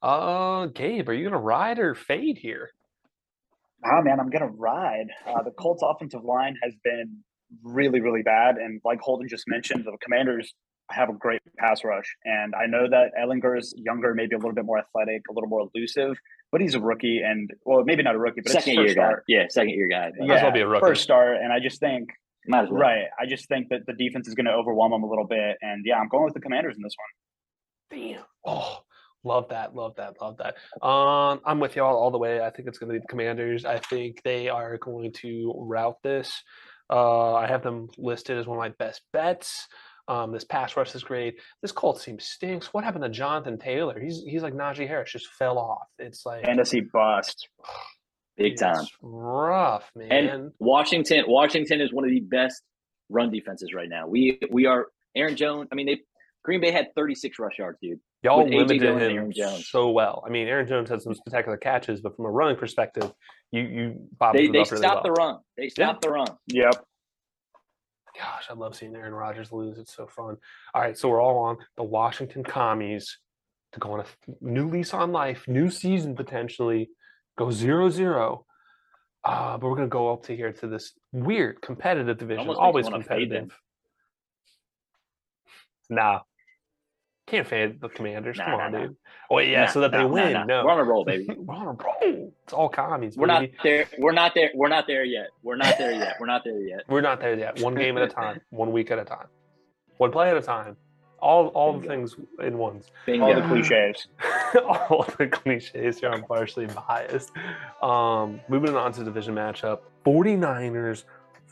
Uh, 0.02 0.66
Gabe, 0.66 1.08
are 1.08 1.14
you 1.14 1.22
going 1.22 1.32
to 1.32 1.38
ride 1.38 1.78
or 1.78 1.94
fade 1.94 2.38
here? 2.38 2.70
Ah, 3.84 4.00
man, 4.00 4.18
I'm 4.18 4.30
gonna 4.30 4.46
ride. 4.46 5.08
Uh, 5.26 5.42
the 5.42 5.50
Colts' 5.50 5.82
offensive 5.84 6.24
line 6.24 6.56
has 6.62 6.74
been 6.82 7.22
really, 7.62 8.00
really 8.00 8.22
bad, 8.22 8.56
and 8.56 8.80
like 8.82 9.00
Holden 9.00 9.28
just 9.28 9.44
mentioned, 9.46 9.84
the 9.84 9.96
Commanders 10.02 10.54
have 10.90 11.08
a 11.08 11.12
great 11.14 11.40
pass 11.58 11.84
rush. 11.84 12.16
And 12.24 12.54
I 12.54 12.66
know 12.66 12.88
that 12.88 13.12
Ehlinger's 13.20 13.74
younger, 13.76 14.14
maybe 14.14 14.34
a 14.34 14.38
little 14.38 14.54
bit 14.54 14.64
more 14.64 14.78
athletic, 14.78 15.22
a 15.30 15.32
little 15.32 15.48
more 15.48 15.68
elusive, 15.74 16.16
but 16.52 16.60
he's 16.60 16.74
a 16.74 16.80
rookie, 16.80 17.20
and 17.24 17.50
well, 17.64 17.82
maybe 17.84 18.02
not 18.02 18.14
a 18.14 18.18
rookie, 18.18 18.40
but 18.42 18.52
Second 18.52 18.72
it's 18.78 18.90
his 18.90 18.96
year 18.96 19.06
first 19.06 19.16
guy. 19.16 19.22
Yeah, 19.28 19.44
second 19.48 19.70
year 19.70 19.88
guy. 19.88 20.12
Might 20.18 20.36
as 20.36 20.42
well 20.42 20.52
be 20.52 20.60
a 20.60 20.66
rookie. 20.66 20.86
First 20.86 21.02
start, 21.02 21.38
and 21.38 21.52
I 21.52 21.58
just 21.58 21.80
think 21.80 22.10
Might 22.46 22.64
as 22.64 22.70
well. 22.70 22.80
right. 22.80 23.04
I 23.18 23.26
just 23.26 23.48
think 23.48 23.68
that 23.70 23.86
the 23.86 23.92
defense 23.94 24.28
is 24.28 24.34
going 24.34 24.46
to 24.46 24.52
overwhelm 24.52 24.92
them 24.92 25.02
a 25.02 25.08
little 25.08 25.26
bit, 25.26 25.56
and 25.62 25.84
yeah, 25.84 25.98
I'm 25.98 26.08
going 26.08 26.24
with 26.24 26.34
the 26.34 26.40
Commanders 26.40 26.76
in 26.76 26.82
this 26.82 26.94
one. 27.90 28.00
Damn. 28.00 28.24
Oh, 28.44 28.78
love 29.24 29.48
that. 29.48 29.74
Love 29.74 29.94
that. 29.96 30.14
Love 30.20 30.36
that. 30.38 30.56
Um, 30.86 31.40
I'm 31.44 31.60
with 31.60 31.76
y'all 31.76 31.96
all 31.96 32.10
the 32.10 32.18
way. 32.18 32.40
I 32.40 32.50
think 32.50 32.68
it's 32.68 32.78
going 32.78 32.88
to 32.88 32.94
be 32.94 33.00
the 33.00 33.06
Commanders. 33.08 33.64
I 33.64 33.78
think 33.78 34.22
they 34.22 34.48
are 34.48 34.76
going 34.78 35.12
to 35.22 35.54
route 35.56 35.98
this. 36.02 36.42
Uh, 36.90 37.34
I 37.34 37.46
have 37.46 37.62
them 37.62 37.88
listed 37.96 38.38
as 38.38 38.46
one 38.46 38.58
of 38.58 38.60
my 38.60 38.74
best 38.78 39.02
bets. 39.12 39.66
Um, 40.06 40.32
this 40.32 40.44
pass 40.44 40.76
rush 40.76 40.94
is 40.94 41.02
great. 41.02 41.36
This 41.62 41.72
Colts 41.72 42.04
team 42.04 42.18
stinks. 42.20 42.74
What 42.74 42.84
happened 42.84 43.04
to 43.04 43.10
Jonathan 43.10 43.58
Taylor? 43.58 43.98
He's 43.98 44.22
he's 44.26 44.42
like 44.42 44.52
Najee 44.54 44.86
Harris, 44.86 45.10
just 45.12 45.28
fell 45.28 45.58
off. 45.58 45.86
It's 45.98 46.26
like 46.26 46.44
Fantasy 46.44 46.80
bust. 46.80 47.48
Big 48.36 48.58
time. 48.58 48.84
rough, 49.00 49.90
man. 49.94 50.10
And 50.12 50.52
Washington, 50.58 51.24
Washington 51.28 51.80
is 51.80 51.92
one 51.92 52.04
of 52.04 52.10
the 52.10 52.20
best 52.20 52.62
run 53.08 53.30
defenses 53.30 53.72
right 53.74 53.88
now. 53.88 54.06
We 54.08 54.38
we 54.50 54.66
are 54.66 54.88
Aaron 55.14 55.36
Jones. 55.36 55.68
I 55.70 55.74
mean, 55.76 55.86
they 55.86 56.00
Green 56.42 56.60
Bay 56.60 56.70
had 56.72 56.88
36 56.94 57.38
rush 57.38 57.58
yards, 57.58 57.78
dude. 57.80 57.98
Y'all 58.22 58.46
limited 58.46 58.82
him 58.82 59.32
so 59.62 59.90
well. 59.90 60.22
I 60.26 60.30
mean, 60.30 60.48
Aaron 60.48 60.66
Jones 60.66 60.88
had 60.90 61.00
some 61.02 61.14
spectacular 61.14 61.56
catches, 61.56 62.00
but 62.00 62.16
from 62.16 62.24
a 62.26 62.30
running 62.30 62.56
perspective, 62.56 63.12
you 63.52 63.62
you 63.62 64.08
bobbled 64.18 64.38
They 64.40 64.46
him 64.46 64.52
they 64.52 64.58
up 64.60 64.70
really 64.70 64.82
stopped 64.82 65.04
well. 65.04 65.14
the 65.14 65.20
run. 65.22 65.38
They 65.56 65.68
stopped 65.68 66.02
the 66.02 66.10
run. 66.10 66.26
Yep. 66.48 66.83
Gosh, 68.18 68.46
I 68.48 68.54
love 68.54 68.76
seeing 68.76 68.94
Aaron 68.94 69.12
Rodgers 69.14 69.50
lose. 69.50 69.78
It's 69.78 69.94
so 69.94 70.06
fun. 70.06 70.36
All 70.74 70.82
right, 70.82 70.96
so 70.96 71.08
we're 71.08 71.20
all 71.20 71.38
on 71.38 71.58
the 71.76 71.82
Washington 71.82 72.44
Commies 72.44 73.18
to 73.72 73.80
go 73.80 73.92
on 73.92 74.00
a 74.00 74.04
new 74.40 74.68
lease 74.68 74.94
on 74.94 75.10
life, 75.10 75.48
new 75.48 75.68
season 75.68 76.14
potentially, 76.14 76.90
go 77.36 77.50
zero 77.50 77.90
zero. 77.90 78.46
Uh, 79.24 79.58
but 79.58 79.68
we're 79.68 79.74
gonna 79.76 79.88
go 79.88 80.12
up 80.12 80.22
to 80.24 80.36
here 80.36 80.52
to 80.52 80.68
this 80.68 80.92
weird 81.12 81.60
competitive 81.60 82.18
division, 82.18 82.40
Almost 82.40 82.56
makes 82.56 82.58
you 82.60 82.64
always 82.66 82.84
wanna 82.84 83.02
fade 83.02 83.30
them. 83.30 83.48
competitive. 83.48 83.58
Nah, 85.90 86.20
can't 87.26 87.46
fade 87.46 87.80
the 87.80 87.88
Commanders. 87.88 88.36
Nah, 88.38 88.44
Come 88.44 88.58
nah, 88.58 88.64
on, 88.64 88.72
nah. 88.72 88.78
dude. 88.80 88.96
Oh 89.30 89.38
yeah, 89.38 89.62
Nah, 89.64 89.70
so 89.70 89.80
that 89.80 89.90
they 89.92 89.98
nah, 89.98 90.04
nah, 90.08 90.12
win. 90.12 90.32
nah. 90.34 90.44
No, 90.44 90.64
We're 90.64 90.70
on 90.72 90.78
a 90.80 90.84
roll, 90.84 91.04
baby. 91.04 91.26
we're 91.38 91.54
on 91.54 91.66
a 91.66 91.72
roll. 91.72 92.32
It's 92.44 92.52
all 92.52 92.68
commies. 92.68 93.16
We're 93.16 93.26
not 93.26 93.48
there. 93.62 93.86
We're 93.98 94.12
not 94.12 94.34
there. 94.34 94.50
We're 94.54 94.68
not 94.68 94.86
there 94.86 95.04
yet. 95.04 95.28
We're 95.42 95.56
not 95.56 95.78
there 95.78 95.92
yet. 95.92 96.16
We're 96.20 96.26
not 96.26 96.44
there 96.44 96.60
yet. 96.60 96.82
We're 96.88 97.00
not 97.00 97.20
there 97.20 97.38
yet. 97.38 97.60
One 97.60 97.74
game 97.74 97.96
at 97.96 98.02
a 98.04 98.08
time, 98.08 98.40
one 98.50 98.72
week 98.72 98.90
at 98.90 98.98
a 98.98 99.04
time, 99.04 99.26
one 99.96 100.12
play 100.12 100.30
at 100.30 100.36
a 100.36 100.42
time. 100.42 100.76
All 101.20 101.46
all 101.48 101.78
the 101.78 101.88
things 101.88 102.16
in 102.42 102.58
ones. 102.58 102.90
Bingo. 103.06 103.24
All 103.24 103.34
the 103.34 103.40
cliches. 103.48 104.08
all 104.62 105.06
the 105.16 105.26
cliches 105.26 105.98
here. 105.98 106.10
I'm 106.10 106.22
partially 106.24 106.66
biased. 106.66 107.30
Um, 107.82 108.40
moving 108.50 108.76
on 108.76 108.92
to 108.92 109.04
division 109.04 109.34
matchup 109.34 109.78
49ers, 110.04 111.04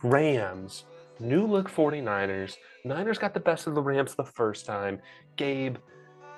Rams. 0.03 0.85
New 1.21 1.47
look 1.47 1.71
49ers. 1.71 2.57
Niners 2.85 3.19
got 3.19 3.35
the 3.35 3.41
best 3.41 3.67
of 3.67 3.75
the 3.75 3.83
Rams 3.83 4.15
the 4.15 4.25
first 4.25 4.67
time. 4.67 5.01
Gabe, 5.37 5.77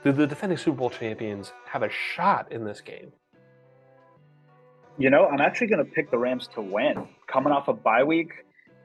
do 0.05 0.13
the 0.13 0.27
defending 0.27 0.59
Super 0.59 0.79
Bowl 0.79 0.91
champions 0.91 1.53
have 1.67 1.83
a 1.83 1.91
shot 1.91 2.53
in 2.53 2.65
this 2.65 2.81
game? 2.81 3.13
You 4.99 5.11
know, 5.11 5.27
I'm 5.27 5.41
actually 5.41 5.69
going 5.69 5.85
to 5.85 5.91
pick 5.91 6.11
the 6.11 6.19
Rams 6.19 6.49
to 6.55 6.61
win. 6.61 7.09
Coming 7.27 7.53
off 7.53 7.69
a 7.69 7.73
bye 7.73 8.05
week, 8.05 8.31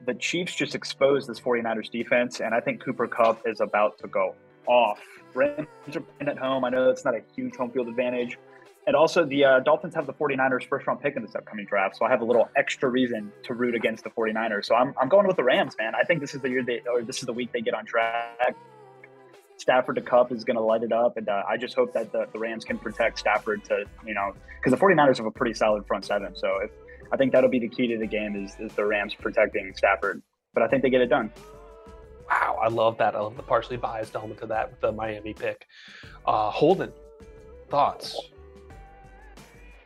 the 0.06 0.14
Chiefs 0.14 0.54
just 0.54 0.74
exposed 0.74 1.28
this 1.28 1.38
49ers 1.38 1.90
defense, 1.90 2.40
and 2.40 2.54
I 2.54 2.60
think 2.60 2.82
Cooper 2.82 3.06
Kupp 3.06 3.42
is 3.46 3.60
about 3.60 3.98
to 3.98 4.08
go 4.08 4.34
off. 4.66 5.00
Rams 5.34 5.68
are 5.94 6.00
playing 6.00 6.28
at 6.28 6.38
home. 6.38 6.64
I 6.64 6.70
know 6.70 6.90
it's 6.90 7.04
not 7.04 7.14
a 7.14 7.20
huge 7.36 7.54
home 7.54 7.70
field 7.70 7.88
advantage. 7.88 8.38
And 8.90 8.96
also, 8.96 9.24
the 9.24 9.44
uh, 9.44 9.60
Dolphins 9.60 9.94
have 9.94 10.08
the 10.08 10.12
49ers 10.12 10.66
first 10.66 10.84
round 10.84 11.00
pick 11.00 11.14
in 11.14 11.22
this 11.22 11.36
upcoming 11.36 11.64
draft. 11.64 11.96
So 11.96 12.04
I 12.04 12.10
have 12.10 12.22
a 12.22 12.24
little 12.24 12.48
extra 12.56 12.88
reason 12.88 13.30
to 13.44 13.54
root 13.54 13.76
against 13.76 14.02
the 14.02 14.10
49ers. 14.10 14.64
So 14.64 14.74
I'm, 14.74 14.92
I'm 15.00 15.08
going 15.08 15.28
with 15.28 15.36
the 15.36 15.44
Rams, 15.44 15.76
man. 15.78 15.92
I 15.94 16.02
think 16.02 16.20
this 16.20 16.34
is 16.34 16.40
the 16.40 16.50
year 16.50 16.64
they, 16.64 16.82
or 16.92 17.00
this 17.02 17.20
is 17.20 17.26
the 17.26 17.32
week 17.32 17.52
they 17.52 17.60
get 17.60 17.72
on 17.72 17.86
track. 17.86 18.56
Stafford 19.58 19.94
to 19.94 20.02
Kupp 20.02 20.32
is 20.32 20.42
going 20.42 20.56
to 20.56 20.60
light 20.60 20.82
it 20.82 20.90
up. 20.90 21.16
And 21.18 21.28
uh, 21.28 21.44
I 21.48 21.56
just 21.56 21.76
hope 21.76 21.92
that 21.92 22.10
the, 22.10 22.26
the 22.32 22.40
Rams 22.40 22.64
can 22.64 22.78
protect 22.78 23.20
Stafford 23.20 23.62
to, 23.66 23.84
you 24.04 24.12
know, 24.12 24.34
because 24.58 24.76
the 24.76 24.84
49ers 24.84 25.18
have 25.18 25.26
a 25.26 25.30
pretty 25.30 25.54
solid 25.54 25.86
front 25.86 26.04
seven. 26.04 26.34
So 26.34 26.58
if, 26.60 26.72
I 27.12 27.16
think 27.16 27.30
that'll 27.30 27.48
be 27.48 27.60
the 27.60 27.68
key 27.68 27.86
to 27.86 27.96
the 27.96 28.08
game 28.08 28.34
is, 28.34 28.56
is 28.58 28.72
the 28.72 28.84
Rams 28.84 29.14
protecting 29.14 29.72
Stafford. 29.76 30.20
But 30.52 30.64
I 30.64 30.66
think 30.66 30.82
they 30.82 30.90
get 30.90 31.00
it 31.00 31.10
done. 31.10 31.30
Wow, 32.28 32.58
I 32.60 32.66
love 32.66 32.98
that. 32.98 33.14
I 33.14 33.20
love 33.20 33.36
the 33.36 33.44
partially 33.44 33.76
biased 33.76 34.16
element 34.16 34.40
to 34.40 34.46
that 34.46 34.68
with 34.68 34.80
the 34.80 34.90
Miami 34.90 35.32
pick. 35.32 35.64
Uh, 36.26 36.50
Holden, 36.50 36.92
thoughts? 37.68 38.18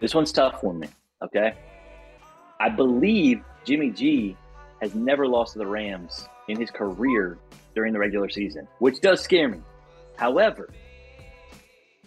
This 0.04 0.14
one's 0.14 0.32
tough 0.32 0.60
for 0.60 0.74
me. 0.74 0.86
Okay. 1.22 1.54
I 2.60 2.68
believe 2.68 3.42
Jimmy 3.64 3.88
G 3.88 4.36
has 4.82 4.94
never 4.94 5.26
lost 5.26 5.54
to 5.54 5.58
the 5.58 5.66
Rams 5.66 6.28
in 6.46 6.60
his 6.60 6.70
career 6.70 7.38
during 7.74 7.94
the 7.94 7.98
regular 7.98 8.28
season, 8.28 8.68
which 8.80 9.00
does 9.00 9.22
scare 9.22 9.48
me. 9.48 9.62
However, 10.16 10.68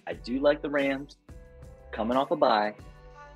I 0.05 0.13
do 0.13 0.37
like 0.37 0.61
the 0.61 0.69
Rams 0.69 1.17
coming 1.91 2.15
off 2.15 2.29
a 2.29 2.35
bye. 2.35 2.75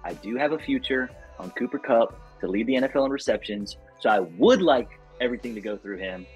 I 0.03 0.13
do 0.13 0.35
have 0.35 0.51
a 0.51 0.59
future 0.59 1.09
on 1.39 1.49
Cooper 1.49 1.79
Kupp 1.79 2.15
to 2.41 2.47
lead 2.47 2.67
the 2.67 2.75
NFL 2.75 3.07
in 3.07 3.11
receptions. 3.11 3.77
So 3.99 4.11
I 4.11 4.19
would 4.19 4.61
like 4.61 4.89
everything 5.19 5.55
to 5.55 5.61
go 5.61 5.75
through 5.75 5.97
him. 5.97 6.27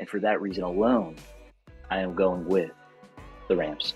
And 0.00 0.08
for 0.08 0.20
that 0.20 0.40
reason 0.40 0.64
alone, 0.64 1.16
I 1.90 1.98
am 1.98 2.14
going 2.14 2.46
with 2.46 2.70
the 3.46 3.56
Rams. 3.58 3.92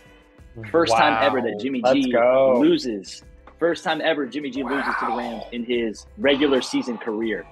First 0.70 0.94
time 0.94 1.16
ever 1.22 1.40
that 1.40 1.58
Jimmy 1.58 1.80
Let's 1.82 2.04
G 2.04 2.12
go. 2.12 2.58
loses. 2.60 3.22
First 3.62 3.84
time 3.84 4.00
ever 4.00 4.26
Jimmy 4.26 4.50
G 4.50 4.64
loses 4.64 4.92
to 4.98 5.06
the 5.06 5.12
Rams 5.12 5.44
in 5.52 5.64
his 5.64 6.06
regular 6.18 6.60
season 6.60 6.98
career. 6.98 7.46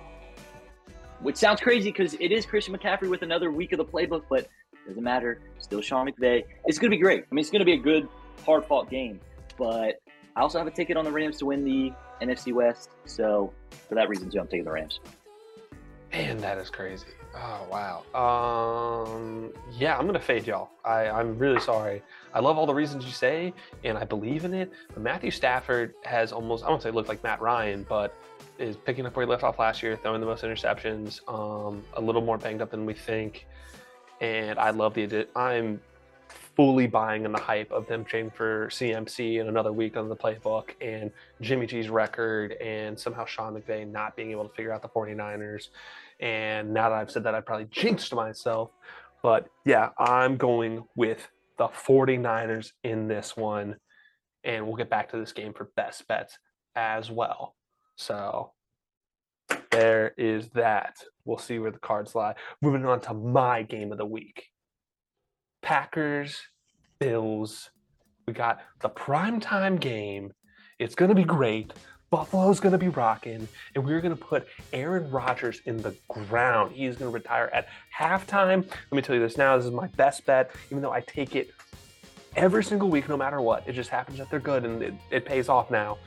Which 1.21 1.37
sounds 1.37 1.61
crazy 1.61 1.93
because 1.93 2.15
it 2.15 2.33
is 2.33 2.45
Christian 2.45 2.77
McCaffrey 2.77 3.09
with 3.09 3.23
another 3.23 3.53
week 3.53 3.71
of 3.71 3.79
the 3.79 3.85
playbook, 3.85 4.25
but 4.29 4.49
doesn't 4.89 5.05
matter. 5.05 5.41
Still 5.61 5.81
Sean 5.81 6.11
McVay. 6.11 6.43
It's 6.65 6.81
going 6.81 6.91
to 6.91 6.97
be 6.97 7.01
great. 7.01 7.27
I 7.31 7.33
mean, 7.33 7.43
it's 7.43 7.51
going 7.51 7.61
to 7.61 7.65
be 7.65 7.75
a 7.75 7.79
good, 7.79 8.09
hard 8.45 8.65
fought 8.65 8.91
game. 8.91 9.21
But 9.57 10.03
I 10.35 10.41
also 10.41 10.59
have 10.59 10.67
a 10.67 10.73
ticket 10.73 10.97
on 10.97 11.05
the 11.05 11.13
Rams 11.13 11.39
to 11.39 11.47
win 11.47 11.65
the 11.65 11.93
NFC 12.21 12.53
West. 12.53 12.91
So 13.05 13.53
for 13.89 13.95
that 13.95 14.09
reason, 14.09 14.29
too, 14.29 14.41
I'm 14.41 14.49
taking 14.49 14.65
the 14.65 14.73
Rams. 14.73 14.99
Man, 16.11 16.39
that 16.39 16.59
is 16.59 16.71
crazy. 16.71 17.07
Oh 17.37 17.69
wow. 17.71 19.07
Um, 19.07 19.53
yeah, 19.79 19.97
I'm 19.97 20.07
gonna 20.07 20.19
fade 20.19 20.45
y'all. 20.45 20.71
I, 20.85 21.09
I'm 21.09 21.39
really 21.39 21.61
sorry. 21.61 22.03
I 22.33 22.41
love 22.41 22.59
all 22.59 22.67
the 22.67 22.75
reasons 22.75 23.05
you 23.05 23.13
say, 23.13 23.53
and 23.85 23.99
I 23.99 24.05
believe 24.05 24.45
in 24.45 24.55
it. 24.55 24.73
But 24.93 25.03
Matthew 25.03 25.31
Stafford 25.31 25.95
has 26.05 26.33
almost—I 26.33 26.69
won't 26.69 26.83
say 26.83 26.91
looked 26.91 27.09
like 27.09 27.23
Matt 27.23 27.41
Ryan, 27.41 27.85
but 27.89 28.15
is 28.59 28.77
picking 28.77 29.07
up 29.07 29.17
where 29.17 29.25
he 29.25 29.31
left 29.31 29.43
off 29.43 29.59
last 29.59 29.83
year, 29.83 29.97
throwing 29.97 30.21
the 30.21 30.27
most 30.27 30.45
interceptions. 30.45 31.21
Um, 31.29 31.83
a 31.95 32.01
little 32.01 32.23
more 32.23 32.39
banged 32.39 32.63
up 32.63 32.71
than 32.71 32.87
we 32.87 32.95
think, 32.95 33.47
and 34.21 34.59
I 34.59 34.71
love 34.71 34.95
the. 34.95 35.27
I'm 35.35 35.81
fully 36.57 36.87
buying 36.87 37.25
in 37.25 37.33
the 37.33 37.41
hype 37.41 37.71
of 37.71 37.87
them 37.87 38.05
trading 38.05 38.31
for 38.31 38.69
CMC 38.69 39.41
in 39.41 39.49
another 39.49 39.73
week 39.73 39.97
on 39.97 40.09
the 40.09 40.17
playbook 40.17 40.71
and 40.81 41.11
Jimmy 41.41 41.67
G's 41.67 41.89
record 41.89 42.53
and 42.53 42.99
somehow 42.99 43.25
Sean 43.25 43.55
McVay 43.55 43.91
not 43.91 44.15
being 44.15 44.31
able 44.31 44.47
to 44.47 44.55
figure 44.55 44.73
out 44.73 44.83
the 44.83 44.89
49ers. 44.89 45.69
And 46.19 46.75
now 46.75 46.91
that 46.91 46.97
I've 46.97 47.11
said 47.11 47.25
that, 47.25 47.35
I 47.35 47.41
probably 47.41 47.67
jinxed 47.71 48.15
myself. 48.15 48.71
But 49.23 49.49
yeah, 49.65 49.91
I'm 49.99 50.37
going 50.37 50.85
with 50.97 51.29
the 51.61 51.69
49ers 51.69 52.71
in 52.83 53.07
this 53.07 53.37
one. 53.37 53.77
And 54.45 54.67
we'll 54.67 54.77
get 54.77 54.89
back 54.89 55.11
to 55.11 55.19
this 55.19 55.35
game 55.35 55.53
for 55.53 55.71
best 55.77 56.09
bets 56.09 56.39
as 56.75 57.11
well. 57.11 57.55
So 57.97 58.53
there 59.71 60.15
is 60.17 60.49
that. 60.55 60.97
We'll 61.27 61.37
see 61.37 61.59
where 61.59 61.71
the 61.71 61.79
cards 61.79 62.15
lie. 62.15 62.35
Moving 62.63 62.87
on 62.87 63.03
to 63.03 63.13
my 63.13 63.63
game 63.63 63.93
of 63.93 63.99
the 63.99 64.07
week 64.07 64.47
Packers, 65.61 66.41
Bills. 66.99 67.69
We 68.27 68.33
got 68.33 68.61
the 68.81 68.89
primetime 68.89 69.79
game. 69.79 70.33
It's 70.79 70.95
going 70.95 71.11
to 71.11 71.15
be 71.15 71.25
great. 71.25 71.75
Buffalo's 72.11 72.59
going 72.59 72.73
to 72.73 72.79
be 72.79 72.89
rocking, 72.89 73.47
and 73.77 73.85
we're 73.85 74.01
going 74.01 74.17
to 74.17 74.21
put 74.21 74.49
Aaron 74.73 75.09
Rodgers 75.13 75.63
in 75.67 75.77
the 75.77 75.95
ground. 76.09 76.73
He 76.73 76.87
is 76.87 76.97
going 76.97 77.09
to 77.09 77.15
retire 77.15 77.49
at 77.53 77.69
halftime. 77.97 78.69
Let 78.69 78.93
me 78.93 79.01
tell 79.01 79.15
you 79.15 79.21
this 79.21 79.37
now. 79.37 79.57
This 79.57 79.67
is 79.67 79.71
my 79.71 79.87
best 79.87 80.27
bet, 80.27 80.51
even 80.73 80.83
though 80.83 80.91
I 80.91 81.03
take 81.03 81.37
it 81.37 81.53
every 82.35 82.65
single 82.65 82.89
week, 82.89 83.09
no 83.09 83.17
matter 83.17 83.41
what. 83.41 83.63
It 83.69 83.75
just 83.75 83.91
happens 83.91 84.19
that 84.19 84.29
they're 84.29 84.41
good, 84.41 84.65
and 84.65 84.83
it, 84.83 84.95
it 85.13 85.25
pays 85.25 85.49
off 85.49 85.71
now. 85.71 85.99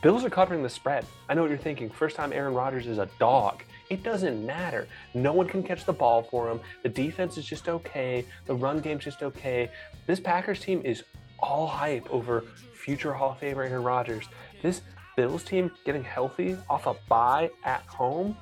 Bills 0.00 0.24
are 0.24 0.30
covering 0.30 0.62
the 0.62 0.68
spread. 0.70 1.04
I 1.28 1.34
know 1.34 1.42
what 1.42 1.50
you're 1.50 1.58
thinking. 1.58 1.90
First 1.90 2.16
time 2.16 2.32
Aaron 2.32 2.54
Rodgers 2.54 2.86
is 2.86 2.96
a 2.96 3.08
dog. 3.18 3.64
It 3.90 4.02
doesn't 4.02 4.46
matter. 4.46 4.88
No 5.12 5.34
one 5.34 5.46
can 5.46 5.62
catch 5.62 5.84
the 5.84 5.92
ball 5.92 6.22
for 6.22 6.50
him. 6.50 6.58
The 6.82 6.88
defense 6.88 7.36
is 7.36 7.44
just 7.44 7.68
okay. 7.68 8.24
The 8.46 8.54
run 8.54 8.80
game's 8.80 9.04
just 9.04 9.22
okay. 9.22 9.70
This 10.06 10.20
Packers 10.20 10.60
team 10.60 10.80
is 10.86 11.04
all 11.38 11.66
hype 11.66 12.08
over 12.10 12.44
future 12.72 13.12
Hall 13.12 13.32
of 13.32 13.40
Famer 13.40 13.68
Aaron 13.68 13.82
Rodgers. 13.82 14.24
This 14.62 14.82
Bills 15.16 15.44
team 15.44 15.70
getting 15.84 16.04
healthy 16.04 16.56
off 16.68 16.86
a 16.86 16.94
bye 17.08 17.50
at 17.64 17.82
home, 17.86 18.36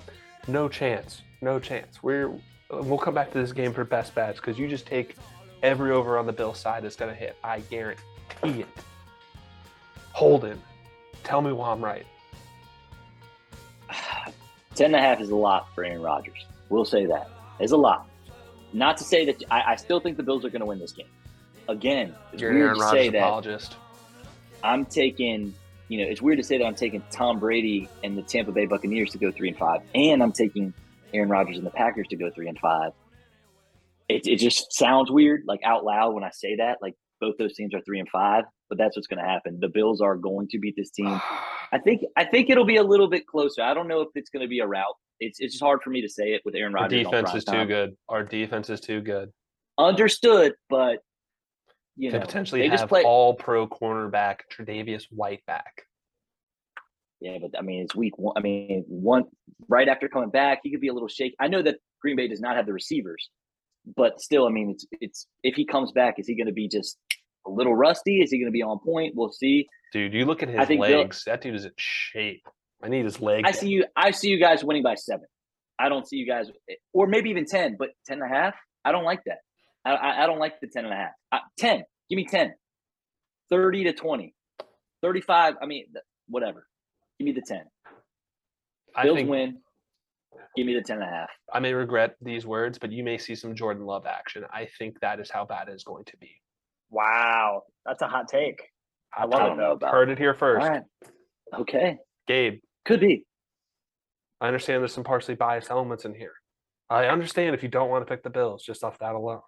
no 0.48 0.68
chance. 0.68 1.22
No 1.40 1.58
chance. 1.58 2.02
We're 2.02 2.32
we'll 2.70 2.98
come 2.98 3.14
back 3.14 3.32
to 3.32 3.38
this 3.38 3.52
game 3.52 3.72
for 3.72 3.84
best 3.84 4.14
bets 4.14 4.38
because 4.38 4.58
you 4.58 4.68
just 4.68 4.86
take 4.86 5.16
every 5.62 5.90
over 5.90 6.18
on 6.18 6.26
the 6.26 6.32
Bills 6.32 6.58
side 6.58 6.84
that's 6.84 6.96
gonna 6.96 7.14
hit. 7.14 7.36
I 7.42 7.60
guarantee 7.60 8.02
it. 8.42 8.68
Holden, 10.12 10.60
tell 11.24 11.42
me 11.42 11.52
why 11.52 11.70
I'm 11.70 11.84
right. 11.84 12.06
Ten 14.74 14.86
and 14.86 14.96
a 14.96 15.00
half 15.00 15.20
is 15.20 15.30
a 15.30 15.36
lot 15.36 15.74
for 15.74 15.84
Aaron 15.84 16.02
Rodgers. 16.02 16.46
We'll 16.68 16.84
say 16.84 17.06
that. 17.06 17.28
It's 17.60 17.72
a 17.72 17.76
lot. 17.76 18.08
Not 18.72 18.96
to 18.98 19.04
say 19.04 19.26
that 19.26 19.42
I, 19.50 19.72
I 19.72 19.76
still 19.76 20.00
think 20.00 20.16
the 20.16 20.22
Bills 20.22 20.44
are 20.44 20.50
going 20.50 20.60
to 20.60 20.66
win 20.66 20.78
this 20.78 20.92
game. 20.92 21.06
Again, 21.68 22.14
You're 22.36 22.52
Aaron 22.52 22.78
Rodgers 22.78 23.08
apologist. 23.08 23.76
I'm 24.64 24.84
taking, 24.86 25.54
you 25.92 25.98
know, 25.98 26.10
it's 26.10 26.22
weird 26.22 26.38
to 26.38 26.42
say 26.42 26.56
that 26.56 26.64
I'm 26.64 26.74
taking 26.74 27.04
Tom 27.10 27.38
Brady 27.38 27.86
and 28.02 28.16
the 28.16 28.22
Tampa 28.22 28.50
Bay 28.50 28.64
Buccaneers 28.64 29.10
to 29.10 29.18
go 29.18 29.30
three 29.30 29.48
and 29.48 29.58
five, 29.58 29.82
and 29.94 30.22
I'm 30.22 30.32
taking 30.32 30.72
Aaron 31.12 31.28
Rodgers 31.28 31.58
and 31.58 31.66
the 31.66 31.70
Packers 31.70 32.08
to 32.08 32.16
go 32.16 32.30
three 32.30 32.48
and 32.48 32.58
five. 32.58 32.92
It, 34.08 34.26
it 34.26 34.36
just 34.36 34.72
sounds 34.72 35.10
weird, 35.10 35.42
like 35.46 35.60
out 35.62 35.84
loud 35.84 36.14
when 36.14 36.24
I 36.24 36.30
say 36.30 36.56
that. 36.56 36.78
Like 36.80 36.94
both 37.20 37.36
those 37.36 37.52
teams 37.52 37.74
are 37.74 37.82
three 37.82 38.00
and 38.00 38.08
five, 38.08 38.44
but 38.70 38.78
that's 38.78 38.96
what's 38.96 39.06
going 39.06 39.22
to 39.22 39.28
happen. 39.28 39.60
The 39.60 39.68
Bills 39.68 40.00
are 40.00 40.16
going 40.16 40.48
to 40.48 40.58
beat 40.58 40.76
this 40.78 40.90
team. 40.90 41.20
I 41.72 41.78
think 41.78 42.04
I 42.16 42.24
think 42.24 42.48
it'll 42.48 42.64
be 42.64 42.76
a 42.76 42.82
little 42.82 43.10
bit 43.10 43.26
closer. 43.26 43.60
I 43.60 43.74
don't 43.74 43.86
know 43.86 44.00
if 44.00 44.08
it's 44.14 44.30
going 44.30 44.42
to 44.42 44.48
be 44.48 44.60
a 44.60 44.66
route. 44.66 44.96
It's 45.20 45.40
it's 45.40 45.52
just 45.52 45.62
hard 45.62 45.82
for 45.82 45.90
me 45.90 46.00
to 46.00 46.08
say 46.08 46.32
it 46.32 46.40
with 46.46 46.54
Aaron 46.54 46.72
Rodgers. 46.72 47.04
on 47.04 47.12
defense 47.12 47.34
is 47.34 47.44
too 47.44 47.66
good. 47.66 47.96
Our 48.08 48.24
defense 48.24 48.70
is 48.70 48.80
too 48.80 49.02
good. 49.02 49.30
Understood, 49.76 50.54
but 50.70 51.00
you 51.96 52.10
They 52.10 52.18
know 52.18 52.24
potentially 52.24 52.62
they 52.62 52.68
have 52.68 52.80
just 52.80 52.88
play. 52.88 53.02
all 53.02 53.34
pro 53.34 53.66
cornerback 53.66 54.38
Tre'Davious 54.52 55.04
White 55.10 55.44
back. 55.46 55.82
Yeah, 57.20 57.38
but 57.40 57.56
I 57.56 57.62
mean, 57.62 57.82
it's 57.82 57.94
week 57.94 58.18
one. 58.18 58.34
I 58.36 58.40
mean, 58.40 58.84
one 58.88 59.24
right 59.68 59.88
after 59.88 60.08
coming 60.08 60.30
back, 60.30 60.60
he 60.62 60.70
could 60.70 60.80
be 60.80 60.88
a 60.88 60.92
little 60.92 61.08
shaky. 61.08 61.36
I 61.40 61.48
know 61.48 61.62
that 61.62 61.76
Green 62.00 62.16
Bay 62.16 62.26
does 62.28 62.40
not 62.40 62.56
have 62.56 62.66
the 62.66 62.72
receivers, 62.72 63.30
but 63.96 64.20
still, 64.20 64.46
I 64.46 64.50
mean, 64.50 64.70
it's 64.70 64.86
it's 65.00 65.26
if 65.44 65.54
he 65.54 65.64
comes 65.64 65.92
back, 65.92 66.18
is 66.18 66.26
he 66.26 66.34
going 66.34 66.48
to 66.48 66.52
be 66.52 66.68
just 66.68 66.98
a 67.46 67.50
little 67.50 67.74
rusty? 67.74 68.20
Is 68.22 68.30
he 68.30 68.38
going 68.38 68.50
to 68.50 68.52
be 68.52 68.62
on 68.62 68.78
point? 68.80 69.14
We'll 69.14 69.30
see. 69.30 69.68
Dude, 69.92 70.14
you 70.14 70.24
look 70.24 70.42
at 70.42 70.48
I 70.48 70.60
his 70.60 70.68
think 70.68 70.80
legs. 70.80 71.22
That 71.26 71.42
dude 71.42 71.54
is 71.54 71.64
in 71.64 71.72
shape. 71.76 72.48
I 72.82 72.88
need 72.88 73.04
his 73.04 73.20
legs. 73.20 73.48
I 73.48 73.52
see 73.52 73.68
you. 73.68 73.84
I 73.94 74.10
see 74.10 74.28
you 74.28 74.40
guys 74.40 74.64
winning 74.64 74.82
by 74.82 74.96
seven. 74.96 75.26
I 75.78 75.88
don't 75.88 76.08
see 76.08 76.16
you 76.16 76.26
guys, 76.26 76.46
or 76.92 77.06
maybe 77.06 77.30
even 77.30 77.44
ten, 77.44 77.76
but 77.78 77.90
10 78.06 78.20
and 78.20 78.30
a 78.30 78.34
half. 78.34 78.54
I 78.84 78.92
don't 78.92 79.04
like 79.04 79.20
that. 79.26 79.38
I, 79.84 79.92
I, 79.92 80.24
I 80.24 80.26
don't 80.26 80.38
like 80.38 80.60
the 80.60 80.66
10 80.66 80.84
and 80.84 80.92
a 80.92 80.96
half. 80.96 81.10
Uh, 81.30 81.38
10. 81.58 81.82
Give 82.08 82.16
me 82.16 82.24
10. 82.24 82.54
30 83.50 83.84
to 83.84 83.92
20. 83.92 84.34
35. 85.02 85.54
I 85.60 85.66
mean, 85.66 85.86
whatever. 86.28 86.66
Give 87.18 87.26
me 87.26 87.32
the 87.32 87.42
10. 87.42 87.62
I 88.94 89.02
Bills 89.04 89.16
think 89.16 89.30
win. 89.30 89.58
Give 90.56 90.66
me 90.66 90.74
the 90.74 90.82
10 90.82 90.96
and 91.00 91.04
a 91.04 91.10
half. 91.10 91.30
I 91.52 91.60
may 91.60 91.72
regret 91.72 92.16
these 92.20 92.46
words, 92.46 92.78
but 92.78 92.92
you 92.92 93.02
may 93.02 93.18
see 93.18 93.34
some 93.34 93.54
Jordan 93.54 93.84
Love 93.84 94.06
action. 94.06 94.44
I 94.52 94.68
think 94.78 95.00
that 95.00 95.20
is 95.20 95.30
how 95.30 95.44
bad 95.44 95.68
it 95.68 95.74
is 95.74 95.84
going 95.84 96.04
to 96.06 96.16
be. 96.18 96.30
Wow, 96.90 97.62
that's 97.86 98.02
a 98.02 98.06
hot 98.06 98.28
take. 98.28 98.60
I 99.14 99.24
love 99.24 99.40
I 99.40 99.46
it 99.46 99.56
know 99.56 99.56
though. 99.56 99.72
about 99.72 99.92
Heard 99.92 100.10
it 100.10 100.18
here 100.18 100.34
first. 100.34 100.64
All 100.64 100.70
right. 100.70 100.82
Okay. 101.58 101.98
Gabe, 102.26 102.60
Could 102.84 103.00
be. 103.00 103.24
I 104.40 104.46
understand 104.46 104.82
there's 104.82 104.92
some 104.92 105.04
partially 105.04 105.34
biased 105.34 105.70
elements 105.70 106.04
in 106.04 106.14
here. 106.14 106.32
I 106.90 107.06
understand 107.06 107.54
if 107.54 107.62
you 107.62 107.68
don't 107.68 107.88
want 107.88 108.06
to 108.06 108.10
pick 108.10 108.22
the 108.22 108.30
Bills 108.30 108.62
just 108.62 108.84
off 108.84 108.98
that 108.98 109.14
alone. 109.14 109.40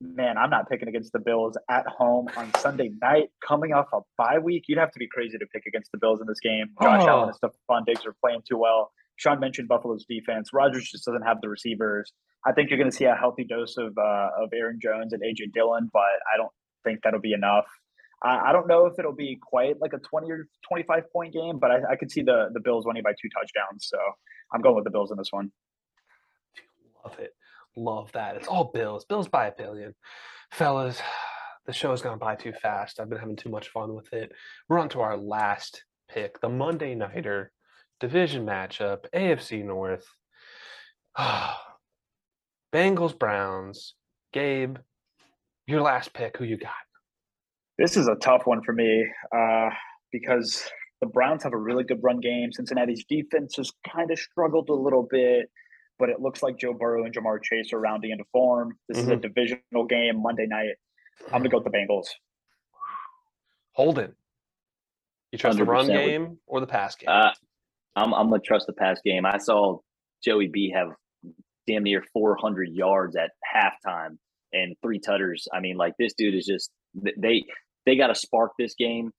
Man, 0.00 0.36
I'm 0.36 0.50
not 0.50 0.68
picking 0.68 0.88
against 0.88 1.12
the 1.12 1.18
Bills 1.18 1.56
at 1.70 1.86
home 1.86 2.28
on 2.36 2.52
Sunday 2.58 2.90
night, 3.00 3.30
coming 3.46 3.72
off 3.72 3.86
a 3.94 4.00
bye 4.18 4.38
week. 4.38 4.64
You'd 4.68 4.78
have 4.78 4.90
to 4.92 4.98
be 4.98 5.08
crazy 5.08 5.38
to 5.38 5.46
pick 5.46 5.64
against 5.66 5.90
the 5.90 5.98
Bills 5.98 6.20
in 6.20 6.26
this 6.26 6.40
game. 6.40 6.66
Josh 6.82 7.02
Oh. 7.04 7.08
Allen 7.08 7.30
and 7.30 7.52
Stefon 7.52 7.86
Diggs 7.86 8.04
are 8.04 8.14
playing 8.20 8.42
too 8.46 8.58
well. 8.58 8.92
Sean 9.16 9.40
mentioned 9.40 9.68
Buffalo's 9.68 10.04
defense. 10.06 10.50
Rodgers 10.52 10.90
just 10.90 11.06
doesn't 11.06 11.22
have 11.22 11.40
the 11.40 11.48
receivers. 11.48 12.12
I 12.44 12.52
think 12.52 12.68
you're 12.68 12.78
going 12.78 12.90
to 12.90 12.96
see 12.96 13.06
a 13.06 13.14
healthy 13.14 13.44
dose 13.44 13.78
of 13.78 13.96
uh, 13.96 14.28
of 14.38 14.50
Aaron 14.54 14.78
Jones 14.82 15.14
and 15.14 15.22
AJ 15.22 15.52
Dillon, 15.54 15.88
but 15.90 16.02
I 16.02 16.36
don't 16.36 16.52
think 16.84 17.00
that'll 17.02 17.20
be 17.20 17.32
enough. 17.32 17.64
I, 18.22 18.50
I 18.50 18.52
don't 18.52 18.68
know 18.68 18.84
if 18.86 18.98
it'll 18.98 19.14
be 19.14 19.38
quite 19.42 19.80
like 19.80 19.94
a 19.94 19.98
20 19.98 20.30
or 20.30 20.46
25 20.68 21.10
point 21.10 21.32
game, 21.32 21.58
but 21.58 21.70
I, 21.70 21.92
I 21.92 21.96
could 21.96 22.10
see 22.10 22.20
the 22.22 22.50
the 22.52 22.60
Bills 22.60 22.84
winning 22.86 23.02
by 23.02 23.12
two 23.12 23.30
touchdowns. 23.30 23.86
So 23.88 23.96
I'm 24.52 24.60
going 24.60 24.74
with 24.76 24.84
the 24.84 24.90
Bills 24.90 25.10
in 25.10 25.16
this 25.16 25.28
one. 25.30 25.50
Love 27.02 27.18
it. 27.18 27.34
Love 27.76 28.10
that. 28.12 28.36
It's 28.36 28.48
all 28.48 28.70
Bills. 28.72 29.04
Bills 29.04 29.28
by 29.28 29.48
a 29.48 29.52
billion. 29.52 29.94
Fellas, 30.50 31.00
the 31.66 31.72
show's 31.72 32.02
gone 32.02 32.18
by 32.18 32.34
too 32.34 32.52
fast. 32.52 32.98
I've 32.98 33.08
been 33.08 33.18
having 33.18 33.36
too 33.36 33.50
much 33.50 33.68
fun 33.68 33.94
with 33.94 34.12
it. 34.12 34.32
We're 34.68 34.78
on 34.78 34.88
to 34.90 35.00
our 35.00 35.16
last 35.16 35.84
pick, 36.08 36.40
the 36.40 36.48
Monday 36.48 36.94
Nighter 36.94 37.52
division 38.00 38.46
matchup, 38.46 39.04
AFC 39.14 39.64
North. 39.64 40.06
Bengals, 42.72 43.18
Browns. 43.18 43.94
Gabe, 44.32 44.76
your 45.66 45.80
last 45.80 46.12
pick. 46.12 46.36
Who 46.36 46.44
you 46.44 46.58
got? 46.58 46.72
This 47.78 47.96
is 47.96 48.08
a 48.08 48.16
tough 48.16 48.42
one 48.46 48.62
for 48.62 48.72
me 48.72 49.06
uh, 49.34 49.70
because 50.12 50.68
the 51.00 51.06
Browns 51.06 51.42
have 51.42 51.52
a 51.52 51.58
really 51.58 51.84
good 51.84 52.02
run 52.02 52.20
game. 52.20 52.52
Cincinnati's 52.52 53.04
defense 53.08 53.56
has 53.56 53.70
kind 53.90 54.10
of 54.10 54.18
struggled 54.18 54.68
a 54.68 54.74
little 54.74 55.06
bit, 55.10 55.50
but 55.98 56.08
it 56.08 56.20
looks 56.20 56.42
like 56.42 56.58
Joe 56.58 56.72
Burrow 56.72 57.04
and 57.04 57.14
Ja'Marr 57.14 57.42
Chase 57.42 57.72
are 57.72 57.80
rounding 57.80 58.10
into 58.10 58.24
form. 58.32 58.76
This 58.88 58.98
is 58.98 59.08
a 59.08 59.16
divisional 59.16 59.84
game 59.88 60.22
Monday 60.22 60.46
night. 60.46 60.74
I'm 61.26 61.42
going 61.42 61.44
to 61.44 61.48
go 61.48 61.58
with 61.58 61.64
the 61.64 61.70
Bengals. 61.70 62.06
Hold 63.72 63.98
it. 63.98 64.14
You 65.32 65.38
trust 65.38 65.58
the 65.58 65.64
run 65.64 65.86
game 65.86 66.38
or 66.46 66.60
the 66.60 66.66
pass 66.66 66.96
game? 66.96 67.08
Uh, 67.10 67.30
I'm, 67.94 68.14
I'm 68.14 68.28
going 68.28 68.40
to 68.40 68.46
trust 68.46 68.66
the 68.66 68.72
pass 68.72 69.00
game. 69.04 69.26
I 69.26 69.38
saw 69.38 69.78
Joey 70.24 70.48
B 70.48 70.72
have 70.74 70.88
damn 71.66 71.82
near 71.82 72.04
400 72.12 72.68
yards 72.72 73.16
at 73.16 73.30
halftime 73.54 74.18
and 74.52 74.76
three 74.82 74.98
tutters. 74.98 75.48
I 75.52 75.60
mean, 75.60 75.76
like 75.76 75.94
this 75.98 76.14
dude 76.16 76.34
is 76.34 76.46
just 76.46 76.70
they 76.94 77.44
they 77.84 77.96
got 77.96 78.08
to 78.08 78.14
spark 78.14 78.52
this 78.58 78.74
game 78.74 79.10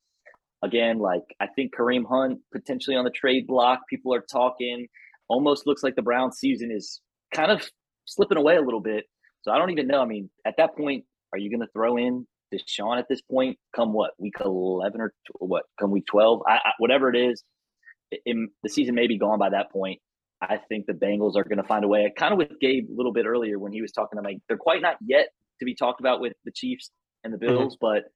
again. 0.63 0.99
Like 0.99 1.23
I 1.39 1.47
think 1.47 1.75
Kareem 1.75 2.03
Hunt 2.07 2.39
potentially 2.51 2.95
on 2.95 3.03
the 3.03 3.11
trade 3.11 3.47
block. 3.47 3.81
People 3.89 4.13
are 4.13 4.21
talking. 4.31 4.87
Almost 5.29 5.67
looks 5.67 5.83
like 5.83 5.95
the 5.95 6.01
Brown 6.01 6.31
season 6.31 6.71
is 6.71 7.01
kind 7.33 7.51
of 7.51 7.69
slipping 8.05 8.37
away 8.37 8.55
a 8.55 8.61
little 8.61 8.79
bit. 8.79 9.05
So 9.41 9.51
I 9.51 9.57
don't 9.57 9.71
even 9.71 9.87
know. 9.87 10.01
I 10.01 10.05
mean, 10.05 10.29
at 10.45 10.55
that 10.57 10.75
point, 10.75 11.05
are 11.33 11.39
you 11.39 11.49
going 11.49 11.61
to 11.61 11.71
throw 11.73 11.97
in 11.97 12.25
Deshaun 12.53 12.97
at 12.97 13.07
this 13.09 13.21
point? 13.21 13.57
Come 13.75 13.93
what 13.93 14.11
week 14.17 14.35
11 14.43 14.99
or 15.01 15.13
what? 15.39 15.63
Come 15.79 15.91
week 15.91 16.05
12? 16.09 16.41
I, 16.47 16.53
I, 16.55 16.71
whatever 16.77 17.09
it 17.09 17.17
is, 17.17 17.43
it, 18.11 18.21
it- 18.25 18.49
the 18.63 18.69
season 18.69 18.95
may 18.95 19.07
be 19.07 19.17
gone 19.17 19.39
by 19.39 19.49
that 19.49 19.71
point. 19.71 19.99
I 20.39 20.59
think 20.69 20.85
the 20.85 20.93
Bengals 20.93 21.35
are 21.35 21.43
going 21.43 21.57
to 21.57 21.67
find 21.67 21.83
a 21.83 21.87
way. 21.87 22.11
Kind 22.15 22.31
of 22.31 22.37
with 22.37 22.59
Gabe 22.61 22.89
a 22.91 22.95
little 22.95 23.11
bit 23.11 23.25
earlier 23.25 23.57
when 23.57 23.71
he 23.71 23.81
was 23.81 23.91
talking. 23.91 24.19
I'm 24.19 24.25
like, 24.25 24.37
they're 24.47 24.57
quite 24.57 24.83
not 24.83 24.97
yet 25.01 25.29
to 25.59 25.65
be 25.65 25.73
talked 25.73 25.99
about 25.99 26.21
with 26.21 26.33
the 26.45 26.51
Chiefs 26.51 26.91
and 27.23 27.33
the 27.33 27.39
Bills, 27.39 27.75
mm-hmm. 27.75 27.81
but 27.81 28.03
a 28.03 28.09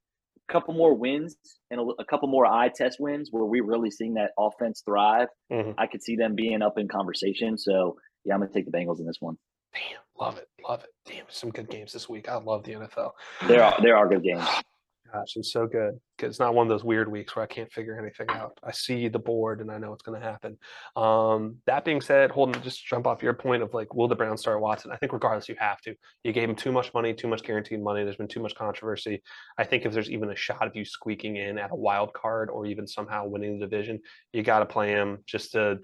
couple 0.48 0.74
more 0.74 0.94
wins 0.94 1.38
and 1.70 1.80
a, 1.80 1.84
a 2.02 2.06
couple 2.06 2.28
more 2.28 2.46
eye 2.46 2.70
test 2.76 2.98
wins 3.00 3.30
where 3.32 3.46
we're 3.46 3.64
really 3.64 3.92
seeing 3.92 4.16
that 4.16 4.32
offense 4.38 4.82
thrive. 4.86 5.28
Mhm. 5.52 5.76
I 5.78 5.88
could 5.88 6.04
see 6.04 6.16
them 6.16 6.36
being 6.36 6.62
up 6.62 6.78
in 6.78 6.88
conversation. 6.88 7.58
So 7.58 7.98
yeah, 8.26 8.34
I'm 8.34 8.40
going 8.40 8.52
to 8.52 8.54
take 8.54 8.66
the 8.66 8.78
Bengals 8.78 9.00
in 9.00 9.06
this 9.06 9.18
one. 9.20 9.38
Damn, 9.74 10.02
love 10.20 10.38
it, 10.38 10.48
love 10.68 10.84
it. 10.84 10.90
Damn, 11.06 11.26
some 11.30 11.50
good 11.50 11.70
games 11.70 11.94
this 11.94 12.10
week. 12.10 12.28
I 12.28 12.36
love 12.36 12.64
the 12.64 12.74
NFL. 12.74 13.12
There 13.48 13.64
are 13.64 13.82
there 13.82 13.96
are 13.96 14.08
good 14.08 14.24
games. 14.24 14.46
Gosh, 15.12 15.36
it's 15.36 15.52
so 15.52 15.68
good. 15.68 16.00
It's 16.20 16.40
not 16.40 16.54
one 16.54 16.68
of 16.68 16.70
those 16.70 16.86
weird 16.86 17.12
weeks 17.12 17.36
where 17.36 17.44
I 17.44 17.48
can't 17.48 17.72
figure 17.72 18.00
anything 18.00 18.28
out. 18.30 18.58
I 18.64 18.72
see 18.72 19.10
the 19.10 19.20
board 19.20 19.60
and 19.60 19.70
I 19.70 19.78
know 19.78 19.90
what's 19.90 20.04
going 20.04 20.22
to 20.22 20.26
happen. 20.26 20.58
Um, 20.96 21.58
that 21.66 21.84
being 21.84 22.00
said, 22.00 22.32
Holden, 22.32 22.62
just 22.62 22.86
jump 22.86 23.08
off 23.08 23.22
your 23.22 23.34
point 23.34 23.62
of 23.62 23.74
like, 23.74 23.94
will 23.94 24.08
the 24.08 24.16
Browns 24.16 24.42
start 24.42 24.62
Watson? 24.62 24.92
I 24.92 24.98
think 24.98 25.12
regardless, 25.12 25.50
you 25.50 25.56
have 25.60 25.82
to. 25.82 25.96
You 26.24 26.32
gave 26.32 26.50
him 26.50 26.56
too 26.56 26.72
much 26.72 26.94
money, 26.94 27.14
too 27.14 27.28
much 27.28 27.44
guaranteed 27.44 27.82
money. 27.82 28.04
There's 28.04 28.16
been 28.16 28.28
too 28.28 28.42
much 28.42 28.56
controversy. 28.56 29.22
I 29.58 29.66
think 29.66 29.86
if 29.86 29.92
there's 29.92 30.10
even 30.10 30.30
a 30.30 30.36
shot 30.36 30.66
of 30.66 30.76
you 30.76 30.86
squeaking 30.86 31.36
in 31.36 31.58
at 31.58 31.72
a 31.72 31.76
wild 31.76 32.14
card 32.14 32.50
or 32.50 32.66
even 32.66 32.88
somehow 32.88 33.28
winning 33.28 33.60
the 33.60 33.66
division, 33.66 34.00
you 34.32 34.44
got 34.44 34.60
to 34.60 34.66
play 34.66 34.92
him 34.92 35.18
just 35.26 35.52
to, 35.54 35.80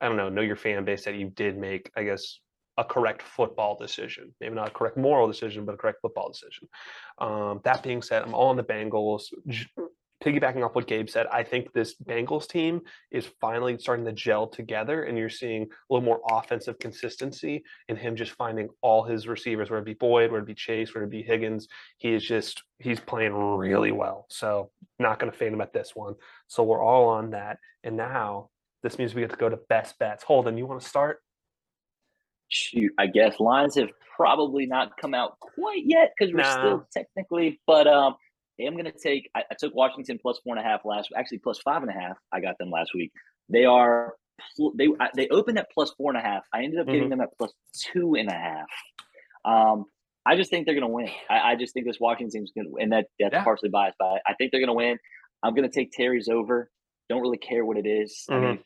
I 0.00 0.08
don't 0.08 0.16
know, 0.16 0.28
know 0.28 0.42
your 0.42 0.56
fan 0.56 0.84
base 0.84 1.04
that 1.04 1.14
you 1.14 1.30
did 1.30 1.56
make, 1.56 1.88
I 1.94 2.02
guess, 2.02 2.40
a 2.78 2.84
correct 2.84 3.22
football 3.22 3.76
decision. 3.76 4.34
Maybe 4.40 4.54
not 4.54 4.68
a 4.68 4.72
correct 4.72 4.96
moral 4.96 5.26
decision, 5.26 5.64
but 5.64 5.74
a 5.74 5.78
correct 5.78 6.00
football 6.00 6.30
decision. 6.30 6.68
Um, 7.18 7.60
that 7.64 7.82
being 7.82 8.02
said, 8.02 8.22
I'm 8.22 8.34
all 8.34 8.48
on 8.48 8.56
the 8.56 8.64
Bengals. 8.64 9.24
Piggybacking 10.24 10.64
off 10.64 10.76
what 10.76 10.86
Gabe 10.86 11.08
said, 11.08 11.26
I 11.32 11.42
think 11.42 11.72
this 11.72 11.96
Bengals 11.96 12.46
team 12.46 12.82
is 13.10 13.26
finally 13.40 13.76
starting 13.76 14.04
to 14.04 14.12
gel 14.12 14.46
together, 14.46 15.02
and 15.02 15.18
you're 15.18 15.28
seeing 15.28 15.62
a 15.64 15.66
little 15.90 16.04
more 16.04 16.20
offensive 16.30 16.78
consistency 16.78 17.64
in 17.88 17.96
him 17.96 18.14
just 18.14 18.30
finding 18.32 18.68
all 18.82 19.02
his 19.02 19.26
receivers, 19.26 19.68
whether 19.68 19.82
it 19.82 19.84
be 19.84 19.94
Boyd, 19.94 20.30
whether 20.30 20.44
it 20.44 20.46
be 20.46 20.54
Chase, 20.54 20.94
whether 20.94 21.06
it 21.06 21.10
be 21.10 21.24
Higgins. 21.24 21.66
He 21.98 22.12
is 22.14 22.24
just 22.24 22.62
he's 22.78 23.00
playing 23.00 23.34
really 23.34 23.90
well. 23.90 24.26
So 24.30 24.70
not 25.00 25.18
going 25.18 25.32
to 25.32 25.36
fade 25.36 25.52
him 25.52 25.60
at 25.60 25.72
this 25.72 25.90
one. 25.94 26.14
So 26.46 26.62
we're 26.62 26.84
all 26.84 27.08
on 27.08 27.30
that, 27.30 27.58
and 27.82 27.96
now 27.96 28.50
this 28.84 28.98
means 28.98 29.14
we 29.14 29.22
get 29.22 29.30
to 29.30 29.36
go 29.36 29.48
to 29.48 29.58
best 29.68 29.98
bets. 29.98 30.22
Holden, 30.22 30.56
you 30.56 30.66
want 30.66 30.80
to 30.80 30.88
start? 30.88 31.18
Shoot, 32.52 32.92
I 32.98 33.06
guess 33.06 33.40
lines 33.40 33.76
have 33.76 33.88
probably 34.14 34.66
not 34.66 34.96
come 34.98 35.14
out 35.14 35.38
quite 35.40 35.84
yet 35.86 36.12
because 36.16 36.32
we're 36.34 36.42
No. 36.42 36.50
still 36.50 36.86
technically, 36.92 37.60
but 37.66 37.86
um, 37.86 38.14
I'm 38.60 38.74
going 38.74 38.84
to 38.84 38.92
take. 38.92 39.30
I, 39.34 39.40
I 39.50 39.54
took 39.58 39.74
Washington 39.74 40.18
plus 40.20 40.38
four 40.44 40.54
and 40.56 40.64
a 40.64 40.68
half 40.68 40.82
last, 40.84 41.10
actually 41.16 41.38
plus 41.38 41.58
five 41.60 41.82
and 41.82 41.90
a 41.90 41.94
half. 41.98 42.18
I 42.30 42.40
got 42.40 42.58
them 42.58 42.70
last 42.70 42.94
week. 42.94 43.10
They 43.48 43.64
are 43.64 44.14
they 44.76 44.88
I- 45.00 45.10
they 45.16 45.28
opened 45.28 45.58
at 45.58 45.70
plus 45.72 45.92
four 45.96 46.10
and 46.10 46.18
a 46.18 46.22
half. 46.22 46.42
I 46.52 46.62
ended 46.62 46.80
up 46.80 46.86
getting 46.86 47.06
Mhm. 47.06 47.10
them 47.10 47.20
at 47.22 47.30
plus 47.38 47.52
two 47.74 48.14
and 48.16 48.28
a 48.28 48.34
half. 48.34 48.66
Um, 49.44 49.86
I 50.26 50.36
just 50.36 50.50
think 50.50 50.66
they're 50.66 50.74
going 50.74 50.86
to 50.86 50.92
win. 50.92 51.08
I, 51.30 51.52
I 51.52 51.56
just 51.56 51.72
think 51.74 51.86
this 51.86 51.98
Washington 51.98 52.30
team's 52.40 52.52
going 52.52 52.68
to, 52.68 52.76
and 52.82 52.92
that 52.92 53.06
that's 53.18 53.32
Yeah. 53.32 53.42
partially 53.44 53.70
biased, 53.70 53.96
but 53.98 54.20
I 54.26 54.34
think 54.34 54.52
they're 54.52 54.60
going 54.60 54.68
to 54.68 54.74
win. 54.74 54.98
I'm 55.42 55.54
going 55.54 55.68
to 55.68 55.74
take 55.74 55.90
Terry's 55.90 56.28
over. 56.28 56.70
Don't 57.08 57.22
really 57.22 57.38
care 57.38 57.64
what 57.64 57.76
it 57.78 57.86
is. 57.86 58.24
I 58.28 58.34
Mhm. 58.34 58.40
mean, 58.42 58.64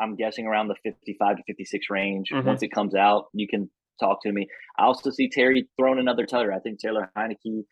I'm 0.00 0.16
guessing 0.16 0.46
around 0.46 0.68
the 0.68 0.76
55 0.82 1.36
to 1.36 1.42
56 1.46 1.90
range. 1.90 2.30
Mhm. 2.32 2.44
Once 2.44 2.62
it 2.62 2.68
comes 2.68 2.94
out, 2.94 3.26
you 3.32 3.46
can 3.48 3.70
talk 4.00 4.22
to 4.22 4.32
me. 4.32 4.46
I 4.78 4.84
also 4.84 5.10
see 5.10 5.28
Terry 5.28 5.68
throwing 5.78 5.98
another 5.98 6.26
tutter. 6.26 6.52
I 6.52 6.58
think 6.60 6.78
Taylor 6.80 7.10
Heinicke 7.16 7.64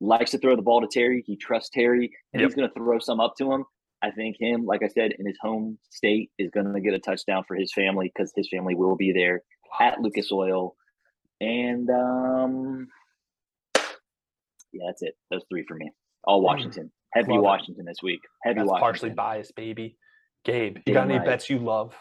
likes 0.00 0.32
to 0.32 0.38
throw 0.38 0.56
the 0.56 0.62
ball 0.62 0.80
to 0.80 0.86
Terry. 0.88 1.22
He 1.26 1.36
trusts 1.36 1.70
Terry, 1.70 2.10
and 2.32 2.40
Yep. 2.40 2.48
he's 2.50 2.54
going 2.56 2.68
to 2.68 2.74
throw 2.74 2.98
some 2.98 3.20
up 3.20 3.34
to 3.38 3.52
him. 3.52 3.64
I 4.02 4.10
think 4.10 4.36
him, 4.40 4.64
like 4.66 4.82
I 4.82 4.88
said, 4.88 5.12
in 5.18 5.26
his 5.26 5.38
home 5.40 5.78
state, 5.90 6.30
is 6.38 6.50
going 6.50 6.72
to 6.72 6.80
get 6.80 6.92
a 6.92 6.98
touchdown 6.98 7.44
for 7.46 7.54
his 7.54 7.72
family 7.72 8.10
because 8.12 8.32
his 8.34 8.48
family 8.48 8.74
will 8.74 8.96
be 8.96 9.12
there 9.12 9.42
at 9.80 10.00
Lucas 10.00 10.32
Oil. 10.32 10.74
And 11.40 11.88
um, 11.88 12.88
yeah, 14.72 14.86
that's 14.86 15.02
it. 15.02 15.14
Those 15.30 15.42
three 15.50 15.64
for 15.66 15.74
me. 15.76 15.90
All 16.24 16.40
Washington. 16.42 16.90
Heavy 17.12 17.32
Love 17.32 17.38
it. 17.38 17.42
Washington 17.42 17.84
this 17.84 17.98
week. 18.02 18.20
Heavy 18.42 18.60
That's 18.60 18.68
Washington. 18.68 18.80
partially 18.80 19.10
biased, 19.10 19.54
baby. 19.54 19.96
Gabe, 20.44 20.78
you 20.86 20.94
got 20.94 21.04
any 21.04 21.18
right. 21.18 21.26
bets 21.26 21.48
you 21.48 21.58
love? 21.58 21.94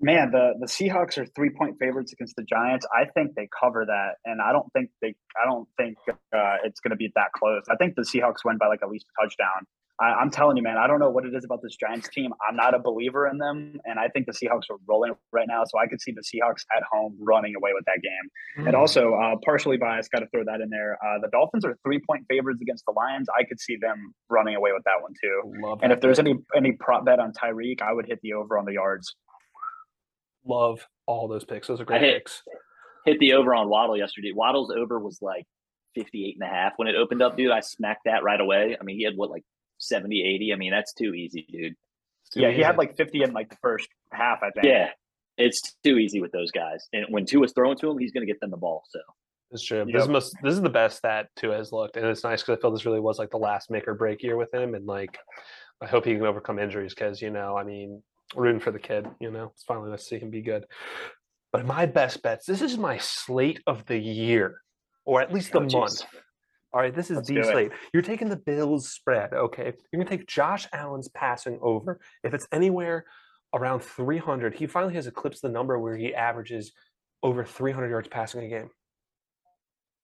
Man, 0.00 0.30
the 0.30 0.52
the 0.60 0.66
Seahawks 0.66 1.18
are 1.18 1.26
three 1.26 1.50
point 1.50 1.76
favorites 1.80 2.12
against 2.12 2.36
the 2.36 2.44
Giants. 2.44 2.86
I 2.94 3.06
think 3.06 3.34
they 3.34 3.48
cover 3.58 3.84
that, 3.86 4.14
and 4.24 4.40
I 4.40 4.52
don't 4.52 4.72
think 4.72 4.90
they. 5.02 5.14
I 5.40 5.44
don't 5.44 5.68
think 5.76 5.96
uh, 6.08 6.56
it's 6.64 6.80
going 6.80 6.90
to 6.90 6.96
be 6.96 7.10
that 7.16 7.32
close. 7.34 7.62
I 7.68 7.74
think 7.76 7.96
the 7.96 8.02
Seahawks 8.02 8.44
win 8.44 8.58
by 8.58 8.68
like 8.68 8.80
at 8.82 8.90
least 8.90 9.06
a 9.18 9.22
touchdown. 9.22 9.66
I, 10.00 10.22
am 10.22 10.30
telling 10.30 10.56
you, 10.56 10.62
man, 10.62 10.76
I 10.76 10.86
don't 10.86 11.00
know 11.00 11.10
what 11.10 11.24
it 11.24 11.34
is 11.34 11.44
about 11.44 11.60
this 11.62 11.76
Giants 11.76 12.08
team. 12.08 12.32
I'm 12.48 12.54
not 12.54 12.74
a 12.74 12.78
believer 12.78 13.26
in 13.26 13.38
them, 13.38 13.80
and 13.84 13.98
I 13.98 14.08
think 14.08 14.26
the 14.26 14.32
Seahawks 14.32 14.70
are 14.70 14.76
rolling 14.86 15.14
right 15.32 15.46
now. 15.48 15.64
So 15.64 15.78
I 15.78 15.86
could 15.86 16.00
see 16.00 16.12
the 16.12 16.22
Seahawks 16.22 16.64
at 16.76 16.82
home 16.90 17.16
running 17.20 17.54
away 17.56 17.70
with 17.74 17.84
that 17.86 18.00
game. 18.02 18.64
Mm. 18.64 18.68
And 18.68 18.76
also, 18.76 19.14
uh, 19.14 19.34
partially 19.44 19.76
biased, 19.76 20.10
got 20.12 20.20
to 20.20 20.28
throw 20.28 20.44
that 20.44 20.60
in 20.60 20.70
there. 20.70 20.98
Uh, 21.04 21.18
the 21.20 21.28
Dolphins 21.28 21.64
are 21.64 21.76
three 21.84 21.98
point 21.98 22.24
favorites 22.28 22.60
against 22.62 22.84
the 22.86 22.92
Lions. 22.92 23.26
I 23.36 23.44
could 23.44 23.60
see 23.60 23.76
them 23.76 24.14
running 24.28 24.54
away 24.54 24.70
with 24.72 24.84
that 24.84 25.02
one 25.02 25.12
too. 25.20 25.52
Love 25.62 25.80
and 25.82 25.92
if 25.92 26.00
there's 26.00 26.18
any 26.18 26.34
any 26.56 26.72
prop 26.72 27.04
bet 27.04 27.18
on 27.18 27.32
Tyreek, 27.32 27.82
I 27.82 27.92
would 27.92 28.06
hit 28.06 28.20
the 28.22 28.34
over 28.34 28.58
on 28.58 28.64
the 28.64 28.74
yards. 28.74 29.14
Love 30.44 30.86
all 31.06 31.26
those 31.26 31.44
picks. 31.44 31.66
Those 31.66 31.80
are 31.80 31.84
great 31.84 32.02
hit, 32.02 32.14
picks. 32.18 32.42
Hit 33.04 33.18
the 33.18 33.32
over 33.32 33.54
on 33.54 33.68
Waddle 33.68 33.96
yesterday. 33.96 34.32
Waddle's 34.32 34.70
over 34.70 35.00
was 35.00 35.18
like 35.20 35.44
58 35.94 36.36
and 36.40 36.48
a 36.48 36.52
half 36.52 36.72
when 36.76 36.86
it 36.86 36.94
opened 36.94 37.22
up, 37.22 37.36
dude. 37.36 37.50
I 37.50 37.60
smacked 37.60 38.02
that 38.04 38.22
right 38.22 38.40
away. 38.40 38.76
I 38.80 38.84
mean, 38.84 38.96
he 38.96 39.04
had 39.04 39.16
what 39.16 39.30
like 39.30 39.44
70, 39.78 40.22
80. 40.22 40.52
I 40.52 40.56
mean, 40.56 40.70
that's 40.70 40.92
too 40.92 41.14
easy, 41.14 41.46
dude. 41.50 41.74
Too 42.32 42.40
yeah, 42.40 42.48
easy. 42.48 42.58
he 42.58 42.62
had 42.62 42.76
like 42.76 42.96
50 42.96 43.22
in 43.22 43.32
like 43.32 43.50
the 43.50 43.56
first 43.62 43.88
half, 44.12 44.42
I 44.42 44.50
think. 44.50 44.66
Yeah, 44.66 44.90
it's 45.36 45.76
too 45.84 45.98
easy 45.98 46.20
with 46.20 46.32
those 46.32 46.50
guys. 46.50 46.86
And 46.92 47.06
when 47.08 47.24
two 47.24 47.38
Tua's 47.38 47.52
throwing 47.52 47.78
to 47.78 47.90
him, 47.90 47.98
he's 47.98 48.12
going 48.12 48.26
to 48.26 48.30
get 48.30 48.40
them 48.40 48.50
the 48.50 48.56
ball. 48.56 48.82
So 48.90 49.00
it's 49.50 49.64
true. 49.64 49.78
Yep. 49.78 49.88
This 49.92 50.02
is 50.02 50.08
most, 50.08 50.36
this 50.42 50.54
is 50.54 50.60
the 50.60 50.68
best 50.68 51.02
that 51.02 51.28
Tua 51.36 51.56
has 51.56 51.72
looked, 51.72 51.96
and 51.96 52.04
it's 52.06 52.24
nice 52.24 52.42
because 52.42 52.58
I 52.58 52.60
feel 52.60 52.70
this 52.70 52.84
really 52.84 53.00
was 53.00 53.18
like 53.18 53.30
the 53.30 53.38
last 53.38 53.70
make 53.70 53.88
or 53.88 53.94
break 53.94 54.22
year 54.22 54.36
with 54.36 54.52
him, 54.52 54.74
and 54.74 54.86
like 54.86 55.16
I 55.80 55.86
hope 55.86 56.04
he 56.04 56.14
can 56.14 56.26
overcome 56.26 56.58
injuries 56.58 56.94
because 56.94 57.22
you 57.22 57.30
know, 57.30 57.56
I 57.56 57.64
mean, 57.64 58.02
rooting 58.34 58.60
for 58.60 58.72
the 58.72 58.78
kid. 58.78 59.06
You 59.20 59.30
know, 59.30 59.52
it's 59.54 59.64
finally 59.64 59.90
nice 59.90 60.00
to 60.00 60.06
see 60.06 60.18
him 60.18 60.30
be 60.30 60.42
good. 60.42 60.64
But 61.50 61.64
my 61.64 61.86
best 61.86 62.22
bets. 62.22 62.44
This 62.44 62.60
is 62.60 62.76
my 62.76 62.98
slate 62.98 63.60
of 63.66 63.86
the 63.86 63.98
year, 63.98 64.60
or 65.06 65.22
at 65.22 65.32
least 65.32 65.52
the 65.52 65.60
oh, 65.60 65.68
month. 65.72 66.04
All 66.72 66.80
right, 66.80 66.94
this 66.94 67.10
is 67.10 67.16
Let's 67.16 67.48
slate. 67.48 67.72
You're 67.94 68.02
taking 68.02 68.28
the 68.28 68.36
Bills 68.36 68.90
spread, 68.90 69.32
okay? 69.32 69.72
You're 69.90 70.04
gonna 70.04 70.16
take 70.16 70.26
Josh 70.26 70.66
Allen's 70.72 71.08
passing 71.08 71.58
over. 71.62 71.98
If 72.22 72.34
it's 72.34 72.46
anywhere 72.52 73.06
around 73.54 73.80
300, 73.80 74.54
he 74.54 74.66
finally 74.66 74.94
has 74.94 75.06
eclipsed 75.06 75.42
the 75.42 75.48
number 75.48 75.78
where 75.78 75.96
he 75.96 76.14
averages 76.14 76.72
over 77.22 77.44
300 77.44 77.88
yards 77.88 78.08
passing 78.08 78.44
a 78.44 78.48
game. 78.48 78.70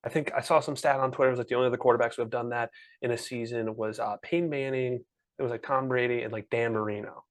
I 0.04 0.08
think 0.08 0.32
I 0.34 0.40
saw 0.40 0.60
some 0.60 0.76
stat 0.76 1.00
on 1.00 1.12
Twitter. 1.12 1.28
It 1.28 1.32
was 1.32 1.38
like 1.38 1.48
the 1.48 1.54
only 1.54 1.66
other 1.66 1.76
quarterbacks 1.76 2.16
who 2.16 2.22
have 2.22 2.30
done 2.30 2.50
that 2.50 2.70
in 3.02 3.10
a 3.10 3.18
season 3.18 3.74
was 3.76 3.98
uh, 3.98 4.16
Peyton 4.22 4.48
Manning. 4.50 5.04
It 5.38 5.42
was 5.42 5.50
like 5.50 5.62
Tom 5.62 5.88
Brady 5.88 6.22
and 6.22 6.32
like 6.32 6.48
Dan 6.50 6.72
Marino. 6.72 7.24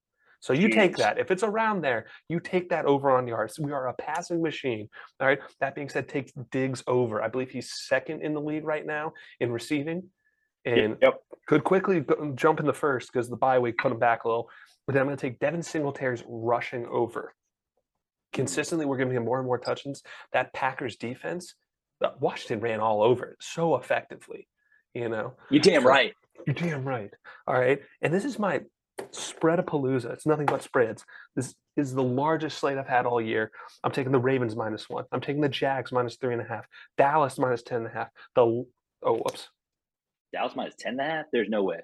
So 0.44 0.52
you 0.52 0.68
take 0.68 0.98
that. 0.98 1.18
If 1.18 1.30
it's 1.30 1.42
around 1.42 1.80
there, 1.80 2.04
you 2.28 2.38
take 2.38 2.68
that 2.68 2.84
over 2.84 3.10
on 3.10 3.26
yards. 3.26 3.58
We 3.58 3.72
are 3.72 3.88
a 3.88 3.94
passing 3.94 4.42
machine. 4.42 4.90
All 5.18 5.26
right. 5.26 5.38
That 5.60 5.74
being 5.74 5.88
said, 5.88 6.06
takes 6.06 6.32
Diggs 6.50 6.82
over. 6.86 7.22
I 7.22 7.28
believe 7.28 7.50
he's 7.50 7.72
second 7.72 8.20
in 8.20 8.34
the 8.34 8.42
league 8.42 8.66
right 8.66 8.84
now 8.84 9.14
in 9.40 9.50
receiving, 9.50 10.02
and 10.66 10.98
yep. 11.00 11.22
could 11.46 11.64
quickly 11.64 12.00
go, 12.00 12.32
jump 12.34 12.60
in 12.60 12.66
the 12.66 12.74
first 12.74 13.10
because 13.10 13.30
the 13.30 13.38
bye 13.38 13.58
week 13.58 13.78
put 13.78 13.90
him 13.90 13.98
back 13.98 14.24
a 14.24 14.28
little. 14.28 14.50
But 14.86 14.92
then 14.92 15.00
I'm 15.00 15.06
going 15.06 15.16
to 15.16 15.28
take 15.30 15.38
Devin 15.38 15.62
Singletary's 15.62 16.22
rushing 16.28 16.84
over. 16.88 17.32
Consistently, 18.34 18.84
we're 18.84 18.98
giving 18.98 19.16
him 19.16 19.24
more 19.24 19.38
and 19.38 19.46
more 19.46 19.56
touches. 19.56 20.02
That 20.34 20.52
Packers 20.52 20.96
defense, 20.96 21.54
uh, 22.04 22.10
Washington 22.20 22.60
ran 22.60 22.80
all 22.80 23.02
over 23.02 23.30
it 23.30 23.38
so 23.40 23.76
effectively. 23.76 24.46
You 24.92 25.08
know, 25.08 25.36
you 25.48 25.58
damn 25.58 25.86
right. 25.86 26.12
You're 26.46 26.52
damn 26.52 26.84
right. 26.84 27.14
All 27.46 27.58
right. 27.58 27.80
And 28.02 28.12
this 28.12 28.26
is 28.26 28.38
my 28.38 28.60
spread 29.10 29.58
a 29.58 29.62
palooza. 29.62 30.12
It's 30.12 30.26
nothing 30.26 30.46
but 30.46 30.62
spreads. 30.62 31.04
This 31.36 31.54
is 31.76 31.94
the 31.94 32.02
largest 32.02 32.58
slate 32.58 32.78
I've 32.78 32.86
had 32.86 33.06
all 33.06 33.20
year. 33.20 33.50
I'm 33.82 33.92
taking 33.92 34.12
the 34.12 34.18
Ravens 34.18 34.56
minus 34.56 34.88
one. 34.88 35.04
I'm 35.12 35.20
taking 35.20 35.42
the 35.42 35.48
Jags 35.48 35.92
minus 35.92 36.16
three 36.16 36.32
and 36.32 36.42
a 36.42 36.48
half. 36.48 36.66
Dallas 36.96 37.38
minus 37.38 37.62
ten 37.62 37.78
and 37.78 37.86
a 37.86 37.90
half. 37.90 38.08
The 38.34 38.42
oh 38.42 39.14
whoops. 39.14 39.48
Dallas 40.32 40.54
minus 40.56 40.74
ten 40.78 40.92
and 40.92 41.00
a 41.00 41.04
half? 41.04 41.26
There's 41.32 41.48
no 41.48 41.62
way 41.62 41.78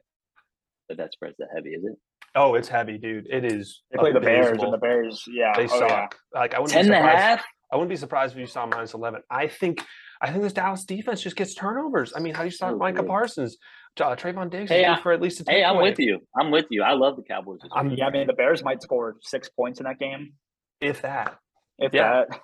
that 0.88 0.98
that 0.98 1.12
spread's 1.12 1.36
that 1.38 1.48
heavy, 1.54 1.70
is 1.70 1.84
it? 1.84 1.96
Oh, 2.34 2.54
it's 2.54 2.68
heavy, 2.68 2.98
dude. 2.98 3.26
It 3.28 3.44
is. 3.44 3.82
They 3.90 3.98
play 3.98 4.12
the 4.12 4.20
Bears, 4.20 4.62
and 4.62 4.72
the 4.72 4.78
Bears, 4.78 5.24
yeah, 5.28 5.52
they 5.56 5.64
oh, 5.64 5.78
suck. 5.78 6.16
Yeah. 6.34 6.40
Like 6.40 6.54
I 6.54 6.60
wouldn't 6.60 6.72
10 6.72 6.84
be 6.84 6.86
surprised. 6.86 7.08
And 7.08 7.18
a 7.18 7.20
half? 7.20 7.44
I 7.72 7.76
wouldn't 7.76 7.90
be 7.90 7.96
surprised 7.96 8.34
if 8.34 8.40
you 8.40 8.46
saw 8.46 8.66
minus 8.66 8.94
eleven. 8.94 9.22
I 9.30 9.46
think, 9.48 9.84
I 10.20 10.30
think 10.30 10.42
this 10.42 10.52
Dallas 10.52 10.84
defense 10.84 11.22
just 11.22 11.36
gets 11.36 11.54
turnovers. 11.54 12.12
I 12.14 12.20
mean, 12.20 12.34
how 12.34 12.42
do 12.42 12.46
you 12.46 12.52
start 12.52 12.74
oh, 12.74 12.78
Micah 12.78 13.02
Parsons? 13.02 13.56
Uh, 13.98 14.16
Trevon 14.16 14.50
Diggs 14.50 14.70
hey, 14.70 14.94
for 15.02 15.12
at 15.12 15.20
least 15.20 15.40
a 15.40 15.50
Hey, 15.50 15.64
I'm 15.64 15.74
point. 15.76 15.90
with 15.90 15.98
you. 15.98 16.20
I'm 16.38 16.50
with 16.50 16.66
you. 16.70 16.82
I 16.82 16.92
love 16.92 17.16
the 17.16 17.22
Cowboys. 17.22 17.60
I'm, 17.72 17.90
yeah, 17.90 18.06
I 18.06 18.10
mean, 18.10 18.26
the 18.26 18.32
Bears 18.32 18.62
might 18.62 18.82
score 18.82 19.16
six 19.22 19.48
points 19.48 19.80
in 19.80 19.84
that 19.84 19.98
game. 19.98 20.32
If 20.80 21.02
that. 21.02 21.38
If 21.78 21.92
yeah. 21.92 22.24
that. 22.28 22.40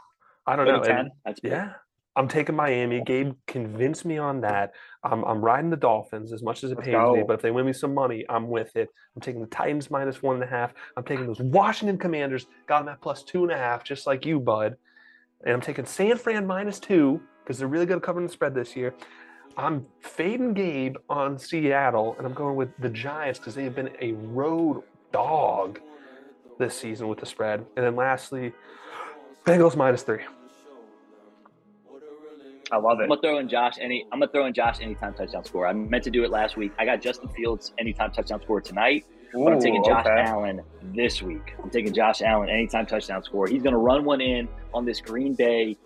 I 0.46 0.56
don't 0.56 0.66
know. 0.66 0.82
10. 0.82 1.10
That's 1.24 1.40
yeah. 1.42 1.72
I'm 2.16 2.28
taking 2.28 2.56
Miami. 2.56 3.02
Gabe 3.02 3.34
convinced 3.46 4.06
me 4.06 4.16
on 4.16 4.40
that. 4.40 4.72
I'm, 5.04 5.22
I'm 5.24 5.44
riding 5.44 5.68
the 5.68 5.76
Dolphins 5.76 6.32
as 6.32 6.42
much 6.42 6.64
as 6.64 6.70
it 6.70 6.76
Let's 6.76 6.86
pains 6.86 6.96
go. 6.96 7.14
me, 7.14 7.24
but 7.26 7.34
if 7.34 7.42
they 7.42 7.50
win 7.50 7.66
me 7.66 7.74
some 7.74 7.92
money, 7.92 8.24
I'm 8.30 8.48
with 8.48 8.74
it. 8.74 8.88
I'm 9.14 9.20
taking 9.20 9.42
the 9.42 9.46
Titans 9.48 9.90
minus 9.90 10.22
one 10.22 10.36
and 10.36 10.44
a 10.44 10.46
half. 10.46 10.72
I'm 10.96 11.04
taking 11.04 11.26
those 11.26 11.40
Washington 11.40 11.98
Commanders, 11.98 12.46
got 12.66 12.80
them 12.80 12.88
at 12.88 13.02
plus 13.02 13.22
two 13.22 13.42
and 13.42 13.52
a 13.52 13.56
half, 13.56 13.84
just 13.84 14.06
like 14.06 14.24
you, 14.24 14.40
bud. 14.40 14.76
And 15.44 15.52
I'm 15.52 15.60
taking 15.60 15.84
San 15.84 16.16
Fran 16.16 16.46
minus 16.46 16.80
two 16.80 17.20
because 17.44 17.58
they're 17.58 17.68
really 17.68 17.84
good 17.84 17.98
at 17.98 18.02
covering 18.02 18.26
the 18.26 18.32
spread 18.32 18.54
this 18.54 18.74
year. 18.74 18.94
I'm 19.56 19.86
fading 20.00 20.52
Gabe 20.52 20.96
on 21.08 21.38
Seattle, 21.38 22.14
and 22.18 22.26
I'm 22.26 22.34
going 22.34 22.56
with 22.56 22.68
the 22.78 22.90
Giants 22.90 23.38
because 23.38 23.54
they 23.54 23.64
have 23.64 23.74
been 23.74 23.90
a 24.00 24.12
road 24.12 24.82
dog 25.12 25.80
this 26.58 26.78
season 26.78 27.08
with 27.08 27.20
the 27.20 27.26
spread. 27.26 27.64
And 27.76 27.86
then 27.86 27.96
lastly, 27.96 28.52
Bengals 29.46 29.76
minus 29.76 30.02
three. 30.02 30.20
I 32.70 32.78
love 32.78 32.98
it. 33.00 33.04
I'm 33.04 33.08
gonna 33.08 33.20
throw 33.20 33.38
in 33.38 33.48
Josh 33.48 33.74
any. 33.80 34.04
I'm 34.12 34.18
gonna 34.18 34.30
throw 34.30 34.46
in 34.46 34.52
Josh 34.52 34.80
anytime 34.80 35.14
touchdown 35.14 35.44
score. 35.44 35.66
I 35.66 35.72
meant 35.72 36.04
to 36.04 36.10
do 36.10 36.24
it 36.24 36.30
last 36.30 36.56
week. 36.56 36.72
I 36.78 36.84
got 36.84 37.00
Justin 37.00 37.28
Fields 37.28 37.72
anytime 37.78 38.10
touchdown 38.10 38.42
score 38.42 38.60
tonight. 38.60 39.06
Ooh, 39.34 39.44
but 39.44 39.52
I'm 39.52 39.60
taking 39.60 39.84
Josh 39.84 40.04
okay. 40.04 40.20
Allen 40.22 40.62
this 40.82 41.22
week. 41.22 41.54
I'm 41.62 41.70
taking 41.70 41.94
Josh 41.94 42.22
Allen 42.22 42.48
anytime 42.48 42.86
touchdown 42.86 43.22
score. 43.22 43.46
He's 43.46 43.62
gonna 43.62 43.78
run 43.78 44.04
one 44.04 44.20
in 44.20 44.48
on 44.74 44.84
this 44.84 45.00
Green 45.00 45.34
Bay 45.34 45.76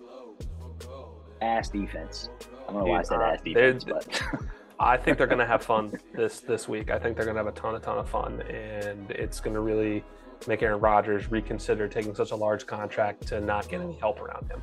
ass 1.42 1.68
defense. 1.68 2.30
I 2.70 2.72
don't 2.72 2.84
know 2.84 2.90
why 2.90 3.00
I 3.00 3.02
said 3.02 3.20
ass 3.20 3.40
defense, 3.42 3.84
but 3.84 4.22
I 4.80 4.96
think 4.96 5.18
they're 5.18 5.26
going 5.26 5.40
to 5.40 5.46
have 5.46 5.62
fun 5.62 5.92
this 6.14 6.40
this 6.40 6.68
week. 6.68 6.90
I 6.90 6.98
think 7.00 7.16
they're 7.16 7.24
going 7.24 7.36
to 7.36 7.42
have 7.42 7.52
a 7.52 7.58
ton, 7.58 7.74
a 7.74 7.80
ton 7.80 7.98
of 7.98 8.08
fun, 8.08 8.42
and 8.42 9.10
it's 9.10 9.40
going 9.40 9.54
to 9.54 9.60
really 9.60 10.04
make 10.46 10.62
Aaron 10.62 10.80
Rodgers 10.80 11.30
reconsider 11.30 11.88
taking 11.88 12.14
such 12.14 12.30
a 12.30 12.36
large 12.36 12.66
contract 12.66 13.26
to 13.28 13.40
not 13.40 13.68
get 13.68 13.80
any 13.80 13.94
help 13.94 14.20
around 14.20 14.48
him. 14.48 14.62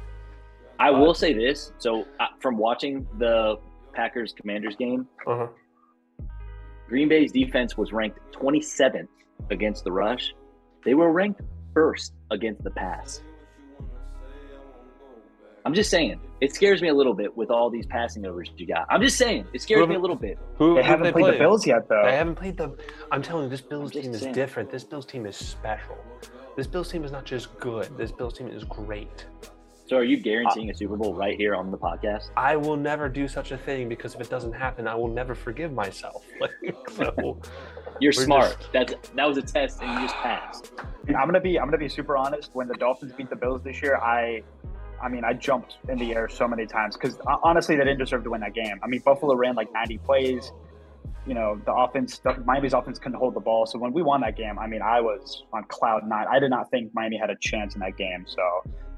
I 0.79 0.89
will 0.89 1.13
say 1.13 1.33
this: 1.33 1.73
so 1.79 2.05
uh, 2.21 2.27
from 2.39 2.57
watching 2.57 3.05
the 3.17 3.57
Packers 3.93 4.33
Commanders 4.33 4.77
game, 4.77 5.05
uh-huh. 5.25 5.47
Green 6.87 7.09
Bay's 7.09 7.33
defense 7.33 7.75
was 7.75 7.91
ranked 7.91 8.19
27th 8.31 9.09
against 9.49 9.83
the 9.83 9.91
rush. 9.91 10.33
They 10.85 10.93
were 10.93 11.11
ranked 11.11 11.41
first 11.73 12.13
against 12.31 12.63
the 12.63 12.71
pass. 12.71 13.21
I'm 15.65 15.73
just 15.73 15.89
saying, 15.89 16.21
it 16.39 16.53
scares 16.53 16.81
me 16.81 16.89
a 16.89 16.93
little 16.93 17.13
bit 17.13 17.35
with 17.35 17.49
all 17.49 17.69
these 17.69 17.85
passing 17.85 18.25
overs 18.25 18.51
you 18.55 18.67
got. 18.67 18.85
I'm 18.89 19.01
just 19.01 19.17
saying, 19.17 19.47
it 19.53 19.61
scares 19.61 19.87
me 19.87 19.95
a 19.95 19.99
little 19.99 20.15
bit. 20.15 20.37
Who, 20.57 20.75
they 20.75 20.83
haven't 20.83 21.03
they 21.03 21.11
played 21.11 21.23
play? 21.23 21.31
the 21.31 21.37
Bills 21.39 21.65
yet, 21.65 21.89
though. 21.89 22.03
They 22.05 22.15
haven't 22.15 22.35
played 22.35 22.57
the. 22.57 22.75
I'm 23.11 23.21
telling 23.21 23.45
you, 23.45 23.49
this 23.49 23.61
Bills 23.61 23.91
team 23.91 24.13
is 24.13 24.21
saying. 24.21 24.33
different. 24.33 24.69
This 24.69 24.83
Bills 24.83 25.05
team 25.05 25.25
is 25.25 25.35
special. 25.35 25.97
This 26.55 26.67
Bills 26.67 26.91
team 26.91 27.03
is 27.03 27.11
not 27.11 27.25
just 27.25 27.57
good. 27.59 27.95
This 27.97 28.11
Bills 28.11 28.37
team 28.37 28.49
is 28.49 28.63
great. 28.63 29.25
So, 29.87 29.95
are 29.95 30.03
you 30.03 30.17
guaranteeing 30.17 30.69
uh, 30.69 30.73
a 30.73 30.75
Super 30.75 30.97
Bowl 30.97 31.13
right 31.13 31.37
here 31.37 31.55
on 31.55 31.71
the 31.71 31.77
podcast? 31.77 32.29
I 32.35 32.55
will 32.57 32.75
never 32.75 33.07
do 33.07 33.27
such 33.27 33.51
a 33.51 33.57
thing 33.57 33.87
because 33.87 34.15
if 34.15 34.21
it 34.21 34.29
doesn't 34.29 34.51
happen, 34.51 34.87
I 34.87 34.95
will 34.95 35.07
never 35.07 35.33
forgive 35.33 35.71
myself. 35.71 36.25
so, 36.95 37.39
You're 37.99 38.11
smart. 38.11 38.57
Just... 38.59 38.73
That's 38.73 38.93
that 39.15 39.25
was 39.25 39.37
a 39.37 39.41
test, 39.41 39.81
and 39.81 39.91
you 39.93 40.01
just 40.01 40.15
passed. 40.15 40.73
I'm 41.07 41.25
gonna 41.25 41.39
be 41.39 41.57
I'm 41.57 41.67
gonna 41.67 41.77
be 41.77 41.89
super 41.89 42.17
honest. 42.17 42.51
When 42.53 42.67
the 42.67 42.75
Dolphins 42.75 43.13
beat 43.13 43.29
the 43.29 43.35
Bills 43.35 43.63
this 43.63 43.81
year, 43.81 43.95
I 43.97 44.43
I 45.01 45.09
mean, 45.09 45.23
I 45.23 45.33
jumped 45.33 45.77
in 45.89 45.97
the 45.97 46.13
air 46.13 46.29
so 46.29 46.47
many 46.47 46.65
times 46.65 46.95
because 46.95 47.19
uh, 47.27 47.37
honestly, 47.43 47.75
they 47.75 47.83
didn't 47.83 47.99
deserve 47.99 48.23
to 48.23 48.31
win 48.31 48.41
that 48.41 48.53
game. 48.53 48.79
I 48.83 48.87
mean, 48.87 49.01
Buffalo 49.01 49.35
ran 49.35 49.55
like 49.55 49.71
90 49.71 49.97
plays. 49.99 50.51
You 51.25 51.33
know, 51.33 51.61
the 51.65 51.73
offense, 51.73 52.19
the, 52.19 52.35
Miami's 52.45 52.73
offense 52.73 52.99
couldn't 52.99 53.17
hold 53.17 53.35
the 53.35 53.41
ball. 53.41 53.65
So 53.65 53.77
when 53.77 53.91
we 53.91 54.01
won 54.01 54.21
that 54.21 54.37
game, 54.37 54.57
I 54.57 54.67
mean, 54.67 54.81
I 54.81 55.01
was 55.01 55.43
on 55.53 55.65
cloud 55.65 56.07
nine. 56.07 56.25
I 56.31 56.39
did 56.39 56.49
not 56.49 56.71
think 56.71 56.91
Miami 56.93 57.17
had 57.17 57.29
a 57.29 57.35
chance 57.41 57.75
in 57.75 57.81
that 57.81 57.97
game. 57.97 58.25
So, 58.27 58.41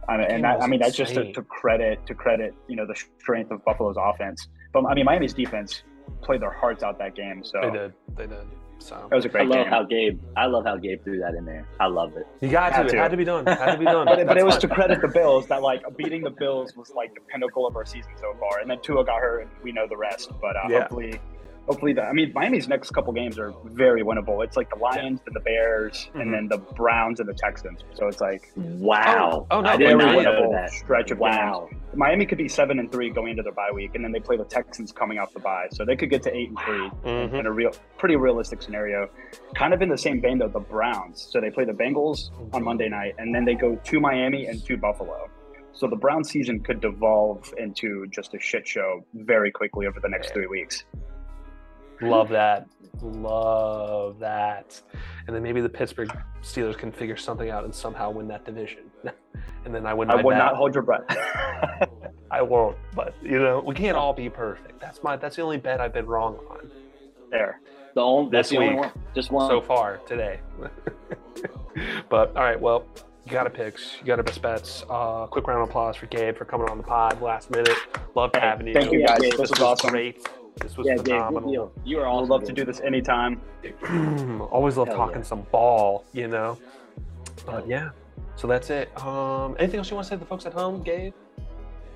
I 0.08 0.18
mean, 0.18 0.28
and 0.30 0.44
that, 0.44 0.62
I 0.62 0.68
mean, 0.68 0.80
that's 0.80 0.96
just 0.96 1.16
to, 1.16 1.34
to, 1.34 1.42
credit 1.42 2.06
to 2.06 2.14
credit, 2.14 2.54
you 2.68 2.76
know, 2.76 2.86
the 2.86 2.96
strength 3.20 3.52
of 3.52 3.66
Buffalo's 3.66 3.98
offense. 4.00 4.48
But 4.74 4.86
I 4.86 4.94
mean, 4.94 5.06
Miami's 5.06 5.34
defense 5.34 5.84
played 6.22 6.42
their 6.42 6.52
hearts 6.52 6.84
out 6.84 7.00
that 7.00 7.16
game. 7.16 7.44
So 7.44 7.60
they 7.64 7.72
did. 7.72 7.94
They 8.16 8.28
did. 8.28 8.48
So 8.80 9.08
that 9.10 9.16
was 9.16 9.26
a 9.26 9.30
great. 9.30 9.44
I 9.44 9.46
love 9.46 9.66
game. 9.66 9.68
how 9.68 9.84
Gabe. 9.84 10.20
I 10.38 10.46
love 10.46 10.66
how 10.66 10.78
Gabe 10.78 11.04
threw 11.04 11.20
that 11.20 11.36
in 11.36 11.46
there. 11.46 11.68
I 11.80 11.88
love 11.88 12.16
it. 12.16 12.26
You 12.42 12.50
got 12.50 12.70
to. 12.70 12.86
It 12.86 12.94
had 12.98 13.12
to 13.12 13.18
be 13.18 13.26
done. 13.26 13.46
Had 13.46 13.74
to 13.74 13.78
be 13.78 13.86
done. 13.86 14.06
but, 14.06 14.26
but 14.28 14.38
it 14.38 14.46
was 14.46 14.58
to 14.58 14.68
credit 14.68 15.02
the 15.02 15.08
Bills 15.08 15.48
that 15.48 15.62
like 15.62 15.84
beating 15.98 16.24
the 16.24 16.32
Bills 16.32 16.76
was 16.76 16.92
like 16.96 17.14
the 17.14 17.22
pinnacle 17.22 17.68
of 17.68 17.76
our 17.76 17.86
season 17.86 18.12
so 18.20 18.34
far. 18.40 18.60
And 18.60 18.70
then 18.70 18.82
Tua 18.82 19.06
got 19.06 19.20
hurt, 19.20 19.42
and 19.42 19.52
we 19.64 19.72
know 19.72 19.86
the 19.88 19.98
rest. 19.98 20.32
But 20.42 20.56
uh, 20.56 20.62
yeah. 20.70 20.80
hopefully, 20.80 21.20
hopefully, 21.70 21.94
the, 21.94 22.02
I 22.02 22.14
mean, 22.14 22.32
Miami's 22.34 22.68
next 22.68 22.90
couple 22.92 23.14
games 23.14 23.38
are 23.38 23.54
very 23.66 24.02
winnable. 24.04 24.44
It's 24.44 24.58
like 24.58 24.72
the 24.72 24.78
Lions 24.80 25.22
and 25.28 25.36
the 25.36 25.40
Bears, 25.40 26.10
Mhm. 26.16 26.22
and 26.22 26.34
then 26.34 26.48
the 26.48 26.58
Browns 26.58 27.20
and 27.20 27.30
the 27.30 27.34
Texans. 27.36 27.84
So 27.94 28.08
it's 28.08 28.20
like 28.20 28.42
Wow. 28.56 29.46
Oh, 29.52 29.58
oh, 29.58 29.62
no, 29.62 29.78
very 29.78 29.94
not 29.94 30.06
Miami- 30.08 30.24
know 30.24 30.32
winnable 30.32 30.52
that. 30.54 30.72
stretch 30.72 31.12
of 31.12 31.20
Wow. 31.20 31.68
games. 31.70 31.82
Miami 31.94 32.26
could 32.26 32.40
be 32.40 32.48
seven 32.48 32.80
and 32.80 32.92
three 32.92 33.12
going 33.12 33.30
into 33.32 33.44
their 33.44 33.52
bye 33.54 33.70
week, 33.72 33.92
and 33.94 34.04
then 34.04 34.12
they 34.12 34.20
play 34.20 34.36
the 34.36 34.46
Texans 34.46 34.92
coming 34.92 35.20
off 35.20 35.32
the 35.32 35.40
bye, 35.42 35.68
so 35.72 35.86
they 35.86 35.96
could 35.96 36.10
get 36.10 36.24
to 36.24 36.36
eight 36.36 36.50
and 36.50 36.60
3 36.60 36.90
Mhm. 37.04 37.34
in 37.40 37.46
a 37.46 37.52
real, 37.52 37.72
pretty 38.00 38.16
realistic 38.16 38.64
scenario. 38.64 39.08
Kind 39.56 39.72
of 39.76 39.82
in 39.84 39.90
the 39.90 39.98
same 39.98 40.20
vein 40.22 40.40
though, 40.40 40.48
the 40.48 40.60
Browns. 40.60 41.22
So 41.32 41.40
they 41.40 41.52
play 41.52 41.66
the 41.66 41.74
Bengals 41.74 42.32
on 42.52 42.64
Monday 42.64 42.90
night, 42.90 43.14
and 43.20 43.34
then 43.34 43.46
they 43.46 43.54
go 43.54 43.76
to 43.76 44.00
Miami 44.00 44.48
and 44.48 44.64
to 44.66 44.76
Buffalo. 44.76 45.30
So 45.72 45.86
the 45.88 45.96
Brown 45.96 46.24
season 46.24 46.62
could 46.62 46.82
devolve 46.82 47.54
into 47.58 48.08
just 48.08 48.34
a 48.34 48.40
shit 48.40 48.68
show 48.68 49.04
very 49.14 49.52
quickly 49.52 49.86
over 49.86 50.00
the 50.00 50.10
next 50.10 50.34
three 50.34 50.48
weeks. 50.48 50.84
Love 52.02 52.30
that. 52.30 52.68
Love 53.02 54.20
that. 54.20 54.82
And 55.28 55.36
then 55.36 55.44
maybe 55.44 55.62
the 55.62 55.70
Pittsburgh 55.70 56.10
Steelers 56.42 56.78
can 56.78 56.92
figure 56.92 57.16
something 57.18 57.50
out 57.50 57.64
and 57.64 57.74
somehow 57.74 58.10
win 58.12 58.28
that 58.30 58.46
division. 58.46 58.84
and 59.66 59.74
then 59.74 59.86
I 59.86 59.94
win 59.94 60.08
my 60.08 60.16
I 60.16 60.22
would 60.22 60.32
bet. 60.34 60.38
not 60.40 60.56
hold 60.56 60.74
your 60.74 60.84
breath. 60.84 61.04
I 62.32 62.42
won't. 62.42 62.78
But 62.96 63.16
you 63.22 63.40
know, 63.40 63.62
we 63.66 63.74
can't 63.76 63.98
all 63.98 64.14
be 64.14 64.30
perfect. 64.30 64.80
That's 64.80 65.02
my 65.04 65.16
that's 65.18 65.36
the 65.36 65.42
only 65.42 65.58
bet 65.58 65.80
I've 65.82 65.94
been 65.94 66.06
wrong 66.06 66.38
on 66.50 66.70
there. 67.32 67.62
The 67.96 68.02
only, 68.02 68.32
that's 68.32 68.50
This 68.50 68.58
the 68.58 68.64
only 68.64 68.76
week. 68.76 68.84
one. 68.84 68.92
Just 69.16 69.32
one. 69.32 69.50
so 69.50 69.62
far 69.62 69.98
today. 70.06 70.40
but 72.10 72.36
all 72.36 72.44
right, 72.44 72.60
well, 72.60 72.86
you 73.26 73.32
got 73.32 73.48
a 73.48 73.50
picks, 73.50 73.98
you 74.00 74.06
got 74.06 74.20
a 74.20 74.24
best 74.24 74.42
bets. 74.42 74.84
Uh, 74.90 75.26
quick 75.28 75.48
round 75.48 75.62
of 75.64 75.70
applause 75.70 75.96
for 75.96 76.06
Gabe 76.08 76.38
for 76.38 76.46
coming 76.46 76.70
on 76.70 76.78
the 76.78 76.84
pod 76.84 77.22
last 77.22 77.50
minute. 77.52 77.78
Love 78.16 78.32
Hey, 78.34 78.40
having 78.42 78.68
you. 78.68 78.74
thank 78.74 78.92
you 78.92 79.06
guys. 79.06 79.20
This 79.20 79.32
This 79.32 79.40
was 79.40 79.50
was 79.52 79.62
awesome. 79.62 79.90
great. 79.92 80.28
This 80.62 80.78
was 80.78 80.88
yeah, 80.88 80.98
phenomenal. 80.98 81.50
deal. 81.52 81.72
You 81.86 82.00
are 82.00 82.06
I 82.06 82.10
awesome. 82.10 82.22
would 82.22 82.30
love 82.30 82.44
to 82.46 82.54
do 82.54 82.66
this 82.66 82.80
anytime. 82.82 83.42
Always 84.52 84.78
love 84.78 84.88
Hell 84.88 84.98
talking 84.98 85.18
yeah. 85.18 85.24
some 85.24 85.42
ball, 85.52 86.06
you 86.14 86.28
know. 86.28 86.58
But 87.46 87.68
yeah, 87.68 87.90
so 88.36 88.48
that's 88.48 88.70
it. 88.70 88.96
Um, 89.04 89.56
anything 89.60 89.78
else 89.80 89.90
you 89.90 89.96
want 89.96 90.06
to 90.06 90.10
say 90.10 90.16
to 90.16 90.20
the 90.20 90.26
folks 90.26 90.46
at 90.46 90.54
home, 90.54 90.84
Gabe? 90.84 91.14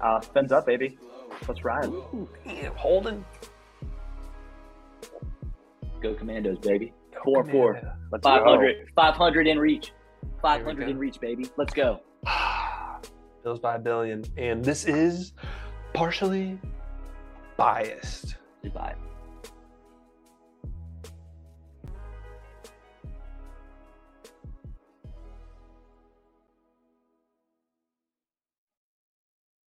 Uh, 0.02 0.20
fins 0.20 0.52
up, 0.52 0.66
baby. 0.66 0.98
Let's 1.48 1.64
ride. 1.64 1.86
Ooh, 1.86 2.28
damn, 2.46 2.74
Holden. 2.76 3.26
Go 6.02 6.14
Commandos, 6.14 6.60
baby. 6.60 6.94
Go 7.14 7.20
Four, 7.24 7.46
four. 7.46 7.98
Let's 8.12 8.24
go. 8.24 8.30
500, 8.30 8.90
500 8.96 9.48
in 9.48 9.60
reach. 9.60 9.94
500 10.42 10.90
in 10.90 10.98
reach, 10.98 11.20
baby. 11.20 11.46
Let's 11.58 11.74
go. 11.74 12.02
Bills 13.44 13.60
by 13.60 13.76
a 13.76 13.80
billion, 13.80 14.24
and 14.38 14.64
this 14.64 14.86
is 14.86 15.34
partially 15.94 16.60
biased. 17.58 18.36
Goodbye. 18.64 19.13